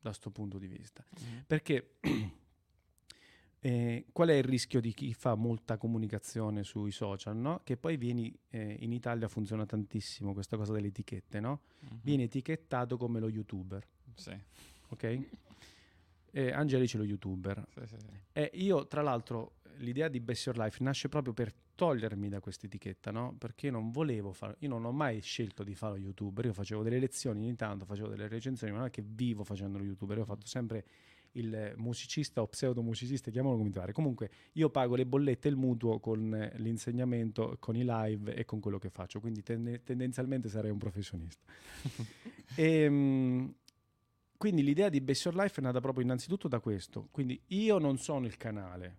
da 0.00 0.08
questo 0.08 0.30
punto 0.30 0.58
di 0.58 0.66
vista. 0.66 1.04
Perché 1.46 1.96
eh, 3.60 4.06
qual 4.12 4.28
è 4.28 4.34
il 4.34 4.44
rischio 4.44 4.80
di 4.80 4.92
chi 4.92 5.12
fa 5.12 5.34
molta 5.34 5.76
comunicazione 5.76 6.62
sui 6.64 6.90
social? 6.90 7.36
No? 7.36 7.60
Che 7.62 7.76
poi 7.76 7.96
vieni, 7.96 8.34
eh, 8.50 8.76
in 8.80 8.92
Italia 8.92 9.28
funziona 9.28 9.66
tantissimo 9.66 10.32
questa 10.32 10.56
cosa 10.56 10.72
delle 10.72 10.88
etichette, 10.88 11.40
no? 11.40 11.60
Mhm. 11.80 11.98
Viene 12.02 12.22
etichettato 12.24 12.96
come 12.96 13.20
lo 13.20 13.28
youtuber, 13.28 13.86
Sì. 14.14 14.36
ok? 14.88 15.20
E 16.32 16.52
Angelici 16.52 16.96
lo 16.96 17.04
youtuber. 17.04 17.66
Sì, 17.74 17.80
sì, 17.86 17.96
sì. 17.98 18.06
E 18.32 18.50
io, 18.54 18.86
tra 18.86 19.02
l'altro, 19.02 19.56
l'idea 19.78 20.08
di 20.08 20.20
Best 20.20 20.46
Your 20.46 20.58
Life 20.58 20.82
nasce 20.82 21.08
proprio 21.08 21.32
per 21.32 21.52
togliermi 21.74 22.28
da 22.28 22.40
questa 22.40 22.66
etichetta, 22.66 23.10
no? 23.10 23.34
Perché 23.38 23.66
io 23.66 23.72
non 23.72 23.90
volevo 23.90 24.32
fare, 24.32 24.56
io 24.60 24.68
non 24.68 24.84
ho 24.84 24.92
mai 24.92 25.20
scelto 25.22 25.64
di 25.64 25.74
fare 25.74 25.94
lo 25.94 25.98
youtuber, 26.04 26.44
io 26.46 26.52
facevo 26.52 26.82
delle 26.82 26.98
lezioni 26.98 27.40
ogni 27.42 27.56
tanto, 27.56 27.84
facevo 27.84 28.08
delle 28.08 28.28
recensioni, 28.28 28.72
ma 28.72 28.78
non 28.80 28.88
è 28.88 28.90
che 28.90 29.02
vivo 29.04 29.44
facendo 29.44 29.78
lo 29.78 29.84
youtuber, 29.84 30.18
io 30.18 30.22
ho 30.22 30.26
fatto 30.26 30.46
sempre 30.46 30.84
il 31.32 31.74
musicista 31.76 32.42
o 32.42 32.46
pseudo 32.46 32.82
musicista, 32.82 33.30
chiamalo 33.30 33.56
come 33.56 33.70
ti 33.70 33.78
pare. 33.78 33.92
Comunque 33.92 34.30
io 34.52 34.70
pago 34.70 34.96
le 34.96 35.06
bollette 35.06 35.48
e 35.48 35.50
il 35.50 35.56
mutuo 35.56 36.00
con 36.00 36.50
l'insegnamento, 36.56 37.56
con 37.58 37.76
i 37.76 37.84
live 37.84 38.34
e 38.34 38.44
con 38.44 38.60
quello 38.60 38.78
che 38.78 38.90
faccio, 38.90 39.20
quindi 39.20 39.42
tende- 39.42 39.82
tendenzialmente 39.82 40.48
sarei 40.48 40.70
un 40.70 40.78
professionista. 40.78 41.44
Ehm, 42.56 43.54
quindi 44.36 44.62
l'idea 44.64 44.88
di 44.88 45.00
Best 45.00 45.26
Your 45.26 45.36
Life 45.36 45.60
è 45.60 45.62
nata 45.62 45.80
proprio 45.80 46.02
innanzitutto 46.02 46.48
da 46.48 46.60
questo. 46.60 47.08
Quindi 47.10 47.40
io 47.48 47.78
non 47.78 47.98
sono 47.98 48.26
il 48.26 48.36
canale. 48.36 48.96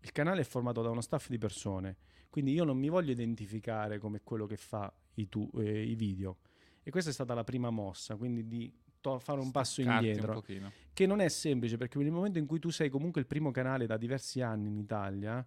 Il 0.00 0.12
canale 0.12 0.42
è 0.42 0.44
formato 0.44 0.80
da 0.80 0.90
uno 0.90 1.00
staff 1.00 1.28
di 1.28 1.38
persone. 1.38 1.96
Quindi 2.30 2.52
io 2.52 2.64
non 2.64 2.78
mi 2.78 2.88
voglio 2.88 3.10
identificare 3.10 3.98
come 3.98 4.22
quello 4.22 4.46
che 4.46 4.56
fa 4.56 4.92
i, 5.14 5.28
tu- 5.28 5.50
eh, 5.56 5.82
i 5.82 5.94
video. 5.94 6.38
E 6.82 6.90
questa 6.90 7.10
è 7.10 7.12
stata 7.12 7.34
la 7.34 7.44
prima 7.44 7.70
mossa, 7.70 8.16
quindi 8.16 8.46
di 8.46 8.72
to- 9.04 9.18
fare 9.18 9.38
un 9.40 9.50
passo 9.50 9.82
Staccarti 9.82 10.06
indietro. 10.06 10.32
un. 10.48 10.70
Che 10.94 11.06
non 11.06 11.20
è 11.20 11.28
semplice 11.28 11.76
perché 11.76 11.98
nel 11.98 12.10
momento 12.10 12.38
in 12.38 12.46
cui 12.46 12.58
tu 12.58 12.70
sei 12.70 12.88
comunque 12.88 13.20
il 13.20 13.26
primo 13.26 13.50
canale 13.50 13.84
da 13.86 13.98
diversi 13.98 14.40
anni 14.40 14.68
in 14.68 14.78
Italia, 14.78 15.46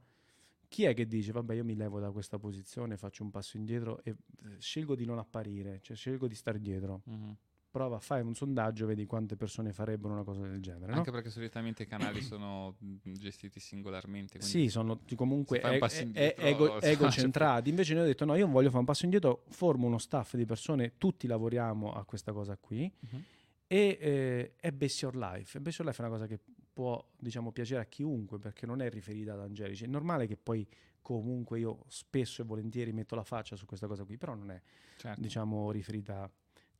chi 0.67 0.83
è 0.83 0.93
che 0.93 1.07
dice 1.07 1.31
vabbè 1.31 1.55
io 1.55 1.63
mi 1.63 1.75
levo 1.75 1.99
da 1.99 2.11
questa 2.11 2.37
posizione, 2.37 2.97
faccio 2.97 3.23
un 3.23 3.31
passo 3.31 3.57
indietro 3.57 4.01
e 4.03 4.11
eh, 4.11 4.15
scelgo 4.59 4.93
di 4.95 5.05
non 5.05 5.17
apparire, 5.17 5.79
cioè 5.81 5.95
scelgo 5.95 6.27
di 6.27 6.35
stare 6.35 6.59
dietro. 6.61 7.01
Mhm. 7.05 7.35
Prova, 7.69 7.99
fai 7.99 8.21
un 8.21 8.33
sondaggio, 8.33 8.85
vedi 8.87 9.05
quante 9.05 9.35
persone 9.35 9.71
farebbero 9.71 10.13
una 10.13 10.23
cosa 10.23 10.41
del 10.41 10.59
genere. 10.61 10.91
no? 10.91 10.97
Anche 10.97 11.11
perché 11.11 11.29
solitamente 11.29 11.83
i 11.83 11.87
canali 11.87 12.21
sono 12.21 12.75
gestiti 13.03 13.59
singolarmente. 13.59 14.41
Sì, 14.41 14.67
sono 14.67 14.99
comunque 15.15 15.61
e- 15.61 15.79
e- 16.13 16.35
ego- 16.37 16.79
cioè, 16.79 16.89
egocentrati. 16.91 17.69
Invece 17.69 17.93
noi 17.93 18.03
ho 18.03 18.05
detto 18.07 18.25
no, 18.25 18.35
io 18.35 18.47
voglio 18.47 18.67
fare 18.67 18.79
un 18.79 18.85
passo 18.85 19.05
indietro, 19.05 19.43
formo 19.49 19.85
uno 19.87 19.97
staff 19.99 20.35
di 20.35 20.45
persone, 20.45 20.93
tutti 20.97 21.27
lavoriamo 21.27 21.93
a 21.93 22.03
questa 22.03 22.31
cosa 22.33 22.57
qui 22.57 22.91
Mhm. 22.99 23.23
E 23.67 23.97
eh, 23.99 24.53
è 24.55 24.71
Best 24.71 25.01
Your 25.01 25.15
Life. 25.15 25.59
Best 25.59 25.79
Your 25.79 25.89
Life 25.89 26.01
è 26.01 26.05
una 26.05 26.15
cosa 26.15 26.27
che 26.27 26.39
può, 26.73 27.03
diciamo, 27.17 27.51
piacere 27.51 27.81
a 27.81 27.85
chiunque 27.85 28.39
perché 28.39 28.65
non 28.65 28.81
è 28.81 28.89
riferita 28.89 29.33
ad 29.33 29.41
Angelici. 29.41 29.83
È 29.83 29.87
normale 29.87 30.27
che 30.27 30.37
poi 30.37 30.67
comunque 31.01 31.59
io 31.59 31.83
spesso 31.87 32.41
e 32.41 32.45
volentieri 32.45 32.91
metto 32.91 33.15
la 33.15 33.23
faccia 33.23 33.55
su 33.55 33.65
questa 33.65 33.87
cosa 33.87 34.03
qui, 34.03 34.17
però 34.17 34.35
non 34.35 34.51
è, 34.51 34.61
Certo. 34.95 35.19
diciamo, 35.19 35.71
riferita 35.71 36.29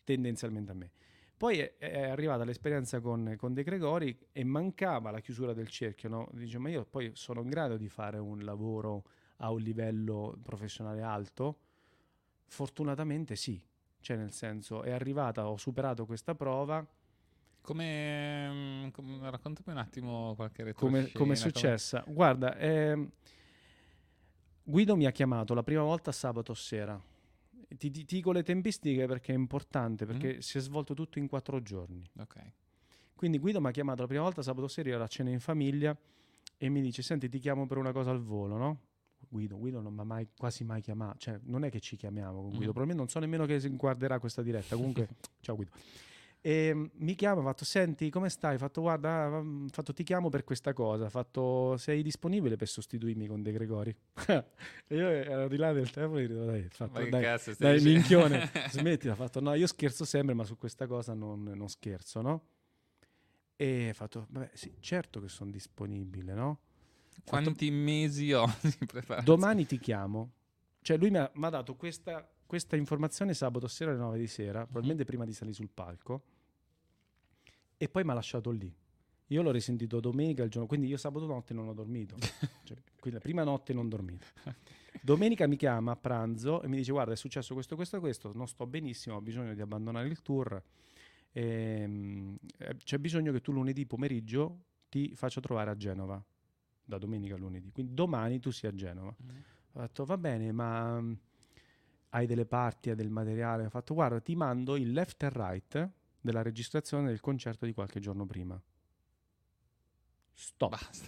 tendenzialmente 0.03 0.71
a 0.71 0.75
me. 0.75 0.91
Poi 1.35 1.59
è, 1.59 1.77
è 1.77 2.09
arrivata 2.09 2.43
l'esperienza 2.43 2.99
con, 2.99 3.35
con 3.38 3.53
De 3.53 3.63
Gregori 3.63 4.17
e 4.31 4.43
mancava 4.43 5.11
la 5.11 5.19
chiusura 5.19 5.53
del 5.53 5.67
cerchio, 5.67 6.09
no? 6.09 6.29
Dice, 6.33 6.57
ma 6.57 6.69
io 6.69 6.85
poi 6.85 7.11
sono 7.13 7.41
in 7.41 7.49
grado 7.49 7.77
di 7.77 7.89
fare 7.89 8.17
un 8.17 8.39
lavoro 8.39 9.03
a 9.38 9.51
un 9.51 9.61
livello 9.61 10.38
professionale 10.41 11.01
alto? 11.01 11.59
Fortunatamente 12.45 13.35
sì, 13.35 13.61
cioè 14.08 14.16
nel 14.16 14.32
senso 14.32 14.84
è 14.84 14.91
arrivata, 14.91 15.49
ho 15.49 15.58
superato 15.58 16.05
questa 16.05 16.34
prova, 16.34 16.86
Come, 17.60 18.49
mm, 18.49 18.88
come- 18.91 19.30
raccontami 19.30 19.76
un 19.76 19.84
attimo 19.84 20.34
qualche 20.34 20.72
come, 20.72 20.99
retroscena. 21.01 21.20
come 21.20 21.34
è 21.34 21.36
successa? 21.36 22.03
Guarda, 22.08 22.55
ehm, 22.55 23.12
Guido 24.64 24.95
mi 24.95 25.05
ha 25.05 25.12
chiamato 25.12 25.53
la 25.53 25.62
prima 25.64 25.82
volta 25.82 26.14
sabato 26.14 26.53
sera. 26.53 26.97
Ti, 27.68 27.91
ti 27.91 28.05
dico 28.05 28.32
le 28.32 28.43
tempistiche 28.43 29.05
perché 29.08 29.34
è 29.34 29.36
importante, 29.36 30.05
perché 30.05 30.41
si 30.41 30.58
è 30.58 30.62
svolto 30.62 30.93
tutto 30.93 31.20
in 31.20 31.28
quattro 31.28 31.62
giorni. 31.62 32.01
Ok. 32.18 32.36
Quindi 33.14 33.39
Guido 33.39 33.60
mi 33.60 33.68
ha 33.68 33.72
chiamato 33.72 34.03
la 34.03 34.08
prima 34.08 34.24
volta 34.24 34.41
sabato 34.41 34.70
sera, 34.70 34.88
io 34.88 34.95
ero 34.95 35.03
a 35.03 35.08
cena 35.08 35.32
in 35.32 35.41
famiglia 35.41 35.93
e 36.55 36.70
mi 36.70 36.80
dice, 36.80 37.01
senti 37.01 37.28
ti 37.28 37.39
chiamo 37.39 37.66
per 37.68 37.76
una 37.78 37.91
cosa 37.91 38.12
al 38.12 38.22
volo, 38.22 38.55
no? 38.55 38.80
Guido, 39.30 39.57
Guido 39.57 39.82
non 39.82 39.93
mi 39.93 39.99
ha 40.01 40.03
mai, 40.03 40.28
quasi 40.38 40.63
mai 40.63 40.82
chiamato, 40.82 41.18
cioè 41.20 41.39
non 41.43 41.63
è 41.63 41.70
che 41.70 41.80
ci 41.80 41.95
chiamiamo 41.95 42.41
con 42.41 42.49
Guido, 42.49 42.68
Mhm. 42.68 42.72
probabilmente 42.72 43.01
non 43.01 43.09
so 43.09 43.20
nemmeno 43.20 43.45
che 43.45 43.70
guarderà 43.76 44.20
questa 44.20 44.41
diretta, 44.41 44.76
comunque 44.76 45.07
ciao 45.41 45.55
Guido. 45.55 45.72
E 46.39 46.74
mm, 46.74 46.86
mi 46.99 47.15
chiama, 47.15 47.41
ha 47.41 47.43
fatto, 47.43 47.65
senti 47.65 48.09
come 48.09 48.30
stai? 48.30 48.55
Ha 48.55 48.57
fatto, 48.57 48.82
guarda, 48.82 49.41
mm, 49.41 49.68
fatto, 49.68 49.91
ti 49.91 50.03
chiamo 50.03 50.30
per 50.30 50.43
questa 50.43 50.72
cosa, 50.72 51.05
ha 51.07 51.09
fatto, 51.09 51.76
sei 51.78 52.03
disponibile 52.03 52.55
per 52.55 52.68
sostituirmi 52.68 53.28
con 53.28 53.41
De 53.41 53.51
Gregori? 53.51 53.93
e 54.88 54.95
io 54.95 55.07
ero 55.07 55.47
di 55.49 55.57
là 55.57 55.74
del 55.74 55.89
telefono 55.89 56.20
e 56.20 56.28
dico, 56.28 56.45
dai, 56.45 56.63
ha 56.63 56.68
fatto, 56.70 57.05
dai, 57.09 57.22
cazzo 57.22 57.53
dai 57.57 57.82
minchione, 57.82 58.49
smetti, 58.70 59.09
ha 59.09 59.15
fatto, 59.15 59.41
no, 59.41 59.53
io 59.55 59.68
scherzo 59.68 60.05
sempre, 60.05 60.36
ma 60.36 60.45
su 60.45 60.57
questa 60.57 60.88
cosa 60.88 61.13
non, 61.13 61.43
non 61.43 61.68
scherzo, 61.68 62.22
no? 62.22 62.47
E 63.55 63.89
ha 63.89 63.93
fatto, 63.93 64.28
vabbè, 64.30 64.51
sì, 64.53 64.72
certo 64.80 65.20
che 65.20 65.28
sono 65.28 65.49
disponibile, 65.49 66.34
no? 66.34 66.59
Quanti 67.26 67.72
mesi 67.72 68.32
ho 68.34 68.45
di 68.61 68.86
preparazione? 68.86 69.24
Domani 69.24 69.65
ti 69.65 69.80
chiamo. 69.80 70.32
Cioè 70.82 70.97
lui 70.97 71.09
mi 71.09 71.18
ha, 71.18 71.30
mi 71.34 71.45
ha 71.45 71.49
dato 71.49 71.76
questa, 71.76 72.28
questa 72.45 72.76
informazione 72.76 73.34
sabato 73.34 73.68
sera 73.68 73.91
alle 73.91 73.99
9 73.99 74.18
di 74.18 74.28
sera, 74.28 74.63
probabilmente 74.63 75.03
prima 75.03 75.26
di 75.26 75.34
salire 75.34 75.55
sul 75.55 75.70
palco. 75.70 76.24
e 77.78 77.89
poi 77.89 78.03
mi 78.03 78.11
ha 78.11 78.13
lasciato 78.13 78.51
lì. 78.51 78.74
Io 79.32 79.41
l'ho 79.41 79.51
risentito 79.51 79.99
domenica 79.99 80.43
il 80.43 80.49
giorno, 80.49 80.68
quindi 80.68 80.88
io 80.88 80.95
sabato 80.95 81.26
notte 81.26 81.53
non 81.53 81.68
ho 81.68 81.74
dormito. 81.74 82.15
Cioè, 82.68 82.78
quindi 82.99 83.20
la 83.20 83.20
prima 83.20 83.43
notte 83.43 83.74
non 83.74 83.86
ho 83.86 83.89
dormito. 83.89 84.26
Domenica 85.01 85.47
mi 85.47 85.55
chiama 85.55 85.91
a 85.91 85.95
pranzo 85.95 86.61
e 86.61 86.68
mi 86.68 86.76
dice 86.78 86.91
guarda 86.91 87.13
è 87.13 87.15
successo 87.15 87.53
questo, 87.53 87.76
questo, 87.76 87.99
questo, 87.99 88.32
non 88.34 88.47
sto 88.47 88.65
benissimo, 88.65 89.15
ho 89.15 89.22
bisogno 89.22 89.53
di 89.53 89.61
abbandonare 89.61 90.07
il 90.07 90.22
tour. 90.22 90.61
Ehm, 91.32 92.38
eh, 92.57 92.76
c'è 92.78 92.97
bisogno 92.97 93.32
che 93.32 93.41
tu 93.41 93.51
lunedì 93.51 93.86
pomeriggio 93.86 94.63
ti 94.89 95.13
faccia 95.15 95.39
trovare 95.39 95.70
a 95.70 95.76
Genova, 95.78 96.22
da 96.88 96.97
domenica 96.97 97.35
a 97.35 97.38
lunedì. 97.38 97.69
Quindi 97.71 97.93
domani 97.93 98.39
tu 98.39 98.49
sia 98.49 98.69
a 98.69 98.73
Genova. 98.73 99.13
Ho 99.73 99.79
detto 99.81 100.05
va 100.05 100.17
bene, 100.17 100.51
ma 100.51 100.99
mm, 100.99 101.13
hai 102.09 102.25
delle 102.25 102.45
parti, 102.45 102.89
hai 102.89 102.95
del 102.95 103.09
materiale? 103.09 103.65
Ho 103.65 103.69
fatto 103.69 103.93
guarda 103.93 104.19
ti 104.21 104.35
mando 104.35 104.75
il 104.77 104.91
left 104.91 105.21
and 105.23 105.33
right 105.35 105.89
della 106.21 106.41
registrazione 106.41 107.07
del 107.09 107.19
concerto 107.19 107.65
di 107.65 107.73
qualche 107.73 107.99
giorno 107.99 108.25
prima. 108.25 108.59
Stop. 110.33 110.71
Basta. 110.71 111.07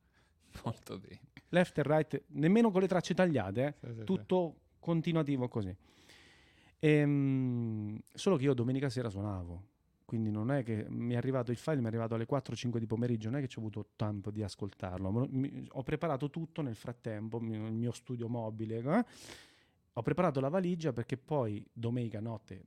Molto 0.64 0.98
bene. 0.98 1.20
Left 1.50 1.78
and 1.78 1.86
right, 1.86 2.24
nemmeno 2.28 2.70
con 2.70 2.80
le 2.80 2.88
tracce 2.88 3.14
tagliate, 3.14 3.66
eh, 3.66 3.74
Sì, 3.80 3.86
sì, 3.86 3.98
sì. 3.98 4.04
tutto 4.04 4.60
continuativo 4.78 5.48
così. 5.48 5.74
Ehm, 6.80 7.98
solo 8.14 8.36
che 8.36 8.44
io 8.44 8.54
domenica 8.54 8.88
sera 8.88 9.08
suonavo, 9.08 9.62
quindi 10.08 10.30
non 10.30 10.50
è 10.50 10.62
che 10.62 10.86
mi 10.88 11.12
è 11.12 11.16
arrivato 11.18 11.50
il 11.50 11.58
file, 11.58 11.76
mi 11.76 11.84
è 11.84 11.88
arrivato 11.88 12.14
alle 12.14 12.24
4-5 12.24 12.78
di 12.78 12.86
pomeriggio, 12.86 13.28
non 13.28 13.40
è 13.40 13.42
che 13.42 13.46
ci 13.48 13.58
ho 13.58 13.60
avuto 13.60 13.88
tempo 13.94 14.30
di 14.30 14.42
ascoltarlo. 14.42 15.28
Ho 15.72 15.82
preparato 15.82 16.30
tutto 16.30 16.62
nel 16.62 16.76
frattempo, 16.76 17.36
il 17.38 17.44
mio 17.44 17.92
studio 17.92 18.26
mobile. 18.26 18.78
eh. 18.78 19.04
Ho 19.92 20.02
preparato 20.02 20.40
la 20.40 20.48
valigia 20.48 20.94
perché 20.94 21.18
poi 21.18 21.62
domenica 21.70 22.20
notte, 22.20 22.62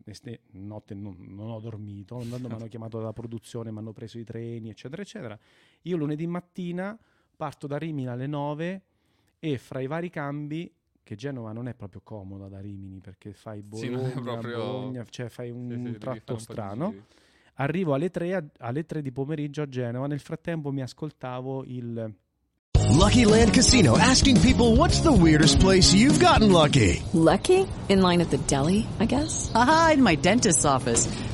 notte 0.52 0.94
non, 0.94 1.16
non 1.30 1.50
ho 1.50 1.60
dormito, 1.60 2.18
mi 2.18 2.32
hanno 2.32 2.68
chiamato 2.70 3.00
dalla 3.00 3.12
produzione, 3.12 3.72
mi 3.72 3.80
hanno 3.80 3.92
preso 3.92 4.20
i 4.20 4.24
treni, 4.24 4.70
eccetera, 4.70 5.02
eccetera. 5.02 5.39
Io 5.82 5.98
lunedì 5.98 6.28
mattina 6.28 6.96
parto 7.36 7.66
da 7.66 7.80
Rimini 7.80 8.08
alle 8.08 8.28
9 8.28 8.82
e 9.39 9.58
fra 9.58 9.80
i 9.80 9.88
vari 9.88 10.12
cambi, 10.12 10.72
che 11.02 11.16
Genova 11.16 11.54
non 11.54 11.68
è 11.68 11.74
proprio 11.74 12.02
comoda 12.04 12.48
da 12.48 12.60
Rimini 12.60 13.00
perché 13.00 13.34
fai 13.34 13.64
Sì, 13.72 13.89
Bologna, 13.89 14.10
è 14.10 14.12
proprio- 14.22 14.58
Bologna, 14.58 15.06
cioè 15.10 15.30
fai 15.30 15.50
un 15.50 15.70
Sì, 15.84 15.92
sì, 15.94 15.98
tratto 15.98 16.34
un 16.34 16.39
strano. 16.39 16.94
Arrivo 17.62 17.93
alle 17.93 18.09
3, 18.09 18.34
a- 18.36 18.43
alle 18.59 18.86
3 18.86 19.01
di 19.03 19.12
pomeriggio 19.12 19.62
a 19.62 19.68
Genova, 19.70 20.07
nel 20.07 20.20
frattempo 20.20 20.72
mi 20.72 20.82
ascoltavo 20.82 21.64
il... 21.68 22.12
Lucky 22.97 23.24
Land 23.24 23.51
Casino 23.51 23.95
asking 23.97 24.39
people 24.39 24.76
what's 24.76 25.01
the 25.01 25.12
weirdest 25.12 25.59
place 25.59 25.93
you've 25.95 26.20
gotten 26.20 26.51
lucky? 26.51 27.01
Lucky? 27.14 27.66
In 27.88 28.01
line 28.01 28.20
at 28.22 28.30
the 28.30 28.39
deli, 28.47 28.86
I 28.99 29.05
guess? 29.05 29.51
Aha, 29.53 29.91
in 29.93 30.01
my 30.01 30.16
dentist's 30.16 30.66
office. 30.66 31.07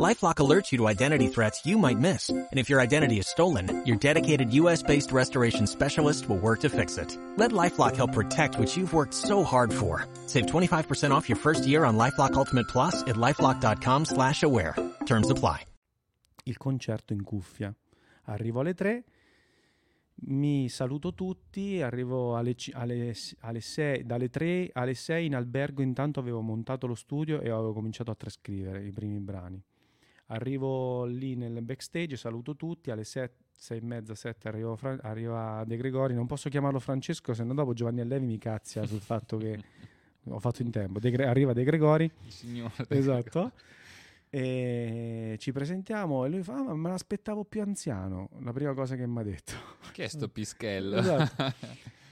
LifeLock 0.00 0.36
alerts 0.36 0.72
you 0.72 0.78
to 0.78 0.88
identity 0.88 1.28
threats 1.28 1.64
you 1.64 1.78
might 1.78 2.00
miss. 2.00 2.28
And 2.28 2.58
if 2.58 2.68
your 2.68 2.80
identity 2.80 3.18
is 3.18 3.28
stolen, 3.28 3.84
your 3.86 3.96
dedicated 3.96 4.52
US-based 4.52 5.12
restoration 5.12 5.66
specialist 5.66 6.28
will 6.28 6.38
work 6.38 6.60
to 6.62 6.68
fix 6.68 6.98
it. 6.98 7.16
Let 7.36 7.52
LifeLock 7.52 7.94
help 7.94 8.12
protect 8.12 8.58
what 8.58 8.76
you've 8.76 8.92
worked 8.92 9.14
so 9.14 9.44
hard 9.44 9.72
for. 9.72 10.06
Save 10.26 10.46
25% 10.46 11.12
off 11.12 11.28
your 11.28 11.38
first 11.38 11.66
year 11.66 11.84
on 11.84 11.96
LifeLock 11.96 12.34
Ultimate 12.34 12.66
Plus 12.66 13.02
at 13.02 13.14
LifeLock.com 13.16 14.06
slash 14.06 14.42
aware. 14.42 14.74
Terms 15.06 15.30
apply. 15.30 15.66
il 16.44 16.56
concerto 16.56 17.12
in 17.12 17.22
cuffia. 17.22 17.74
Arrivo 18.24 18.60
alle 18.60 18.74
3, 18.74 19.04
mi 20.26 20.68
saluto 20.68 21.14
tutti, 21.14 21.80
arrivo 21.82 22.36
alle, 22.36 22.54
alle, 22.72 23.14
alle 23.40 23.60
6, 23.60 24.04
dalle 24.04 24.30
3 24.30 24.70
alle 24.72 24.94
6 24.94 25.26
in 25.26 25.34
albergo 25.34 25.82
intanto 25.82 26.20
avevo 26.20 26.40
montato 26.40 26.86
lo 26.86 26.94
studio 26.94 27.40
e 27.40 27.50
avevo 27.50 27.72
cominciato 27.72 28.10
a 28.10 28.14
trascrivere 28.14 28.84
i 28.84 28.90
primi 28.90 29.20
brani. 29.20 29.62
Arrivo 30.34 31.04
lì 31.04 31.34
nel 31.36 31.62
backstage, 31.62 32.16
saluto 32.16 32.56
tutti, 32.56 32.90
alle 32.90 33.04
7, 33.04 33.34
6 33.56 33.78
e 33.78 33.82
mezza, 33.82 34.14
7 34.14 34.48
arrivo 34.48 34.74
Fra- 34.76 34.98
arriva 35.02 35.62
De 35.66 35.76
Gregori, 35.76 36.14
non 36.14 36.26
posso 36.26 36.48
chiamarlo 36.48 36.80
Francesco, 36.80 37.34
se 37.34 37.44
no 37.44 37.54
dopo 37.54 37.72
Giovanni 37.72 38.00
Allevi 38.00 38.26
mi 38.26 38.38
cazzia 38.38 38.84
sul 38.86 39.00
fatto 39.00 39.36
che 39.36 39.58
ho 40.28 40.38
fatto 40.40 40.62
in 40.62 40.70
tempo. 40.70 40.98
De 40.98 41.10
Gre- 41.10 41.26
arriva 41.26 41.52
De 41.52 41.62
Gregori, 41.64 42.10
Il 42.24 42.32
signore 42.32 42.72
esatto. 42.88 43.52
E 44.30 45.36
ci 45.38 45.52
presentiamo 45.52 46.24
e 46.24 46.28
lui 46.28 46.42
fa: 46.42 46.54
"Ah, 46.56 46.62
ma 46.64 46.74
me 46.74 46.88
l'aspettavo 46.90 47.44
più 47.44 47.60
anziano. 47.62 48.30
La 48.40 48.52
prima 48.52 48.74
cosa 48.74 48.96
che 48.96 49.06
mi 49.06 49.20
ha 49.20 49.22
detto. 49.22 49.52
Che 49.92 50.02
è 50.04 50.08
sto 50.08 50.28
pischello? 50.28 50.96
Esatto. 50.96 51.54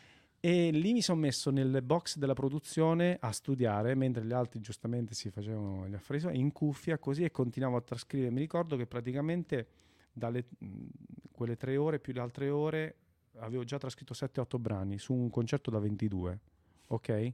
E 0.45 0.73
lì 0.73 0.93
mi 0.93 1.03
sono 1.03 1.21
messo 1.21 1.53
nel 1.53 1.83
box 1.85 2.17
della 2.17 2.33
produzione 2.33 3.17
a 3.21 3.31
studiare, 3.31 3.95
mentre 3.95 4.25
gli 4.25 4.33
altri 4.33 4.61
giustamente 4.61 5.15
si 5.15 5.31
facevano 5.31 5.87
gli 5.87 5.95
affari 5.95 6.37
in 6.37 6.51
cuffia 6.51 6.99
così 6.99 7.23
e 7.23 7.31
continuavo 7.31 7.77
a 7.77 7.81
trascrivere. 7.81 8.33
Mi 8.33 8.41
ricordo 8.41 8.75
che 8.75 8.87
praticamente 8.87 9.69
dalle 10.13 10.47
mh, 10.59 10.87
quelle 11.31 11.55
tre 11.55 11.77
ore 11.77 12.01
più 12.01 12.13
le 12.13 12.19
altre 12.19 12.51
ore 12.51 12.97
avevo 13.37 13.63
già 13.63 13.79
trascritto 13.79 14.15
7-8 14.15 14.59
brani 14.59 14.99
su 14.99 15.15
un 15.15 15.31
concerto 15.31 15.71
da 15.71 15.79
22, 15.79 16.41
ok? 16.89 17.33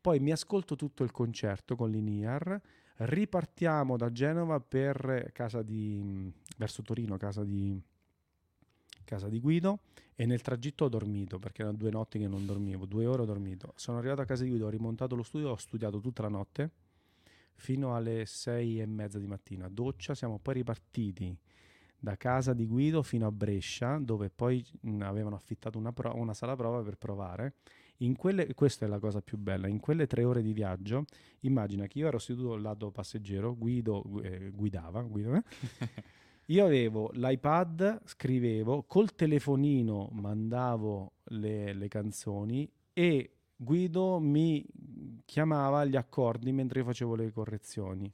Poi 0.00 0.20
mi 0.20 0.30
ascolto 0.30 0.76
tutto 0.76 1.02
il 1.02 1.10
concerto 1.10 1.74
con 1.74 1.90
l'INIAR, 1.90 2.60
ripartiamo 2.98 3.96
da 3.96 4.12
Genova 4.12 4.60
per 4.60 5.30
casa 5.32 5.62
di, 5.62 6.00
mh, 6.00 6.32
verso 6.56 6.82
Torino, 6.82 7.16
casa 7.16 7.42
di, 7.42 7.82
casa 9.08 9.28
di 9.28 9.40
Guido 9.40 9.80
e 10.14 10.26
nel 10.26 10.42
tragitto 10.42 10.84
ho 10.84 10.88
dormito 10.90 11.38
perché 11.38 11.62
erano 11.62 11.78
due 11.78 11.90
notti 11.90 12.18
che 12.18 12.28
non 12.28 12.44
dormivo, 12.44 12.84
due 12.84 13.06
ore 13.06 13.22
ho 13.22 13.24
dormito. 13.24 13.72
Sono 13.76 13.96
arrivato 13.96 14.20
a 14.20 14.24
casa 14.26 14.42
di 14.42 14.50
Guido, 14.50 14.66
ho 14.66 14.70
rimontato 14.70 15.16
lo 15.16 15.22
studio, 15.22 15.48
ho 15.50 15.56
studiato 15.56 15.98
tutta 16.00 16.22
la 16.22 16.28
notte 16.28 16.70
fino 17.54 17.94
alle 17.96 18.24
sei 18.26 18.80
e 18.80 18.86
mezza 18.86 19.18
di 19.18 19.26
mattina. 19.26 19.68
Doccia, 19.68 20.14
siamo 20.14 20.38
poi 20.38 20.54
ripartiti 20.54 21.36
da 21.98 22.16
casa 22.16 22.52
di 22.52 22.66
Guido 22.66 23.02
fino 23.02 23.26
a 23.26 23.32
Brescia, 23.32 23.98
dove 23.98 24.30
poi 24.30 24.64
mh, 24.80 25.00
avevano 25.02 25.36
affittato 25.36 25.78
una, 25.78 25.92
pro- 25.92 26.14
una 26.14 26.34
sala 26.34 26.54
prova 26.54 26.82
per 26.82 26.96
provare. 26.96 27.54
In 28.02 28.14
quelle, 28.14 28.54
questa 28.54 28.86
è 28.86 28.88
la 28.88 29.00
cosa 29.00 29.20
più 29.20 29.38
bella, 29.38 29.66
in 29.66 29.80
quelle 29.80 30.06
tre 30.06 30.22
ore 30.22 30.42
di 30.42 30.52
viaggio, 30.52 31.04
immagina 31.40 31.86
che 31.86 31.98
io 31.98 32.06
ero 32.06 32.18
seduto 32.18 32.52
al 32.52 32.62
lato 32.62 32.90
passeggero, 32.90 33.56
Guido 33.56 34.02
gu- 34.06 34.24
eh, 34.24 34.50
guidava, 34.50 35.02
Guido, 35.02 35.34
eh? 35.34 35.42
io 36.50 36.64
avevo 36.64 37.10
l'iPad, 37.12 38.00
scrivevo, 38.04 38.84
col 38.84 39.14
telefonino 39.14 40.08
mandavo 40.12 41.12
le, 41.24 41.74
le 41.74 41.88
canzoni 41.88 42.70
e 42.94 43.32
Guido 43.54 44.18
mi 44.18 44.64
chiamava 45.24 45.84
gli 45.84 45.96
accordi 45.96 46.52
mentre 46.52 46.80
io 46.80 46.86
facevo 46.86 47.14
le 47.16 47.32
correzioni. 47.32 48.10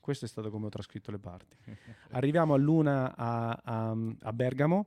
Questo 0.00 0.24
è 0.24 0.28
stato 0.28 0.50
come 0.50 0.66
ho 0.66 0.68
trascritto 0.70 1.10
le 1.10 1.18
parti. 1.18 1.56
Arriviamo 2.12 2.54
all'una 2.54 3.14
a, 3.14 3.60
a- 3.62 3.96
a 4.20 4.32
Bergamo, 4.32 4.86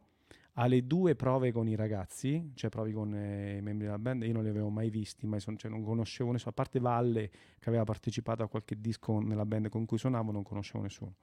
alle 0.53 0.88
due 0.88 1.16
prove 1.16 1.51
con 1.51 1.68
i 1.68 1.76
ragazzi, 1.76 2.51
cioè 2.55 2.72
prove 2.72 2.91
con 2.91 3.14
eh, 3.14 3.58
i 3.58 3.62
membri 3.62 3.86
della 3.86 3.99
band, 3.99 4.24
io 4.24 4.34
non 4.34 4.41
li 4.43 4.49
avevo 4.49 4.70
mai 4.70 4.89
visti, 4.89 5.28
mai 5.28 5.39
son- 5.39 5.58
cioè 5.58 5.70
non 5.70 5.84
conoscevo 5.84 6.32
nessuno, 6.32 6.49
a 6.51 6.53
parte 6.55 6.80
Valle 6.80 7.30
che 7.60 7.70
aveva 7.70 7.84
partecipato 7.84 8.41
a 8.41 8.47
qualche 8.47 8.80
disco 8.82 9.20
nella 9.20 9.45
band 9.45 9.70
con 9.70 9.86
cui 9.86 9.99
suonavo, 9.99 10.32
non 10.32 10.41
conoscevo 10.41 10.82
nessuno. 10.82 11.14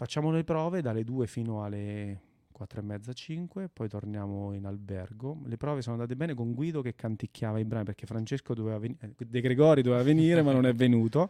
Facciamo 0.00 0.30
le 0.30 0.44
prove 0.44 0.80
dalle 0.80 1.04
2 1.04 1.26
fino 1.26 1.62
alle 1.62 2.22
4 2.52 2.80
e 2.80 2.82
mezza, 2.82 3.12
5, 3.12 3.68
poi 3.68 3.86
torniamo 3.86 4.54
in 4.54 4.64
albergo. 4.64 5.42
Le 5.44 5.58
prove 5.58 5.82
sono 5.82 5.96
andate 5.96 6.16
bene 6.16 6.32
con 6.32 6.54
Guido 6.54 6.80
che 6.80 6.94
canticchiava 6.94 7.58
i 7.58 7.66
brani 7.66 7.84
perché 7.84 8.06
Francesco 8.06 8.54
doveva 8.54 8.78
venire, 8.78 9.14
De 9.14 9.40
Gregori 9.42 9.82
doveva 9.82 10.02
venire 10.02 10.40
ma 10.40 10.52
non 10.52 10.64
è 10.64 10.72
venuto 10.72 11.28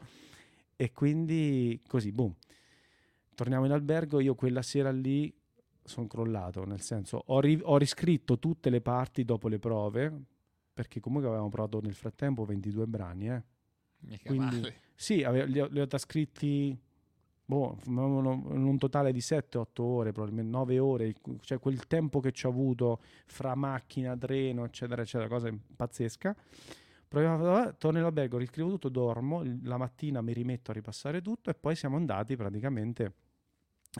e 0.77 0.93
quindi 0.93 1.83
così, 1.89 2.13
boom. 2.13 2.33
Torniamo 3.35 3.65
in 3.65 3.73
albergo, 3.73 4.21
io 4.21 4.37
quella 4.37 4.63
sera 4.63 4.93
lì 4.93 5.35
sono 5.83 6.07
crollato, 6.07 6.65
nel 6.65 6.81
senso 6.81 7.21
ho, 7.27 7.41
ri- 7.41 7.59
ho 7.61 7.77
riscritto 7.77 8.39
tutte 8.39 8.71
le 8.71 8.81
parti 8.81 9.25
dopo 9.25 9.49
le 9.49 9.59
prove 9.59 10.17
perché 10.73 11.01
comunque 11.01 11.27
avevamo 11.29 11.51
provato 11.51 11.81
nel 11.81 11.95
frattempo 11.95 12.45
22 12.45 12.87
brani, 12.87 13.31
eh. 13.31 13.43
Mica 14.03 14.29
Quindi, 14.29 14.61
male. 14.61 14.81
sì, 14.95 15.25
ave- 15.25 15.47
li 15.47 15.59
ho, 15.59 15.67
li 15.67 15.81
ho 15.81 15.89
trascritti 15.89 16.79
boh, 17.51 17.79
in 17.87 17.97
un 17.97 18.79
totale 18.79 19.11
di 19.11 19.19
7-8 19.19 19.67
ore, 19.81 20.13
probabilmente 20.13 20.51
9 20.53 20.79
ore, 20.79 21.15
cioè 21.41 21.59
quel 21.59 21.89
tempo 21.89 22.21
che 22.21 22.31
ci 22.31 22.47
ho 22.47 22.51
avuto 22.51 23.01
fra 23.27 23.57
macchina, 23.57 24.17
treno, 24.17 24.65
eccetera, 24.65 25.03
eccetera, 25.03 25.29
cosa 25.29 25.53
pazzesca. 25.77 26.37
Proviamo, 27.09 27.75
torno 27.77 27.99
in 27.99 28.05
albergo, 28.05 28.39
riscrivo 28.39 28.69
tutto, 28.69 28.89
dormo, 28.89 29.43
la 29.65 29.77
mattina 29.77 30.23
mi 30.23 30.33
rimetto 30.33 30.71
a 30.71 30.75
ripassare 30.75 31.21
tutto 31.21 31.51
e 31.51 31.55
poi 31.55 31.75
siamo 31.75 31.97
andati 31.97 32.37
praticamente 32.37 33.15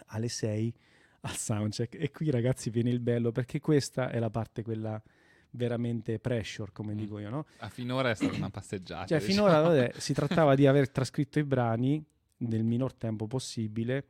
alle 0.07 0.29
6 0.29 0.75
al 1.23 1.35
soundcheck. 1.35 1.97
E 2.01 2.13
qui 2.13 2.31
ragazzi 2.31 2.71
viene 2.71 2.91
il 2.91 3.01
bello 3.01 3.33
perché 3.33 3.59
questa 3.59 4.11
è 4.11 4.21
la 4.21 4.31
parte 4.31 4.63
quella 4.63 5.03
veramente 5.51 6.21
pressure, 6.21 6.71
come 6.73 6.95
dico 6.95 7.19
io, 7.19 7.31
no? 7.31 7.47
Ah, 7.59 7.69
finora 7.69 8.11
è 8.11 8.15
stata 8.15 8.37
una 8.37 8.51
passeggiata. 8.51 9.07
Cioè, 9.07 9.19
diciamo. 9.19 9.49
finora 9.49 9.61
vabbè, 9.61 9.95
si 9.99 10.13
trattava 10.13 10.55
di 10.55 10.69
aver 10.69 10.89
trascritto 10.89 11.41
i 11.41 11.45
brani 11.45 12.05
nel 12.41 12.63
minor 12.65 12.93
tempo 12.95 13.27
possibile 13.27 14.05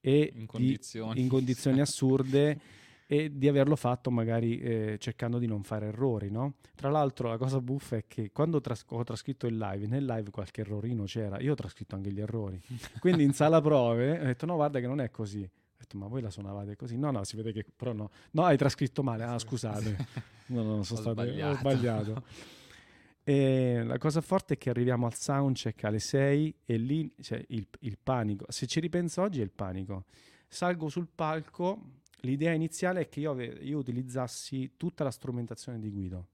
e 0.00 0.30
In 0.32 0.40
di- 0.40 0.46
condizioni. 0.46 1.20
in 1.20 1.28
condizioni 1.28 1.80
assurde 1.80 2.58
e 3.06 3.30
di 3.36 3.48
averlo 3.48 3.76
fatto 3.76 4.10
magari 4.10 4.58
eh, 4.58 4.96
cercando 4.98 5.38
di 5.38 5.46
non 5.46 5.62
fare 5.62 5.86
errori, 5.88 6.30
no? 6.30 6.54
Tra 6.74 6.88
l'altro 6.90 7.28
la 7.28 7.36
cosa 7.36 7.60
buffa 7.60 7.96
è 7.96 8.04
che 8.08 8.30
quando 8.32 8.60
tras- 8.60 8.84
ho 8.88 9.04
trascritto 9.04 9.46
il 9.46 9.56
live, 9.58 9.86
nel 9.86 10.04
live 10.04 10.30
qualche 10.30 10.62
errorino 10.62 11.04
c'era, 11.04 11.38
io 11.40 11.52
ho 11.52 11.54
trascritto 11.54 11.94
anche 11.94 12.10
gli 12.10 12.20
errori. 12.20 12.60
Quindi 13.00 13.22
in 13.22 13.32
sala 13.34 13.60
prove 13.60 14.18
ho 14.20 14.24
detto 14.24 14.46
no, 14.46 14.54
guarda 14.54 14.80
che 14.80 14.86
non 14.86 15.00
è 15.00 15.10
così. 15.10 15.42
Ho 15.42 15.76
detto 15.78 15.98
ma 15.98 16.06
voi 16.06 16.22
la 16.22 16.30
suonavate 16.30 16.76
così? 16.76 16.96
No, 16.96 17.10
no, 17.10 17.24
si 17.24 17.36
vede 17.36 17.52
che 17.52 17.64
però 17.76 17.92
no. 17.92 18.10
No, 18.32 18.44
hai 18.44 18.56
trascritto 18.56 19.02
male. 19.02 19.24
Ah, 19.24 19.38
scusate. 19.38 19.96
No, 20.46 20.62
no, 20.62 20.82
sono 20.82 20.98
Ho 21.00 21.02
stato 21.02 21.20
ho 21.20 21.54
sbagliato. 21.56 22.22
E 23.26 23.82
la 23.82 23.96
cosa 23.96 24.20
forte 24.20 24.54
è 24.54 24.58
che 24.58 24.68
arriviamo 24.68 25.06
al 25.06 25.14
soundcheck 25.14 25.84
alle 25.84 25.98
6 25.98 26.54
e 26.66 26.76
lì 26.76 27.14
c'è 27.20 27.42
il, 27.48 27.66
il 27.80 27.98
panico. 28.02 28.44
Se 28.48 28.66
ci 28.66 28.80
ripenso 28.80 29.22
oggi 29.22 29.40
è 29.40 29.42
il 29.42 29.50
panico. 29.50 30.04
Salgo 30.46 30.88
sul 30.90 31.08
palco, 31.12 32.02
l'idea 32.20 32.52
iniziale 32.52 33.00
è 33.00 33.08
che 33.08 33.20
io, 33.20 33.30
ave- 33.30 33.58
io 33.62 33.78
utilizzassi 33.78 34.74
tutta 34.76 35.04
la 35.04 35.10
strumentazione 35.10 35.80
di 35.80 35.90
Guido. 35.90 36.28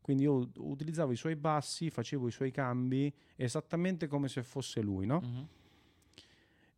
Quindi 0.00 0.24
io 0.24 0.34
ut- 0.34 0.56
utilizzavo 0.58 1.12
i 1.12 1.16
suoi 1.16 1.36
bassi, 1.36 1.90
facevo 1.90 2.26
i 2.26 2.32
suoi 2.32 2.50
cambi 2.50 3.12
esattamente 3.36 4.08
come 4.08 4.28
se 4.28 4.42
fosse 4.42 4.80
lui, 4.80 5.06
no? 5.06 5.20
Mhm. 5.22 5.48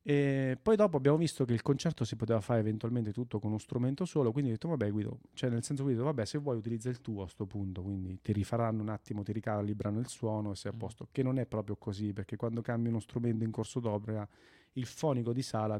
E 0.08 0.56
poi 0.62 0.74
dopo 0.74 0.96
abbiamo 0.96 1.18
visto 1.18 1.44
che 1.44 1.52
il 1.52 1.60
concerto 1.60 2.02
si 2.02 2.16
poteva 2.16 2.40
fare 2.40 2.60
eventualmente 2.60 3.12
tutto 3.12 3.38
con 3.38 3.50
uno 3.50 3.58
strumento 3.58 4.06
solo, 4.06 4.32
quindi 4.32 4.48
ho 4.48 4.54
detto 4.54 4.68
vabbè 4.68 4.90
Guido, 4.90 5.18
cioè 5.34 5.50
nel 5.50 5.62
senso 5.62 5.82
Guido, 5.82 6.02
vabbè 6.04 6.24
se 6.24 6.38
vuoi 6.38 6.56
utilizza 6.56 6.88
il 6.88 7.02
tuo 7.02 7.24
a 7.24 7.28
sto 7.28 7.44
punto, 7.44 7.82
quindi 7.82 8.18
ti 8.22 8.32
rifaranno 8.32 8.80
un 8.80 8.88
attimo, 8.88 9.22
ti 9.22 9.32
ricalibrano 9.32 9.98
il 9.98 10.08
suono 10.08 10.52
e 10.52 10.54
sei 10.56 10.70
a 10.72 10.74
Mm. 10.74 10.78
posto, 10.78 11.08
che 11.12 11.22
non 11.22 11.38
è 11.38 11.44
proprio 11.44 11.76
così, 11.76 12.14
perché 12.14 12.36
quando 12.36 12.62
cambi 12.62 12.88
uno 12.88 13.00
strumento 13.00 13.44
in 13.44 13.50
corso 13.50 13.80
d'opera, 13.80 14.26
il 14.72 14.86
fonico 14.86 15.34
di 15.34 15.42
sala 15.42 15.78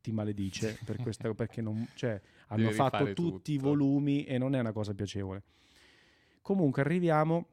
ti 0.00 0.12
maledice 0.12 0.78
per 0.86 0.98
questa, 0.98 1.34
perché 1.34 1.60
non, 1.60 1.84
cioè, 1.94 2.20
hanno 2.46 2.62
Devi 2.62 2.72
fatto 2.76 3.12
tutti 3.14 3.50
i 3.50 3.56
tutto. 3.56 3.68
volumi 3.68 4.22
e 4.26 4.38
non 4.38 4.54
è 4.54 4.60
una 4.60 4.70
cosa 4.70 4.94
piacevole. 4.94 5.42
Comunque 6.40 6.82
arriviamo 6.82 7.46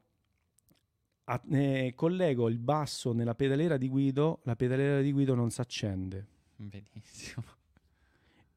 a- 1.24 1.42
eh, 1.50 1.92
collego 1.94 2.48
il 2.48 2.58
basso 2.58 3.12
nella 3.12 3.34
pedaliera 3.34 3.76
di 3.76 3.88
Guido, 3.88 4.40
la 4.44 4.56
pedaliera 4.56 5.00
di 5.00 5.12
Guido 5.12 5.34
non 5.34 5.50
si 5.50 5.60
accende 5.60 6.26
Benissimo. 6.56 7.44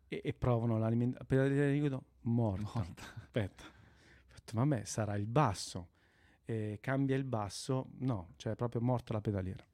e, 0.08 0.22
e 0.24 0.34
provano 0.34 0.78
l'alimentazione. 0.78 1.18
La 1.20 1.26
pedaliera 1.26 1.72
di 1.72 1.80
Guido 1.80 2.04
morta. 2.22 3.04
Aspetta, 3.22 3.64
Ho 3.64 4.34
detto, 4.34 4.52
vabbè, 4.54 4.84
sarà 4.84 5.16
il 5.16 5.26
basso. 5.28 5.90
Eh, 6.46 6.78
cambia 6.82 7.16
il 7.18 7.26
basso, 7.26 7.88
no, 8.00 8.30
cioè 8.38 8.54
è 8.54 8.56
proprio 8.56 8.80
morta 8.82 9.14
la 9.14 9.22
pedaliera. 9.22 9.66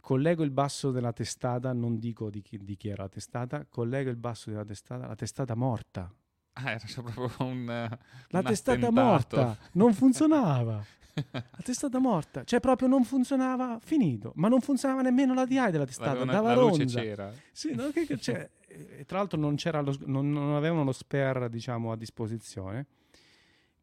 Collego 0.00 0.42
il 0.42 0.50
basso 0.50 0.90
della 0.90 1.14
testata, 1.14 1.72
non 1.72 1.98
dico 1.98 2.28
di 2.28 2.42
chi, 2.42 2.58
di 2.58 2.76
chi 2.76 2.88
era 2.88 3.04
la 3.04 3.08
testata, 3.08 3.64
collego 3.64 4.10
il 4.10 4.16
basso 4.16 4.50
della 4.50 4.64
testata, 4.64 5.06
la 5.06 5.14
testata 5.14 5.54
morta. 5.54 6.12
Ah, 6.54 6.70
era 6.70 6.84
proprio 7.02 7.46
un. 7.46 7.64
La 7.66 8.38
un 8.38 8.44
testata 8.44 8.78
attentato. 8.78 8.92
morta, 9.06 9.58
non 9.72 9.92
funzionava. 9.94 10.84
La 11.32 11.44
testata 11.62 11.98
morta, 12.00 12.42
cioè 12.44 12.58
proprio 12.60 12.88
non 12.88 13.04
funzionava, 13.04 13.78
finito. 13.80 14.32
Ma 14.36 14.48
non 14.48 14.60
funzionava 14.60 15.00
nemmeno 15.02 15.32
la 15.34 15.44
DI 15.46 15.70
della 15.70 15.84
testata, 15.84 16.22
una- 16.22 16.32
dava 16.32 16.54
la 16.54 16.60
luce 16.60 16.78
ronza. 16.78 17.00
c'era. 17.00 17.32
Sì, 17.52 17.72
no, 17.74 17.90
che- 17.90 18.06
e 18.98 19.04
tra 19.04 19.18
l'altro 19.18 19.38
non, 19.38 19.54
c'era 19.54 19.80
lo 19.80 19.96
non, 20.06 20.30
non 20.32 20.54
avevano 20.54 20.82
lo 20.84 20.92
spare, 20.92 21.48
diciamo, 21.48 21.92
a 21.92 21.96
disposizione. 21.96 22.86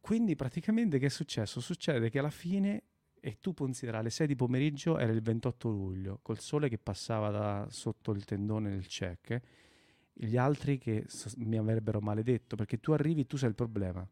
Quindi 0.01 0.35
praticamente 0.35 0.97
che 0.99 1.05
è 1.05 1.09
successo? 1.09 1.61
Succede 1.61 2.09
che 2.09 2.19
alla 2.19 2.29
fine, 2.31 2.83
e 3.19 3.37
tu 3.39 3.53
considera 3.53 3.99
alle 3.99 4.09
6 4.09 4.27
di 4.27 4.35
pomeriggio, 4.35 4.97
era 4.97 5.11
il 5.11 5.21
28 5.21 5.69
luglio, 5.69 6.19
col 6.21 6.39
sole 6.39 6.67
che 6.69 6.77
passava 6.79 7.29
da 7.29 7.67
sotto 7.69 8.11
il 8.11 8.25
tendone 8.25 8.69
del 8.71 8.87
check, 8.87 9.39
gli 10.13 10.37
altri 10.37 10.77
che 10.77 11.05
s- 11.07 11.33
mi 11.37 11.57
avrebbero 11.57 11.99
maledetto, 11.99 12.55
perché 12.55 12.79
tu 12.79 12.91
arrivi, 12.91 13.25
tu 13.25 13.37
sei 13.37 13.49
il 13.49 13.55
problema. 13.55 14.07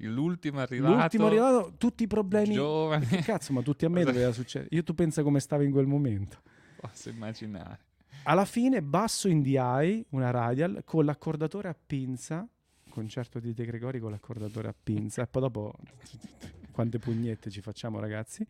L'ultimo 0.00 0.60
arrivato. 0.60 0.94
L'ultimo 0.94 1.26
arrivato, 1.26 1.74
tutti 1.78 2.02
i 2.02 2.06
problemi. 2.06 2.54
Giovane. 2.54 3.06
Che 3.06 3.22
cazzo, 3.22 3.52
ma 3.52 3.62
tutti 3.62 3.84
a 3.86 3.88
me 3.88 4.04
doveva 4.04 4.30
succedere. 4.32 4.68
Io 4.74 4.82
tu 4.82 4.94
pensa 4.94 5.22
come 5.22 5.40
stavo 5.40 5.62
in 5.62 5.70
quel 5.70 5.86
momento. 5.86 6.42
Posso 6.78 7.08
immaginare. 7.08 7.84
Alla 8.24 8.44
fine 8.44 8.82
basso 8.82 9.28
in 9.28 9.40
DI, 9.40 10.04
una 10.10 10.30
radial, 10.30 10.82
con 10.84 11.04
l'accordatore 11.04 11.68
a 11.68 11.76
pinza, 11.86 12.46
concerto 12.90 13.38
di 13.40 13.54
De 13.54 13.64
Gregori 13.64 13.98
con 14.00 14.10
l'accordatore 14.10 14.68
a 14.68 14.74
pinza, 14.80 15.22
e 15.22 15.26
poi 15.26 15.42
dopo 15.42 15.72
quante 16.72 16.98
pugnette 16.98 17.50
ci 17.50 17.60
facciamo 17.62 17.98
ragazzi. 17.98 18.46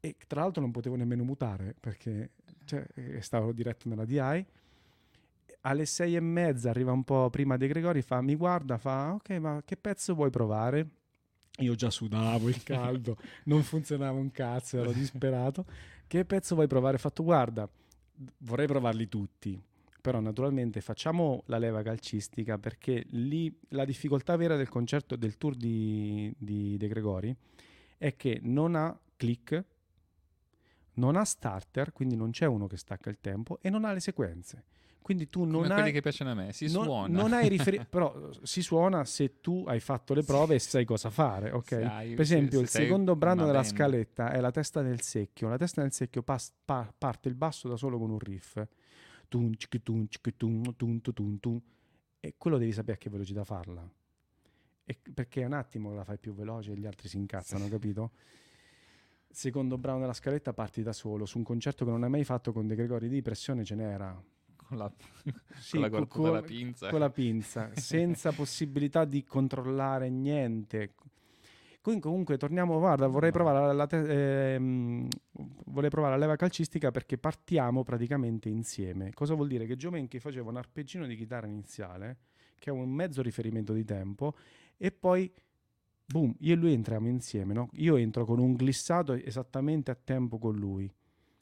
E 0.00 0.16
tra 0.26 0.40
l'altro 0.42 0.62
non 0.62 0.70
potevo 0.70 0.96
nemmeno 0.96 1.24
mutare 1.24 1.74
perché 1.78 2.30
cioè, 2.64 2.84
eh, 2.94 3.20
stavo 3.20 3.52
diretto 3.52 3.88
nella 3.88 4.04
DI. 4.04 4.46
Alle 5.62 5.86
sei 5.86 6.16
e 6.16 6.20
mezza 6.20 6.70
arriva 6.70 6.92
un 6.92 7.04
po' 7.04 7.30
prima 7.30 7.56
De 7.56 7.66
Gregori, 7.66 8.02
fa, 8.02 8.20
mi 8.20 8.36
guarda, 8.36 8.78
fa, 8.78 9.14
ok, 9.14 9.30
ma 9.38 9.62
che 9.64 9.76
pezzo 9.76 10.14
vuoi 10.14 10.30
provare? 10.30 10.88
Io 11.58 11.74
già 11.74 11.90
sudavo 11.90 12.48
il 12.48 12.62
caldo, 12.62 13.16
non 13.44 13.62
funzionava 13.62 14.18
un 14.18 14.30
cazzo, 14.30 14.78
ero 14.78 14.92
disperato. 14.92 15.66
Che 16.06 16.24
pezzo 16.24 16.54
vuoi 16.54 16.68
provare? 16.68 16.96
Ho 16.96 17.00
fatto, 17.00 17.24
guarda, 17.24 17.68
vorrei 18.38 18.66
provarli 18.66 19.08
tutti, 19.08 19.60
però 20.00 20.20
naturalmente 20.20 20.80
facciamo 20.80 21.42
la 21.46 21.58
leva 21.58 21.82
calcistica 21.82 22.58
perché 22.58 23.04
lì 23.10 23.52
la 23.70 23.84
difficoltà 23.84 24.36
vera 24.36 24.56
del 24.56 24.68
concerto 24.68 25.16
del 25.16 25.36
tour 25.36 25.54
di, 25.54 26.32
di 26.38 26.76
De 26.76 26.88
Gregori 26.88 27.36
è 27.98 28.14
che 28.16 28.38
non 28.42 28.76
ha 28.76 28.96
click, 29.16 29.64
non 30.94 31.16
ha 31.16 31.24
starter, 31.24 31.92
quindi 31.92 32.16
non 32.16 32.30
c'è 32.30 32.46
uno 32.46 32.66
che 32.66 32.76
stacca 32.76 33.10
il 33.10 33.18
tempo 33.20 33.58
e 33.60 33.70
non 33.70 33.84
ha 33.84 33.92
le 33.92 34.00
sequenze. 34.00 34.64
Quindi 35.08 35.30
tu 35.30 35.44
non 35.44 35.62
Come 35.62 35.68
hai 35.68 35.72
quelli 35.72 35.92
che 35.92 36.00
piacciono 36.02 36.30
a 36.32 36.34
me, 36.34 36.52
si 36.52 36.70
non, 36.70 36.84
suona. 36.84 37.18
non 37.22 37.32
hai 37.32 37.48
riferi- 37.48 37.82
però 37.88 38.28
si 38.42 38.60
suona 38.60 39.06
se 39.06 39.40
tu 39.40 39.64
hai 39.66 39.80
fatto 39.80 40.12
le 40.12 40.22
prove 40.22 40.56
e 40.56 40.58
sai 40.58 40.84
cosa 40.84 41.08
fare, 41.08 41.50
ok? 41.50 41.66
Se 41.66 41.82
hai- 41.82 42.10
per 42.10 42.20
esempio, 42.20 42.58
se- 42.58 42.64
il 42.64 42.68
se 42.68 42.82
secondo 42.82 43.16
brano 43.16 43.46
della 43.46 43.60
band. 43.62 43.72
scaletta 43.72 44.30
è 44.32 44.38
la 44.40 44.50
testa 44.50 44.82
del 44.82 45.00
secchio. 45.00 45.48
La 45.48 45.56
testa 45.56 45.80
del 45.80 45.92
secchio 45.92 46.22
pas- 46.22 46.52
pa- 46.62 46.92
parte 46.98 47.28
il 47.30 47.36
basso 47.36 47.68
da 47.70 47.76
solo 47.78 47.96
con 47.98 48.10
un 48.10 48.18
riff. 48.18 48.62
Tun, 49.28 49.54
cic, 49.56 49.82
tun, 49.82 50.06
cic, 50.10 50.36
tun, 50.36 50.76
tun, 50.76 51.00
tun, 51.00 51.14
tun, 51.14 51.40
tun. 51.40 51.60
E 52.20 52.34
quello 52.36 52.58
devi 52.58 52.72
sapere 52.72 52.92
a 52.92 52.96
che 52.98 53.08
velocità 53.08 53.44
farla. 53.44 53.90
E- 54.84 54.98
perché 55.14 55.42
un 55.42 55.54
attimo 55.54 55.94
la 55.94 56.04
fai 56.04 56.18
più 56.18 56.34
veloce 56.34 56.72
e 56.72 56.76
gli 56.76 56.84
altri 56.84 57.08
si 57.08 57.16
incazzano, 57.16 57.66
capito? 57.68 58.10
Secondo 59.30 59.78
brano 59.78 60.00
della 60.00 60.12
scaletta 60.12 60.52
parti 60.52 60.82
da 60.82 60.92
solo 60.92 61.24
su 61.24 61.38
un 61.38 61.44
concerto 61.44 61.86
che 61.86 61.90
non 61.90 62.02
hai 62.02 62.10
mai 62.10 62.24
fatto 62.24 62.52
con 62.52 62.66
De 62.66 62.74
Gregori 62.74 63.08
di 63.08 63.22
pressione 63.22 63.64
ce 63.64 63.74
n'era 63.74 64.22
Con 64.68 64.76
la, 64.76 64.92
sì, 65.58 65.72
con 65.72 65.80
la 65.80 65.88
co- 65.88 66.06
corda 66.06 66.30
della 66.30 66.42
pinza. 66.42 66.90
Con 66.90 67.00
la 67.00 67.10
pinza, 67.10 67.70
senza 67.74 68.32
possibilità 68.32 69.06
di 69.06 69.24
controllare 69.24 70.10
niente. 70.10 70.92
Quindi 71.80 72.02
comunque 72.02 72.36
torniamo, 72.36 72.78
guarda, 72.78 73.06
vorrei 73.06 73.30
provare 73.32 73.66
la, 73.66 73.72
la 73.72 73.86
te- 73.86 74.54
ehm, 74.54 75.08
vorrei 75.66 75.88
provare 75.88 76.14
la 76.14 76.20
leva 76.20 76.36
calcistica 76.36 76.90
perché 76.90 77.16
partiamo 77.16 77.82
praticamente 77.82 78.50
insieme. 78.50 79.14
Cosa 79.14 79.32
vuol 79.32 79.48
dire? 79.48 79.64
Che 79.64 79.74
Giovenchi 79.74 80.18
faceva 80.18 80.50
un 80.50 80.58
arpeggino 80.58 81.06
di 81.06 81.16
chitarra 81.16 81.46
iniziale, 81.46 82.18
che 82.58 82.68
è 82.68 82.72
un 82.74 82.90
mezzo 82.90 83.22
riferimento 83.22 83.72
di 83.72 83.84
tempo, 83.84 84.34
e 84.76 84.90
poi, 84.92 85.32
boom, 86.04 86.34
io 86.40 86.52
e 86.52 86.56
lui 86.56 86.74
entriamo 86.74 87.08
insieme, 87.08 87.54
no? 87.54 87.70
Io 87.74 87.96
entro 87.96 88.26
con 88.26 88.38
un 88.38 88.52
glissato 88.52 89.14
esattamente 89.14 89.90
a 89.90 89.94
tempo 89.96 90.38
con 90.38 90.56
lui. 90.56 90.92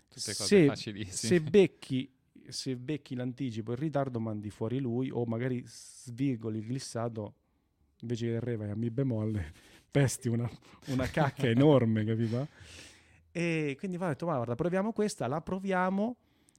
Tutte 0.07 0.33
cose 0.33 0.47
se, 0.47 0.66
facilissime. 0.66 1.41
se 1.41 1.41
becchi 1.41 2.16
se 2.51 2.76
becchi 2.76 3.14
l'anticipo 3.14 3.70
e 3.70 3.74
il 3.74 3.80
ritardo 3.80 4.20
mandi 4.20 4.51
fuori 4.51 4.78
lui 4.78 5.11
o 5.11 5.24
magari 5.24 5.62
svirgoli 5.66 6.59
il 6.59 6.66
glissato 6.66 7.34
invece 8.01 8.30
del 8.30 8.40
re 8.40 8.57
vai 8.57 8.70
a 8.70 8.76
mi 8.76 8.90
bemolle 8.90 9.53
pesti 9.90 10.28
una, 10.28 10.49
una 10.86 11.07
cacca 11.09 11.47
enorme 11.49 12.05
capito? 12.05 12.49
e 13.32 13.76
quindi 13.78 13.97
va 13.97 14.09
detto 14.09 14.26
"Ma 14.26 14.34
guarda 14.36 14.55
proviamo 14.55 14.92
questa 14.92 15.26
la 15.26 15.40
proviamo 15.40 16.16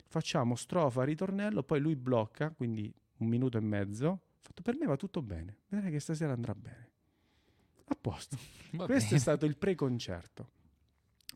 facciamo 0.08 0.56
strofa 0.56 1.04
ritornello 1.04 1.64
poi 1.64 1.80
lui 1.80 1.96
blocca 1.96 2.52
quindi 2.52 2.92
un 3.18 3.28
minuto 3.28 3.58
e 3.58 3.62
mezzo 3.62 4.20
fatto 4.42 4.62
per 4.62 4.76
me 4.78 4.86
va 4.86 4.96
tutto 4.96 5.22
bene 5.22 5.58
vedrai 5.70 5.92
che 5.92 6.00
stasera 6.00 6.34
andrà 6.34 6.56
bene 6.56 6.90
a 7.90 7.96
posto 8.00 8.38
Va 8.72 8.86
questo 8.86 9.06
bene. 9.10 9.18
è 9.18 9.20
stato 9.20 9.46
il 9.46 9.58
pre-concerto 9.58 10.50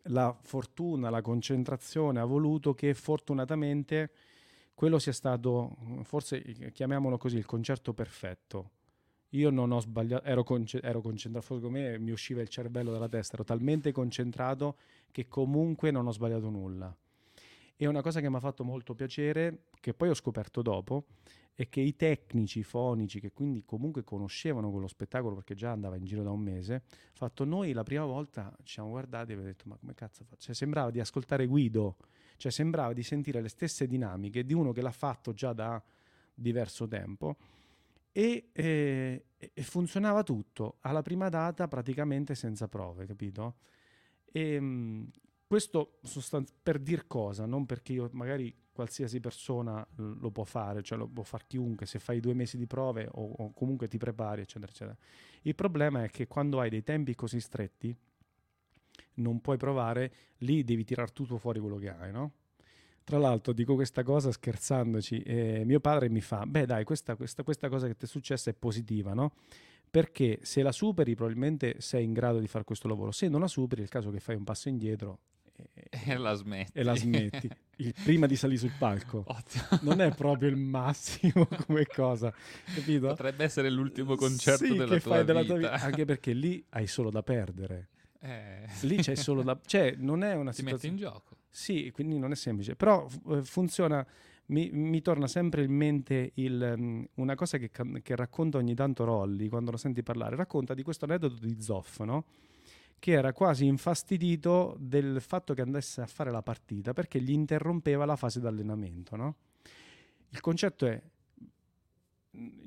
la 0.06 0.36
fortuna, 0.42 1.12
la 1.12 1.22
concentrazione 1.22 2.20
ha 2.20 2.26
voluto 2.26 2.74
che 2.74 2.94
fortunatamente 2.96 4.12
quello 4.74 5.00
sia 5.00 5.14
stato, 5.14 5.76
forse 6.04 6.42
eh, 6.44 6.72
chiamiamolo 6.72 7.18
così, 7.18 7.38
il 7.38 7.46
concerto 7.46 7.94
perfetto, 7.94 8.72
Io 9.32 9.50
non 9.50 9.72
ho 9.72 9.80
sbagliato, 9.82 10.26
ero, 10.26 10.44
conce- 10.44 10.82
ero 10.82 11.02
concentrato, 11.02 11.46
forse 11.46 11.64
come 11.64 11.98
mi 12.00 12.12
usciva 12.12 12.42
il 12.42 12.50
cervello 12.50 12.92
dalla 12.92 13.10
testa, 13.10 13.36
ero 13.36 13.44
talmente 13.46 13.92
concentrato 13.92 14.78
che 15.12 15.28
comunque 15.28 15.92
non 15.92 16.08
ho 16.08 16.12
sbagliato 16.12 16.50
nulla. 16.50 16.96
E 17.82 17.88
una 17.88 18.04
cosa 18.04 18.20
che 18.20 18.30
mi 18.30 18.36
ha 18.36 18.40
fatto 18.40 18.64
molto 18.64 18.94
piacere, 18.94 19.64
che 19.80 19.96
poi 19.96 20.10
ho 20.10 20.14
scoperto 20.14 20.62
dopo, 20.62 21.08
è 21.56 21.68
che 21.68 21.82
i 21.82 21.96
tecnici 21.96 22.62
fonici, 22.62 23.20
che 23.20 23.32
quindi 23.32 23.64
comunque 23.66 24.04
conoscevano 24.04 24.70
quello 24.70 24.88
spettacolo 24.88 25.34
perché 25.34 25.56
già 25.56 25.72
andava 25.72 25.96
in 25.96 26.04
giro 26.04 26.22
da 26.22 26.30
un 26.30 26.42
mese, 26.42 26.84
fatto 27.14 27.44
noi 27.44 27.74
la 27.74 27.82
prima 27.82 28.06
volta 28.06 28.56
ci 28.62 28.74
siamo 28.74 28.90
guardati 28.90 29.32
e 29.32 29.34
abbiamo 29.34 29.52
detto 29.52 29.68
ma 29.68 29.78
come 29.78 29.96
cazzo 29.96 30.24
faccio? 30.26 30.44
Cioè, 30.44 30.54
sembrava 30.54 30.92
di 30.92 31.00
ascoltare 31.00 31.48
Guido, 31.48 31.98
cioè 32.38 32.52
sembrava 32.52 32.94
di 32.94 33.02
sentire 33.02 33.42
le 33.42 33.50
stesse 33.50 33.88
dinamiche 33.88 34.46
di 34.46 34.54
uno 34.54 34.72
che 34.74 34.84
l'ha 34.84 34.92
fatto 34.92 35.34
già 35.34 35.52
da 35.52 35.82
diverso 36.36 36.88
tempo 36.88 37.36
e, 38.12 38.50
eh, 38.52 39.26
e 39.38 39.62
funzionava 39.64 40.22
tutto 40.22 40.78
alla 40.82 41.02
prima 41.02 41.30
data 41.30 41.68
praticamente 41.68 42.36
senza 42.36 42.68
prove, 42.68 43.08
capito? 43.08 43.56
E, 44.32 44.60
mh, 44.60 45.10
questo 45.52 45.98
sostan- 46.04 46.46
per 46.64 46.80
dir 46.80 47.08
cosa, 47.08 47.46
non 47.46 47.66
perché 47.66 47.92
io 47.92 48.10
magari 48.14 48.56
qualsiasi 48.72 49.20
persona 49.20 49.86
lo 49.98 50.32
può 50.32 50.46
fare, 50.46 50.82
cioè 50.82 50.98
lo 50.98 51.10
può 51.10 51.24
fare 51.24 51.44
chiunque 51.46 51.86
se 51.86 52.00
fai 52.00 52.22
due 52.22 52.34
mesi 52.34 52.56
di 52.56 52.66
prove 52.66 53.10
o, 53.12 53.34
o, 53.34 53.52
comunque 53.52 53.90
ti 53.90 53.98
prepari, 53.98 54.44
eccetera, 54.44 54.72
eccetera. 54.72 54.98
Il 55.42 55.54
problema 55.54 56.06
è 56.06 56.10
che 56.10 56.26
quando 56.26 56.62
hai 56.62 56.70
dei 56.70 56.84
tempi 56.84 57.16
così 57.16 57.42
stretti, 57.42 57.94
non 59.16 59.42
puoi 59.42 59.58
provare, 59.58 60.14
lì 60.38 60.64
devi 60.64 60.86
tirare 60.86 61.12
tutto 61.12 61.38
fuori 61.38 61.60
quello 61.60 61.76
che 61.76 61.90
hai, 61.90 62.14
no? 62.14 62.32
Tra 63.04 63.18
l'altro 63.18 63.52
dico 63.52 63.76
questa 63.76 64.04
cosa 64.04 64.32
scherzandoci, 64.32 65.22
eh, 65.22 65.64
mio 65.66 65.82
padre 65.82 66.08
mi 66.08 66.22
fa, 66.22 66.46
beh 66.46 66.66
dai, 66.66 66.86
questa, 66.86 67.18
questa, 67.18 67.44
questa 67.44 67.68
cosa 67.68 67.88
che 67.88 67.98
ti 67.98 68.06
è 68.06 68.08
successa 68.08 68.50
è 68.50 68.54
positiva, 68.54 69.14
no? 69.14 69.34
Perché 69.90 70.40
se 70.44 70.62
la 70.62 70.72
superi 70.72 71.14
probabilmente 71.14 71.82
sei 71.82 72.06
in 72.06 72.14
grado 72.14 72.40
di 72.40 72.48
fare 72.48 72.64
questo 72.64 72.88
lavoro, 72.88 73.12
se 73.12 73.28
non 73.28 73.42
la 73.42 73.50
superi 73.50 73.82
è 73.82 73.84
il 73.84 73.90
caso 73.90 74.12
che 74.12 74.22
fai 74.22 74.38
un 74.38 74.46
passo 74.46 74.70
indietro 74.70 75.20
e 75.90 76.18
la 76.18 76.34
smetti. 76.34 76.72
E 76.78 76.84
la 76.84 76.96
smetti. 76.96 77.50
Il, 77.82 77.94
prima 78.04 78.28
di 78.28 78.36
salire 78.36 78.60
sul 78.60 78.74
palco. 78.78 79.24
Ottimo. 79.26 79.66
Non 79.82 80.02
è 80.02 80.14
proprio 80.14 80.50
il 80.50 80.56
massimo 80.56 81.48
come 81.66 81.88
cosa, 81.88 82.32
capito? 82.76 83.08
Potrebbe 83.08 83.44
essere 83.44 83.72
l'ultimo 83.72 84.16
concerto 84.16 84.66
sì, 84.66 84.76
della, 84.76 84.94
che 84.94 85.02
tua 85.02 85.16
fai 85.16 85.26
della 85.26 85.44
tua 85.44 85.56
vita. 85.56 85.74
Anche 85.74 86.06
perché 86.06 86.34
lì 86.34 86.64
hai 86.70 86.86
solo 86.86 87.10
da 87.10 87.24
perdere. 87.24 87.90
Eh. 88.20 88.68
Lì 88.82 88.98
c'è 88.98 89.16
solo 89.16 89.42
da... 89.42 89.60
Cioè, 89.66 89.96
non 89.98 90.24
è 90.24 90.36
una 90.36 90.52
Ti 90.52 90.58
situazione... 90.58 90.94
metti 90.94 91.04
in 91.04 91.10
gioco. 91.12 91.38
Sì, 91.50 91.90
quindi 91.92 92.20
non 92.20 92.32
è 92.32 92.36
semplice. 92.36 92.76
Però 92.76 93.08
f- 93.08 93.42
funziona... 93.42 94.06
Mi, 94.48 94.70
mi, 94.72 95.02
torna 95.02 95.28
sempre 95.28 95.64
in 95.64 95.72
mente 95.72 96.32
il, 96.36 96.74
um, 96.78 97.08
una 97.16 97.36
cosa 97.36 97.58
che, 97.58 97.72
che, 97.72 98.16
racconta 98.18 98.58
ogni 98.58 98.76
tanto 98.76 99.06
Rolli 99.06 99.48
quando 99.48 99.72
lo 99.72 99.78
senti 99.78 100.04
parlare. 100.04 100.36
Racconta 100.36 100.74
di 100.74 100.84
questo 100.84 101.06
aneddoto 101.06 101.38
di 101.40 101.56
Zoff, 101.62 102.02
no? 102.02 102.26
Che 103.02 103.14
era 103.14 103.34
quasi 103.34 103.66
infastidito 103.66 104.76
del 104.80 105.22
fatto 105.22 105.56
che 105.56 105.62
andasse 105.62 106.02
a 106.02 106.06
fare 106.06 106.30
la 106.30 106.44
partita 106.44 106.94
perché 106.94 107.20
gli 107.20 107.32
interrompeva 107.32 108.06
la 108.06 108.16
fase 108.16 108.40
d'allenamento. 108.40 109.16
No? 109.16 109.38
Il 110.30 110.40
concetto 110.40 110.86
è, 110.86 111.02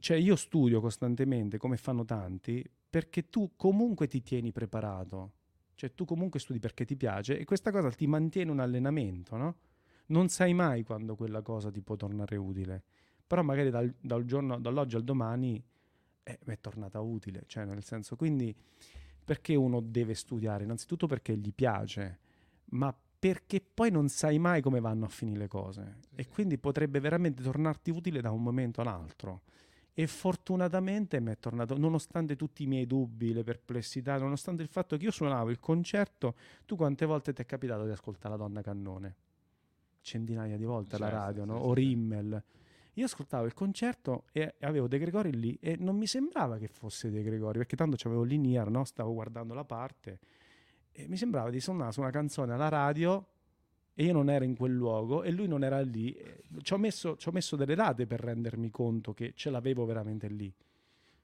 cioè 0.01 0.17
io 0.17 0.35
studio 0.35 0.81
costantemente 0.81 1.57
come 1.57 1.77
fanno 1.77 2.05
tanti 2.05 2.69
perché 2.91 3.29
tu 3.29 3.53
comunque 3.55 4.09
ti 4.09 4.23
tieni 4.23 4.51
preparato, 4.51 5.35
cioè 5.77 5.95
tu 5.95 6.05
comunque 6.05 6.41
studi 6.41 6.59
perché 6.59 6.85
ti 6.85 6.97
piace 6.97 7.39
e 7.39 7.45
questa 7.45 7.71
cosa 7.71 7.89
ti 7.91 8.09
mantiene 8.09 8.51
un 8.51 8.59
allenamento, 8.59 9.37
no? 9.37 9.57
Non 10.07 10.31
sai 10.31 10.53
mai 10.53 10.83
quando 10.83 11.15
quella 11.15 11.43
cosa 11.43 11.71
ti 11.71 11.81
può 11.81 11.95
tornare 11.95 12.35
utile, 12.35 12.83
però 13.25 13.45
magari 13.45 13.71
dal, 13.71 13.95
dal 14.01 14.25
giorno, 14.25 14.59
dall'oggi 14.59 14.97
al 14.97 15.05
domani 15.05 15.63
eh, 16.25 16.39
è 16.45 16.59
tornata 16.59 16.99
utile, 16.99 17.45
cioè 17.47 17.65
nel 17.65 17.85
senso 17.85 18.17
quindi 18.17 18.53
perché 19.25 19.55
uno 19.55 19.81
deve 19.81 20.15
studiare? 20.15 20.65
Innanzitutto 20.65 21.07
perché 21.07 21.37
gli 21.37 21.53
piace, 21.53 22.19
ma 22.67 22.95
perché 23.19 23.63
poi 23.63 23.91
non 23.91 24.09
sai 24.09 24.39
mai 24.39 24.61
come 24.61 24.81
vanno 24.81 25.07
a 25.07 25.09
finire 25.09 25.39
le 25.39 25.49
cose 25.49 25.97
e 26.15 26.29
quindi 26.29 26.59
potrebbe 26.59 27.01
veramente 27.01 27.43
tornarti 27.43 27.91
utile 27.91 28.21
da 28.21 28.31
un 28.31 28.43
momento 28.43 28.83
all'altro. 28.83 29.43
E 29.95 30.07
fortunatamente 30.09 31.21
mi 31.21 31.31
è 31.31 31.39
tornato, 31.39 31.79
nonostante 31.79 32.35
tutti 32.37 32.65
i 32.65 32.67
miei 32.67 32.85
dubbi, 32.87 33.33
le 33.33 33.45
perplessità, 33.45 34.19
nonostante 34.19 34.61
il 34.61 34.69
fatto 34.69 34.97
che 34.97 35.05
io 35.05 35.11
suonavo 35.13 35.51
il 35.51 35.61
concerto, 35.61 36.35
tu 36.67 36.75
quante 36.77 37.07
volte 37.07 37.33
ti 37.33 37.41
è 37.43 37.47
capitato 37.47 37.85
di 37.85 37.93
ascoltare 37.93 38.31
la 38.37 38.41
donna 38.43 38.61
cannone? 38.61 39.15
Centinaia 40.01 40.57
di 40.57 40.65
volte 40.65 40.97
alla 40.97 41.09
Certo, 41.09 41.25
radio, 41.25 41.43
sì, 41.45 41.49
no? 41.49 41.57
sì, 41.57 41.63
o 41.65 41.75
sì. 41.75 41.81
Rimmel. 41.81 42.45
Io 42.95 43.07
ascoltavo 43.07 43.45
il 43.47 43.55
concerto 43.55 44.25
e 44.33 44.55
avevo 44.61 44.87
De 44.87 44.99
Gregori 44.99 45.33
lì 45.33 45.59
e 45.61 45.77
non 45.79 45.97
mi 45.97 46.07
sembrava 46.07 46.59
che 46.59 46.69
fosse 46.69 47.11
De 47.11 47.23
Gregori, 47.23 47.59
perché 47.59 47.75
tanto 47.77 47.97
c'avevo 47.99 48.23
l'in-ear, 48.23 48.71
no? 48.71 48.85
stavo 48.85 49.13
guardando 49.13 49.53
la 49.55 49.65
parte 49.65 50.19
e 50.93 51.09
mi 51.09 51.17
sembrava 51.17 51.51
di 51.51 51.59
suonare 51.61 51.91
su 51.93 52.01
una 52.01 52.11
canzone 52.11 52.53
alla 52.53 52.69
radio 52.69 53.27
e 53.95 54.05
io 54.05 54.13
non 54.13 54.31
ero 54.31 54.45
in 54.45 54.57
quel 54.57 54.73
luogo 54.73 55.23
e 55.25 55.31
lui 55.33 55.49
non 55.49 55.65
era 55.65 55.81
lì. 55.81 56.17
Ci 56.63 56.73
ho 56.73 56.79
messo, 56.79 57.17
ci 57.17 57.29
ho 57.29 57.33
messo 57.33 57.57
delle 57.57 57.75
date 57.75 58.07
per 58.07 58.21
rendermi 58.21 58.71
conto 58.71 59.13
che 59.13 59.33
ce 59.35 59.51
l'avevo 59.51 59.85
veramente 59.85 60.29
lì. 60.29 60.53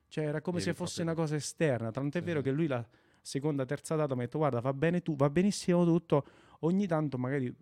Cioè 0.08 0.24
era 0.24 0.40
come 0.40 0.56
Eri 0.56 0.66
se 0.66 0.74
fosse 0.74 1.04
proprio- 1.04 1.14
una 1.14 1.22
cosa 1.22 1.36
esterna, 1.36 1.90
tant'è 1.92 2.18
Sì. 2.18 2.24
vero 2.24 2.40
che 2.40 2.50
lui 2.50 2.66
la 2.66 2.84
seconda, 3.22 3.64
terza 3.64 3.94
data 3.94 4.14
mi 4.14 4.22
ha 4.22 4.24
detto 4.24 4.38
guarda 4.38 4.58
va 4.60 4.72
bene 4.72 5.02
tu, 5.02 5.14
va 5.14 5.30
benissimo 5.30 5.84
tutto, 5.84 6.24
ogni 6.60 6.88
tanto 6.88 7.16
magari 7.16 7.54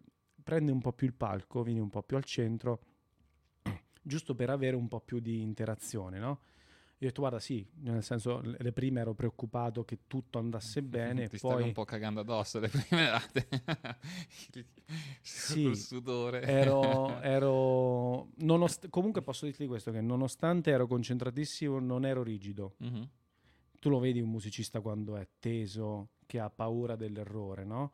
prendi 0.43 0.71
un 0.71 0.81
po' 0.81 0.93
più 0.93 1.07
il 1.07 1.13
palco, 1.13 1.63
vieni 1.63 1.81
un 1.81 1.91
po' 1.91 2.03
più 2.03 2.17
al 2.17 2.25
centro, 2.25 2.81
giusto 4.09 4.35
per 4.35 4.51
avere 4.51 4.75
un 4.75 4.89
po' 4.89 5.01
più 5.01 5.21
di 5.21 5.41
interazione, 5.43 6.19
no? 6.19 6.41
Io 7.01 7.07
ho 7.07 7.11
detto 7.11 7.21
guarda 7.21 7.39
sì, 7.39 7.65
nel 7.83 8.03
senso 8.03 8.41
le 8.43 8.73
prime 8.73 9.01
ero 9.01 9.15
preoccupato 9.15 9.85
che 9.85 10.01
tutto 10.09 10.41
andasse 10.41 10.83
bene, 10.83 11.29
Ti 11.29 11.39
stavi 11.39 11.55
poi 11.55 11.63
un 11.63 11.73
po' 11.73 11.85
cagando 11.85 12.21
addosso 12.21 12.59
le 12.59 12.69
prime 12.69 13.05
date. 13.05 13.47
sì, 15.21 15.63
Col 15.63 15.77
sudore. 15.77 16.41
ero, 16.43 17.21
ero 17.23 18.31
nonost- 18.39 18.89
comunque 18.89 19.23
posso 19.23 19.45
dirti 19.45 19.67
questo 19.67 19.93
che 19.93 20.01
nonostante 20.01 20.71
ero 20.71 20.87
concentratissimo 20.89 21.79
non 21.79 22.05
ero 22.05 22.23
rigido. 22.25 22.75
Mhm. 22.79 23.09
Tu 23.81 23.89
lo 23.91 24.01
vedi 24.01 24.21
un 24.21 24.29
musicista 24.31 24.81
quando 24.81 25.17
è 25.17 25.29
teso, 25.39 26.09
che 26.27 26.41
ha 26.41 26.51
paura 26.51 26.97
dell'errore, 26.97 27.65
no? 27.65 27.93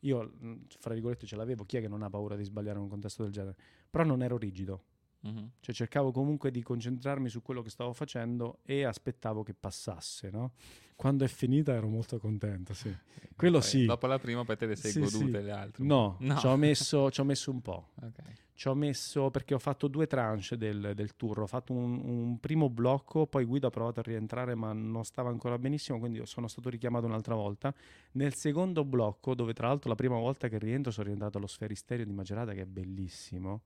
Io, 0.00 0.22
mh, 0.38 0.66
fra 0.78 0.92
virgolette, 0.92 1.26
ce 1.26 1.36
l'avevo, 1.36 1.64
chi 1.64 1.78
è 1.78 1.80
che 1.80 1.88
non 1.88 2.02
ha 2.02 2.10
paura 2.10 2.36
di 2.36 2.44
sbagliare 2.44 2.76
in 2.76 2.82
un 2.84 2.90
contesto 2.90 3.22
del 3.22 3.32
genere? 3.32 3.56
Però 3.88 4.04
non 4.04 4.22
ero 4.22 4.36
rigido. 4.36 4.84
Mhm. 5.24 5.50
Cioè 5.60 5.74
cercavo 5.74 6.10
comunque 6.10 6.50
di 6.50 6.62
concentrarmi 6.62 7.28
su 7.28 7.42
quello 7.42 7.62
che 7.62 7.70
stavo 7.70 7.92
facendo 7.92 8.58
e 8.64 8.84
aspettavo 8.84 9.42
che 9.42 9.54
passasse, 9.54 10.30
no? 10.30 10.52
Quando 10.96 11.24
è 11.24 11.28
finita 11.28 11.72
ero 11.72 11.88
molto 11.88 12.18
contento, 12.18 12.74
sì. 12.74 12.94
Quello 13.36 13.58
Poi, 13.58 13.68
sì. 13.68 13.84
Dopo 13.86 14.06
la 14.06 14.18
prima 14.18 14.44
poi 14.44 14.56
te 14.56 14.66
le 14.66 14.76
sei 14.76 14.92
Sì, 14.92 15.00
godute 15.00 15.38
sì. 15.38 15.44
le 15.44 15.50
altre. 15.50 15.84
No, 15.84 16.16
no. 16.20 16.36
Ci, 16.38 16.46
ho 16.46 16.56
messo, 16.56 17.10
ci 17.10 17.20
ho 17.20 17.24
messo 17.24 17.50
un 17.50 17.60
po'. 17.60 17.90
Ok. 18.02 18.20
Ci 18.54 18.68
ho 18.68 18.74
messo 18.74 19.30
perché 19.30 19.54
ho 19.54 19.58
fatto 19.58 19.88
due 19.88 20.06
tranche 20.06 20.56
del, 20.56 20.92
del 20.94 21.16
tour. 21.16 21.40
Ho 21.40 21.46
fatto 21.46 21.72
un, 21.72 22.00
un 22.04 22.38
primo 22.38 22.68
blocco, 22.68 23.26
poi 23.26 23.44
Guido 23.44 23.66
ha 23.66 23.70
provato 23.70 23.98
a 24.00 24.02
rientrare, 24.04 24.54
ma 24.54 24.72
non 24.72 25.04
stava 25.04 25.30
ancora 25.30 25.58
benissimo, 25.58 25.98
quindi 25.98 26.24
sono 26.26 26.46
stato 26.46 26.68
richiamato 26.68 27.06
un'altra 27.06 27.34
volta. 27.34 27.74
Nel 28.12 28.34
secondo 28.34 28.84
blocco, 28.84 29.34
dove 29.34 29.52
tra 29.54 29.68
l'altro 29.68 29.88
la 29.88 29.96
prima 29.96 30.16
volta 30.18 30.48
che 30.48 30.58
rientro 30.58 30.92
sono 30.92 31.06
rientrato 31.06 31.38
allo 31.38 31.48
Sferisterio 31.48 32.04
di 32.04 32.12
Macerata, 32.12 32.52
che 32.52 32.60
è 32.62 32.66
bellissimo, 32.66 33.62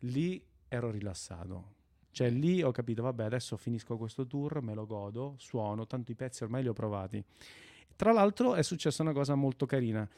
lì 0.00 0.42
ero 0.74 0.90
rilassato. 0.90 1.72
Cioè 2.10 2.30
lì 2.30 2.62
ho 2.62 2.70
capito, 2.70 3.02
vabbè, 3.02 3.24
adesso 3.24 3.56
finisco 3.56 3.96
questo 3.96 4.26
tour, 4.26 4.62
me 4.62 4.74
lo 4.74 4.86
godo, 4.86 5.34
suono, 5.38 5.86
tanto 5.86 6.12
i 6.12 6.14
pezzi 6.14 6.44
ormai 6.44 6.62
li 6.62 6.68
ho 6.68 6.72
provati. 6.72 7.22
Tra 7.96 8.12
l'altro 8.12 8.54
è 8.54 8.62
successa 8.62 9.02
una 9.02 9.12
cosa 9.12 9.34
molto 9.34 9.66
carina 9.66 10.08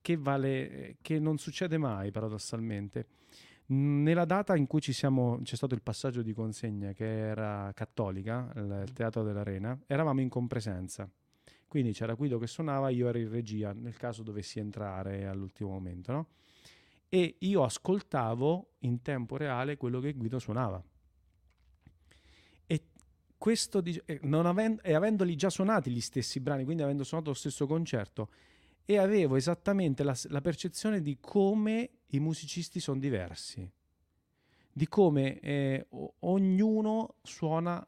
che, 0.00 0.16
vale, 0.16 0.96
che 1.00 1.18
non 1.18 1.38
succede 1.38 1.76
mai 1.78 2.10
paradossalmente. 2.10 3.06
Nella 3.66 4.26
data 4.26 4.54
in 4.56 4.66
cui 4.66 4.80
siamo, 4.80 5.40
c'è 5.42 5.56
stato 5.56 5.74
il 5.74 5.82
passaggio 5.82 6.22
di 6.22 6.32
consegna 6.32 6.92
che 6.92 7.06
era 7.06 7.70
cattolica, 7.74 8.52
il 8.56 8.90
Teatro 8.92 9.22
dell'Arena, 9.22 9.78
eravamo 9.86 10.20
in 10.20 10.28
compresenza. 10.28 11.10
Quindi 11.66 11.92
c'era 11.92 12.14
Guido 12.14 12.38
che 12.38 12.46
suonava, 12.46 12.90
io 12.90 13.08
ero 13.08 13.18
in 13.18 13.30
regia 13.30 13.72
nel 13.72 13.96
caso 13.96 14.22
dovessi 14.22 14.60
entrare 14.60 15.26
all'ultimo 15.26 15.70
momento, 15.70 16.12
no? 16.12 16.26
E 17.14 17.36
io 17.38 17.62
ascoltavo 17.62 18.70
in 18.80 19.00
tempo 19.00 19.36
reale 19.36 19.76
quello 19.76 20.00
che 20.00 20.14
Guido 20.14 20.40
suonava. 20.40 20.82
E 22.66 22.82
questo 23.38 23.80
dice- 23.80 24.02
e 24.04 24.18
non 24.22 24.46
aven- 24.46 24.80
e 24.82 24.94
avendoli 24.94 25.36
già 25.36 25.48
suonati 25.48 25.92
gli 25.92 26.00
stessi 26.00 26.40
brani, 26.40 26.64
quindi 26.64 26.82
avendo 26.82 27.04
suonato 27.04 27.30
lo 27.30 27.36
stesso 27.36 27.68
concerto, 27.68 28.30
e 28.84 28.98
avevo 28.98 29.36
esattamente 29.36 30.02
la, 30.02 30.16
la 30.24 30.40
percezione 30.40 31.00
di 31.02 31.18
come 31.20 31.90
i 32.06 32.18
musicisti 32.18 32.80
sono 32.80 32.98
diversi, 32.98 33.70
di 34.72 34.88
come 34.88 35.38
eh, 35.38 35.86
ognuno 36.18 37.14
suona 37.22 37.86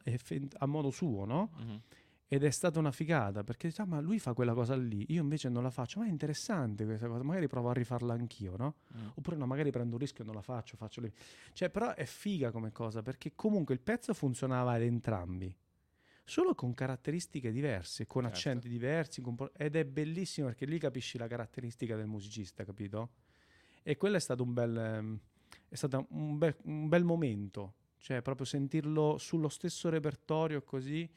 a 0.58 0.66
modo 0.66 0.90
suo, 0.90 1.24
no? 1.24 1.50
Mhm. 1.56 1.80
Ed 2.28 2.42
è 2.42 2.50
stata 2.50 2.78
una 2.80 2.90
figata 2.90 3.44
perché 3.44 3.72
ah, 3.76 3.84
ma 3.84 4.00
lui 4.00 4.18
fa 4.18 4.32
quella 4.34 4.52
cosa 4.52 4.74
lì, 4.76 5.04
io 5.12 5.22
invece 5.22 5.48
non 5.48 5.62
la 5.62 5.70
faccio, 5.70 6.00
ma 6.00 6.06
è 6.06 6.08
interessante 6.08 6.84
questa 6.84 7.06
cosa, 7.06 7.22
magari 7.22 7.46
provo 7.46 7.70
a 7.70 7.72
rifarla 7.72 8.14
anch'io, 8.14 8.56
no? 8.56 8.76
Mm. 8.96 9.08
Oppure 9.14 9.36
no, 9.36 9.46
magari 9.46 9.70
prendo 9.70 9.94
un 9.94 10.00
rischio 10.00 10.24
e 10.24 10.26
non 10.26 10.34
la 10.34 10.42
faccio, 10.42 10.76
faccio 10.76 11.00
lì. 11.00 11.12
Cioè, 11.52 11.70
però 11.70 11.94
è 11.94 12.04
figa 12.04 12.50
come 12.50 12.72
cosa 12.72 13.02
perché 13.02 13.34
comunque 13.36 13.74
il 13.74 13.80
pezzo 13.80 14.12
funzionava 14.12 14.72
ad 14.72 14.82
entrambi. 14.82 15.54
solo 16.24 16.54
con 16.56 16.74
caratteristiche 16.74 17.52
diverse, 17.52 18.06
con 18.06 18.24
Certo. 18.24 18.36
accenti 18.36 18.68
diversi, 18.68 19.20
con 19.22 19.36
ed 19.56 19.76
è 19.76 19.84
bellissimo 19.84 20.48
perché 20.48 20.66
lì 20.66 20.78
capisci 20.78 21.18
la 21.18 21.28
caratteristica 21.28 21.94
del 21.96 22.06
musicista, 22.06 22.64
capito? 22.64 23.10
E 23.82 23.96
quello 23.96 24.16
è 24.16 24.20
stato 24.20 24.42
un 24.42 24.52
bel, 24.52 24.76
ehm, 24.76 25.20
è 25.68 25.74
stato 25.76 26.06
un 26.10 26.36
bel, 26.38 26.56
un 26.64 26.88
bel 26.88 27.04
momento, 27.04 27.74
cioè 27.98 28.22
proprio 28.22 28.44
sentirlo 28.46 29.18
sullo 29.18 29.48
stesso 29.48 29.88
repertorio 29.88 30.62
così. 30.64 31.08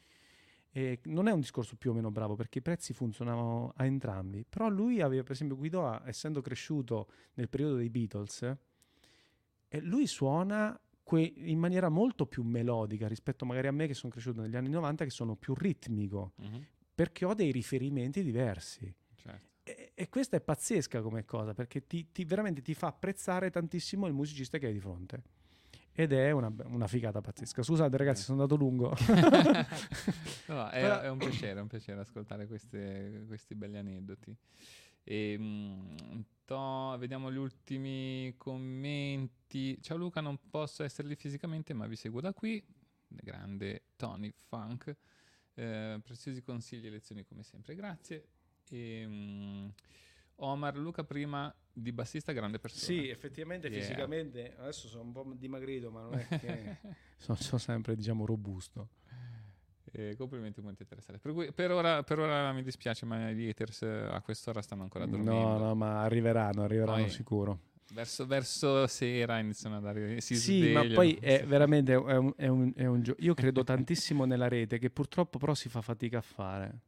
E 0.72 1.00
non 1.04 1.26
è 1.26 1.32
un 1.32 1.40
discorso 1.40 1.74
più 1.76 1.90
o 1.90 1.94
meno 1.94 2.10
bravo 2.12 2.36
perché 2.36 2.58
i 2.58 2.62
prezzi 2.62 2.92
funzionavano 2.92 3.72
a 3.76 3.84
entrambi, 3.86 4.44
però 4.48 4.68
lui 4.68 5.00
aveva, 5.00 5.22
per 5.24 5.32
esempio, 5.32 5.56
Guido, 5.56 6.00
essendo 6.04 6.40
cresciuto 6.40 7.08
nel 7.34 7.48
periodo 7.48 7.74
dei 7.76 7.90
Beatles, 7.90 8.56
lui 9.82 10.06
suona 10.06 10.78
que- 11.02 11.32
in 11.36 11.58
maniera 11.58 11.88
molto 11.88 12.26
più 12.26 12.42
melodica 12.42 13.08
rispetto 13.08 13.44
magari 13.44 13.66
a 13.68 13.72
me 13.72 13.86
che 13.86 13.94
sono 13.94 14.12
cresciuto 14.12 14.40
negli 14.40 14.56
anni 14.56 14.68
90 14.68 15.04
che 15.04 15.10
sono 15.10 15.34
più 15.36 15.54
ritmico 15.54 16.32
Mhm. 16.36 16.66
perché 16.94 17.24
ho 17.24 17.34
dei 17.34 17.50
riferimenti 17.50 18.22
diversi 18.22 18.92
Certo. 19.16 19.48
e, 19.64 19.92
e 19.94 20.08
questa 20.08 20.36
è 20.36 20.40
pazzesca 20.40 21.00
come 21.02 21.24
cosa 21.24 21.52
perché 21.54 21.86
ti, 21.86 22.10
ti- 22.12 22.24
veramente 22.24 22.62
ti 22.62 22.74
fa 22.74 22.88
apprezzare 22.88 23.50
tantissimo 23.50 24.06
il 24.06 24.12
musicista 24.12 24.58
che 24.58 24.66
hai 24.66 24.72
di 24.72 24.80
fronte 24.80 25.22
ed 25.92 26.12
è 26.12 26.30
una, 26.30 26.52
una 26.64 26.86
figata 26.86 27.20
pazzesca 27.20 27.62
scusate 27.62 27.96
ragazzi 27.96 28.22
sono 28.22 28.40
andato 28.42 28.58
lungo 28.60 28.94
No, 30.46 30.68
è, 30.68 30.82
è 30.82 31.08
un 31.08 31.18
piacere, 31.18 31.58
è 31.58 31.62
un 31.62 31.68
piacere 31.68 32.00
ascoltare 32.00 32.46
queste- 32.46 33.24
questi 33.26 33.54
belli 33.54 33.76
aneddoti. 33.76 34.34
E, 35.04 35.36
mm, 35.38 35.96
to- 36.44 36.96
vediamo 36.98 37.30
gli 37.30 37.36
ultimi 37.36 38.34
commenti. 38.36 39.80
Ciao 39.80 39.96
Luca, 39.96 40.20
non 40.20 40.38
posso 40.50 40.82
essere 40.82 41.06
lì 41.08 41.14
fisicamente, 41.14 41.72
ma 41.72 41.86
vi 41.86 41.96
seguo 41.96 42.20
da 42.20 42.32
qui. 42.32 42.62
Grande 43.06 43.82
Tony 43.96 44.32
Funk. 44.48 44.96
Eh, 45.54 46.00
preziosi 46.02 46.42
consigli 46.42 46.86
e 46.86 46.90
lezioni 46.90 47.24
come 47.24 47.42
sempre, 47.44 47.74
grazie. 47.74 48.26
E, 48.68 49.04
mm, 49.06 49.68
Omar, 50.42 50.76
Luca 50.76 51.04
prima 51.04 51.52
di 51.72 51.92
bassista, 51.92 52.32
grande 52.32 52.58
persona. 52.58 52.82
sì 53.00 53.08
effettivamente 53.08 53.68
Yeah. 53.68 53.80
fisicamente 53.80 54.54
adesso 54.58 54.88
sono 54.88 55.04
un 55.04 55.12
po' 55.12 55.32
dimagrito 55.36 55.90
ma 55.90 56.02
non 56.02 56.14
è 56.14 56.26
che 56.38 56.76
sono, 57.16 57.36
sono 57.38 57.58
sempre 57.58 57.94
diciamo 57.94 58.24
robusto 58.26 58.88
Eh, 59.92 60.14
complimenti 60.16 60.60
Monte 60.60 60.84
Terrestre. 60.86 61.18
Per, 61.18 61.32
cui- 61.32 61.52
per 61.52 61.72
ora, 61.72 62.04
per 62.04 62.20
ora 62.20 62.52
mi 62.52 62.62
dispiace, 62.62 63.06
ma 63.06 63.30
gli 63.32 63.48
haters 63.48 63.82
eh, 63.82 64.06
a 64.08 64.20
quest'ora 64.20 64.62
stanno 64.62 64.82
ancora 64.82 65.04
dormendo. 65.04 65.32
no 65.32 65.58
no 65.58 65.74
ma 65.74 66.02
arriveranno 66.02 66.62
arriveranno 66.62 67.02
Poi- 67.02 67.10
sicuro 67.10 67.58
Verso, 67.92 68.24
verso 68.24 68.86
sera 68.86 69.40
iniziano 69.40 69.78
ad 69.78 69.84
arrivare. 69.86 70.20
Si 70.20 70.36
Sì, 70.36 70.60
ma 70.70 70.78
svegliano. 70.82 70.94
poi 70.94 71.14
è 71.20 71.44
veramente 71.44 71.92
è 71.94 71.96
un, 72.16 72.32
è 72.36 72.46
un- 72.46 72.72
è 72.76 72.86
un 72.86 73.02
gio- 73.02 73.16
Io 73.18 73.34
credo 73.34 73.64
tantissimo 73.64 74.24
nella 74.26 74.46
rete 74.46 74.78
che 74.78 74.90
purtroppo 74.90 75.38
però 75.38 75.54
si 75.54 75.68
fa 75.68 75.80
fatica 75.82 76.18
a 76.18 76.22
fare. 76.22 76.78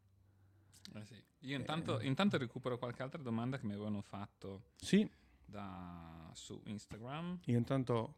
Eh. 1.43 1.47
Io 1.49 1.57
intanto, 1.57 2.01
intanto 2.01 2.39
recupero 2.39 2.79
qualche 2.79 3.03
altra 3.03 3.21
domanda 3.23 3.59
che 3.59 3.67
mi 3.67 3.73
avevano 3.73 4.01
fatto 4.03 4.63
Sì, 4.77 5.09
da, 5.45 6.31
su 6.35 6.61
Instagram. 6.67 7.41
io 7.47 7.59
intanto 7.59 8.15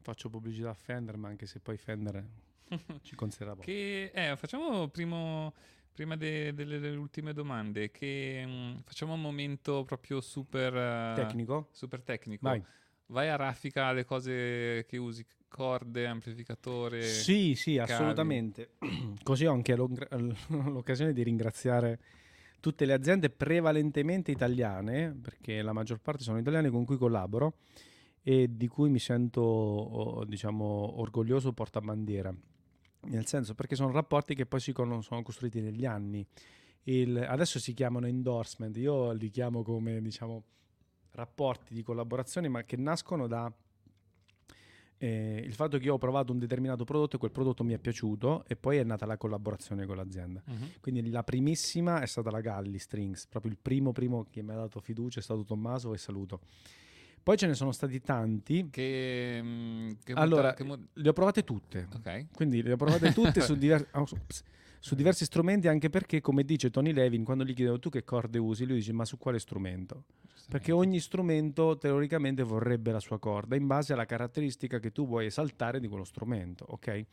faccio 0.00 0.28
pubblicità 0.28 0.70
a 0.70 0.74
Fender, 0.74 1.16
ma 1.16 1.28
anche 1.28 1.46
se 1.46 1.60
poi 1.60 1.76
Fender 1.76 2.24
ci 3.02 3.14
considera 3.14 3.52
poco. 3.52 3.64
Che, 3.64 4.10
eh, 4.14 4.36
facciamo 4.36 4.88
primo, 4.88 5.54
prima 5.92 6.16
de- 6.16 6.52
delle, 6.54 6.78
delle 6.78 6.96
ultime 6.96 7.32
domande. 7.32 7.90
Che, 7.90 8.42
mm, 8.46 8.76
facciamo 8.84 9.14
un 9.14 9.20
momento 9.20 9.84
proprio 9.84 10.20
super 10.20 10.74
eh, 10.74 11.12
Tecnico? 11.14 11.68
Super 11.72 12.02
tecnico. 12.02 12.46
Vai. 12.48 12.62
Vai 13.08 13.28
a 13.28 13.36
raffica 13.36 13.92
le 13.92 14.04
cose 14.04 14.84
che 14.88 14.96
usi, 14.96 15.24
corde, 15.46 16.06
amplificatore. 16.06 17.02
Sì, 17.02 17.54
sì, 17.54 17.76
cavi. 17.76 17.92
assolutamente. 17.92 18.70
Così 19.22 19.46
ho 19.46 19.52
anche 19.52 19.76
l'occasione 19.76 21.12
di 21.12 21.22
ringraziare 21.22 22.00
tutte 22.66 22.84
le 22.84 22.94
aziende 22.94 23.30
prevalentemente 23.30 24.32
italiane, 24.32 25.16
perché 25.22 25.62
la 25.62 25.72
maggior 25.72 26.00
parte 26.00 26.24
sono 26.24 26.38
italiane 26.38 26.68
con 26.68 26.84
cui 26.84 26.96
collaboro 26.96 27.58
e 28.24 28.48
di 28.56 28.66
cui 28.66 28.90
mi 28.90 28.98
sento, 28.98 29.40
oh, 29.40 30.24
diciamo, 30.24 30.98
orgoglioso 30.98 31.52
portabandiera. 31.52 32.34
Nel 33.02 33.24
senso, 33.24 33.54
perché 33.54 33.76
sono 33.76 33.92
rapporti 33.92 34.34
che 34.34 34.46
poi 34.46 34.58
si 34.58 34.72
con- 34.72 35.00
sono 35.00 35.22
costruiti 35.22 35.60
negli 35.60 35.86
anni. 35.86 36.26
Il- 36.82 37.18
adesso 37.18 37.60
si 37.60 37.72
chiamano 37.72 38.08
endorsement, 38.08 38.76
io 38.78 39.12
li 39.12 39.30
chiamo 39.30 39.62
come, 39.62 40.02
diciamo, 40.02 40.42
rapporti 41.12 41.72
di 41.72 41.84
collaborazione, 41.84 42.48
ma 42.48 42.64
che 42.64 42.76
nascono 42.76 43.28
da 43.28 43.48
eh, 44.98 45.42
il 45.44 45.52
fatto 45.54 45.78
che 45.78 45.84
io 45.84 45.94
ho 45.94 45.98
provato 45.98 46.32
un 46.32 46.38
determinato 46.38 46.84
prodotto 46.84 47.16
e 47.16 47.18
quel 47.18 47.30
prodotto 47.30 47.62
mi 47.64 47.74
è 47.74 47.78
piaciuto 47.78 48.44
e 48.46 48.56
poi 48.56 48.78
è 48.78 48.84
nata 48.84 49.06
la 49.06 49.16
collaborazione 49.16 49.86
con 49.86 49.96
l'azienda. 49.96 50.42
Mhm. 50.44 50.70
Quindi 50.80 51.10
la 51.10 51.22
primissima 51.22 52.00
è 52.00 52.06
stata 52.06 52.30
la 52.30 52.40
Galli 52.40 52.78
Strings, 52.78 53.26
proprio 53.26 53.52
il 53.52 53.58
primo 53.60 53.92
primo 53.92 54.26
che 54.30 54.42
mi 54.42 54.52
ha 54.52 54.56
dato 54.56 54.80
fiducia 54.80 55.20
è 55.20 55.22
stato 55.22 55.44
Tommaso 55.44 55.92
e 55.92 55.98
saluto. 55.98 56.40
Poi 57.22 57.36
ce 57.36 57.48
ne 57.48 57.54
sono 57.54 57.72
stati 57.72 58.00
tanti. 58.00 58.68
Che, 58.70 59.40
mm, 59.42 59.90
che 60.04 60.12
allora, 60.12 60.54
che 60.54 60.62
mu- 60.62 60.78
le 60.92 61.08
ho 61.08 61.12
provate 61.12 61.42
tutte. 61.42 61.88
Ok. 61.92 62.26
Quindi 62.32 62.62
le 62.62 62.72
ho 62.72 62.76
provate 62.76 63.12
tutte 63.12 63.40
su, 63.40 63.54
diver- 63.58 63.88
ah, 63.90 64.06
su- 64.06 64.16
su 64.78 64.94
diversi 64.94 65.24
strumenti, 65.24 65.66
anche 65.66 65.90
perché, 65.90 66.20
come 66.20 66.44
dice 66.44 66.70
Tony 66.70 66.92
Levin, 66.92 67.24
quando 67.24 67.42
gli 67.44 67.52
chiedevo 67.52 67.80
tu 67.80 67.90
che 67.90 68.04
corde 68.04 68.38
usi, 68.38 68.64
lui 68.64 68.76
dice 68.76 68.92
ma 68.92 69.04
su 69.04 69.18
quale 69.18 69.40
strumento? 69.40 70.04
Perché 70.48 70.70
ogni 70.72 71.00
strumento 71.00 71.76
teoricamente 71.76 72.42
vorrebbe 72.42 72.92
la 72.92 73.00
sua 73.00 73.18
corda 73.18 73.56
in 73.56 73.66
base 73.66 73.92
alla 73.92 74.04
caratteristica 74.04 74.78
che 74.78 74.92
tu 74.92 75.06
vuoi 75.06 75.26
esaltare 75.26 75.80
di 75.80 75.88
quello 75.88 76.04
strumento, 76.04 76.64
ok? 76.68 77.04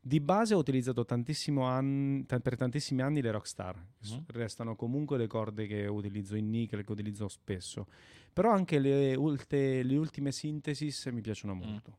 Di 0.00 0.20
base 0.20 0.54
ho 0.54 0.58
utilizzato 0.58 1.04
tantissimo 1.04 1.62
anni, 1.64 2.24
ta- 2.26 2.38
per 2.38 2.56
tantissimi 2.56 3.02
anni 3.02 3.20
le 3.20 3.32
Rockstar, 3.32 3.74
Mhm. 4.08 4.24
restano 4.28 4.76
comunque 4.76 5.18
le 5.18 5.26
corde 5.26 5.66
che 5.66 5.86
utilizzo 5.88 6.36
in 6.36 6.48
nickel, 6.48 6.84
che 6.84 6.92
utilizzo 6.92 7.26
spesso, 7.26 7.88
però 8.32 8.52
anche 8.52 8.78
le, 8.78 9.16
ulte- 9.16 9.82
le 9.82 9.96
ultime 9.96 10.30
synthesis 10.30 11.06
mi 11.06 11.22
piacciono 11.22 11.54
molto. 11.54 11.98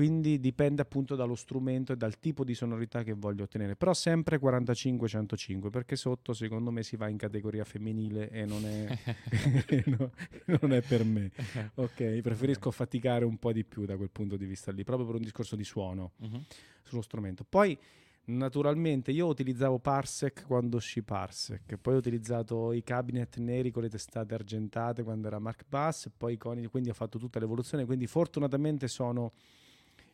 Quindi 0.00 0.40
dipende 0.40 0.80
appunto 0.80 1.14
dallo 1.14 1.34
strumento 1.34 1.92
e 1.92 1.96
dal 1.98 2.18
tipo 2.18 2.42
di 2.42 2.54
sonorità 2.54 3.02
che 3.02 3.12
voglio 3.12 3.42
ottenere, 3.42 3.76
però 3.76 3.92
sempre 3.92 4.38
45-105 4.38 5.68
perché 5.68 5.94
sotto 5.94 6.32
secondo 6.32 6.70
me 6.70 6.82
si 6.82 6.96
va 6.96 7.08
in 7.08 7.18
categoria 7.18 7.64
femminile 7.64 8.30
e 8.30 8.46
non 8.46 8.64
è, 8.64 8.96
no, 9.98 10.10
non 10.62 10.72
è 10.72 10.80
per 10.80 11.04
me. 11.04 11.30
Ok, 11.76 12.20
preferisco 12.22 12.70
faticare 12.70 13.26
un 13.26 13.36
po' 13.36 13.52
di 13.52 13.62
più 13.62 13.84
da 13.84 13.98
quel 13.98 14.08
punto 14.08 14.38
di 14.38 14.46
vista 14.46 14.72
lì, 14.72 14.84
proprio 14.84 15.04
per 15.04 15.16
un 15.16 15.20
discorso 15.20 15.54
di 15.54 15.64
suono 15.64 16.12
Mhm. 16.16 16.44
sullo 16.82 17.02
strumento. 17.02 17.44
Poi 17.46 17.76
naturalmente 18.24 19.10
io 19.10 19.26
utilizzavo 19.26 19.80
Parsec 19.80 20.46
quando 20.46 20.78
uscì 20.78 21.02
Parsec, 21.02 21.76
poi 21.76 21.92
ho 21.92 21.98
utilizzato 21.98 22.72
i 22.72 22.82
cabinet 22.82 23.36
neri 23.36 23.70
con 23.70 23.82
le 23.82 23.90
testate 23.90 24.32
argentate 24.32 25.02
quando 25.02 25.26
era 25.26 25.38
Mark 25.38 25.64
Bass, 25.68 26.08
poi 26.16 26.38
con, 26.38 26.66
quindi 26.70 26.88
ho 26.88 26.94
fatto 26.94 27.18
tutta 27.18 27.38
l'evoluzione, 27.38 27.84
quindi 27.84 28.06
fortunatamente 28.06 28.88
sono 28.88 29.32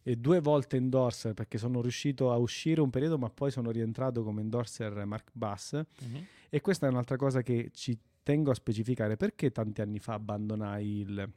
eh, 0.09 0.15
due 0.17 0.41
volte 0.41 0.77
endorser 0.77 1.35
perché 1.35 1.59
sono 1.59 1.81
riuscito 1.81 2.31
a 2.31 2.37
uscire 2.37 2.81
un 2.81 2.91
periodo 2.91 3.19
ma 3.19 3.29
poi 3.29 3.51
sono 3.51 3.71
rientrato 3.73 4.23
come 4.23 4.41
endorser 4.41 5.05
Mark 5.05 5.31
Bass 5.33 5.73
Mhm. 5.75 6.25
e 6.49 6.61
questa 6.61 6.87
è 6.87 6.91
un'altra 6.91 7.17
cosa 7.17 7.43
che 7.43 7.71
ci 7.73 7.99
tengo 8.23 8.51
a 8.53 8.55
specificare 8.55 9.17
perché 9.17 9.51
tanti 9.51 9.81
anni 9.81 9.99
fa 9.99 10.15
abbandonai 10.15 10.99
il, 11.01 11.31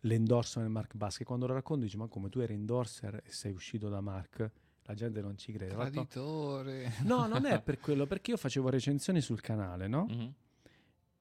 l'endorsement 0.00 0.70
Mark 0.70 0.94
Bass 0.96 1.18
che 1.18 1.24
quando 1.24 1.46
lo 1.46 1.54
racconto 1.54 1.84
dici 1.84 1.96
ma 1.96 2.06
come 2.08 2.28
tu 2.28 2.40
eri 2.40 2.54
endorser 2.54 3.22
e 3.24 3.30
sei 3.30 3.52
uscito 3.52 3.88
da 3.88 4.00
Mark 4.00 4.50
la 4.86 4.94
gente 4.94 5.20
non 5.20 5.36
ci 5.38 5.52
crede 5.52 5.74
Traditore. 5.74 6.92
no 7.04 7.26
non 7.28 7.46
è 7.46 7.60
per 7.62 7.78
quello 7.78 8.06
perché 8.06 8.32
io 8.32 8.36
facevo 8.36 8.68
recensioni 8.68 9.20
sul 9.20 9.40
canale 9.40 9.86
no? 9.86 10.06
Mhm. 10.08 10.32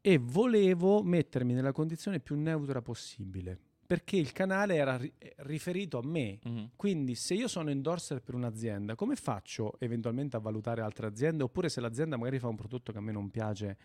e 0.01 0.17
volevo 0.17 1.03
mettermi 1.03 1.53
nella 1.53 1.71
condizione 1.71 2.19
più 2.19 2.35
neutra 2.35 2.81
possibile 2.81 3.59
perché 3.91 4.15
il 4.15 4.31
canale 4.31 4.75
era 4.75 4.95
ri- 4.95 5.11
riferito 5.39 5.97
a 5.97 6.01
me 6.01 6.39
Mhm. 6.43 6.69
quindi 6.77 7.13
se 7.15 7.33
io 7.33 7.49
sono 7.49 7.69
endorser 7.71 8.21
per 8.21 8.35
un'azienda 8.35 8.95
come 8.95 9.17
faccio 9.17 9.75
eventualmente 9.79 10.37
a 10.37 10.39
valutare 10.39 10.79
altre 10.81 11.07
aziende 11.07 11.43
oppure 11.43 11.67
se 11.67 11.81
l'azienda 11.81 12.15
magari 12.15 12.39
fa 12.39 12.47
un 12.47 12.55
prodotto 12.55 12.93
che 12.93 12.99
a 12.99 13.01
me 13.01 13.11
non 13.11 13.29
piace 13.29 13.77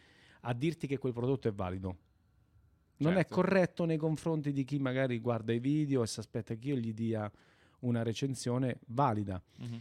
a 0.42 0.52
dirti 0.54 0.86
che 0.86 0.98
quel 0.98 1.12
prodotto 1.12 1.48
è 1.48 1.52
valido 1.52 1.96
non 2.98 3.14
è 3.14 3.16
Certo. 3.16 3.34
corretto 3.34 3.84
nei 3.84 3.96
confronti 3.96 4.52
di 4.52 4.62
chi 4.62 4.78
magari 4.78 5.18
guarda 5.18 5.52
i 5.52 5.58
video 5.58 6.04
e 6.04 6.06
si 6.06 6.20
aspetta 6.20 6.54
che 6.54 6.68
io 6.68 6.76
gli 6.76 6.94
dia 6.94 7.28
una 7.80 8.04
recensione 8.04 8.78
valida 8.86 9.42
Mhm. 9.58 9.80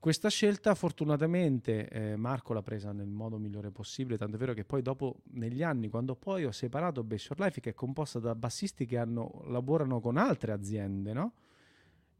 Questa 0.00 0.28
scelta 0.28 0.74
fortunatamente 0.74 1.88
eh, 1.88 2.16
Marco 2.16 2.52
l'ha 2.52 2.62
presa 2.62 2.92
nel 2.92 3.08
modo 3.08 3.38
migliore 3.38 3.70
possibile, 3.70 4.16
tanto 4.16 4.36
è 4.36 4.38
vero 4.38 4.54
che 4.54 4.64
poi 4.64 4.80
dopo, 4.80 5.22
negli 5.32 5.62
anni, 5.62 5.88
quando 5.88 6.14
poi 6.14 6.44
ho 6.44 6.52
separato 6.52 7.02
Bass 7.02 7.28
Your 7.28 7.40
Life, 7.40 7.60
che 7.60 7.70
è 7.70 7.74
composta 7.74 8.18
da 8.18 8.34
bassisti 8.34 8.86
che 8.86 8.96
hanno- 8.96 9.42
lavorano 9.46 10.00
con 10.00 10.16
altre 10.16 10.52
aziende, 10.52 11.12
no? 11.12 11.32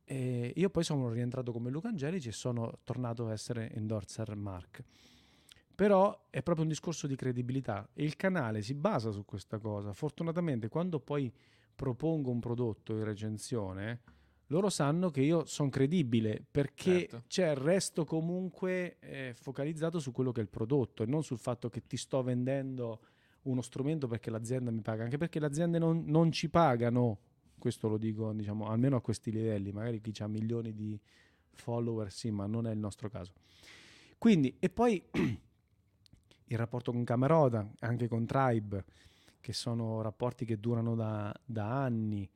E 0.05 0.53
io 0.57 0.70
poi 0.70 0.83
sono 0.83 1.11
rientrato 1.11 1.53
come 1.53 1.70
Luca 1.70 1.89
Angelici 1.89 2.29
e 2.29 2.33
sono 2.33 2.79
tornato 2.83 3.29
a 3.29 3.33
essere 3.33 3.70
endorser 3.72 4.35
Mark. 4.35 4.83
Però 5.74 6.26
è 6.31 6.43
proprio 6.43 6.64
un 6.64 6.70
discorso 6.70 7.07
di 7.07 7.14
credibilità 7.14 7.89
e 7.93 8.03
il 8.05 8.16
canale 8.16 8.62
si 8.62 8.74
basa 8.74 9.12
su 9.12 9.24
questa 9.24 9.59
cosa. 9.59 9.93
Fortunatamente 9.93 10.68
quando 10.68 10.99
poi 10.99 11.33
propongo 11.76 12.31
un 12.31 12.41
prodotto 12.41 12.97
in 12.97 13.05
recensione, 13.05 14.01
loro 14.49 14.68
sanno 14.70 15.11
che 15.11 15.20
io 15.20 15.44
sono 15.44 15.68
credibile 15.68 16.44
perché 16.51 17.01
Certo. 17.01 17.22
cioè, 17.26 17.55
resto 17.55 18.05
comunque 18.05 18.99
eh, 19.01 19.34
focalizzato 19.34 19.99
su 19.99 20.12
quello 20.12 20.32
che 20.32 20.40
è 20.40 20.42
il 20.42 20.49
prodotto 20.49 21.03
e 21.03 21.07
non 21.07 21.22
sul 21.22 21.38
fatto 21.38 21.68
che 21.68 21.86
ti 21.86 21.96
sto 21.96 22.22
vendendo 22.22 23.01
uno 23.42 23.62
strumento 23.62 24.07
perché 24.07 24.30
l'azienda 24.30 24.70
mi 24.70 24.80
paga, 24.80 25.05
anche 25.05 25.16
perché 25.16 25.38
le 25.38 25.46
aziende 25.46 25.78
non, 25.78 26.05
non 26.07 26.32
ci 26.32 26.49
pagano, 26.49 27.18
questo 27.59 27.88
lo 27.88 27.96
dico 27.96 28.32
diciamo 28.32 28.66
almeno 28.68 28.96
a 28.96 29.01
questi 29.01 29.30
livelli, 29.30 29.72
magari 29.72 30.01
chi 30.01 30.22
ha 30.22 30.26
milioni 30.26 30.74
di 30.74 30.99
follower 31.53 32.11
sì, 32.11 32.30
ma 32.30 32.46
non 32.46 32.66
è 32.66 32.72
il 32.72 32.78
nostro 32.78 33.09
caso. 33.09 33.32
Quindi, 34.18 34.57
e 34.59 34.68
poi 34.68 35.03
il 36.51 36.59
rapporto 36.59 36.92
con 36.92 37.05
Camerota, 37.05 37.70
anche 37.80 38.09
con 38.09 38.26
Tribe, 38.26 38.84
che 39.40 39.53
sono 39.53 40.03
rapporti 40.03 40.44
che 40.44 40.59
durano 40.59 40.94
da, 40.94 41.34
da 41.44 41.82
anni. 41.82 42.28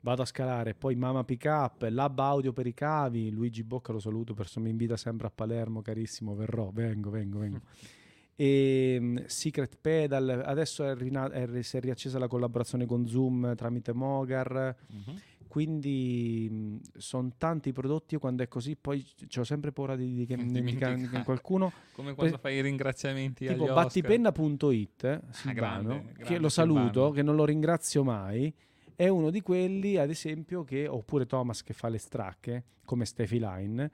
Vado 0.00 0.22
a 0.22 0.24
scalare, 0.24 0.74
poi 0.74 0.94
Mama 0.94 1.24
Pick 1.24 1.44
Up, 1.46 1.82
Lab 1.90 2.18
Audio 2.20 2.52
per 2.52 2.66
i 2.66 2.72
cavi, 2.74 3.30
Luigi 3.30 3.64
Bocca 3.64 3.92
lo 3.92 3.98
saluto, 3.98 4.32
perché 4.32 4.60
mi 4.60 4.70
invita 4.70 4.96
sempre 4.96 5.26
a 5.26 5.30
Palermo, 5.30 5.82
carissimo, 5.82 6.34
verrò, 6.36 6.70
vengo, 6.72 7.10
vengo, 7.10 7.38
vengo. 7.38 7.60
E 8.40 8.96
mm, 9.00 9.16
Secret 9.26 9.78
Pedal, 9.80 10.42
adesso 10.44 10.84
è 10.84 10.94
rina- 10.94 11.28
è 11.28 11.60
si 11.64 11.76
è 11.76 11.80
riaccesa 11.80 12.20
la 12.20 12.28
collaborazione 12.28 12.86
con 12.86 13.04
Zoom 13.08 13.56
tramite 13.56 13.92
Mogar, 13.92 14.76
Mhm. 14.86 15.20
quindi 15.48 16.80
sono 16.96 17.32
tanti 17.36 17.72
prodotti, 17.72 18.14
io 18.14 18.20
quando 18.20 18.44
è 18.44 18.46
così 18.46 18.76
poi 18.76 19.04
ho 19.38 19.42
sempre 19.42 19.72
paura 19.72 19.96
di, 19.96 20.14
di, 20.14 20.26
di 20.36 20.46
dimenticare 20.52 21.22
qualcuno. 21.24 21.72
Come 21.92 22.14
quando 22.14 22.34
Per- 22.34 22.40
fai 22.40 22.54
i 22.58 22.62
ringraziamenti 22.62 23.44
tipo 23.48 23.64
battipenna.it 23.74 25.04
eh, 25.04 25.20
Silvano, 25.30 25.88
grande, 25.88 26.12
che 26.12 26.18
grande 26.22 26.38
lo 26.38 26.48
saluto, 26.48 26.82
Silvano. 26.84 27.10
che 27.10 27.22
non 27.22 27.34
lo 27.34 27.44
ringrazio 27.44 28.04
mai, 28.04 28.54
è 28.98 29.06
uno 29.06 29.30
di 29.30 29.42
quelli, 29.42 29.96
ad 29.96 30.10
esempio, 30.10 30.64
che 30.64 30.88
oppure 30.88 31.24
Thomas 31.24 31.62
che 31.62 31.72
fa 31.72 31.88
le 31.88 31.98
stracche, 31.98 32.64
come 32.84 33.04
Steffi 33.04 33.38
Line, 33.38 33.88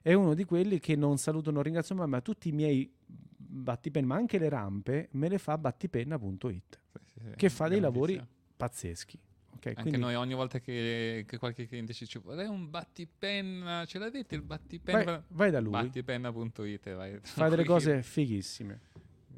è 0.00 0.12
uno 0.12 0.32
di 0.32 0.44
quelli 0.44 0.78
che 0.78 0.94
non 0.94 1.18
saluto, 1.18 1.50
non 1.50 1.64
ringrazio 1.64 1.96
mai, 1.96 2.06
ma 2.06 2.20
tutti 2.20 2.50
i 2.50 2.52
miei 2.52 2.88
battipenna, 3.36 4.06
ma 4.06 4.14
anche 4.14 4.38
le 4.38 4.48
rampe, 4.48 5.08
me 5.12 5.28
le 5.28 5.38
fa 5.38 5.58
battipenna.it, 5.58 6.78
Sì, 6.92 7.20
sì, 7.30 7.30
che 7.34 7.48
fa 7.50 7.66
dei 7.66 7.80
lavori 7.80 8.24
pazzeschi. 8.56 9.18
ok? 9.56 9.66
Anche 9.66 9.80
Quindi 9.80 9.98
noi 9.98 10.14
ogni 10.14 10.34
volta 10.34 10.60
che, 10.60 11.24
che 11.26 11.36
qualche 11.36 11.66
cliente 11.66 11.92
ci 11.92 12.04
dice 12.04 12.20
vorrei 12.20 12.46
un 12.46 12.70
battipenna, 12.70 13.84
ce 13.86 13.98
l'avete 13.98 14.36
il 14.36 14.42
battipenna? 14.42 15.02
vai, 15.04 15.20
vai 15.30 15.50
da 15.50 15.58
lui, 15.58 15.72
Battipenna.it 15.72 16.94
vai 16.94 17.18
fa 17.22 17.48
delle 17.48 17.64
cose 17.64 18.04
fighissime. 18.04 18.80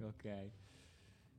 Ok. 0.02 0.50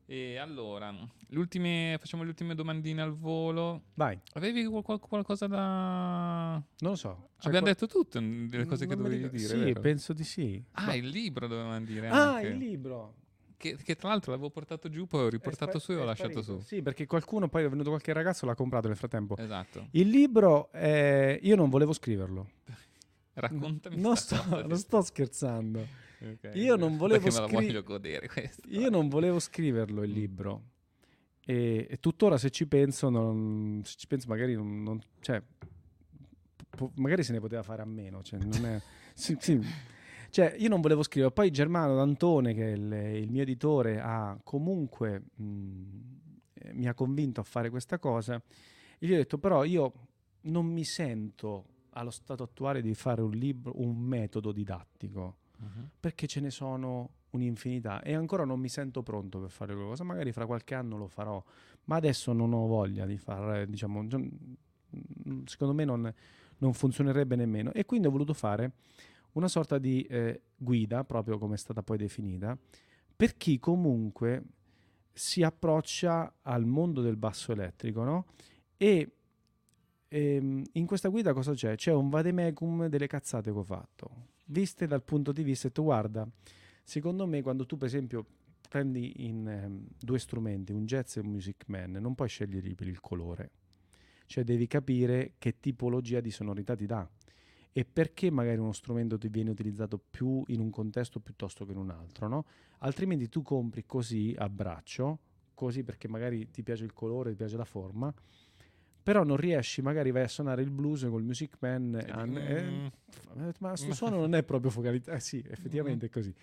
E 0.09 0.37
allora, 0.37 0.89
le 0.91 1.37
ultime, 1.37 1.97
facciamo 1.99 2.23
le 2.23 2.29
ultime 2.29 2.55
domandine 2.55 3.01
al 3.01 3.13
volo. 3.13 3.81
Vai, 3.95 4.17
Avevi 4.35 4.63
qual- 4.65 4.81
qual- 4.81 4.99
qualcosa 5.01 5.47
da... 5.47 6.51
non 6.79 6.91
lo 6.91 6.95
so. 6.95 7.31
c'è 7.37 7.47
Abbiamo 7.47 7.65
qua- 7.65 7.73
detto 7.73 7.87
tutto, 7.87 8.17
delle 8.21 8.65
cose 8.65 8.87
che 8.87 8.95
non 8.95 9.03
mi 9.09 9.17
dovevi 9.19 9.37
dire, 9.37 9.49
Sì, 9.57 9.63
vero? 9.65 9.81
penso 9.81 10.13
di 10.13 10.23
sì. 10.23 10.63
Ah, 10.71 10.85
Ma- 10.85 10.93
il 10.93 11.07
libro 11.09 11.47
dovevamo 11.47 11.81
dire 11.83 12.07
ah, 12.07 12.35
anche. 12.35 12.47
il 12.47 12.55
libro. 12.57 13.15
Che, 13.57 13.75
che 13.75 13.95
tra 13.95 14.07
l'altro 14.07 14.31
l'avevo 14.31 14.49
portato 14.49 14.87
giù, 14.87 15.07
poi 15.07 15.25
ho 15.25 15.29
riportato 15.29 15.77
spa- 15.79 15.79
su 15.79 15.91
e 15.91 16.01
ho 16.01 16.05
lasciato 16.05 16.41
su. 16.41 16.59
Sì, 16.61 16.81
perché 16.81 17.05
qualcuno 17.05 17.49
poi 17.49 17.65
è 17.65 17.69
venuto 17.69 17.89
qualche 17.89 18.13
ragazzo 18.13 18.45
l'ha 18.45 18.55
comprato 18.55 18.87
nel 18.87 18.95
frattempo. 18.95 19.35
Esatto. 19.35 19.87
Il 19.91 20.07
libro 20.07 20.71
eh, 20.71 21.37
io 21.41 21.55
non 21.57 21.69
volevo 21.69 21.91
scriverlo. 21.91 22.49
Raccontami 23.33 23.99
Non 23.99 24.15
sto, 24.15 24.41
non 24.65 24.77
sto 24.77 25.01
scherzando. 25.01 25.85
Ok, 26.19 26.51
Io 26.55 26.75
non 26.75 26.97
volevo 26.97 27.29
scri- 27.29 27.51
voglio 27.51 27.83
godere 27.83 28.27
questa. 28.27 28.67
Io 28.69 28.89
non 28.89 29.07
volevo 29.07 29.39
scriverlo 29.39 30.03
il 30.03 30.11
libro. 30.11 30.63
E, 31.45 31.87
e 31.89 31.97
tuttora 31.99 32.37
se 32.37 32.49
ci 32.49 32.67
penso, 32.67 33.09
non, 33.09 33.81
se 33.85 33.95
ci 33.97 34.07
penso 34.07 34.27
magari 34.27 34.53
non, 34.55 34.81
non- 34.83 34.99
cioè, 35.21 35.41
po- 36.69 36.91
magari 36.95 37.23
se 37.23 37.33
ne 37.33 37.39
poteva 37.39 37.63
fare 37.63 37.81
a 37.81 37.85
meno. 37.85 38.21
Cioè, 38.23 38.39
non 38.39 38.65
è- 38.65 38.81
sì, 39.13 39.35
sì. 39.39 39.59
Cioè, 40.29 40.55
io 40.57 40.69
non 40.69 40.81
volevo 40.81 41.03
scrivere. 41.03 41.31
Poi 41.31 41.51
Germano 41.51 41.95
D'Antone, 41.95 42.53
che 42.53 42.71
è 42.73 42.75
il, 42.75 42.91
il 43.23 43.31
mio 43.31 43.43
editore, 43.43 43.99
ha 43.99 44.37
comunque 44.43 45.21
mh, 45.35 45.83
eh, 46.53 46.73
mi 46.73 46.87
ha 46.87 46.93
convinto 46.93 47.39
a 47.41 47.43
fare 47.43 47.69
questa 47.69 47.97
cosa. 47.99 48.35
E 48.99 49.05
gli 49.07 49.13
ho 49.13 49.17
detto, 49.17 49.37
però 49.37 49.63
io 49.63 49.93
non 50.41 50.65
mi 50.65 50.83
sento 50.83 51.65
allo 51.91 52.11
stato 52.11 52.43
attuale 52.43 52.81
di 52.81 52.93
fare 52.93 53.21
un 53.21 53.31
libro, 53.31 53.73
un 53.81 53.95
metodo 53.97 54.51
didattico 54.51 55.37
Mhm. 55.59 55.89
perché 55.99 56.27
ce 56.27 56.39
ne 56.39 56.49
sono 56.49 57.09
un'infinità 57.31 58.01
e 58.01 58.13
ancora 58.13 58.45
non 58.45 58.59
mi 58.59 58.69
sento 58.69 59.03
pronto 59.03 59.39
per 59.39 59.49
fare 59.49 59.73
qualcosa. 59.73 60.03
Magari 60.03 60.31
fra 60.31 60.45
qualche 60.45 60.75
anno 60.75 60.97
lo 60.97 61.07
farò, 61.07 61.43
ma 61.85 61.95
adesso 61.95 62.33
non 62.33 62.53
ho 62.53 62.65
voglia 62.67 63.05
di 63.05 63.17
fare, 63.17 63.67
diciamo, 63.69 64.03
mm, 64.03 65.43
secondo 65.45 65.73
me 65.73 65.85
non, 65.85 66.13
non 66.59 66.73
funzionerebbe 66.73 67.35
nemmeno. 67.35 67.71
E 67.73 67.85
quindi 67.85 68.07
ho 68.07 68.11
voluto 68.11 68.33
fare 68.33 68.73
una 69.33 69.47
sorta 69.47 69.77
di 69.77 70.01
eh, 70.03 70.41
guida, 70.55 71.03
proprio 71.03 71.37
come 71.37 71.55
è 71.55 71.57
stata 71.57 71.83
poi 71.83 71.97
definita, 71.97 72.57
per 73.15 73.35
chi 73.37 73.59
comunque 73.59 74.43
si 75.13 75.41
approccia 75.43 76.35
al 76.43 76.65
mondo 76.65 77.01
del 77.01 77.17
basso 77.17 77.51
elettrico, 77.51 78.03
no? 78.03 78.25
E 78.77 79.11
ehm, 80.07 80.63
in 80.73 80.85
questa 80.85 81.09
guida 81.09 81.33
cosa 81.33 81.53
c'è? 81.53 81.75
C'è 81.75 81.91
un 81.93 82.09
vademecum 82.09 82.87
delle 82.87 83.07
cazzate 83.07 83.51
che 83.51 83.57
ho 83.57 83.63
fatto, 83.63 84.09
viste 84.47 84.87
dal 84.87 85.03
punto 85.03 85.31
di 85.31 85.43
vista, 85.43 85.69
tu 85.69 85.83
guarda, 85.83 86.27
secondo 86.83 87.25
me 87.25 87.41
quando 87.41 87.65
tu 87.65 87.77
per 87.77 87.87
esempio 87.87 88.25
prendi 88.67 89.25
in 89.25 89.47
ehm, 89.47 89.87
due 89.99 90.19
strumenti, 90.19 90.71
un 90.71 90.85
jazz 90.85 91.15
e 91.15 91.21
un 91.21 91.27
music 91.27 91.63
man, 91.67 91.91
non 91.91 92.15
puoi 92.15 92.27
scegliere 92.27 92.73
per 92.75 92.87
il 92.87 92.99
colore, 92.99 93.51
cioè 94.25 94.43
devi 94.43 94.67
capire 94.67 95.33
che 95.37 95.59
tipologia 95.59 96.19
di 96.19 96.31
sonorità 96.31 96.75
ti 96.75 96.85
dà 96.85 97.09
e 97.71 97.85
perché 97.85 98.31
magari 98.31 98.57
uno 98.57 98.71
strumento 98.71 99.17
ti 99.17 99.27
viene 99.27 99.51
utilizzato 99.51 99.99
più 99.99 100.43
in 100.47 100.59
un 100.59 100.71
contesto 100.71 101.19
piuttosto 101.19 101.63
che 101.63 101.73
in 101.73 101.77
un 101.77 101.91
altro, 101.91 102.27
no? 102.27 102.45
Altrimenti 102.79 103.29
tu 103.29 103.43
compri 103.43 103.85
così 103.85 104.33
a 104.35 104.49
braccio, 104.49 105.19
così 105.53 105.83
perché 105.83 106.07
magari 106.07 106.49
ti 106.49 106.63
piace 106.63 106.85
il 106.85 106.93
colore, 106.93 107.29
ti 107.31 107.35
piace 107.35 107.55
la 107.55 107.65
forma, 107.65 108.11
però 109.07 109.23
non 109.23 109.37
riesci, 109.37 109.81
magari 109.81 110.11
vai 110.11 110.23
a 110.23 110.27
suonare 110.27 110.61
il 110.61 110.69
blues 110.69 111.07
col 111.09 111.23
Music 111.23 111.55
Man, 111.59 111.95
E 111.95 112.11
ah, 112.11 112.25
eh, 112.25 112.91
ma 113.59 113.73
sto 113.77 113.93
suono 113.93 114.17
non 114.17 114.35
è 114.35 114.43
proprio 114.43 114.69
focalizzato, 114.69 115.15
eh 115.15 115.21
sì, 115.21 115.41
effettivamente 115.47 116.07
è 116.07 116.09
così. 116.09 116.35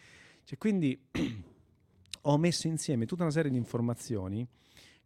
Cioè, 0.45 0.57
quindi 0.57 0.99
ho 2.23 2.39
messo 2.39 2.67
insieme 2.67 3.05
tutta 3.05 3.23
una 3.23 3.33
serie 3.33 3.51
di 3.51 3.59
informazioni 3.59 4.49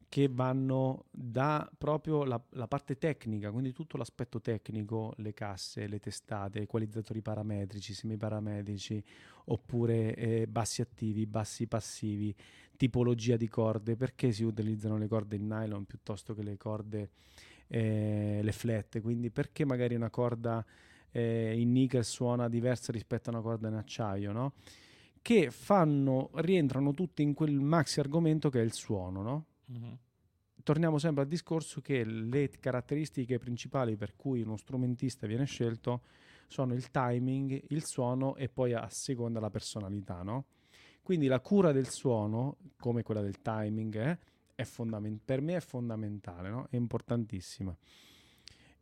che 0.08 0.28
vanno 0.28 1.06
da 1.10 1.68
proprio 1.76 2.22
la, 2.22 2.40
la 2.50 2.68
parte 2.68 2.96
tecnica, 2.96 3.50
quindi 3.50 3.72
tutto 3.72 3.96
l'aspetto 3.96 4.40
tecnico, 4.40 5.12
le 5.16 5.34
casse, 5.34 5.88
le 5.88 5.98
testate, 5.98 6.60
equalizzatori 6.60 7.20
parametrici, 7.22 7.92
semiparametrici, 7.92 9.02
oppure 9.46 10.14
eh, 10.14 10.46
bassi 10.46 10.80
attivi, 10.80 11.26
bassi 11.26 11.66
passivi, 11.66 12.32
tipologia 12.76 13.36
di 13.36 13.48
corde, 13.48 13.96
perché 13.96 14.30
si 14.30 14.44
utilizzano 14.44 14.96
le 14.96 15.08
corde 15.08 15.34
in 15.34 15.48
nylon 15.48 15.84
piuttosto 15.86 16.32
che 16.32 16.44
le 16.44 16.56
corde, 16.56 17.10
eh, 17.68 18.40
le 18.42 18.52
flat, 18.52 19.00
quindi 19.00 19.30
perché 19.30 19.64
magari 19.64 19.94
una 19.94 20.10
corda 20.10 20.64
eh, 21.10 21.58
in 21.58 21.72
nickel 21.72 22.04
suona 22.04 22.48
diversa 22.48 22.92
rispetto 22.92 23.30
a 23.30 23.34
una 23.34 23.42
corda 23.42 23.68
in 23.68 23.74
acciaio, 23.74 24.32
no? 24.32 24.54
Che 25.20 25.50
fanno, 25.50 26.30
rientrano 26.34 26.92
tutti 26.92 27.22
in 27.22 27.34
quel 27.34 27.60
maxi 27.60 28.00
argomento 28.00 28.50
che 28.50 28.60
è 28.60 28.64
il 28.64 28.72
suono, 28.72 29.22
no? 29.22 29.46
Mhm. 29.66 29.98
torniamo 30.62 30.98
sempre 30.98 31.22
al 31.22 31.28
discorso 31.28 31.80
che 31.80 32.04
le 32.04 32.50
caratteristiche 32.60 33.38
principali 33.38 33.96
per 33.96 34.16
cui 34.16 34.42
uno 34.42 34.56
strumentista 34.56 35.26
viene 35.26 35.44
scelto 35.44 36.02
sono 36.46 36.74
il 36.74 36.90
timing, 36.90 37.64
il 37.68 37.84
suono 37.84 38.36
e 38.36 38.48
poi 38.48 38.72
a 38.74 38.88
seconda 38.90 39.40
la 39.40 39.50
personalità, 39.50 40.22
no? 40.22 40.46
Quindi 41.02 41.26
la 41.26 41.40
cura 41.40 41.72
del 41.72 41.88
suono, 41.88 42.56
come 42.78 43.02
quella 43.02 43.22
del 43.22 43.40
timing, 43.40 43.96
eh, 43.96 44.18
è 44.58 44.64
fondamen- 44.64 45.20
per 45.24 45.40
me 45.40 45.54
è 45.54 45.60
fondamentale, 45.60 46.48
no? 46.50 46.66
È 46.68 46.74
importantissima. 46.74 47.76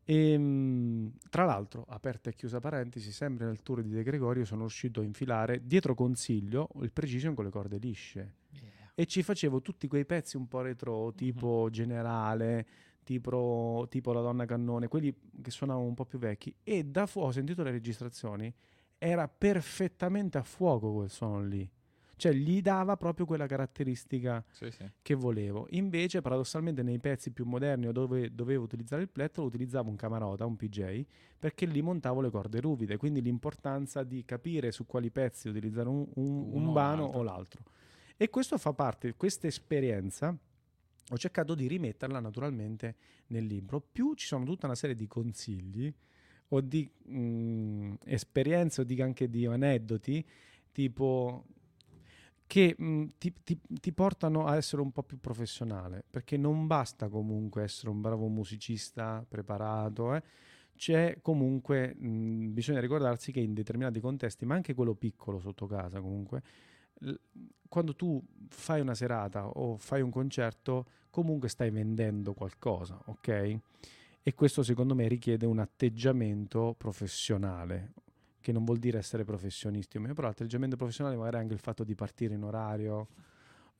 E, 0.02 1.10
tra 1.28 1.44
l'altro, 1.44 1.84
aperta 1.86 2.30
e 2.30 2.34
chiusa 2.34 2.60
parentesi, 2.60 3.12
sempre 3.12 3.44
nel 3.44 3.60
tour 3.60 3.82
di 3.82 3.90
De 3.90 4.02
Gregorio 4.02 4.46
sono 4.46 4.60
riuscito 4.62 5.00
a 5.00 5.04
infilare 5.04 5.66
dietro 5.66 5.94
consiglio 5.94 6.70
il 6.80 6.92
precision 6.92 7.34
con 7.34 7.44
le 7.44 7.50
corde 7.50 7.76
lisce 7.76 8.34
e 8.94 9.04
ci 9.04 9.22
facevo 9.22 9.60
tutti 9.60 9.86
quei 9.86 10.06
pezzi 10.06 10.38
un 10.38 10.48
po' 10.48 10.62
retro, 10.62 11.12
tipo 11.12 11.68
generale, 11.70 12.66
tipo, 13.04 13.86
tipo 13.90 14.14
La 14.14 14.22
donna 14.22 14.46
cannone, 14.46 14.88
quelli 14.88 15.14
che 15.42 15.50
suonavano 15.50 15.84
un 15.86 15.94
po' 15.94 16.06
più 16.06 16.18
vecchi. 16.18 16.54
E 16.64 16.84
da 16.84 17.04
fuoco, 17.04 17.28
ho 17.28 17.32
sentito 17.32 17.62
le 17.62 17.72
registrazioni, 17.72 18.50
era 18.96 19.28
perfettamente 19.28 20.38
a 20.38 20.42
fuoco 20.42 20.94
quel 20.94 21.10
suono 21.10 21.44
lì. 21.44 21.70
Cioè 22.18 22.32
gli 22.32 22.62
dava 22.62 22.96
proprio 22.96 23.26
quella 23.26 23.46
caratteristica 23.46 24.42
Sì, 24.50 24.70
sì. 24.70 24.90
che 25.02 25.14
volevo. 25.14 25.66
Invece, 25.70 26.22
paradossalmente, 26.22 26.82
nei 26.82 26.98
pezzi 26.98 27.30
più 27.30 27.44
moderni 27.44 27.86
o 27.88 27.92
dove 27.92 28.34
dovevo 28.34 28.64
utilizzare 28.64 29.02
il 29.02 29.08
plettro, 29.10 29.44
utilizzavo 29.44 29.90
un 29.90 29.96
camarota, 29.96 30.46
un 30.46 30.56
PJ, 30.56 31.04
perché 31.38 31.66
lì 31.66 31.82
montavo 31.82 32.22
le 32.22 32.30
corde 32.30 32.60
ruvide. 32.60 32.96
Quindi 32.96 33.20
l'importanza 33.20 34.02
di 34.02 34.24
capire 34.24 34.72
su 34.72 34.86
quali 34.86 35.10
pezzi 35.10 35.48
utilizzare 35.48 35.88
un, 35.90 36.06
un- 36.14 36.48
un 36.52 36.66
o 36.68 36.72
vano 36.72 37.02
l'altro. 37.02 37.18
o 37.18 37.22
l'altro. 37.22 37.62
E 38.16 38.30
questo 38.30 38.56
fa 38.56 38.72
parte, 38.72 39.14
questa 39.14 39.46
esperienza 39.46 40.34
ho 41.08 41.18
cercato 41.18 41.54
di 41.54 41.68
rimetterla 41.68 42.18
naturalmente 42.18 42.96
nel 43.26 43.44
libro. 43.44 43.80
Più 43.80 44.14
ci 44.14 44.26
sono 44.26 44.44
tutta 44.46 44.64
una 44.64 44.74
serie 44.74 44.96
di 44.96 45.06
consigli 45.06 45.92
o 46.48 46.60
di 46.62 46.90
mh, 47.04 47.94
esperienze 48.04 48.80
o 48.80 48.84
di, 48.84 49.00
anche 49.02 49.28
di 49.28 49.44
aneddoti, 49.44 50.24
tipo 50.72 51.44
che 52.46 52.74
mh, 52.78 53.04
ti, 53.18 53.32
ti, 53.42 53.58
ti, 53.68 53.92
portano 53.92 54.46
a 54.46 54.56
essere 54.56 54.82
un 54.82 54.92
po' 54.92 55.02
più 55.02 55.18
professionale, 55.18 56.04
perché 56.08 56.36
non 56.36 56.66
basta 56.66 57.08
comunque 57.08 57.64
essere 57.64 57.90
un 57.90 58.00
bravo 58.00 58.28
musicista 58.28 59.24
preparato, 59.26 60.14
eh. 60.14 60.22
c'è 60.76 61.18
comunque, 61.22 61.94
mh, 61.94 62.52
bisogna 62.52 62.80
ricordarsi 62.80 63.32
che 63.32 63.40
in 63.40 63.52
determinati 63.52 64.00
contesti, 64.00 64.46
ma 64.46 64.54
anche 64.54 64.74
quello 64.74 64.94
piccolo 64.94 65.38
sotto 65.40 65.66
casa 65.66 66.00
comunque, 66.00 66.42
l- 67.00 67.14
quando 67.68 67.94
tu 67.96 68.22
fai 68.48 68.80
una 68.80 68.94
serata 68.94 69.48
o 69.48 69.76
fai 69.76 70.00
un 70.00 70.10
concerto, 70.10 70.86
comunque 71.10 71.48
stai 71.48 71.70
vendendo 71.70 72.32
qualcosa, 72.32 73.00
ok? 73.06 73.58
E 74.22 74.34
questo 74.34 74.62
secondo 74.62 74.94
me 74.94 75.08
richiede 75.08 75.46
un 75.46 75.58
atteggiamento 75.58 76.74
professionale, 76.78 77.92
che 78.46 78.52
non 78.52 78.62
vuol 78.62 78.78
dire 78.78 78.98
essere 78.98 79.24
professionisti, 79.24 79.98
però 79.98 80.28
l'atteggiamento 80.28 80.76
professionale 80.76 81.16
magari 81.16 81.38
è 81.38 81.40
anche 81.40 81.54
il 81.54 81.58
fatto 81.58 81.82
di 81.82 81.96
partire 81.96 82.34
in 82.34 82.44
orario, 82.44 83.08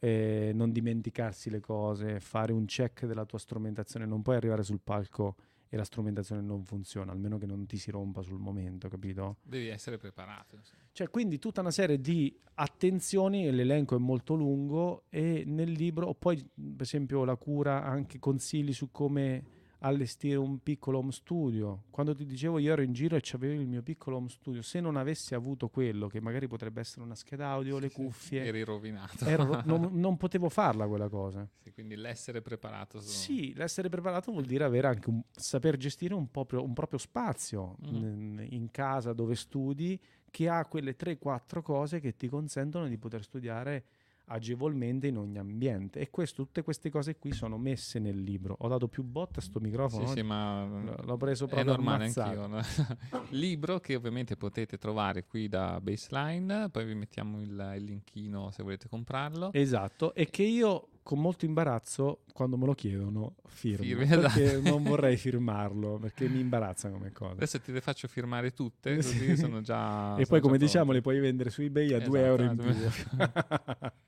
eh, 0.01 0.51
non 0.53 0.73
dimenticarsi 0.73 1.51
le 1.51 1.61
cose, 1.61 2.19
fare 2.19 2.53
un 2.53 2.65
check 2.65 3.07
della 3.07 3.25
tua 3.25 3.39
strumentazione, 3.39 4.07
non 4.07 4.23
puoi 4.23 4.35
arrivare 4.35 4.65
sul 4.65 4.81
palco 4.83 5.37
e 5.69 5.77
la 5.77 5.85
strumentazione 5.85 6.41
non 6.41 6.65
funziona, 6.65 7.13
almeno 7.13 7.39
che 7.39 7.47
non 7.47 7.65
ti 7.65 7.77
si 7.77 7.93
rompa 7.93 8.23
sul 8.23 8.41
momento, 8.41 8.89
capito? 8.89 9.37
Devi 9.43 9.69
essere 9.69 9.99
preparato. 9.99 10.59
Cioè, 10.91 11.11
quindi 11.11 11.39
tutta 11.39 11.61
una 11.61 11.71
serie 11.71 12.01
di 12.01 12.37
attenzioni, 12.55 13.49
l'elenco 13.53 13.95
è 13.95 14.01
molto 14.01 14.35
lungo 14.35 15.05
e 15.11 15.45
nel 15.47 15.71
libro, 15.71 16.13
poi 16.15 16.37
per 16.37 16.83
esempio 16.83 17.25
la 17.25 17.37
cura, 17.37 17.85
anche 17.85 18.19
consigli 18.19 18.73
su 18.73 18.91
come 18.91 19.45
allestire 19.87 20.37
un 20.37 20.59
piccolo 20.63 20.99
home 20.99 21.13
studio. 21.13 21.85
Quando 21.91 22.15
ti 22.15 22.27
dicevo 22.27 22.59
io 22.59 22.73
ero 22.73 22.83
in 22.83 22.93
giro 22.93 23.17
e 23.17 23.23
avevo 23.33 23.61
il 23.61 23.69
mio 23.69 23.83
piccolo 23.83 24.17
home 24.17 24.29
studio, 24.29 24.63
se 24.63 24.81
non 24.81 24.97
avessi 24.97 25.35
avuto 25.35 25.69
quello, 25.69 26.09
che 26.09 26.21
magari 26.21 26.49
potrebbe 26.49 26.81
essere 26.81 27.03
una 27.03 27.15
scheda 27.15 27.49
audio, 27.49 27.77
sì, 27.77 27.83
le 27.83 27.89
sì, 27.89 27.95
cuffie, 27.95 28.45
eri 28.45 28.63
rovinato. 28.63 29.25
Ero, 29.25 29.63
non, 29.65 29.89
non, 29.99 30.17
potevo 30.17 30.49
farla 30.49 30.87
quella 30.87 31.09
cosa. 31.09 31.49
Sì, 31.63 31.73
quindi 31.73 31.97
l'essere 31.97 32.43
preparato. 32.43 33.01
Su... 33.01 33.09
Sì, 33.09 33.55
l'essere 33.55 33.89
preparato 33.89 34.33
vuol 34.33 34.45
dire 34.45 34.65
avere 34.65 34.89
anche 34.89 35.09
un, 35.09 35.23
saper 35.31 35.77
gestire 35.77 36.15
un, 36.15 36.31
proprio, 36.31 36.63
un 36.63 36.73
proprio 36.73 36.99
spazio 36.99 37.77
mm. 37.87 37.95
in, 37.95 38.47
in 38.51 38.71
casa 38.71 39.13
dove 39.13 39.35
studi 39.35 40.01
che 40.31 40.49
ha 40.49 40.67
quelle 40.67 40.97
3-4 40.97 41.63
cose 41.63 42.01
che 42.01 42.17
ti 42.17 42.29
consentono 42.29 42.89
di 42.89 42.99
poter 42.99 43.23
studiare 43.23 43.85
agevolmente 44.27 45.07
in 45.07 45.19
ogni 45.19 45.39
ambiente. 45.39 46.01
E 46.01 46.11
questo, 46.11 46.43
tutte 46.45 46.63
queste 46.63 46.91
cose 46.91 47.17
qui 47.19 47.33
sono 47.33 47.59
messe 47.59 47.99
nel 47.99 48.21
libro. 48.21 48.57
Ho 48.61 48.69
dato 48.69 48.89
più 48.89 49.03
botte 49.03 49.41
a 49.41 49.43
sto 49.43 49.61
microfono. 49.61 50.07
Sì, 50.07 50.15
sì, 50.15 50.23
ma 50.23 50.65
l'ho 50.65 51.17
preso 51.17 51.47
proprio 51.47 51.73
è 51.73 51.77
normale 51.77 52.05
anch'io. 52.07 52.47
No? 52.47 52.61
libro 53.31 53.81
che 53.81 53.95
ovviamente 53.95 54.37
potete 54.37 54.79
trovare 54.79 55.25
qui 55.25 55.49
da 55.49 55.81
Baseline, 55.81 56.71
poi 56.71 56.85
vi 56.85 56.95
mettiamo 56.95 57.41
il, 57.41 57.73
il 57.77 57.85
linkino 57.85 58.51
se 58.51 58.63
volete 58.63 58.89
comprarlo. 58.89 59.53
Esatto, 59.53 60.15
e 60.15 60.29
che 60.29 60.43
io 60.43 60.89
con 61.07 61.21
molto 61.21 61.45
imbarazzo 61.45 62.25
quando 62.33 62.57
me 62.57 62.67
lo 62.67 62.75
chiedono 62.75 63.37
firmo 63.47 63.85
Firmi, 63.85 64.07
perché 64.07 64.43
esatto. 64.43 64.69
non 64.69 64.83
vorrei 64.83 65.17
firmarlo 65.17 65.99
perché 65.99 66.29
mi 66.29 66.41
imbarazza 66.41 66.91
come 66.91 67.13
cosa 67.13 67.35
adesso 67.35 67.61
ti 67.61 67.71
le 67.71 67.81
faccio 67.81 68.09
firmare 68.09 68.53
tutte 68.53 68.97
così 68.97 69.37
sono 69.37 69.61
già 69.61 70.17
e 70.17 70.27
poi 70.27 70.41
come 70.41 70.59
diciamo 70.59 70.91
le 70.91 71.03
puoi 71.03 71.21
vendere 71.21 71.51
su 71.51 71.63
ebay 71.63 71.93
a 71.93 72.01
2 72.01 72.07
esatto, 72.07 72.17
euro 72.19 72.43
in 72.43 72.57
più. 72.57 72.73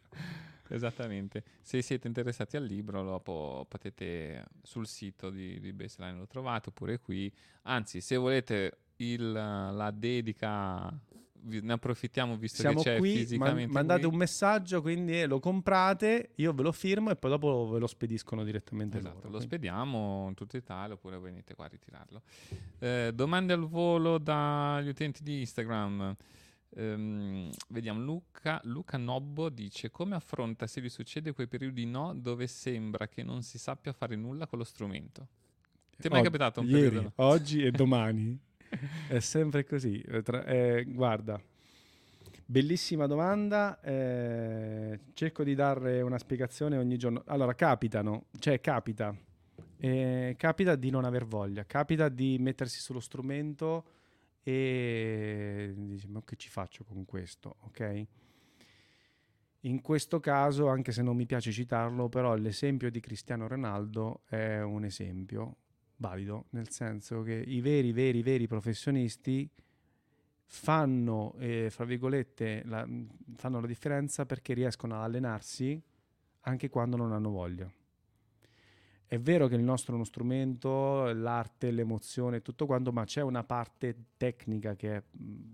Esattamente, 0.71 1.45
se 1.63 1.81
siete 1.81 2.09
interessati 2.09 2.59
al 2.59 2.65
libro 2.65 3.03
lo 3.03 3.21
po- 3.21 3.65
potete 3.67 4.45
sul 4.63 4.87
sito 4.87 5.31
di, 5.31 5.59
di 5.61 5.73
Baseline 5.73 6.19
lo 6.19 6.27
trovate 6.27 6.69
oppure 6.69 7.01
qui, 7.01 7.33
anzi 7.63 8.03
se 8.03 8.17
volete 8.17 8.81
il, 8.97 9.33
la 9.33 9.91
dedica 9.91 10.95
ne 11.43 11.73
approfittiamo 11.73 12.37
visto 12.37 12.61
Siamo 12.61 12.83
che 12.83 12.95
c'è 12.95 12.99
qui, 12.99 13.13
fisicamente 13.17 13.65
man- 13.67 13.73
mandate 13.73 14.01
qui. 14.03 14.11
un 14.11 14.17
messaggio 14.17 14.81
quindi 14.83 15.25
lo 15.27 15.39
comprate 15.41 16.31
io 16.37 16.53
ve 16.53 16.63
lo 16.63 16.73
firmo 16.73 17.11
e 17.11 17.17
poi 17.17 17.31
dopo 17.31 17.69
ve 17.73 17.79
lo 17.79 17.87
spediscono 17.87 18.45
direttamente 18.45 18.99
esatto, 18.99 19.15
loro, 19.15 19.25
lo 19.27 19.37
quindi. 19.37 19.47
spediamo 19.47 20.27
in 20.29 20.35
tutta 20.35 20.57
Italia 20.57 20.95
oppure 20.95 21.19
venite 21.19 21.55
qua 21.55 21.65
a 21.67 21.69
ritirarlo 21.69 22.23
eh, 22.81 23.11
domande 23.15 23.53
al 23.53 23.67
volo 23.69 24.19
dagli 24.19 24.89
utenti 24.89 25.23
di 25.23 25.41
Instagram 25.41 26.17
Ehm, 26.77 27.51
vediamo 27.69 27.99
Luca, 27.99 28.61
Luca 28.65 28.99
Nobbo 28.99 29.49
dice 29.49 29.91
come 29.91 30.15
affronta 30.15 30.67
se 30.67 30.83
gli 30.83 30.91
succede 30.91 31.33
quei 31.33 31.49
periodi 31.49 31.87
no 31.87 32.13
dove 32.15 32.47
sembra 32.47 33.09
che 33.09 33.23
non 33.23 33.43
si 33.43 33.59
sappia 33.59 33.93
fare 33.95 34.17
nulla 34.17 34.47
con 34.47 34.59
lo 34.59 34.65
strumento 34.65 35.27
ti 35.97 36.09
è 36.09 36.11
mai 36.11 36.21
Oh, 36.21 36.25
capitato 36.25 36.61
un 36.61 36.67
ieri, 36.67 36.83
periodo? 36.83 37.13
oggi 37.17 37.63
e 37.63 37.71
domani 37.71 38.39
è 39.09 39.19
sempre 39.21 39.65
così. 39.65 40.01
Eh, 40.01 40.23
eh, 40.47 40.85
guarda 40.87 41.41
bellissima 42.51 43.07
domanda 43.07 43.79
eh, 43.83 45.01
cerco 45.13 45.45
di 45.45 45.55
dare 45.55 46.01
una 46.01 46.17
spiegazione 46.17 46.79
ogni 46.79 46.97
giorno. 46.97 47.23
Allora 47.27 47.55
capitano 47.55 48.25
cioè 48.39 48.59
capita 48.59 49.15
eh, 49.77 50.35
capita 50.39 50.75
di 50.75 50.89
non 50.89 51.05
aver 51.05 51.27
voglia 51.27 51.67
capita 51.67 52.09
di 52.09 52.39
mettersi 52.41 52.81
sullo 52.81 53.01
strumento 53.01 53.85
e 54.43 55.75
dici 55.77 56.09
ma 56.09 56.23
che 56.25 56.37
ci 56.37 56.49
faccio 56.49 56.85
con 56.85 57.05
questo? 57.05 57.57
ok? 57.65 58.07
In 59.63 59.83
questo 59.83 60.19
caso 60.19 60.69
anche 60.69 60.91
se 60.91 61.03
non 61.03 61.17
mi 61.17 61.27
piace 61.27 61.53
citarlo 61.53 62.09
però 62.09 62.35
l'esempio 62.35 62.91
di 62.91 63.01
Cristiano 63.01 63.47
Ronaldo 63.47 64.23
è 64.27 64.63
un 64.63 64.85
esempio 64.85 65.57
valido 65.99 66.47
nel 66.51 66.71
senso 66.71 67.23
che 67.23 67.35
i 67.35 67.61
veri 67.61 67.93
veri 67.93 68.23
veri 68.23 68.47
professionisti 68.47 69.49
fanno 70.45 71.35
eh, 71.39 71.69
fra 71.71 71.85
virgolette 71.85 72.63
la, 72.65 72.87
fanno 73.37 73.61
la 73.61 73.67
differenza 73.67 74.27
perché 74.27 74.55
riescono 74.55 74.97
ad 74.97 75.03
allenarsi 75.03 75.81
anche 76.43 76.69
quando 76.69 76.97
non 76.97 77.13
hanno 77.13 77.31
voglia 77.31 77.71
è 79.11 79.19
vero 79.19 79.47
che 79.47 79.55
il 79.55 79.63
nostro 79.63 79.93
è 79.93 79.95
uno 79.95 80.05
strumento, 80.05 81.11
l'arte, 81.15 81.71
l'emozione, 81.71 82.43
tutto 82.43 82.67
quanto, 82.67 82.93
ma 82.93 83.05
c'è 83.05 83.23
una 83.23 83.43
parte 83.43 83.97
tecnica 84.19 84.77
che 84.77 84.97
è 84.97 85.03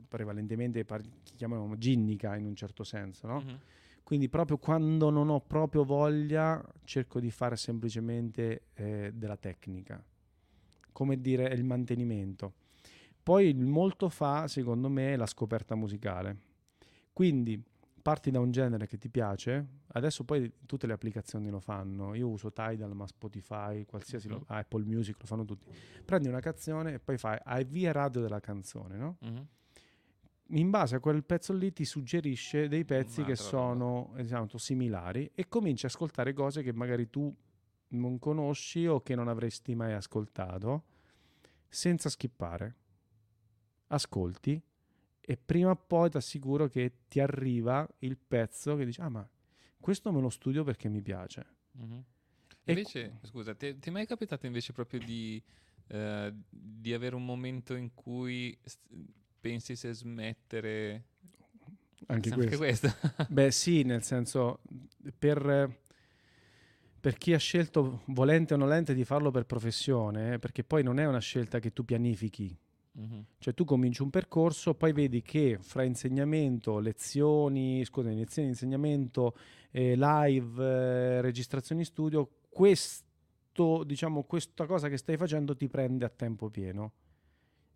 prevalentemente 0.08 0.84
par- 0.84 1.04
chiamiamo 1.36 1.78
ginnica 1.78 2.34
in 2.34 2.46
un 2.46 2.56
certo 2.56 2.82
senso, 2.82 3.28
no? 3.28 3.38
Mhm. 3.38 3.58
Quindi 4.02 4.28
proprio 4.28 4.58
quando 4.58 5.08
non 5.08 5.28
ho 5.28 5.40
proprio 5.40 5.84
voglia 5.84 6.62
cerco 6.82 7.20
di 7.20 7.30
fare 7.30 7.54
semplicemente 7.54 8.64
eh, 8.74 9.12
della 9.14 9.36
tecnica, 9.36 10.04
come 10.94 11.20
dire 11.20 11.52
il 11.52 11.64
mantenimento. 11.64 12.54
Poi 13.22 13.52
molto 13.52 14.08
fa, 14.08 14.48
secondo 14.48 14.88
me, 14.88 15.16
la 15.16 15.26
scoperta 15.26 15.74
musicale. 15.74 16.36
Quindi 17.12 17.62
parti 18.00 18.30
da 18.30 18.38
un 18.38 18.50
genere 18.50 18.86
che 18.86 18.98
ti 18.98 19.08
piace, 19.08 19.66
adesso 19.88 20.24
poi 20.24 20.50
tutte 20.66 20.86
le 20.86 20.92
applicazioni 20.92 21.48
lo 21.48 21.58
fanno, 21.58 22.14
io 22.14 22.28
uso 22.28 22.52
Tidal, 22.52 22.94
ma 22.94 23.06
Spotify, 23.06 23.84
qualsiasi, 23.86 24.28
lo- 24.28 24.44
Apple 24.48 24.84
Music 24.84 25.16
lo 25.20 25.26
fanno 25.26 25.44
tutti. 25.46 25.70
Prendi 26.04 26.28
una 26.28 26.40
canzone 26.40 26.94
e 26.94 26.98
poi 26.98 27.16
fai 27.16 27.38
avvia 27.42 27.92
radio 27.92 28.20
della 28.20 28.40
canzone, 28.40 28.96
no? 28.96 29.16
Mhm. 29.20 29.46
in 30.48 30.68
base 30.68 30.94
a 30.96 31.00
quel 31.00 31.24
pezzo 31.24 31.54
lì 31.54 31.72
ti 31.72 31.86
suggerisce 31.86 32.68
dei 32.68 32.84
pezzi 32.84 33.22
che 33.24 33.34
sono 33.34 34.12
esatto, 34.16 34.58
similari 34.58 35.28
e 35.34 35.48
cominci 35.48 35.86
a 35.86 35.88
ascoltare 35.88 36.34
cose 36.34 36.62
che 36.62 36.72
magari 36.74 37.08
tu 37.08 37.34
non 37.88 38.18
conosci 38.18 38.86
o 38.86 39.00
che 39.02 39.14
non 39.14 39.28
avresti 39.28 39.74
mai 39.74 39.92
ascoltato 39.92 40.84
senza 41.68 42.08
skippare. 42.08 42.74
Ascolti 43.88 44.60
e 45.20 45.36
prima 45.36 45.70
o 45.70 45.76
poi 45.76 46.10
ti 46.10 46.16
assicuro 46.16 46.66
che 46.68 46.92
ti 47.08 47.20
arriva 47.20 47.88
il 48.00 48.16
pezzo 48.16 48.76
che 48.76 48.84
dici 48.84 49.00
ah 49.00 49.08
ma 49.08 49.26
questo 49.80 50.12
me 50.12 50.20
lo 50.20 50.30
studio 50.30 50.64
perché 50.64 50.88
mi 50.88 51.02
piace. 51.02 51.46
Mhm. 51.72 52.04
E 52.64 52.72
Invece, 52.72 53.18
scusa, 53.22 53.54
ti, 53.54 53.78
ti 53.78 53.88
è 53.90 53.92
mai 53.92 54.06
capitato 54.06 54.46
invece 54.46 54.72
proprio 54.72 54.98
di, 55.00 55.42
eh, 55.88 56.32
di 56.48 56.94
avere 56.94 57.14
un 57.14 57.24
momento 57.24 57.74
in 57.74 57.92
cui 57.92 58.56
s- 58.62 58.78
pensi 59.38 59.76
se 59.76 59.92
smettere? 59.92 61.04
Anche 62.06 62.30
Anche 62.30 62.56
questo. 62.56 62.88
questo. 62.88 63.26
Beh, 63.28 63.50
sì, 63.50 63.82
nel 63.82 64.02
senso, 64.02 64.60
per, 65.18 65.82
per 67.04 67.18
chi 67.18 67.34
ha 67.34 67.38
scelto 67.38 68.00
volente 68.06 68.54
o 68.54 68.56
nolente 68.56 68.94
di 68.94 69.04
farlo 69.04 69.30
per 69.30 69.44
professione, 69.44 70.32
eh, 70.32 70.38
perché 70.38 70.64
poi 70.64 70.82
non 70.82 70.98
è 70.98 71.04
una 71.04 71.18
scelta 71.18 71.58
che 71.58 71.70
tu 71.70 71.84
pianifichi. 71.84 72.56
Mhm. 72.92 73.24
Cioè 73.36 73.52
tu 73.52 73.66
cominci 73.66 74.00
un 74.00 74.08
percorso, 74.08 74.72
poi 74.72 74.94
vedi 74.94 75.20
che 75.20 75.58
fra 75.60 75.82
insegnamento, 75.82 76.78
lezioni, 76.78 77.84
scusa, 77.84 78.08
lezioni 78.08 78.48
di 78.48 78.54
insegnamento, 78.54 79.36
eh, 79.70 79.96
live, 79.96 80.64
eh, 80.64 81.20
registrazioni 81.20 81.84
studio, 81.84 82.26
questo, 82.48 83.84
diciamo, 83.84 84.22
questa 84.22 84.64
cosa 84.64 84.88
che 84.88 84.96
stai 84.96 85.18
facendo 85.18 85.54
ti 85.54 85.68
prende 85.68 86.06
a 86.06 86.08
tempo 86.08 86.48
pieno 86.48 86.92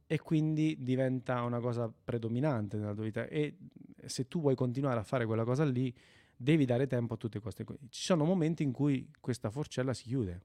e 0.07 0.19
quindi 0.21 0.75
diventa 0.81 1.43
una 1.43 1.61
cosa 1.61 1.93
predominante 2.03 2.79
nella 2.79 2.95
tua 2.95 3.05
vita 3.05 3.27
e 3.27 3.59
se 4.07 4.27
tu 4.27 4.41
vuoi 4.41 4.55
continuare 4.55 4.99
a 4.99 5.03
fare 5.03 5.27
quella 5.27 5.45
cosa 5.45 5.67
lì 5.67 5.95
devi 6.41 6.65
dare 6.65 6.87
tempo 6.87 7.15
a 7.15 7.17
tutte 7.17 7.41
queste 7.41 7.65
cose. 7.65 7.81
Ci 7.91 8.03
sono 8.03 8.25
momenti 8.25 8.63
in 8.63 8.73
cui 8.73 9.11
questa 9.21 9.51
forcella 9.51 9.93
si 9.93 10.05
chiude 10.05 10.41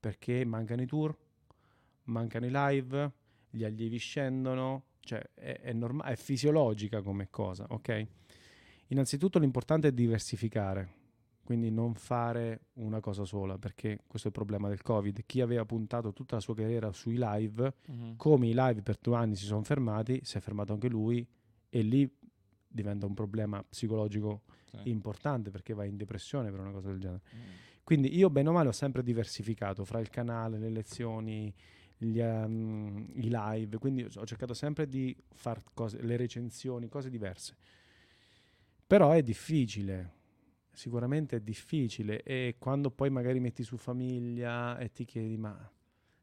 perché 0.00 0.44
mancano 0.44 0.82
i 0.82 0.86
tour, 0.86 1.16
mancano 2.04 2.46
i 2.46 2.50
live, 2.52 3.12
gli 3.50 3.64
allievi 3.64 3.96
scendono, 3.98 4.84
cioè 5.00 5.22
è, 5.34 5.60
è, 5.60 5.72
norma- 5.72 6.04
è 6.04 6.16
fisiologica 6.16 7.00
come 7.02 7.28
cosa, 7.30 7.66
ok? 7.68 8.06
Innanzitutto 8.88 9.38
l'importante 9.38 9.88
è 9.88 9.92
diversificare, 9.92 10.92
quindi 11.44 11.70
non 11.70 11.94
fare 11.94 12.66
una 12.74 13.00
cosa 13.00 13.24
sola, 13.24 13.58
perché 13.58 14.00
questo 14.06 14.28
è 14.28 14.30
il 14.30 14.36
problema 14.36 14.68
del 14.68 14.82
Covid. 14.82 15.24
Chi 15.26 15.40
aveva 15.40 15.64
puntato 15.64 16.12
tutta 16.12 16.36
la 16.36 16.40
sua 16.40 16.54
carriera 16.54 16.90
sui 16.92 17.16
live, 17.18 17.74
Mhm. 17.86 18.16
come 18.16 18.46
i 18.48 18.54
live 18.54 18.82
per 18.82 18.98
due 19.00 19.16
anni 19.16 19.36
si 19.36 19.44
sono 19.44 19.62
fermati, 19.62 20.20
si 20.24 20.36
è 20.36 20.40
fermato 20.40 20.72
anche 20.72 20.88
lui 20.88 21.26
e 21.68 21.82
lì 21.82 22.10
diventa 22.66 23.06
un 23.06 23.14
problema 23.14 23.62
psicologico 23.62 24.42
Sì. 24.70 24.90
importante 24.90 25.50
perché 25.50 25.72
vai 25.74 25.88
in 25.88 25.96
depressione 25.96 26.50
per 26.50 26.60
una 26.60 26.70
cosa 26.70 26.88
del 26.88 26.98
genere. 26.98 27.22
Mm. 27.34 27.40
Quindi 27.84 28.16
io 28.16 28.28
bene 28.28 28.50
o 28.50 28.52
male 28.52 28.68
ho 28.68 28.72
sempre 28.72 29.02
diversificato 29.02 29.84
fra 29.84 29.98
il 29.98 30.10
canale, 30.10 30.58
le 30.58 30.68
lezioni, 30.68 31.52
gli, 31.96 32.20
ehm, 32.20 33.10
i 33.14 33.28
live, 33.30 33.78
quindi 33.78 34.04
ho 34.04 34.26
cercato 34.26 34.54
sempre 34.54 34.86
di 34.86 35.16
fare 35.34 35.62
le 36.00 36.16
recensioni, 36.16 36.88
cose 36.88 37.08
diverse. 37.08 37.56
Però 38.86 39.10
è 39.12 39.22
difficile, 39.22 40.12
sicuramente 40.72 41.36
è 41.36 41.40
difficile 41.40 42.22
e 42.22 42.56
quando 42.58 42.90
poi 42.90 43.10
magari 43.10 43.40
metti 43.40 43.62
su 43.62 43.76
famiglia 43.76 44.78
e 44.78 44.90
ti 44.90 45.04
chiedi 45.04 45.36
ma 45.36 45.70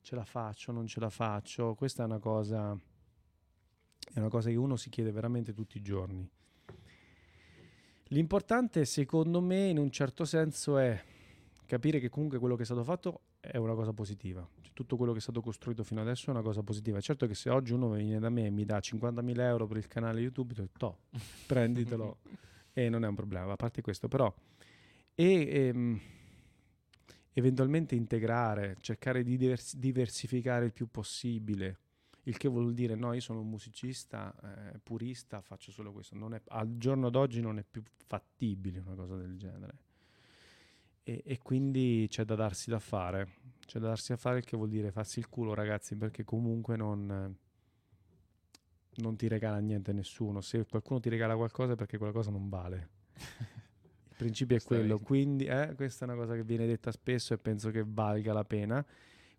ce 0.02 0.16
la 0.16 0.24
faccio, 0.24 0.72
non 0.72 0.88
ce 0.88 1.00
la 1.00 1.10
faccio, 1.10 1.76
questa 1.76 2.04
è 2.04 2.06
una 2.06 2.20
cosa, 2.20 2.76
è 4.14 4.20
una 4.20 4.30
cosa 4.30 4.50
che 4.50 4.56
uno 4.56 4.76
si 4.78 4.90
chiede 4.90 5.12
veramente 5.12 5.54
tutti 5.54 5.78
i 5.78 5.82
giorni. 5.82 6.28
L'importante 8.10 8.86
secondo 8.86 9.42
me 9.42 9.66
in 9.68 9.80
un 9.80 9.90
certo 9.90 10.26
senso 10.26 10.78
è 10.78 11.02
capire 11.66 12.00
che 12.00 12.10
comunque 12.10 12.38
quello 12.38 12.56
che 12.56 12.62
è 12.62 12.66
stato 12.66 12.84
fatto 12.84 13.22
è 13.40 13.58
una 13.58 13.74
cosa 13.74 13.94
positiva. 13.94 14.48
Cioè, 14.62 14.74
tutto 14.74 14.96
quello 14.96 15.12
che 15.12 15.18
è 15.18 15.22
stato 15.22 15.42
costruito 15.42 15.84
fino 15.84 16.02
adesso 16.02 16.28
è 16.28 16.30
una 16.30 16.42
cosa 16.42 16.62
positiva. 16.62 17.00
Certo 17.02 17.26
che 17.26 17.34
se 17.34 17.50
oggi 17.50 17.74
uno 17.74 17.90
viene 17.90 18.20
da 18.20 18.30
me 18.30 18.46
e 18.46 18.50
mi 18.52 18.66
dà 18.66 18.80
50.000 18.80 19.40
euro 19.40 19.66
per 19.66 19.78
il 19.78 19.88
canale 19.88 20.20
YouTube, 20.22 20.54
dico, 20.54 20.70
"Toh, 20.78 20.98
prenditelo 21.48 22.18
e 22.74 22.90
non 22.90 23.04
è 23.04 23.08
un 23.08 23.16
problema. 23.16 23.54
A 23.54 23.56
parte 23.56 23.82
questo, 23.82 24.08
però, 24.08 24.32
e 25.16 25.48
ehm, 25.50 26.00
eventualmente 27.34 27.96
integrare, 27.96 28.78
cercare 28.82 29.24
di 29.24 29.38
divers- 29.38 29.76
diversificare 29.76 30.66
il 30.66 30.74
più 30.74 30.88
possibile. 30.92 31.80
Il 32.28 32.38
che 32.38 32.48
vuol 32.48 32.74
dire, 32.74 32.96
no, 32.96 33.14
io 33.14 33.22
sono 33.22 33.42
un 33.42 33.50
musicista 33.50 34.36
eh, 34.74 34.80
purista, 34.80 35.42
faccio 35.42 35.72
solo 35.72 35.92
questo. 35.92 36.16
Non 36.16 36.34
è- 36.34 36.42
al 36.48 36.78
giorno 36.78 37.10
d'oggi 37.10 37.40
non 37.40 37.60
è 37.60 37.64
più 37.70 37.84
fattibile 38.08 38.80
una 38.80 38.96
cosa 38.96 39.16
del 39.16 39.38
genere. 39.38 39.78
E, 41.04 41.22
e 41.24 41.38
quindi 41.38 42.08
c'è 42.10 42.24
da 42.26 42.34
darsi 42.34 42.72
da 42.72 42.80
fare. 42.80 43.28
C'è 43.66 43.78
da 43.78 43.88
darsi 43.90 44.12
da 44.12 44.18
fare, 44.18 44.40
il 44.40 44.44
che 44.44 44.58
vuol 44.58 44.70
dire 44.70 44.92
farsi 44.92 45.20
il 45.20 45.30
culo, 45.30 45.54
ragazzi, 45.54 45.96
perché 45.96 46.24
comunque 46.24 46.76
non, 46.76 47.36
non 48.96 49.16
ti 49.16 49.28
regala 49.28 49.60
niente 49.60 49.94
nessuno. 49.94 50.42
Se 50.42 50.66
qualcuno 50.66 51.00
ti 51.00 51.10
regala 51.10 51.36
qualcosa 51.36 51.74
è 51.74 51.76
perché 51.76 51.98
quella 51.98 52.14
cosa 52.14 52.32
non 52.32 52.50
vale. 52.50 52.90
Il 54.10 54.16
principio 54.16 54.58
è 54.58 54.62
quello. 54.66 54.98
Quindi, 54.98 55.46
eh, 55.46 55.74
questa 55.76 56.06
è 56.06 56.08
una 56.10 56.18
cosa 56.18 56.34
che 56.34 56.44
viene 56.44 56.66
detta 56.66 56.92
spesso 56.92 57.36
e 57.36 57.38
penso 57.38 57.70
che 57.70 57.84
valga 57.86 58.34
la 58.34 58.46
pena. 58.46 58.84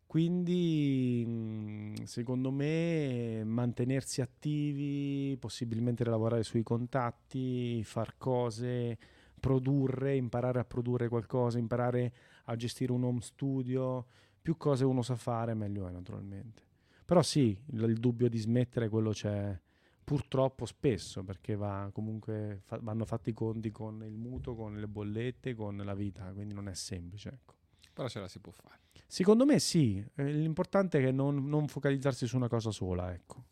Quindi, 0.07 1.24
mh, 1.27 2.05
secondo 2.05 2.51
me, 2.51 3.43
mantenersi 3.45 4.20
attivi, 4.20 5.37
possibilmente 5.39 6.05
lavorare 6.05 6.43
sui 6.45 6.62
contatti, 6.62 7.83
far 7.85 8.15
cose, 8.16 8.97
produrre, 9.39 10.16
imparare 10.16 10.61
a 10.61 10.65
produrre 10.65 11.09
qualcosa, 11.09 11.59
imparare 11.59 12.12
a 12.45 12.57
gestire 12.57 12.93
un 12.93 13.05
home 13.05 13.20
studio, 13.20 14.07
più 14.41 14.57
cose 14.57 14.85
uno 14.85 15.03
sa 15.03 15.16
fare, 15.16 15.55
meglio 15.55 15.87
è 15.87 15.91
naturalmente. 15.91 16.62
Però 17.05 17.23
sì, 17.23 17.57
il, 17.73 17.83
il 17.83 17.99
dubbio 17.99 18.28
di 18.28 18.39
smettere 18.39 18.89
quello 18.89 19.11
c'è 19.11 19.59
purtroppo 20.05 20.66
spesso, 20.66 21.24
perché 21.24 21.57
va 21.57 21.91
comunque 21.93 22.61
fa- 22.65 22.78
vanno 22.81 23.05
fatti 23.05 23.31
i 23.31 23.33
conti 23.33 23.70
con 23.70 24.03
il 24.05 24.16
mutuo, 24.16 24.55
con 24.55 24.77
le 24.78 24.87
bollette, 24.89 25.55
con 25.55 25.77
la 25.77 25.95
vita, 25.95 26.33
quindi 26.33 26.55
non 26.55 26.69
è 26.69 26.74
semplice, 26.74 27.28
ecco. 27.31 27.56
Però 27.97 28.09
ce 28.10 28.20
la 28.20 28.28
si 28.28 28.40
può 28.40 28.52
fare. 28.52 28.78
Secondo 29.06 29.47
me 29.47 29.59
sì, 29.59 30.05
eh, 30.16 30.31
l'importante 30.31 30.98
è 30.98 31.02
che 31.02 31.12
non, 31.12 31.48
non 31.48 31.66
focalizzarsi 31.66 32.27
su 32.27 32.36
una 32.36 32.48
cosa 32.48 32.70
sola, 32.70 33.10
ecco. 33.14 33.43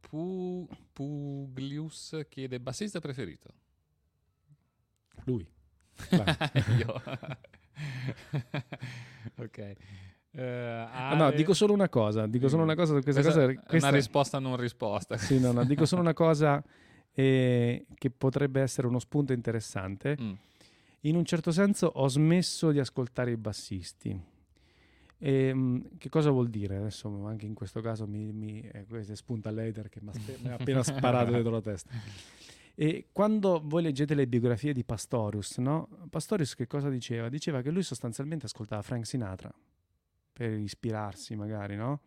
Pu- 0.00 0.68
Puglius 0.92 2.22
chiede 2.28 2.58
bassista 2.58 2.98
preferito. 2.98 3.50
Lui. 5.26 5.46
Io. 6.76 7.02
ok. 9.36 9.58
Eh, 10.34 10.86
Ah, 10.90 11.14
no, 11.14 11.26
Ale- 11.26 11.36
dico 11.36 11.54
solo 11.54 11.72
una 11.72 11.88
cosa, 11.88 12.26
dico 12.26 12.48
solo 12.48 12.64
una 12.64 12.74
cosa 12.74 12.96
su 12.96 13.00
questa 13.02 13.22
Questa 13.22 13.46
cosa. 13.46 13.60
questa- 13.62 13.86
una 13.88 13.96
risposta 13.96 14.38
non 14.40 14.56
risposta. 14.56 15.16
Sì, 15.18 15.38
no, 15.38 15.52
no, 15.52 15.64
dico 15.64 15.86
solo 15.86 16.00
una 16.00 16.14
cosa 16.14 16.60
eh, 17.12 17.86
che 17.94 18.10
potrebbe 18.10 18.60
essere 18.60 18.88
uno 18.88 18.98
spunto 18.98 19.32
interessante. 19.32 20.16
Mm. 20.20 20.32
In 21.04 21.16
un 21.16 21.24
certo 21.24 21.50
senso 21.50 21.86
ho 21.86 22.08
smesso 22.08 22.70
di 22.70 22.78
ascoltare 22.78 23.32
i 23.32 23.36
bassisti. 23.36 24.20
Ehm, 25.18 25.98
che 25.98 26.08
cosa 26.08 26.30
vuol 26.30 26.48
dire? 26.48 26.76
Adesso 26.76 27.26
anche 27.26 27.46
in 27.46 27.54
questo 27.54 27.80
caso 27.80 28.06
mi, 28.06 28.32
mi 28.32 28.60
eh, 28.60 29.16
spunta 29.16 29.50
l'hater 29.50 29.88
che 29.88 30.00
mi 30.00 30.10
ha 30.10 30.12
spe- 30.12 30.38
mi 30.42 30.48
ha 30.48 30.54
appena 30.54 30.82
sparato 30.82 31.30
dietro 31.32 31.50
la 31.50 31.60
testa. 31.60 31.90
E 32.74 33.08
quando 33.12 33.60
voi 33.64 33.82
leggete 33.82 34.14
le 34.14 34.26
biografie 34.26 34.72
di 34.72 34.84
Pastorius, 34.84 35.58
no? 35.58 35.88
Pastorius 36.08 36.54
che 36.54 36.66
cosa 36.66 36.88
diceva? 36.88 37.28
Diceva 37.28 37.62
che 37.62 37.70
lui 37.70 37.82
sostanzialmente 37.82 38.46
ascoltava 38.46 38.82
Frank 38.82 39.06
Sinatra 39.06 39.52
per 40.32 40.52
ispirarsi 40.52 41.34
magari, 41.34 41.76
no? 41.76 42.00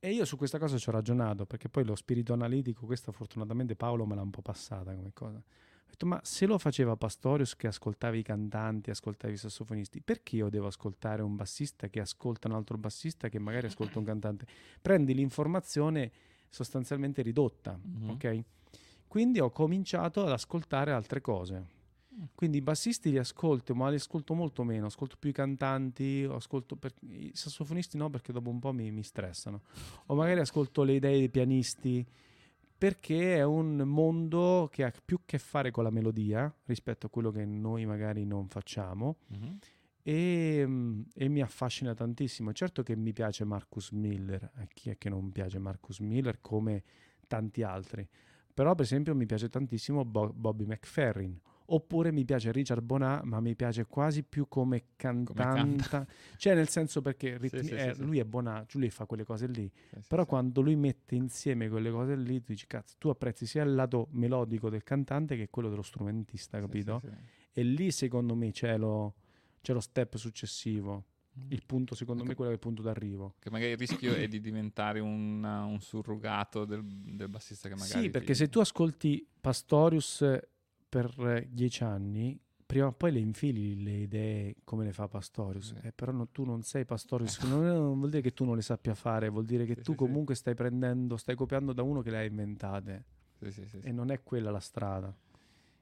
E 0.00 0.12
io 0.12 0.24
su 0.24 0.36
questa 0.36 0.58
cosa 0.58 0.78
ci 0.78 0.88
ho 0.88 0.92
ragionato, 0.92 1.44
perché 1.44 1.68
poi 1.68 1.84
lo 1.84 1.94
spirito 1.94 2.32
analitico, 2.32 2.86
questa 2.86 3.12
fortunatamente 3.12 3.74
Paolo 3.74 4.06
me 4.06 4.14
l'ha 4.14 4.22
un 4.22 4.30
po' 4.30 4.42
passata 4.42 4.94
come 4.94 5.12
cosa. 5.12 5.42
Ho 5.88 5.90
detto, 5.90 6.06
ma 6.06 6.20
se 6.22 6.44
lo 6.44 6.58
faceva 6.58 6.96
Pastorius 6.96 7.56
che 7.56 7.66
ascoltava 7.66 8.14
i 8.14 8.22
cantanti, 8.22 8.90
ascoltava 8.90 9.32
i 9.32 9.38
sassofonisti, 9.38 10.02
perché 10.02 10.36
io 10.36 10.50
devo 10.50 10.66
ascoltare 10.66 11.22
un 11.22 11.34
bassista 11.34 11.88
che 11.88 11.98
ascolta 12.00 12.46
un 12.46 12.54
altro 12.54 12.76
bassista 12.76 13.30
che 13.30 13.38
magari 13.38 13.66
ascolta 13.68 13.98
un 13.98 14.04
cantante? 14.04 14.46
Prendi 14.82 15.14
l'informazione 15.14 16.12
sostanzialmente 16.50 17.22
ridotta, 17.22 17.78
Mhm. 17.82 18.10
ok? 18.10 18.42
Quindi 19.08 19.40
ho 19.40 19.50
cominciato 19.50 20.22
ad 20.22 20.30
ascoltare 20.30 20.92
altre 20.92 21.22
cose. 21.22 21.76
Quindi 22.34 22.58
i 22.58 22.62
bassisti 22.62 23.10
li 23.10 23.16
ascolto, 23.18 23.74
ma 23.74 23.88
li 23.88 23.94
ascolto 23.96 24.34
molto 24.34 24.64
meno. 24.64 24.86
Ascolto 24.86 25.16
più 25.18 25.30
i 25.30 25.32
cantanti, 25.32 26.28
per- 26.78 26.94
i 27.08 27.30
sassofonisti 27.32 27.96
no, 27.96 28.10
perché 28.10 28.32
dopo 28.32 28.50
un 28.50 28.58
po' 28.58 28.72
mi, 28.72 28.90
mi 28.90 29.02
stressano. 29.02 29.62
O 30.06 30.14
magari 30.14 30.40
ascolto 30.40 30.82
le 30.82 30.94
idee 30.94 31.16
dei 31.18 31.28
pianisti, 31.30 32.04
perché 32.78 33.34
è 33.34 33.42
un 33.42 33.78
mondo 33.78 34.68
che 34.70 34.84
ha 34.84 34.92
più 35.04 35.20
che 35.26 35.38
fare 35.38 35.72
con 35.72 35.82
la 35.82 35.90
melodia 35.90 36.52
rispetto 36.66 37.06
a 37.06 37.10
quello 37.10 37.32
che 37.32 37.44
noi 37.44 37.84
magari 37.84 38.24
non 38.24 38.46
facciamo. 38.48 39.16
Mhm. 39.26 39.58
E, 40.04 40.64
mm, 40.64 41.02
e 41.14 41.28
mi 41.28 41.42
affascina 41.42 41.92
tantissimo. 41.92 42.52
Certo 42.52 42.84
che 42.84 42.94
mi 42.94 43.12
piace 43.12 43.44
Marcus 43.44 43.90
Miller, 43.90 44.50
a 44.54 44.66
chi 44.72 44.90
è 44.90 44.96
che 44.96 45.08
non 45.08 45.32
piace 45.32 45.58
Marcus 45.58 45.98
Miller 45.98 46.40
come 46.40 46.84
tanti 47.26 47.62
altri, 47.64 48.08
però 48.54 48.74
per 48.74 48.84
esempio 48.84 49.14
mi 49.14 49.26
piace 49.26 49.48
tantissimo 49.48 50.04
Bo- 50.04 50.32
Bobby 50.32 50.64
McFerrin, 50.64 51.38
oppure 51.70 52.12
mi 52.12 52.24
piace 52.24 52.52
Richard 52.52 52.82
Bonà, 52.82 53.20
ma 53.24 53.40
mi 53.40 53.54
piace 53.54 53.84
quasi 53.86 54.22
più 54.22 54.48
come 54.48 54.84
cantanta, 54.96 56.06
cioè 56.36 56.54
nel 56.54 56.68
senso 56.68 57.02
perché 57.02 57.36
ritmi- 57.36 57.64
sì, 57.64 57.74
eh, 57.74 57.94
sì, 57.94 58.02
lui 58.02 58.18
è 58.18 58.24
Bonà, 58.24 58.64
lui 58.72 58.90
fa 58.90 59.06
quelle 59.06 59.24
cose 59.24 59.46
lì, 59.46 59.70
sì, 59.90 60.00
però 60.06 60.24
quando 60.26 60.60
lui 60.60 60.76
mette 60.76 61.14
insieme 61.14 61.68
quelle 61.68 61.90
cose 61.90 62.16
lì, 62.16 62.42
tu 62.42 62.52
dici 62.52 62.66
cazzo, 62.66 62.94
tu 62.98 63.08
apprezzi 63.08 63.46
sia 63.46 63.62
il 63.62 63.74
lato 63.74 64.08
melodico 64.12 64.70
del 64.70 64.82
cantante 64.82 65.36
che 65.36 65.48
quello 65.50 65.68
dello 65.68 65.82
strumentista, 65.82 66.60
capito? 66.60 67.02
E 67.52 67.62
lì 67.62 67.90
secondo 67.90 68.34
me 68.34 68.50
c'è 68.52 68.78
lo, 68.78 69.14
c'è 69.60 69.72
lo 69.72 69.80
step 69.80 70.16
successivo. 70.16 71.04
Il 71.50 71.62
punto, 71.66 71.94
secondo 71.94 72.24
me, 72.24 72.34
quello 72.34 72.50
è 72.50 72.54
il 72.54 72.58
punto 72.58 72.82
d'arrivo. 72.82 73.34
Che 73.38 73.48
magari 73.48 73.70
il 73.70 73.78
rischio 73.78 74.12
è 74.14 74.26
di 74.28 74.40
diventare 74.40 74.98
un, 74.98 75.44
un 75.44 75.80
surrogato 75.80 76.64
del, 76.64 76.84
del 76.84 77.28
bassista 77.28 77.68
che 77.68 77.76
magari... 77.76 78.02
Sì, 78.02 78.10
perché 78.10 78.32
ti- 78.32 78.38
se 78.38 78.48
tu 78.48 78.58
ascolti 78.58 79.24
Pastorius 79.40 80.22
eh, 80.22 80.48
per 80.88 81.12
eh, 81.18 81.48
dieci 81.50 81.82
anni, 81.84 82.38
prima 82.64 82.86
o 82.86 82.92
poi 82.92 83.12
le 83.12 83.18
infili 83.18 83.82
le 83.82 83.92
idee 83.92 84.56
come 84.64 84.84
le 84.84 84.92
fa 84.92 85.08
Pastorius. 85.08 85.74
Eh, 85.82 85.92
però 85.92 86.12
no- 86.12 86.28
tu 86.28 86.44
non 86.44 86.62
sei 86.62 86.84
Pastorius, 86.84 87.40
non, 87.40 87.62
non 87.64 87.98
vuol 87.98 88.10
dire 88.10 88.22
che 88.22 88.32
tu 88.32 88.44
non 88.44 88.56
le 88.56 88.62
sappia 88.62 88.94
fare, 88.94 89.28
vuol 89.28 89.44
dire 89.44 89.64
che 89.64 89.74
Sì, 89.76 89.82
tu 89.82 89.92
sì, 89.92 89.98
sì. 89.98 90.04
comunque 90.04 90.34
stai 90.34 90.54
prendendo, 90.54 91.16
stai 91.16 91.34
copiando 91.34 91.72
da 91.72 91.82
uno 91.82 92.00
che 92.02 92.10
le 92.10 92.18
ha 92.18 92.24
inventate. 92.24 93.04
Sì, 93.38 93.50
sì, 93.50 93.64
sì, 93.66 93.80
sì. 93.80 93.86
E 93.86 93.92
non 93.92 94.10
è 94.10 94.22
quella 94.22 94.50
la 94.50 94.60
strada. 94.60 95.14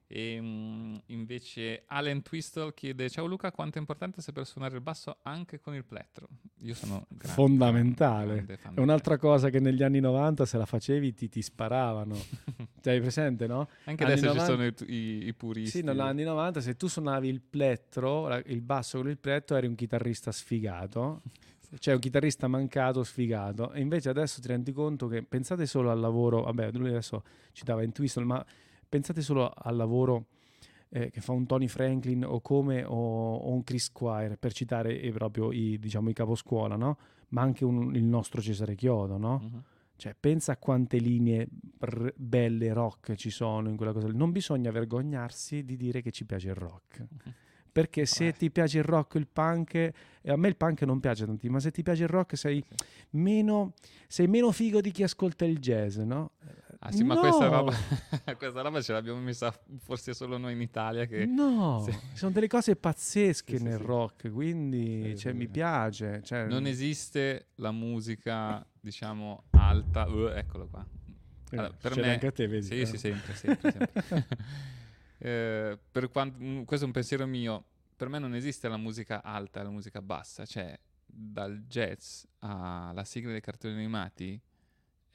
E 0.08 0.38
mm, 0.40 0.94
invece 1.06 1.82
Allen 1.86 2.22
Twistle 2.22 2.72
chiede: 2.74 3.10
Ciao 3.10 3.26
Luca, 3.26 3.50
quanto 3.50 3.78
è 3.78 3.80
importante 3.80 4.20
saper 4.22 4.46
suonare 4.46 4.76
il 4.76 4.80
basso 4.80 5.18
anche 5.22 5.58
con 5.58 5.74
il 5.74 5.84
plettro? 5.84 6.28
Io 6.60 6.74
sono 6.74 7.06
grande, 7.08 7.34
Fondamentale. 7.34 8.44
grande 8.44 8.58
È 8.74 8.80
un'altra 8.80 9.18
cosa 9.18 9.50
che 9.50 9.58
negli 9.58 9.82
anni 9.82 9.98
90 9.98 10.46
se 10.46 10.58
la 10.58 10.66
facevi 10.66 11.12
ti, 11.12 11.28
ti 11.28 11.42
sparavano. 11.42 12.14
Ti 12.86 12.92
hai 12.92 13.00
presente, 13.00 13.48
no? 13.48 13.68
Anche 13.84 14.04
Anni 14.04 14.12
adesso 14.12 14.26
90 14.32 14.76
ci 14.76 14.84
sono 14.84 14.90
i, 14.90 14.94
i- 14.96 15.26
i 15.26 15.34
puristi. 15.34 15.78
Sì, 15.78 15.82
negli 15.84 15.98
anni 15.98 16.22
90 16.22 16.60
se 16.60 16.76
tu 16.76 16.86
suonavi 16.86 17.26
il 17.26 17.40
plettro, 17.40 18.28
la- 18.28 18.40
il 18.46 18.60
basso 18.60 18.98
con 18.98 19.08
il 19.08 19.18
plettro 19.18 19.56
eri 19.56 19.66
un 19.66 19.74
chitarrista 19.74 20.30
sfigato. 20.30 21.22
Cioè 21.80 21.94
un 21.94 22.00
chitarrista 22.00 22.46
mancato, 22.46 23.02
sfigato. 23.02 23.72
E 23.72 23.80
invece 23.80 24.08
adesso 24.08 24.40
ti 24.40 24.46
rendi 24.46 24.70
conto 24.70 25.08
che 25.08 25.24
pensate 25.24 25.66
solo 25.66 25.90
al 25.90 25.98
lavoro, 25.98 26.42
vabbè, 26.42 26.70
lui 26.72 26.90
adesso 26.90 27.24
citava 27.50 27.82
in 27.82 27.90
Twistle, 27.90 28.22
ma 28.24 28.46
pensate 28.88 29.20
solo 29.22 29.50
al 29.54 29.76
lavoro 29.76 30.26
eh, 30.90 31.10
che 31.10 31.20
fa 31.20 31.32
un 31.32 31.46
Tony 31.46 31.68
Franklin 31.68 32.24
o 32.24 32.40
come 32.40 32.84
o, 32.84 33.34
o 33.36 33.50
un 33.52 33.62
Chris 33.64 33.84
Squire, 33.84 34.36
per 34.36 34.52
citare 34.52 35.00
eh, 35.00 35.10
proprio 35.12 35.52
i, 35.52 35.78
diciamo, 35.78 36.08
i 36.10 36.12
caposcuola, 36.14 36.76
no? 36.76 36.96
Ma 37.28 37.42
anche 37.42 37.64
un- 37.64 37.94
il 37.94 38.04
nostro 38.04 38.40
Cesare 38.40 38.74
Chiodo, 38.74 39.16
no? 39.18 39.40
Mhm. 39.42 39.62
Cioè, 39.96 40.14
pensa 40.18 40.52
a 40.52 40.56
quante 40.58 40.98
linee 40.98 41.48
r- 41.80 42.12
belle 42.14 42.72
rock 42.74 43.14
ci 43.14 43.30
sono 43.30 43.68
in 43.70 43.76
quella 43.76 43.92
cosa. 43.92 44.06
Non 44.08 44.30
bisogna 44.30 44.70
vergognarsi 44.70 45.64
di 45.64 45.76
dire 45.76 46.02
che 46.02 46.10
ci 46.10 46.26
piace 46.26 46.48
il 46.48 46.54
rock. 46.54 47.04
Perché 47.76 48.06
se 48.06 48.32
ti 48.32 48.50
piace 48.50 48.78
il 48.78 48.84
rock, 48.84 49.16
il 49.16 49.26
punk, 49.26 49.74
e 49.74 49.92
a 50.24 50.36
me 50.36 50.48
il 50.48 50.56
punk 50.56 50.82
non 50.82 50.98
piace 51.00 51.24
tantissimo, 51.26 51.54
ma 51.54 51.60
se 51.60 51.70
ti 51.72 51.82
piace 51.82 52.04
il 52.04 52.08
rock 52.08 52.34
sei 52.36 52.62
meno, 53.10 53.72
sei 54.06 54.28
meno 54.28 54.50
figo 54.50 54.80
di 54.80 54.90
chi 54.90 55.02
ascolta 55.02 55.44
il 55.44 55.58
jazz, 55.58 55.98
no? 55.98 56.30
Ah 56.80 56.92
sì, 56.92 57.02
ma 57.04 57.16
questa 57.18 57.48
No! 57.48 57.50
roba, 57.56 57.72
questa 58.36 58.60
roba 58.60 58.82
ce 58.82 58.92
l'abbiamo 58.92 59.18
messa 59.20 59.52
forse 59.78 60.12
solo 60.14 60.36
noi 60.36 60.52
in 60.52 60.60
Italia. 60.60 61.06
Che... 61.06 61.24
No, 61.26 61.82
Sì. 61.88 61.96
sono 62.14 62.32
delle 62.32 62.48
cose 62.48 62.76
pazzesche 62.76 63.56
Sì, 63.58 63.62
nel 63.64 63.78
rock, 63.78 64.30
quindi 64.30 65.16
cioè, 65.16 65.32
mi 65.32 65.48
piace. 65.48 66.20
Cioè, 66.22 66.44
Non 66.46 66.66
esiste 66.66 67.48
la 67.56 67.70
musica, 67.72 68.64
diciamo, 68.80 69.44
alta. 69.52 70.06
Uh, 70.08 70.26
eccolo 70.28 70.66
qua. 70.68 70.86
Eh, 71.50 71.56
Allora, 71.56 71.72
per 71.80 71.96
me, 71.96 72.12
anche 72.12 72.26
a 72.26 72.32
te, 72.32 72.46
vedi? 72.46 72.66
Sì, 72.66 72.80
Eh. 72.80 72.86
sì, 72.86 72.98
sempre, 72.98 73.34
sempre, 73.36 73.70
sempre. 73.72 74.26
Eh, 75.18 75.78
per 75.90 76.10
quanto, 76.10 76.38
mm, 76.42 76.62
questo 76.64 76.84
è 76.84 76.88
un 76.88 76.92
pensiero 76.92 77.26
mio. 77.26 77.64
Per 77.96 78.08
me 78.10 78.18
non 78.18 78.34
esiste 78.34 78.68
la 78.68 78.76
musica 78.76 79.22
alta 79.22 79.60
e 79.60 79.62
la 79.62 79.70
musica 79.70 80.02
bassa. 80.02 80.44
Cioè, 80.44 80.78
dal 81.06 81.64
jazz 81.66 82.24
alla 82.40 83.02
sigla 83.04 83.30
dei 83.30 83.40
cartoni 83.40 83.72
animati 83.74 84.38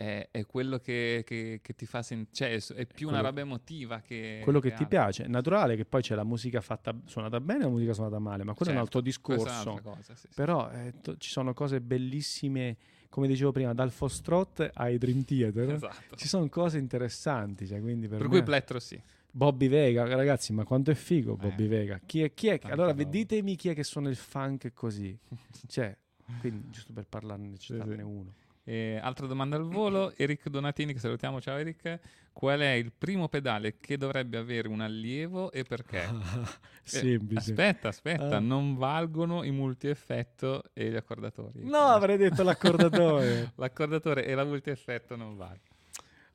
è, 0.02 0.28
è 0.32 0.46
quello 0.46 0.80
che, 0.80 1.24
che- 1.26 1.60
che 1.62 1.76
ti 1.76 1.86
fa 1.86 2.02
sentire. 2.02 2.60
Cioè, 2.60 2.76
è 2.76 2.86
più 2.88 3.08
una 3.08 3.18
quello- 3.20 3.30
roba 3.36 3.42
emotiva 3.42 4.00
che. 4.02 4.40
quello 4.44 4.60
che 4.60 4.70
ti 4.70 4.84
altro. 4.84 4.88
piace. 4.88 5.24
È 5.26 5.28
naturale 5.28 5.76
che 5.76 5.86
poi 5.86 6.02
c'è 6.02 6.16
la 6.16 6.24
musica 6.24 6.60
fatta 6.62 6.96
suonata 7.06 7.40
bene 7.40 7.60
e 7.60 7.64
la 7.64 7.70
musica 7.70 7.94
suonata 7.94 8.18
male, 8.20 8.44
ma 8.44 8.54
quello 8.54 8.72
è 8.72 8.76
un 8.76 8.82
Certo, 8.82 8.98
altro 8.98 9.00
è 9.00 9.04
discorso. 9.04 9.80
cosa, 9.84 10.16
sì, 10.16 10.28
sì. 10.28 10.28
Però 10.36 10.70
eh, 10.72 10.94
to- 11.02 11.18
ci 11.18 11.30
sono 11.30 11.54
cose 11.54 11.82
bellissime, 11.82 12.78
come 13.10 13.28
dicevo 13.28 13.52
prima, 13.52 13.74
dal 13.74 13.92
Foxtrot 13.92 14.72
ai 14.74 14.98
Dream 14.98 15.24
Theater. 15.24 15.70
Esatto. 15.72 16.16
Ci 16.16 16.28
sono 16.28 16.48
cose 16.50 16.78
interessanti, 16.80 17.68
cioè, 17.68 17.80
quindi 17.80 18.08
per, 18.08 18.18
Per 18.20 18.28
cui 18.28 18.42
plettro 18.44 18.80
sì. 18.80 19.00
Bobby 19.34 19.68
Vega, 19.70 20.04
ragazzi, 20.14 20.52
ma 20.52 20.64
quanto 20.66 20.92
è 20.92 20.94
figo 20.96 21.36
Bobby 21.38 21.66
Eh, 21.66 21.68
Vega? 21.68 22.00
Chi 22.06 22.22
è, 22.24 22.34
chi 22.34 22.48
è 22.48 22.60
che- 22.60 22.70
allora, 22.72 22.92
ditemi 22.92 23.56
chi 23.56 23.70
è 23.70 23.74
che 23.76 23.84
suona 23.84 24.10
il 24.10 24.16
funk 24.18 24.74
così. 24.74 25.18
cioè, 25.68 25.96
quindi, 26.40 26.70
giusto 26.70 26.92
per 26.94 27.06
parlarne, 27.08 27.58
citarne 27.58 28.02
uno. 28.02 28.34
E 28.64 29.00
altra 29.02 29.26
domanda 29.28 29.56
al 29.56 29.64
volo, 29.68 30.14
Eric 30.18 30.48
Donatini, 30.50 30.94
che 30.94 31.00
salutiamo, 31.00 31.42
ciao 31.42 31.58
Eric. 31.58 32.00
Qual 32.34 32.60
è 32.60 32.72
il 32.72 32.92
primo 32.98 33.28
pedale 33.28 33.78
che 33.78 33.98
dovrebbe 33.98 34.38
avere 34.38 34.68
un 34.68 34.82
allievo 34.82 35.52
e 35.52 35.64
perché? 35.64 36.04
Eh, 36.84 36.88
Semplice. 36.90 37.52
aspetta, 37.52 37.90
aspetta, 37.90 38.38
Ah. 38.38 38.40
non 38.40 38.76
valgono 38.76 39.44
i 39.44 39.52
multieffetto 39.52 40.64
e 40.74 40.90
gli 40.90 40.96
accordatori. 40.96 41.64
No, 41.64 41.78
avrei 41.78 42.18
detto 42.18 42.42
l'accordatore. 42.42 43.52
L'accordatore 43.56 44.26
e 44.26 44.34
la 44.34 44.44
multieffetto 44.44 45.16
non 45.16 45.36
vale. 45.38 45.60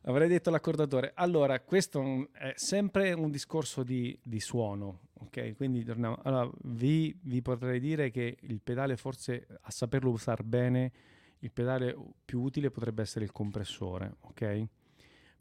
Avrei 0.02 0.28
detto 0.28 0.50
l'accordatore. 0.50 1.10
Allora, 1.16 1.58
questo 1.60 2.28
è 2.32 2.52
sempre 2.54 3.12
un 3.12 3.28
discorso 3.32 3.82
di, 3.82 4.16
di 4.22 4.38
suono, 4.38 5.00
ok? 5.14 5.56
Quindi 5.56 5.82
torniamo. 5.84 6.20
Allora, 6.22 6.48
vi, 6.62 7.18
vi 7.22 7.42
potrei 7.42 7.80
dire 7.80 8.10
che 8.12 8.36
il 8.42 8.60
pedale, 8.62 8.96
forse 8.96 9.48
a 9.62 9.70
saperlo 9.72 10.10
usare 10.10 10.44
bene, 10.44 10.92
il 11.40 11.52
pedale 11.52 11.96
più 12.24 12.40
utile 12.40 12.70
potrebbe 12.70 13.02
essere 13.02 13.24
il 13.24 13.32
compressore, 13.32 14.16
ok? 14.20 14.66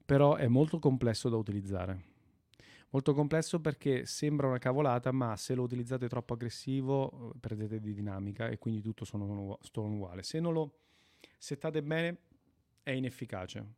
Però 0.06 0.36
è 0.36 0.48
molto 0.48 0.80
complesso 0.80 1.30
da 1.30 1.38
utilizzare. 1.38 2.14
Molto 2.90 3.14
complesso 3.14 3.60
perché 3.60 4.06
sembra 4.06 4.48
una 4.48 4.58
cavolata, 4.58 5.12
ma 5.12 5.36
se 5.36 5.54
lo 5.54 5.64
utilizzate 5.64 6.08
troppo 6.08 6.34
aggressivo 6.34 7.34
eh, 7.34 7.40
perdete 7.40 7.80
di 7.80 7.94
dinamica 7.94 8.48
e 8.48 8.58
quindi 8.58 8.82
tutto 8.82 9.06
ugu- 9.12 9.58
suona 9.62 9.94
uguale. 9.94 10.24
Se 10.24 10.40
non 10.40 10.54
lo 10.54 10.80
settate 11.38 11.84
bene 11.84 12.18
è 12.84 12.92
inefficace. 12.92 13.74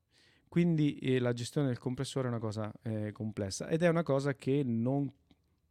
Quindi 0.47 0.97
eh, 0.99 1.19
la 1.19 1.33
gestione 1.33 1.67
del 1.67 1.79
compressore 1.79 2.27
è 2.27 2.29
una 2.29 2.39
cosa 2.39 2.71
eh, 2.83 3.11
complessa 3.11 3.67
ed 3.69 3.81
è 3.81 3.89
una 3.89 4.03
cosa 4.03 4.35
che 4.35 4.63
non, 4.63 5.11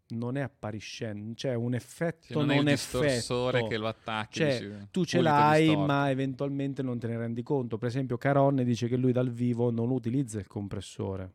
non 0.08 0.36
è 0.36 0.40
appariscente, 0.40 1.34
cioè 1.36 1.54
un 1.54 1.74
effetto 1.74 2.24
Sì, 2.26 2.34
non 2.34 2.50
è 2.50 2.58
il 2.58 2.68
effetto. 2.68 3.00
distorsore 3.04 3.66
che 3.66 3.76
lo 3.76 3.88
attacchi, 3.88 4.38
Cioè, 4.38 4.86
tu 4.90 5.04
ce 5.04 5.20
l'hai, 5.20 5.76
ma 5.76 6.10
eventualmente 6.10 6.82
non 6.82 6.98
te 6.98 7.08
ne 7.08 7.16
rendi 7.16 7.42
conto. 7.42 7.78
Per 7.78 7.88
esempio, 7.88 8.16
Caron 8.16 8.56
dice 8.64 8.86
che 8.88 8.96
lui 8.96 9.12
dal 9.12 9.30
vivo 9.30 9.70
non 9.70 9.90
utilizza 9.90 10.38
il 10.38 10.46
compressore 10.46 11.32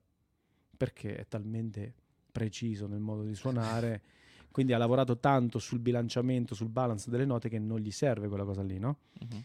perché 0.77 1.15
è 1.15 1.27
talmente 1.27 1.93
preciso 2.31 2.88
nel 2.88 2.99
modo 2.99 3.23
di 3.23 3.35
suonare. 3.35 4.02
Quindi 4.52 4.73
ha 4.73 4.77
lavorato 4.77 5.18
tanto 5.18 5.60
sul 5.60 5.80
bilanciamento, 5.80 6.56
sul 6.56 6.68
balance 6.69 7.10
delle 7.10 7.26
note 7.26 7.48
che 7.49 7.57
non 7.60 7.80
gli 7.80 7.91
serve 7.91 8.27
quella 8.27 8.43
cosa 8.43 8.61
lì, 8.61 8.77
no? 8.80 8.98
Mhm. 9.19 9.43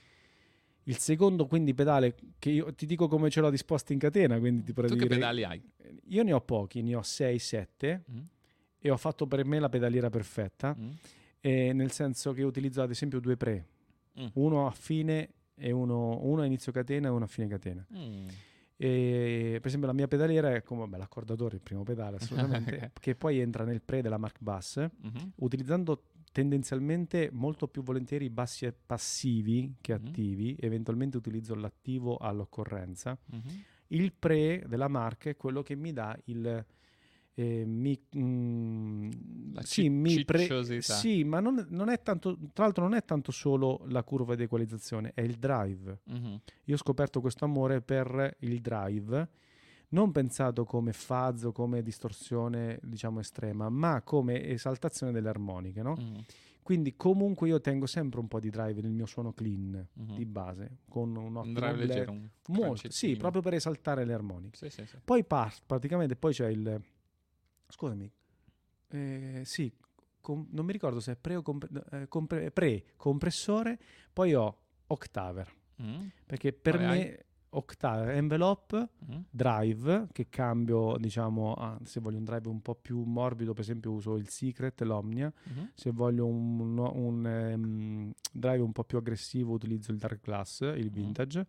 Il 0.84 0.98
secondo, 0.98 1.46
quindi, 1.46 1.74
pedale 1.74 2.14
che 2.38 2.50
io 2.50 2.72
ti 2.74 2.86
dico 2.86 3.08
come 3.08 3.28
ce 3.28 3.40
l'ho 3.40 3.50
disposto 3.50 3.92
in 3.92 3.98
catena, 3.98 4.38
quindi 4.38 4.62
ti 4.62 4.72
potrei 4.72 4.92
Tu 4.92 4.96
che 4.98 5.06
pedali 5.08 5.44
hai? 5.44 5.60
Io 6.08 6.22
ne 6.22 6.32
ho 6.32 6.40
pochi, 6.40 6.82
ne 6.82 6.94
ho 6.94 7.02
6, 7.02 7.38
7 7.38 8.04
Mm. 8.10 8.20
E 8.78 8.90
ho 8.90 8.96
fatto 8.96 9.26
per 9.26 9.44
me 9.44 9.58
la 9.58 9.68
pedaliera 9.68 10.10
perfetta, 10.10 10.76
Mm. 10.78 10.90
nel 11.76 11.90
senso 11.92 12.32
che 12.32 12.42
utilizzo 12.42 12.82
ad 12.82 12.90
esempio 12.90 13.20
due 13.20 13.36
pre, 13.36 13.66
Mm. 14.20 14.26
uno 14.34 14.66
a 14.66 14.70
fine 14.70 15.28
e 15.54 15.70
uno, 15.70 16.18
uno 16.22 16.42
a 16.42 16.44
inizio 16.44 16.72
catena 16.72 17.08
e 17.08 17.10
uno 17.10 17.24
a 17.24 17.28
fine 17.28 17.46
catena. 17.48 17.86
Mm. 17.94 18.28
E, 18.78 19.56
per 19.58 19.66
esempio 19.66 19.88
la 19.88 19.94
mia 19.94 20.06
pedaliera 20.08 20.54
è 20.54 20.62
come 20.62 20.80
vabbè, 20.80 20.98
l'accordatore, 20.98 21.56
il 21.56 21.62
primo 21.62 21.82
pedale 21.82 22.16
assolutamente, 22.16 22.90
che 23.00 23.14
poi 23.14 23.38
entra 23.40 23.64
nel 23.64 23.80
pre 23.82 24.02
della 24.02 24.18
Mark 24.18 24.38
Bass, 24.40 24.78
Mhm. 24.78 25.32
utilizzando 25.36 26.02
tendenzialmente 26.32 27.30
molto 27.32 27.66
più 27.68 27.82
volentieri 27.82 28.26
i 28.26 28.30
bassi 28.30 28.70
passivi 28.84 29.76
che 29.80 29.98
Mhm. 29.98 30.06
attivi, 30.06 30.56
eventualmente 30.60 31.16
utilizzo 31.16 31.54
l'attivo 31.54 32.16
all'occorrenza. 32.18 33.16
Mhm. 33.26 33.64
Il 33.88 34.12
pre 34.12 34.64
della 34.66 34.88
Mark 34.88 35.28
è 35.28 35.36
quello 35.36 35.62
che 35.62 35.74
mi 35.76 35.92
dà 35.92 36.14
il... 36.24 36.64
eh, 37.38 37.64
mi, 37.66 38.00
mm, 38.16 39.10
sì, 39.60 39.90
mi 39.90 40.24
pre- 40.24 40.80
sì, 40.80 41.22
ma 41.22 41.38
non, 41.38 41.66
non 41.68 41.90
è 41.90 42.00
tanto, 42.00 42.38
tra 42.54 42.64
l'altro 42.64 42.84
non 42.84 42.94
è 42.94 43.04
tanto 43.04 43.30
solo 43.30 43.82
la 43.88 44.02
curva 44.02 44.34
di 44.34 44.44
equalizzazione, 44.44 45.12
è 45.14 45.20
il 45.20 45.36
drive. 45.36 46.00
Mhm. 46.04 46.40
Io 46.64 46.74
ho 46.74 46.78
scoperto 46.78 47.20
questo 47.20 47.44
amore 47.44 47.82
per 47.82 48.36
il 48.40 48.60
drive, 48.62 49.28
non 49.88 50.12
pensato 50.12 50.64
come 50.64 50.94
fuzz 50.94 51.44
o 51.44 51.52
come 51.52 51.82
distorsione, 51.82 52.78
diciamo, 52.82 53.20
estrema, 53.20 53.68
ma 53.68 54.00
come 54.02 54.42
esaltazione 54.46 55.12
delle 55.12 55.28
armoniche, 55.28 55.82
no? 55.82 55.94
Mm. 56.00 56.14
Quindi 56.62 56.96
comunque 56.96 57.48
io 57.48 57.60
tengo 57.60 57.84
sempre 57.86 58.18
un 58.18 58.28
po' 58.28 58.40
di 58.40 58.48
drive 58.48 58.80
nel 58.80 58.92
mio 58.92 59.06
suono 59.06 59.32
clean 59.34 59.86
Mhm. 59.92 60.14
di 60.16 60.24
base, 60.24 60.78
con 60.88 61.14
un 61.14 61.36
ottimo 61.36 61.52
drive 61.52 61.74
blend. 61.74 61.88
leggero, 61.90 62.12
un 62.12 62.28
Molto, 62.48 62.90
sì, 62.90 63.14
proprio 63.16 63.42
per 63.42 63.52
esaltare 63.52 64.06
le 64.06 64.14
armoniche. 64.14 64.56
Sì, 64.56 64.70
sì, 64.70 64.86
sì. 64.86 64.96
Poi 65.04 65.22
par- 65.22 65.54
praticamente 65.66 66.16
poi 66.16 66.32
c'è 66.32 66.48
il... 66.48 66.82
Scusami, 67.68 68.10
eh, 68.88 69.42
sì, 69.44 69.72
com- 70.20 70.46
non 70.50 70.64
mi 70.64 70.72
ricordo 70.72 71.00
se 71.00 71.12
è 71.12 71.16
pre 71.16 71.36
o 71.36 71.42
compre- 71.42 71.84
eh, 71.90 72.08
compre- 72.08 72.50
pre-compressore, 72.50 73.78
poi 74.12 74.34
ho 74.34 74.58
Octaver, 74.88 75.52
Mm. 75.82 76.06
perché 76.24 76.52
per 76.52 76.76
Quale 76.76 76.86
me 76.96 77.20
Octaver, 77.50 78.10
envelope, 78.16 78.88
Mm. 79.10 79.20
drive, 79.30 80.08
che 80.12 80.28
cambio, 80.28 80.96
diciamo, 80.98 81.54
a- 81.54 81.78
se 81.84 82.00
voglio 82.00 82.18
un 82.18 82.24
drive 82.24 82.48
un 82.48 82.60
po' 82.60 82.74
più 82.74 83.02
morbido, 83.02 83.52
per 83.52 83.62
esempio 83.62 83.92
uso 83.92 84.16
il 84.16 84.28
Secret, 84.28 84.80
l'Omnia, 84.82 85.32
Mhm. 85.44 85.70
se 85.74 85.90
voglio 85.90 86.26
un, 86.26 86.74
no- 86.74 86.92
un, 86.94 87.26
ehm, 87.26 88.12
drive 88.32 88.62
un 88.62 88.72
po' 88.72 88.84
più 88.84 88.98
aggressivo 88.98 89.52
utilizzo 89.54 89.90
il 89.90 89.96
Dark 89.98 90.20
Glass, 90.22 90.60
il 90.60 90.90
Vintage, 90.90 91.46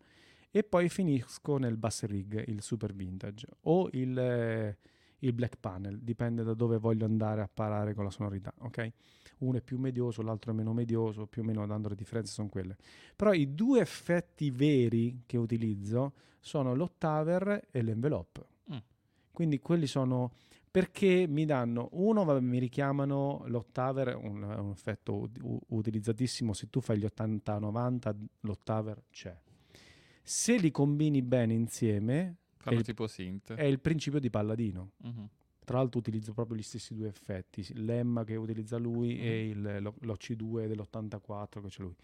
e 0.50 0.62
poi 0.64 0.88
finisco 0.88 1.58
nel 1.58 1.76
Bass 1.76 2.04
Rig, 2.04 2.48
il 2.48 2.62
Super 2.62 2.94
Vintage, 2.94 3.46
o 3.62 3.88
il, 3.92 4.16
eh, 4.18 4.78
il 5.20 5.32
Black 5.32 5.56
Panel, 5.58 5.98
dipende 6.00 6.42
da 6.42 6.54
dove 6.54 6.78
voglio 6.78 7.04
andare 7.04 7.40
a 7.40 7.50
parare 7.52 7.94
con 7.94 8.04
la 8.04 8.10
sonorità, 8.10 8.52
ok? 8.58 8.92
Uno 9.38 9.58
è 9.58 9.62
più 9.62 9.78
medioso, 9.78 10.22
l'altro 10.22 10.52
è 10.52 10.54
meno 10.54 10.72
medioso, 10.72 11.26
più 11.26 11.42
o 11.42 11.44
meno 11.44 11.66
dando 11.66 11.88
le 11.88 11.94
differenze 11.94 12.32
sono 12.32 12.48
quelle. 12.48 12.76
Però 13.14 13.32
i 13.32 13.54
due 13.54 13.80
effetti 13.80 14.50
veri 14.50 15.22
che 15.26 15.36
utilizzo 15.36 16.12
sono 16.40 16.74
l'Octaver 16.74 17.68
e 17.70 17.82
l'Envelope. 17.82 18.46
Mm. 18.72 18.78
Quindi 19.30 19.60
quelli 19.60 19.86
sono 19.86 20.32
perché 20.70 21.26
mi 21.26 21.44
danno 21.44 21.88
uno, 21.92 22.24
vabbè, 22.24 22.40
mi 22.40 22.58
richiamano 22.58 23.42
l'ottaver, 23.46 24.16
un, 24.16 24.42
un 24.42 24.70
effetto 24.70 25.28
u- 25.42 25.60
utilizzatissimo. 25.68 26.52
Se 26.52 26.68
tu 26.68 26.80
fai 26.80 26.98
gli 26.98 27.06
80-90, 27.06 28.14
l'ottaver 28.40 29.02
c'è. 29.10 29.36
Se 30.22 30.56
li 30.56 30.70
combini 30.70 31.22
bene 31.22 31.54
insieme, 31.54 32.36
Fanno 32.58 32.78
il, 32.78 32.84
tipo 32.84 33.06
synth. 33.06 33.54
è 33.54 33.64
il 33.64 33.80
principio 33.80 34.18
di 34.20 34.30
Palladino. 34.30 34.92
Mhm. 34.98 35.28
Tra 35.64 35.78
l'altro 35.78 35.98
utilizzo 35.98 36.32
proprio 36.32 36.56
gli 36.56 36.62
stessi 36.62 36.94
due 36.94 37.08
effetti, 37.08 37.66
l'Emma 37.74 38.24
che 38.24 38.36
utilizza 38.36 38.78
lui 38.78 39.14
Mhm. 39.14 39.20
e 39.22 39.48
il- 39.48 39.76
lo- 39.82 39.94
l'OC2 40.00 40.66
dell'84 40.66 41.60
che 41.60 41.68
c'è 41.68 41.82
lui. 41.82 41.94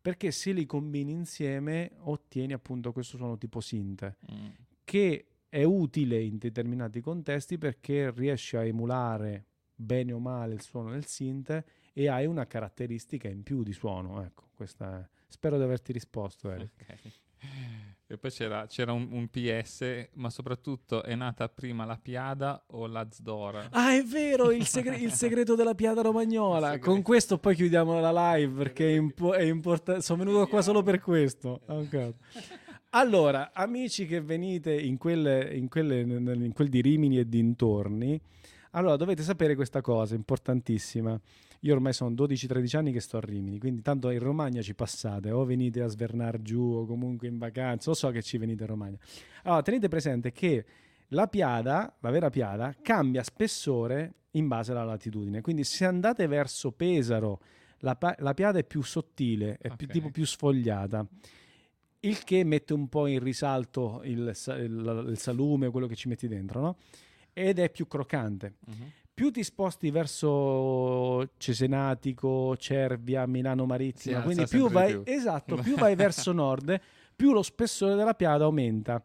Perché 0.00 0.30
se 0.32 0.52
li 0.52 0.66
combini 0.66 1.12
insieme 1.12 1.92
ottieni 1.98 2.52
appunto 2.52 2.92
questo 2.92 3.16
suono 3.16 3.38
tipo 3.38 3.60
synth, 3.60 4.16
Mm. 4.32 4.46
che 4.84 5.26
è 5.48 5.62
utile 5.64 6.20
in 6.22 6.38
determinati 6.38 7.00
contesti 7.00 7.58
perché 7.58 8.10
riesci 8.10 8.56
a 8.56 8.64
emulare 8.64 9.46
bene 9.74 10.12
o 10.12 10.18
male 10.18 10.54
il 10.54 10.62
suono 10.62 10.90
del 10.90 11.04
synth 11.06 11.64
e 11.92 12.08
hai 12.08 12.26
una 12.26 12.46
caratteristica 12.46 13.28
in 13.28 13.42
più 13.42 13.62
di 13.62 13.72
suono. 13.72 14.22
Ecco, 14.24 14.48
questa 14.54 15.00
è- 15.00 15.08
Spero 15.28 15.56
di 15.56 15.62
averti 15.64 15.92
risposto, 15.92 16.50
Eric. 16.50 16.70
Ok. 16.88 17.12
E 18.12 18.18
poi 18.18 18.30
c'era, 18.30 18.66
c'era 18.66 18.92
un, 18.92 19.08
un 19.10 19.28
PS, 19.28 20.08
ma 20.16 20.28
soprattutto 20.28 21.02
è 21.02 21.14
nata 21.14 21.48
prima 21.48 21.86
la 21.86 21.96
Piada 21.96 22.62
o 22.72 22.86
la 22.86 23.08
Zdora? 23.10 23.68
Ah, 23.70 23.94
è 23.94 24.02
vero, 24.02 24.50
il, 24.50 24.66
segre- 24.66 24.96
il 24.98 25.12
segreto 25.16 25.54
della 25.54 25.74
piada 25.74 26.02
romagnola. 26.02 26.78
Con 26.78 27.00
questo 27.00 27.38
poi 27.38 27.54
chiudiamo 27.54 27.98
la 28.00 28.34
live 28.36 28.52
perché 28.64 28.86
è, 28.88 28.96
impo- 28.96 29.32
è 29.32 29.40
importante. 29.40 30.02
Sono 30.02 30.24
venuto 30.24 30.46
qua 30.46 30.60
solo 30.60 30.82
per 30.82 31.00
questo. 31.00 31.62
Ok. 31.68 32.12
Allora, 32.90 33.50
amici 33.54 34.04
che 34.04 34.20
venite 34.20 34.78
in, 34.78 34.98
quelle- 34.98 35.54
in 35.54 35.70
quelle- 35.70 36.00
in 36.02 36.52
quel 36.52 36.68
di 36.68 36.82
Rimini 36.82 37.18
e 37.18 37.26
dintorni, 37.26 38.20
allora 38.72 38.96
dovete 38.96 39.22
sapere 39.22 39.54
questa 39.54 39.80
cosa 39.80 40.14
importantissima. 40.14 41.18
Io 41.64 41.74
ormai 41.74 41.92
sono 41.92 42.10
12-13 42.10 42.76
anni 42.76 42.92
che 42.92 42.98
sto 43.00 43.18
a 43.18 43.20
Rimini, 43.20 43.58
quindi 43.60 43.82
tanto 43.82 44.10
in 44.10 44.18
Romagna 44.18 44.60
ci 44.62 44.74
passate, 44.74 45.30
o 45.30 45.44
venite 45.44 45.80
a 45.80 45.86
svernare 45.86 46.42
giù 46.42 46.60
o 46.60 46.86
comunque 46.86 47.28
in 47.28 47.38
vacanza, 47.38 47.90
o 47.90 47.94
so 47.94 48.10
che 48.10 48.20
ci 48.20 48.36
venite 48.36 48.64
a 48.64 48.66
Romagna. 48.66 48.96
Allora, 49.44 49.62
tenete 49.62 49.86
presente 49.88 50.32
che 50.32 50.64
la 51.08 51.28
piada, 51.28 51.94
la 52.00 52.10
vera 52.10 52.30
piada, 52.30 52.74
cambia 52.82 53.22
spessore 53.22 54.14
in 54.32 54.48
base 54.48 54.72
alla 54.72 54.82
latitudine. 54.82 55.40
Quindi 55.40 55.62
se 55.62 55.84
andate 55.84 56.26
verso 56.26 56.72
Pesaro, 56.72 57.40
la, 57.78 57.96
la 58.18 58.34
piada 58.34 58.58
è 58.58 58.64
più 58.64 58.82
sottile, 58.82 59.56
è 59.60 59.68
più, 59.76 59.86
Ok. 59.86 59.92
tipo 59.92 60.10
più 60.10 60.24
sfogliata. 60.26 61.06
Il 62.00 62.24
che 62.24 62.42
mette 62.42 62.72
un 62.72 62.88
po' 62.88 63.06
in 63.06 63.20
risalto 63.20 64.00
il, 64.02 64.32
il- 64.58 65.06
il 65.10 65.18
salume, 65.18 65.70
quello 65.70 65.86
che 65.86 65.94
ci 65.94 66.08
metti 66.08 66.26
dentro, 66.26 66.60
no? 66.60 66.76
Ed 67.32 67.60
è 67.60 67.70
più 67.70 67.86
croccante. 67.86 68.54
Mhm. 68.66 68.90
Più 69.14 69.30
ti 69.30 69.44
sposti 69.44 69.90
verso 69.90 71.32
Cesenatico, 71.36 72.56
Cervia, 72.56 73.26
Milano 73.26 73.66
Marittima, 73.66 74.18
Si 74.18 74.24
quindi 74.24 74.46
più 74.46 74.70
vai, 74.70 74.92
più. 74.92 75.02
esatto, 75.04 75.56
più 75.62 75.76
vai 75.76 75.94
verso 75.94 76.32
nord, 76.32 76.80
più 77.14 77.32
lo 77.32 77.42
spessore 77.42 77.94
della 77.94 78.14
piada 78.14 78.44
aumenta. 78.44 79.02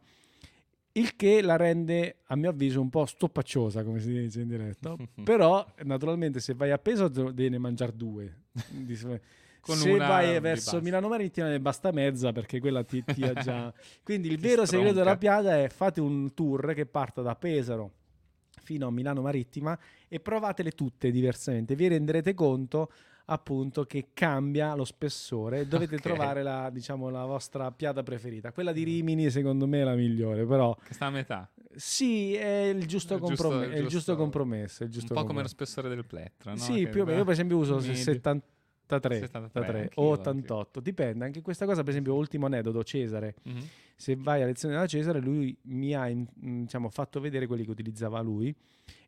Il 0.94 1.16
che 1.16 1.42
la 1.42 1.58
rende, 1.58 2.22
a 2.28 2.36
mio 2.36 2.50
avviso, 2.50 2.82
un 2.82 2.90
po' 2.90 3.06
stoppacciosa, 3.06 3.84
come 3.84 4.00
si 4.00 4.12
dice 4.12 4.42
in 4.42 4.48
diretto. 4.48 4.98
Però, 5.24 5.64
naturalmente, 5.84 6.40
se 6.40 6.54
vai 6.56 6.72
a 6.72 6.78
peso, 6.78 7.08
devi 7.10 7.58
mangiare 7.58 7.94
due. 7.96 8.44
Se 9.68 9.98
vai 9.98 10.40
verso. 10.40 10.80
Milano 10.82 11.10
Marittima, 11.10 11.50
ne 11.50 11.60
basta 11.60 11.92
mezza 11.92 12.32
perché 12.32 12.62
quella 12.62 12.86
ti, 12.86 13.04
ti 13.04 13.22
ha 13.24 13.34
già. 13.34 13.74
Quindi 14.02 14.30
il 14.30 14.40
vero 14.40 14.66
segreto 14.66 14.94
della 14.94 15.16
stronca. 15.16 15.42
piada 15.42 15.62
è 15.62 15.68
fate 15.68 16.00
un 16.00 16.34
tour 16.34 16.74
che 16.74 16.86
parta 16.86 17.22
da 17.22 17.36
Pesaro 17.36 17.92
fino 18.68 18.88
a 18.88 18.92
Milano 18.92 19.22
Marittima 19.22 19.80
e 20.10 20.20
provatele 20.20 20.72
tutte 20.72 21.10
diversamente. 21.10 21.74
Vi 21.76 21.88
renderete 21.88 22.34
conto 22.34 22.92
appunto 23.30 23.86
che 23.86 24.10
cambia 24.14 24.74
lo 24.76 24.84
spessore 24.84 25.68
dovete 25.68 25.96
Ok. 25.96 26.02
trovare 26.02 26.44
la, 26.44 26.70
diciamo, 26.70 27.10
la 27.10 27.24
vostra 27.26 27.72
piada 27.72 28.04
preferita. 28.04 28.52
Quella 28.52 28.74
di 28.74 28.84
Rimini 28.84 29.30
secondo 29.30 29.68
me 29.68 29.82
è 29.82 29.84
la 29.86 29.96
migliore, 29.96 30.46
però 30.46 30.76
Che 30.84 30.94
sta 30.94 31.06
a 31.06 31.10
metà. 31.10 31.50
sì, 31.76 32.34
è 32.36 32.66
il 32.74 32.86
giusto, 32.88 33.14
il 33.16 33.20
giusto- 33.22 33.44
comprome- 33.48 33.66
il 33.68 33.72
è 33.72 33.76
il 33.76 33.82
giusto 33.84 33.90
giusto- 33.90 34.16
compromesso. 34.18 34.84
è 34.84 34.86
il 34.86 34.92
Un 34.94 35.00
giusto 35.00 35.14
po' 35.14 35.22
come 35.22 35.42
lo 35.42 35.48
compromesso. 35.48 35.54
spessore 35.54 35.88
del 35.90 36.06
plettro, 36.06 36.52
no? 36.52 36.58
Sì, 36.58 36.74
Che 36.84 36.88
più 36.90 37.02
o 37.04 37.06
meno. 37.06 37.18
Io 37.20 37.24
per 37.24 37.34
esempio 37.34 37.58
uso 37.58 37.76
medio. 37.78 37.94
73, 37.96 38.46
73, 38.88 39.20
73, 39.20 39.80
anch'io, 39.82 40.02
o 40.02 40.12
anch'io. 40.12 40.22
88, 40.22 40.80
dipende. 40.82 41.26
Anche 41.26 41.42
questa 41.42 41.66
cosa, 41.66 41.82
per 41.82 41.90
esempio, 41.90 42.14
ultimo 42.16 42.46
aneddoto, 42.46 42.84
Cesare. 42.84 43.36
Mhm. 43.44 43.68
Se 44.00 44.16
vai 44.16 44.44
a 44.44 44.46
lezione 44.46 44.76
da 44.76 44.86
Cesare, 44.86 45.20
lui 45.20 45.58
mi 45.64 45.94
ha 45.96 46.08
mm, 46.08 46.62
diciamo, 46.62 46.88
fatto 46.90 47.20
vedere 47.20 47.48
quelli 47.48 47.64
che 47.66 47.72
utilizzava 47.72 48.22
lui 48.22 48.56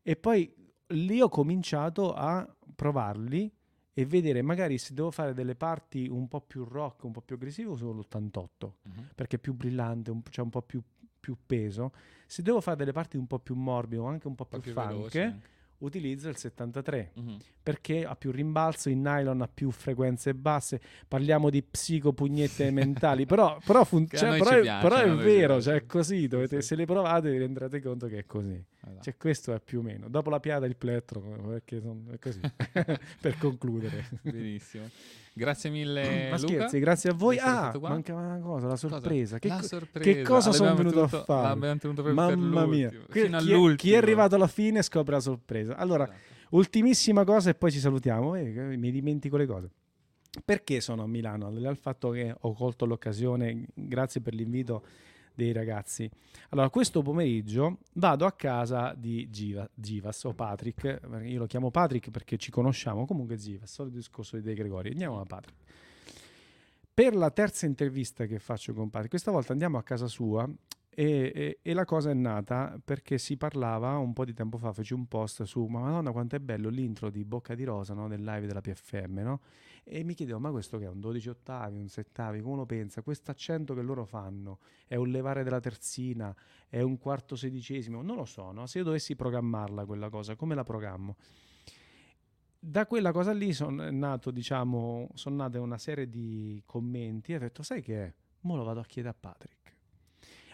e 0.02 0.16
poi 0.16 0.52
lì 0.88 1.22
ho 1.22 1.30
cominciato 1.30 2.14
a 2.16 2.48
provarli 2.76 3.52
e 3.94 4.06
vedere 4.06 4.42
magari 4.42 4.78
se 4.80 4.94
devo 4.96 5.12
fare 5.12 5.34
delle 5.34 5.56
parti 5.56 6.08
un 6.08 6.28
po' 6.28 6.42
più 6.42 6.64
rock, 6.64 7.04
un 7.04 7.12
po' 7.12 7.22
più 7.22 7.36
aggressivo, 7.36 7.74
uso 7.74 7.92
l'88 7.92 8.74
Mhm. 8.84 9.10
perché 9.14 9.36
è 9.36 9.40
più 9.40 9.54
brillante, 9.54 10.12
c'è 10.32 10.42
un 10.42 10.50
po' 10.50 10.62
più, 10.64 10.82
più 11.20 11.38
peso. 11.46 11.92
Se 12.26 12.42
devo 12.42 12.60
fare 12.60 12.78
delle 12.78 12.92
parti 12.92 13.18
un 13.18 13.28
po' 13.28 13.38
più 13.40 13.54
morbide 13.56 14.02
o 14.02 14.06
anche 14.06 14.28
un 14.28 14.34
po' 14.36 14.48
Un 14.50 14.50
po' 14.50 14.60
più, 14.60 14.74
più 14.74 14.82
funk. 15.02 15.12
Utilizzo 15.80 16.30
il 16.30 16.38
73 16.38 17.12
Mhm. 17.16 17.38
perché 17.64 18.06
ha 18.06 18.16
più 18.16 18.32
rimbalzo, 18.32 18.90
in 18.90 19.02
nylon 19.02 19.42
ha 19.42 19.50
più 19.54 19.72
frequenze 19.72 20.34
basse. 20.34 20.80
Parliamo 21.08 21.50
di 21.50 21.62
psicopugnette 21.64 22.70
mentali, 22.72 23.26
però, 23.26 23.58
però, 23.66 23.84
fun- 23.84 24.08
cioè, 24.08 24.38
però 24.40 24.62
piacciono, 24.62 24.82
però 24.96 24.96
è 25.02 25.16
vero, 25.16 25.62
cioè 25.62 25.76
è 25.76 25.86
così. 25.86 26.28
Dovete, 26.28 26.62
Sì. 26.62 26.68
Se 26.68 26.76
le 26.76 26.86
provate 26.86 27.30
vi 27.32 27.38
renderete 27.38 27.82
conto 27.82 28.08
che 28.08 28.20
è 28.20 28.26
così. 28.26 28.62
Esatto. 28.90 29.04
Cioè, 29.04 29.18
questo 29.18 29.54
è 29.54 29.60
più 29.60 29.80
o 29.80 29.82
meno. 29.82 30.10
Dopo 30.10 30.30
la 30.30 30.40
piada 30.40 30.66
il 30.66 30.76
plettro, 30.76 31.20
perché 31.22 31.80
son- 31.82 32.08
è 32.12 32.20
così. 32.20 32.40
per 33.22 33.38
concludere. 33.38 34.06
Benissimo. 34.22 34.90
Grazie 35.34 35.70
mille, 35.70 36.30
Ma 36.32 36.36
Luca. 36.38 36.48
scherzi, 36.48 36.80
grazie 36.80 37.10
a 37.12 37.14
voi. 37.14 37.38
Ah, 37.38 37.72
mancava 37.80 38.20
una 38.22 38.40
cosa, 38.40 38.66
la 38.68 38.72
Cosa? 38.74 38.88
sorpresa. 38.90 39.40
Che, 39.40 39.48
La 39.48 39.62
sorpresa. 39.62 40.12
che 40.12 40.22
cosa 40.24 40.52
sono 40.52 40.76
venuto 40.76 41.04
a 41.04 41.08
tenuto- 41.08 41.24
fare? 41.26 41.78
proprio 41.78 42.04
per 42.04 42.14
Mamma 42.14 42.66
mia. 42.66 42.90
fino 43.10 43.38
chi, 43.40 43.54
è, 43.54 43.76
chi 43.76 43.94
è 43.94 43.98
arrivato 43.98 44.36
alla 44.36 44.48
fine 44.48 44.82
scopre 44.82 45.14
la 45.14 45.22
sorpresa. 45.22 45.78
Allora, 45.78 46.04
Esatto. 46.04 46.56
ultimissima 46.58 47.24
cosa 47.24 47.50
e 47.52 47.56
poi 47.56 47.72
ci 47.72 47.80
salutiamo. 47.80 48.36
Eh, 48.36 48.52
che 48.54 48.62
mi 48.78 48.92
dimentico 48.92 49.38
le 49.38 49.46
cose. 49.46 49.70
Perché 50.44 50.82
sono 50.82 51.04
a 51.04 51.08
Milano? 51.08 51.48
Al 51.48 51.78
fatto 51.78 52.10
che 52.10 52.36
ho 52.38 52.54
colto 52.54 52.86
l'occasione, 52.86 53.66
grazie 53.74 54.20
per 54.22 54.34
l'invito 54.34 54.84
dei 55.34 55.52
ragazzi. 55.52 56.10
Allora, 56.50 56.70
questo 56.70 57.02
pomeriggio 57.02 57.80
vado 57.94 58.26
a 58.26 58.32
casa 58.32 58.94
di 58.98 59.30
Giva- 59.30 59.70
Givas 59.74 60.24
o 60.24 60.34
Patrick, 60.34 61.00
io 61.24 61.40
lo 61.40 61.46
chiamo 61.46 61.72
Patrick 61.72 62.12
perché 62.12 62.38
ci 62.38 62.52
conosciamo, 62.52 63.06
comunque 63.06 63.36
Givas, 63.36 63.72
solito 63.72 63.96
discorso 63.98 64.36
di 64.38 64.44
De 64.44 64.54
Gregori, 64.54 64.90
andiamo 64.90 65.20
a 65.20 65.26
Patrick. 65.26 65.58
Per 66.94 67.16
la 67.16 67.32
terza 67.32 67.66
intervista 67.66 68.26
che 68.26 68.40
faccio 68.40 68.74
con 68.74 68.90
Patrick, 68.90 69.10
questa 69.12 69.32
volta 69.32 69.54
andiamo 69.54 69.78
a 69.78 69.84
casa 69.84 70.08
sua 70.08 70.50
e, 71.00 71.32
e- 71.34 71.60
e 71.62 71.74
la 71.74 71.86
cosa 71.86 72.10
è 72.10 72.14
nata 72.14 72.78
perché 72.84 73.18
si 73.18 73.38
parlava 73.38 73.98
un 74.00 74.12
po' 74.12 74.26
di 74.26 74.34
tempo 74.34 74.58
fa, 74.58 74.74
feci 74.74 74.94
un 74.94 75.08
post 75.08 75.44
su 75.44 75.64
ma 75.68 75.80
madonna 75.80 76.12
quanto 76.12 76.36
è 76.36 76.40
bello 76.40 76.68
l'intro 76.68 77.10
di 77.10 77.24
Bocca 77.24 77.56
di 77.56 77.64
Rosa 77.64 77.94
no? 77.94 78.10
del 78.10 78.22
live 78.22 78.46
della 78.46 78.60
PFM 78.60 79.20
no? 79.20 79.40
e 79.86 80.04
mi 80.04 80.14
chiedevo 80.14 80.40
ma 80.40 80.52
questo 80.52 80.78
che 80.78 80.84
è 80.84 80.90
un 80.90 81.00
12 81.00 81.30
ottavi, 81.30 81.78
un 81.78 81.88
settavi, 81.88 82.42
come 82.42 82.58
lo 82.58 82.66
pensa? 82.66 83.02
Questo 83.02 83.32
accento 83.32 83.74
che 83.74 83.82
loro 83.82 84.04
fanno 84.04 84.60
è 84.88 84.98
un 84.98 85.08
levare 85.08 85.44
della 85.44 85.62
terzina, 85.62 86.36
è 86.68 86.82
un 86.82 86.98
quarto 86.98 87.38
sedicesimo, 87.38 88.02
non 88.02 88.18
lo 88.18 88.26
so, 88.26 88.52
no? 88.52 88.66
se 88.66 88.80
io 88.80 88.84
dovessi 88.84 89.16
programmarla 89.16 89.86
quella 89.86 90.10
cosa, 90.10 90.36
come 90.36 90.54
la 90.54 90.64
programmo? 90.64 91.16
da 92.62 92.86
quella 92.86 93.14
cosa 93.14 93.32
lì 93.32 93.54
sono 93.54 93.90
nato, 93.90 94.32
diciamo, 94.32 95.08
sono 95.14 95.38
nate 95.38 95.60
una 95.60 95.78
serie 95.78 96.10
di 96.10 96.62
commenti 96.66 97.32
e 97.32 97.38
ho 97.38 97.40
detto, 97.40 97.64
sai 97.64 97.82
che 97.82 98.04
è? 98.04 98.14
Mo 98.42 98.58
lo 98.58 98.66
vado 98.66 98.82
a 98.82 98.86
chiedere 98.86 99.16
a 99.16 99.18
Patrick. 99.18 99.59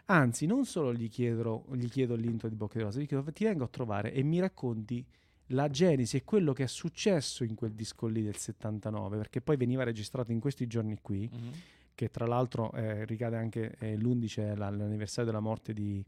Anzi, 0.08 0.46
non 0.46 0.66
solo 0.66 0.94
gli 0.94 1.10
chiedo, 1.10 1.66
gli 1.74 1.88
chiedo 1.90 2.16
l'intro 2.16 2.48
di 2.48 2.56
Bocca 2.56 2.78
di 2.78 2.84
Rosa, 2.84 3.00
gli 3.00 3.08
chiedo, 3.08 3.32
ti 3.32 3.44
vengo 3.44 3.64
a 3.64 3.68
trovare 3.68 4.14
e 4.14 4.22
mi 4.22 4.40
racconti 4.40 5.04
la 5.50 5.68
genesi 5.70 6.18
e 6.18 6.24
quello 6.24 6.54
che 6.54 6.64
è 6.64 6.68
successo 6.68 7.44
in 7.44 7.56
quel 7.56 7.74
disco 7.74 8.06
lì 8.08 8.22
del 8.22 8.36
79, 8.36 9.18
perché 9.18 9.42
poi 9.42 9.58
veniva 9.58 9.84
registrato 9.84 10.32
in 10.32 10.40
questi 10.40 10.68
giorni 10.68 10.98
qui, 11.02 11.28
Mhm. 11.32 11.52
che 11.96 12.10
tra 12.10 12.26
l'altro 12.28 12.72
eh, 12.74 13.06
ricade 13.06 13.38
anche 13.38 13.76
eh, 13.80 13.96
l'11 13.98 14.42
è 14.42 14.56
la- 14.56 14.70
l'anniversario 14.70 15.26
della 15.32 15.42
morte 15.42 15.74
di, 15.74 16.04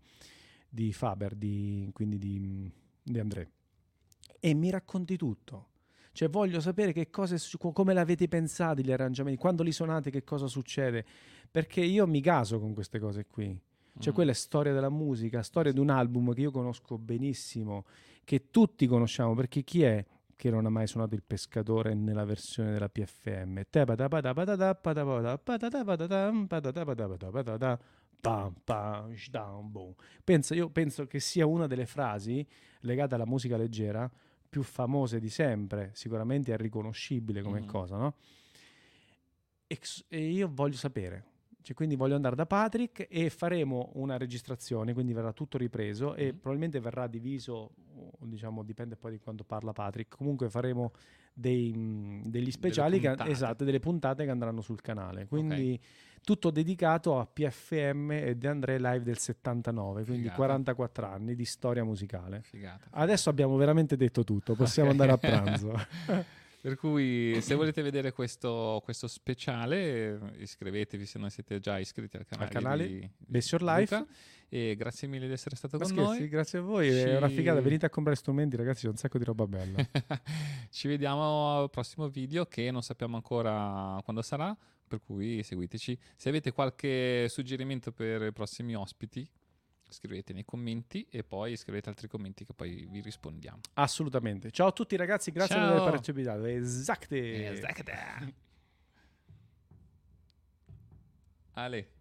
di 0.69 0.93
Faber, 0.93 1.33
di, 1.35 1.89
quindi 1.93 2.17
di, 2.19 2.71
di 3.01 3.19
André. 3.19 3.49
E 4.39 4.53
mi 4.53 4.69
racconti 4.69 5.17
tutto. 5.17 5.69
Cioè 6.11 6.29
voglio 6.29 6.59
sapere 6.59 6.93
che 6.93 7.09
cosa 7.09 7.35
è 7.35 7.39
come 7.73 7.93
l'avete 7.93 8.27
pensato 8.27 8.81
gli 8.81 8.91
arrangiamenti, 8.91 9.39
quando 9.39 9.61
li 9.63 9.71
suonate 9.71 10.09
che 10.11 10.23
cosa 10.23 10.47
succede, 10.47 11.05
perché 11.49 11.81
io 11.81 12.05
mi 12.07 12.21
caso 12.21 12.59
con 12.59 12.73
queste 12.73 12.99
cose 12.99 13.25
qui. 13.27 13.59
Cioè 13.99 14.09
Mhm. 14.09 14.13
quella 14.13 14.31
è 14.31 14.35
storia 14.35 14.73
della 14.73 14.89
musica, 14.89 15.41
storia 15.43 15.71
di 15.71 15.79
un 15.79 15.89
album 15.89 16.33
che 16.33 16.41
io 16.41 16.51
conosco 16.51 16.97
benissimo, 16.97 17.85
che 18.23 18.49
tutti 18.51 18.85
conosciamo, 18.87 19.33
perché 19.35 19.63
chi 19.63 19.83
è 19.83 20.05
che 20.35 20.49
non 20.51 20.65
ha 20.65 20.69
mai 20.69 20.85
suonato 20.85 21.15
il 21.15 21.23
pescatore 21.25 21.93
nella 21.95 22.23
versione 22.23 22.71
della 22.71 22.89
PFM? 22.89 23.63
Penso, 30.23 30.53
io 30.53 30.69
penso 30.69 31.07
che 31.07 31.19
sia 31.19 31.45
una 31.45 31.65
delle 31.65 31.85
frasi 31.85 32.45
legate 32.81 33.15
alla 33.15 33.25
musica 33.25 33.57
leggera 33.57 34.09
più 34.49 34.63
famose 34.63 35.19
di 35.19 35.29
sempre, 35.29 35.91
sicuramente 35.93 36.53
è 36.53 36.57
riconoscibile 36.57 37.41
come 37.41 37.61
Mhm. 37.61 37.65
cosa, 37.65 37.97
no? 37.97 38.13
E, 39.67 39.79
e 40.07 40.29
io 40.29 40.49
voglio 40.51 40.77
sapere, 40.77 41.23
cioè, 41.67 41.75
quindi 41.75 41.95
voglio 41.97 42.15
andare 42.15 42.35
da 42.37 42.45
Patrick 42.45 43.07
e 43.09 43.29
faremo 43.29 43.91
una 43.95 44.15
registrazione, 44.15 44.93
quindi 44.93 45.11
verrà 45.11 45.33
tutto 45.33 45.57
ripreso 45.57 46.15
e 46.15 46.27
Mhm. 46.27 46.37
probabilmente 46.39 46.79
verrà 46.79 47.07
diviso, 47.07 47.71
diciamo, 48.19 48.63
dipende 48.63 48.95
poi 48.95 49.11
di 49.11 49.19
quando 49.19 49.43
parla 49.43 49.73
Patrick. 49.73 50.15
Comunque 50.15 50.49
faremo 50.49 50.93
dei, 51.33 51.73
mh, 51.73 52.29
degli 52.29 52.51
speciali, 52.51 52.99
che, 53.01 53.09
puntate. 53.09 53.29
esatto, 53.29 53.63
delle 53.65 53.79
puntate 53.79 54.23
che 54.23 54.31
andranno 54.31 54.61
sul 54.61 54.79
canale. 54.81 55.27
Quindi 55.27 55.77
tutto 56.23 56.51
dedicato 56.51 57.19
a 57.19 57.25
PFM 57.25 58.11
e 58.11 58.35
De 58.37 58.47
André 58.47 58.77
Live 58.79 59.03
del 59.03 59.17
79, 59.17 60.03
quindi 60.03 60.21
Figata. 60.23 60.35
44 60.37 61.05
anni 61.05 61.35
di 61.35 61.45
storia 61.45 61.83
musicale. 61.83 62.41
Figata. 62.43 62.87
Adesso 62.91 63.29
abbiamo 63.29 63.57
veramente 63.57 63.97
detto 63.97 64.23
tutto, 64.23 64.55
possiamo 64.55 64.89
andare 64.89 65.11
a 65.11 65.17
pranzo. 65.17 65.73
Per 66.67 66.75
cui 66.75 67.39
se 67.39 67.55
volete 67.55 67.81
vedere 67.81 68.11
questo, 68.11 68.81
questo 68.83 69.07
speciale 69.07 70.33
iscrivetevi 70.39 71.05
se 71.05 71.17
non 71.17 71.29
siete 71.29 71.61
già 71.61 71.79
iscritti 71.79 72.17
al 72.17 72.25
canale, 72.25 72.49
canale 72.49 72.87
di, 72.87 73.09
Best 73.19 73.53
Your 73.53 73.63
Life. 73.63 73.97
Luca. 73.97 74.11
e 74.49 74.75
grazie 74.75 75.07
mille 75.07 75.27
di 75.27 75.31
essere 75.31 75.55
stato 75.55 75.77
Ma 75.77 75.85
con 75.85 75.93
scherzi, 75.93 76.19
noi. 76.19 76.27
grazie 76.27 76.59
a 76.59 76.61
voi, 76.63 76.89
Ci- 76.89 76.97
è 76.97 77.15
una 77.15 77.29
figata, 77.29 77.61
venite 77.61 77.85
a 77.85 77.89
comprare 77.89 78.17
strumenti 78.17 78.57
ragazzi, 78.57 78.81
c'è 78.81 78.89
un 78.89 78.97
sacco 78.97 79.17
di 79.17 79.23
roba 79.23 79.47
bella. 79.47 79.77
Ci 80.69 80.89
vediamo 80.89 81.57
al 81.57 81.69
prossimo 81.69 82.09
video 82.09 82.45
che 82.47 82.69
non 82.69 82.81
sappiamo 82.81 83.15
ancora 83.15 83.97
quando 84.03 84.21
sarà, 84.21 84.53
per 84.85 84.99
cui 85.01 85.43
seguiteci. 85.43 85.97
Se 86.17 86.27
avete 86.27 86.51
qualche 86.51 87.29
suggerimento 87.29 87.93
per 87.93 88.23
i 88.23 88.33
prossimi 88.33 88.75
ospiti, 88.75 89.25
scrivete 89.89 90.33
nei 90.33 90.45
commenti 90.45 91.07
e 91.09 91.23
poi 91.23 91.55
scrivete 91.55 91.89
altri 91.89 92.07
commenti 92.07 92.45
che 92.45 92.53
poi 92.53 92.87
vi 92.89 93.01
rispondiamo. 93.01 93.59
Assolutamente. 93.73 94.51
Ciao 94.51 94.67
a 94.67 94.71
tutti 94.71 94.95
ragazzi, 94.95 95.31
grazie 95.31 95.55
Ciao. 95.55 95.67
per 95.67 95.77
aver 95.77 95.89
partecipato. 95.89 96.45
Esatto. 96.45 98.33
Ale. 101.53 101.89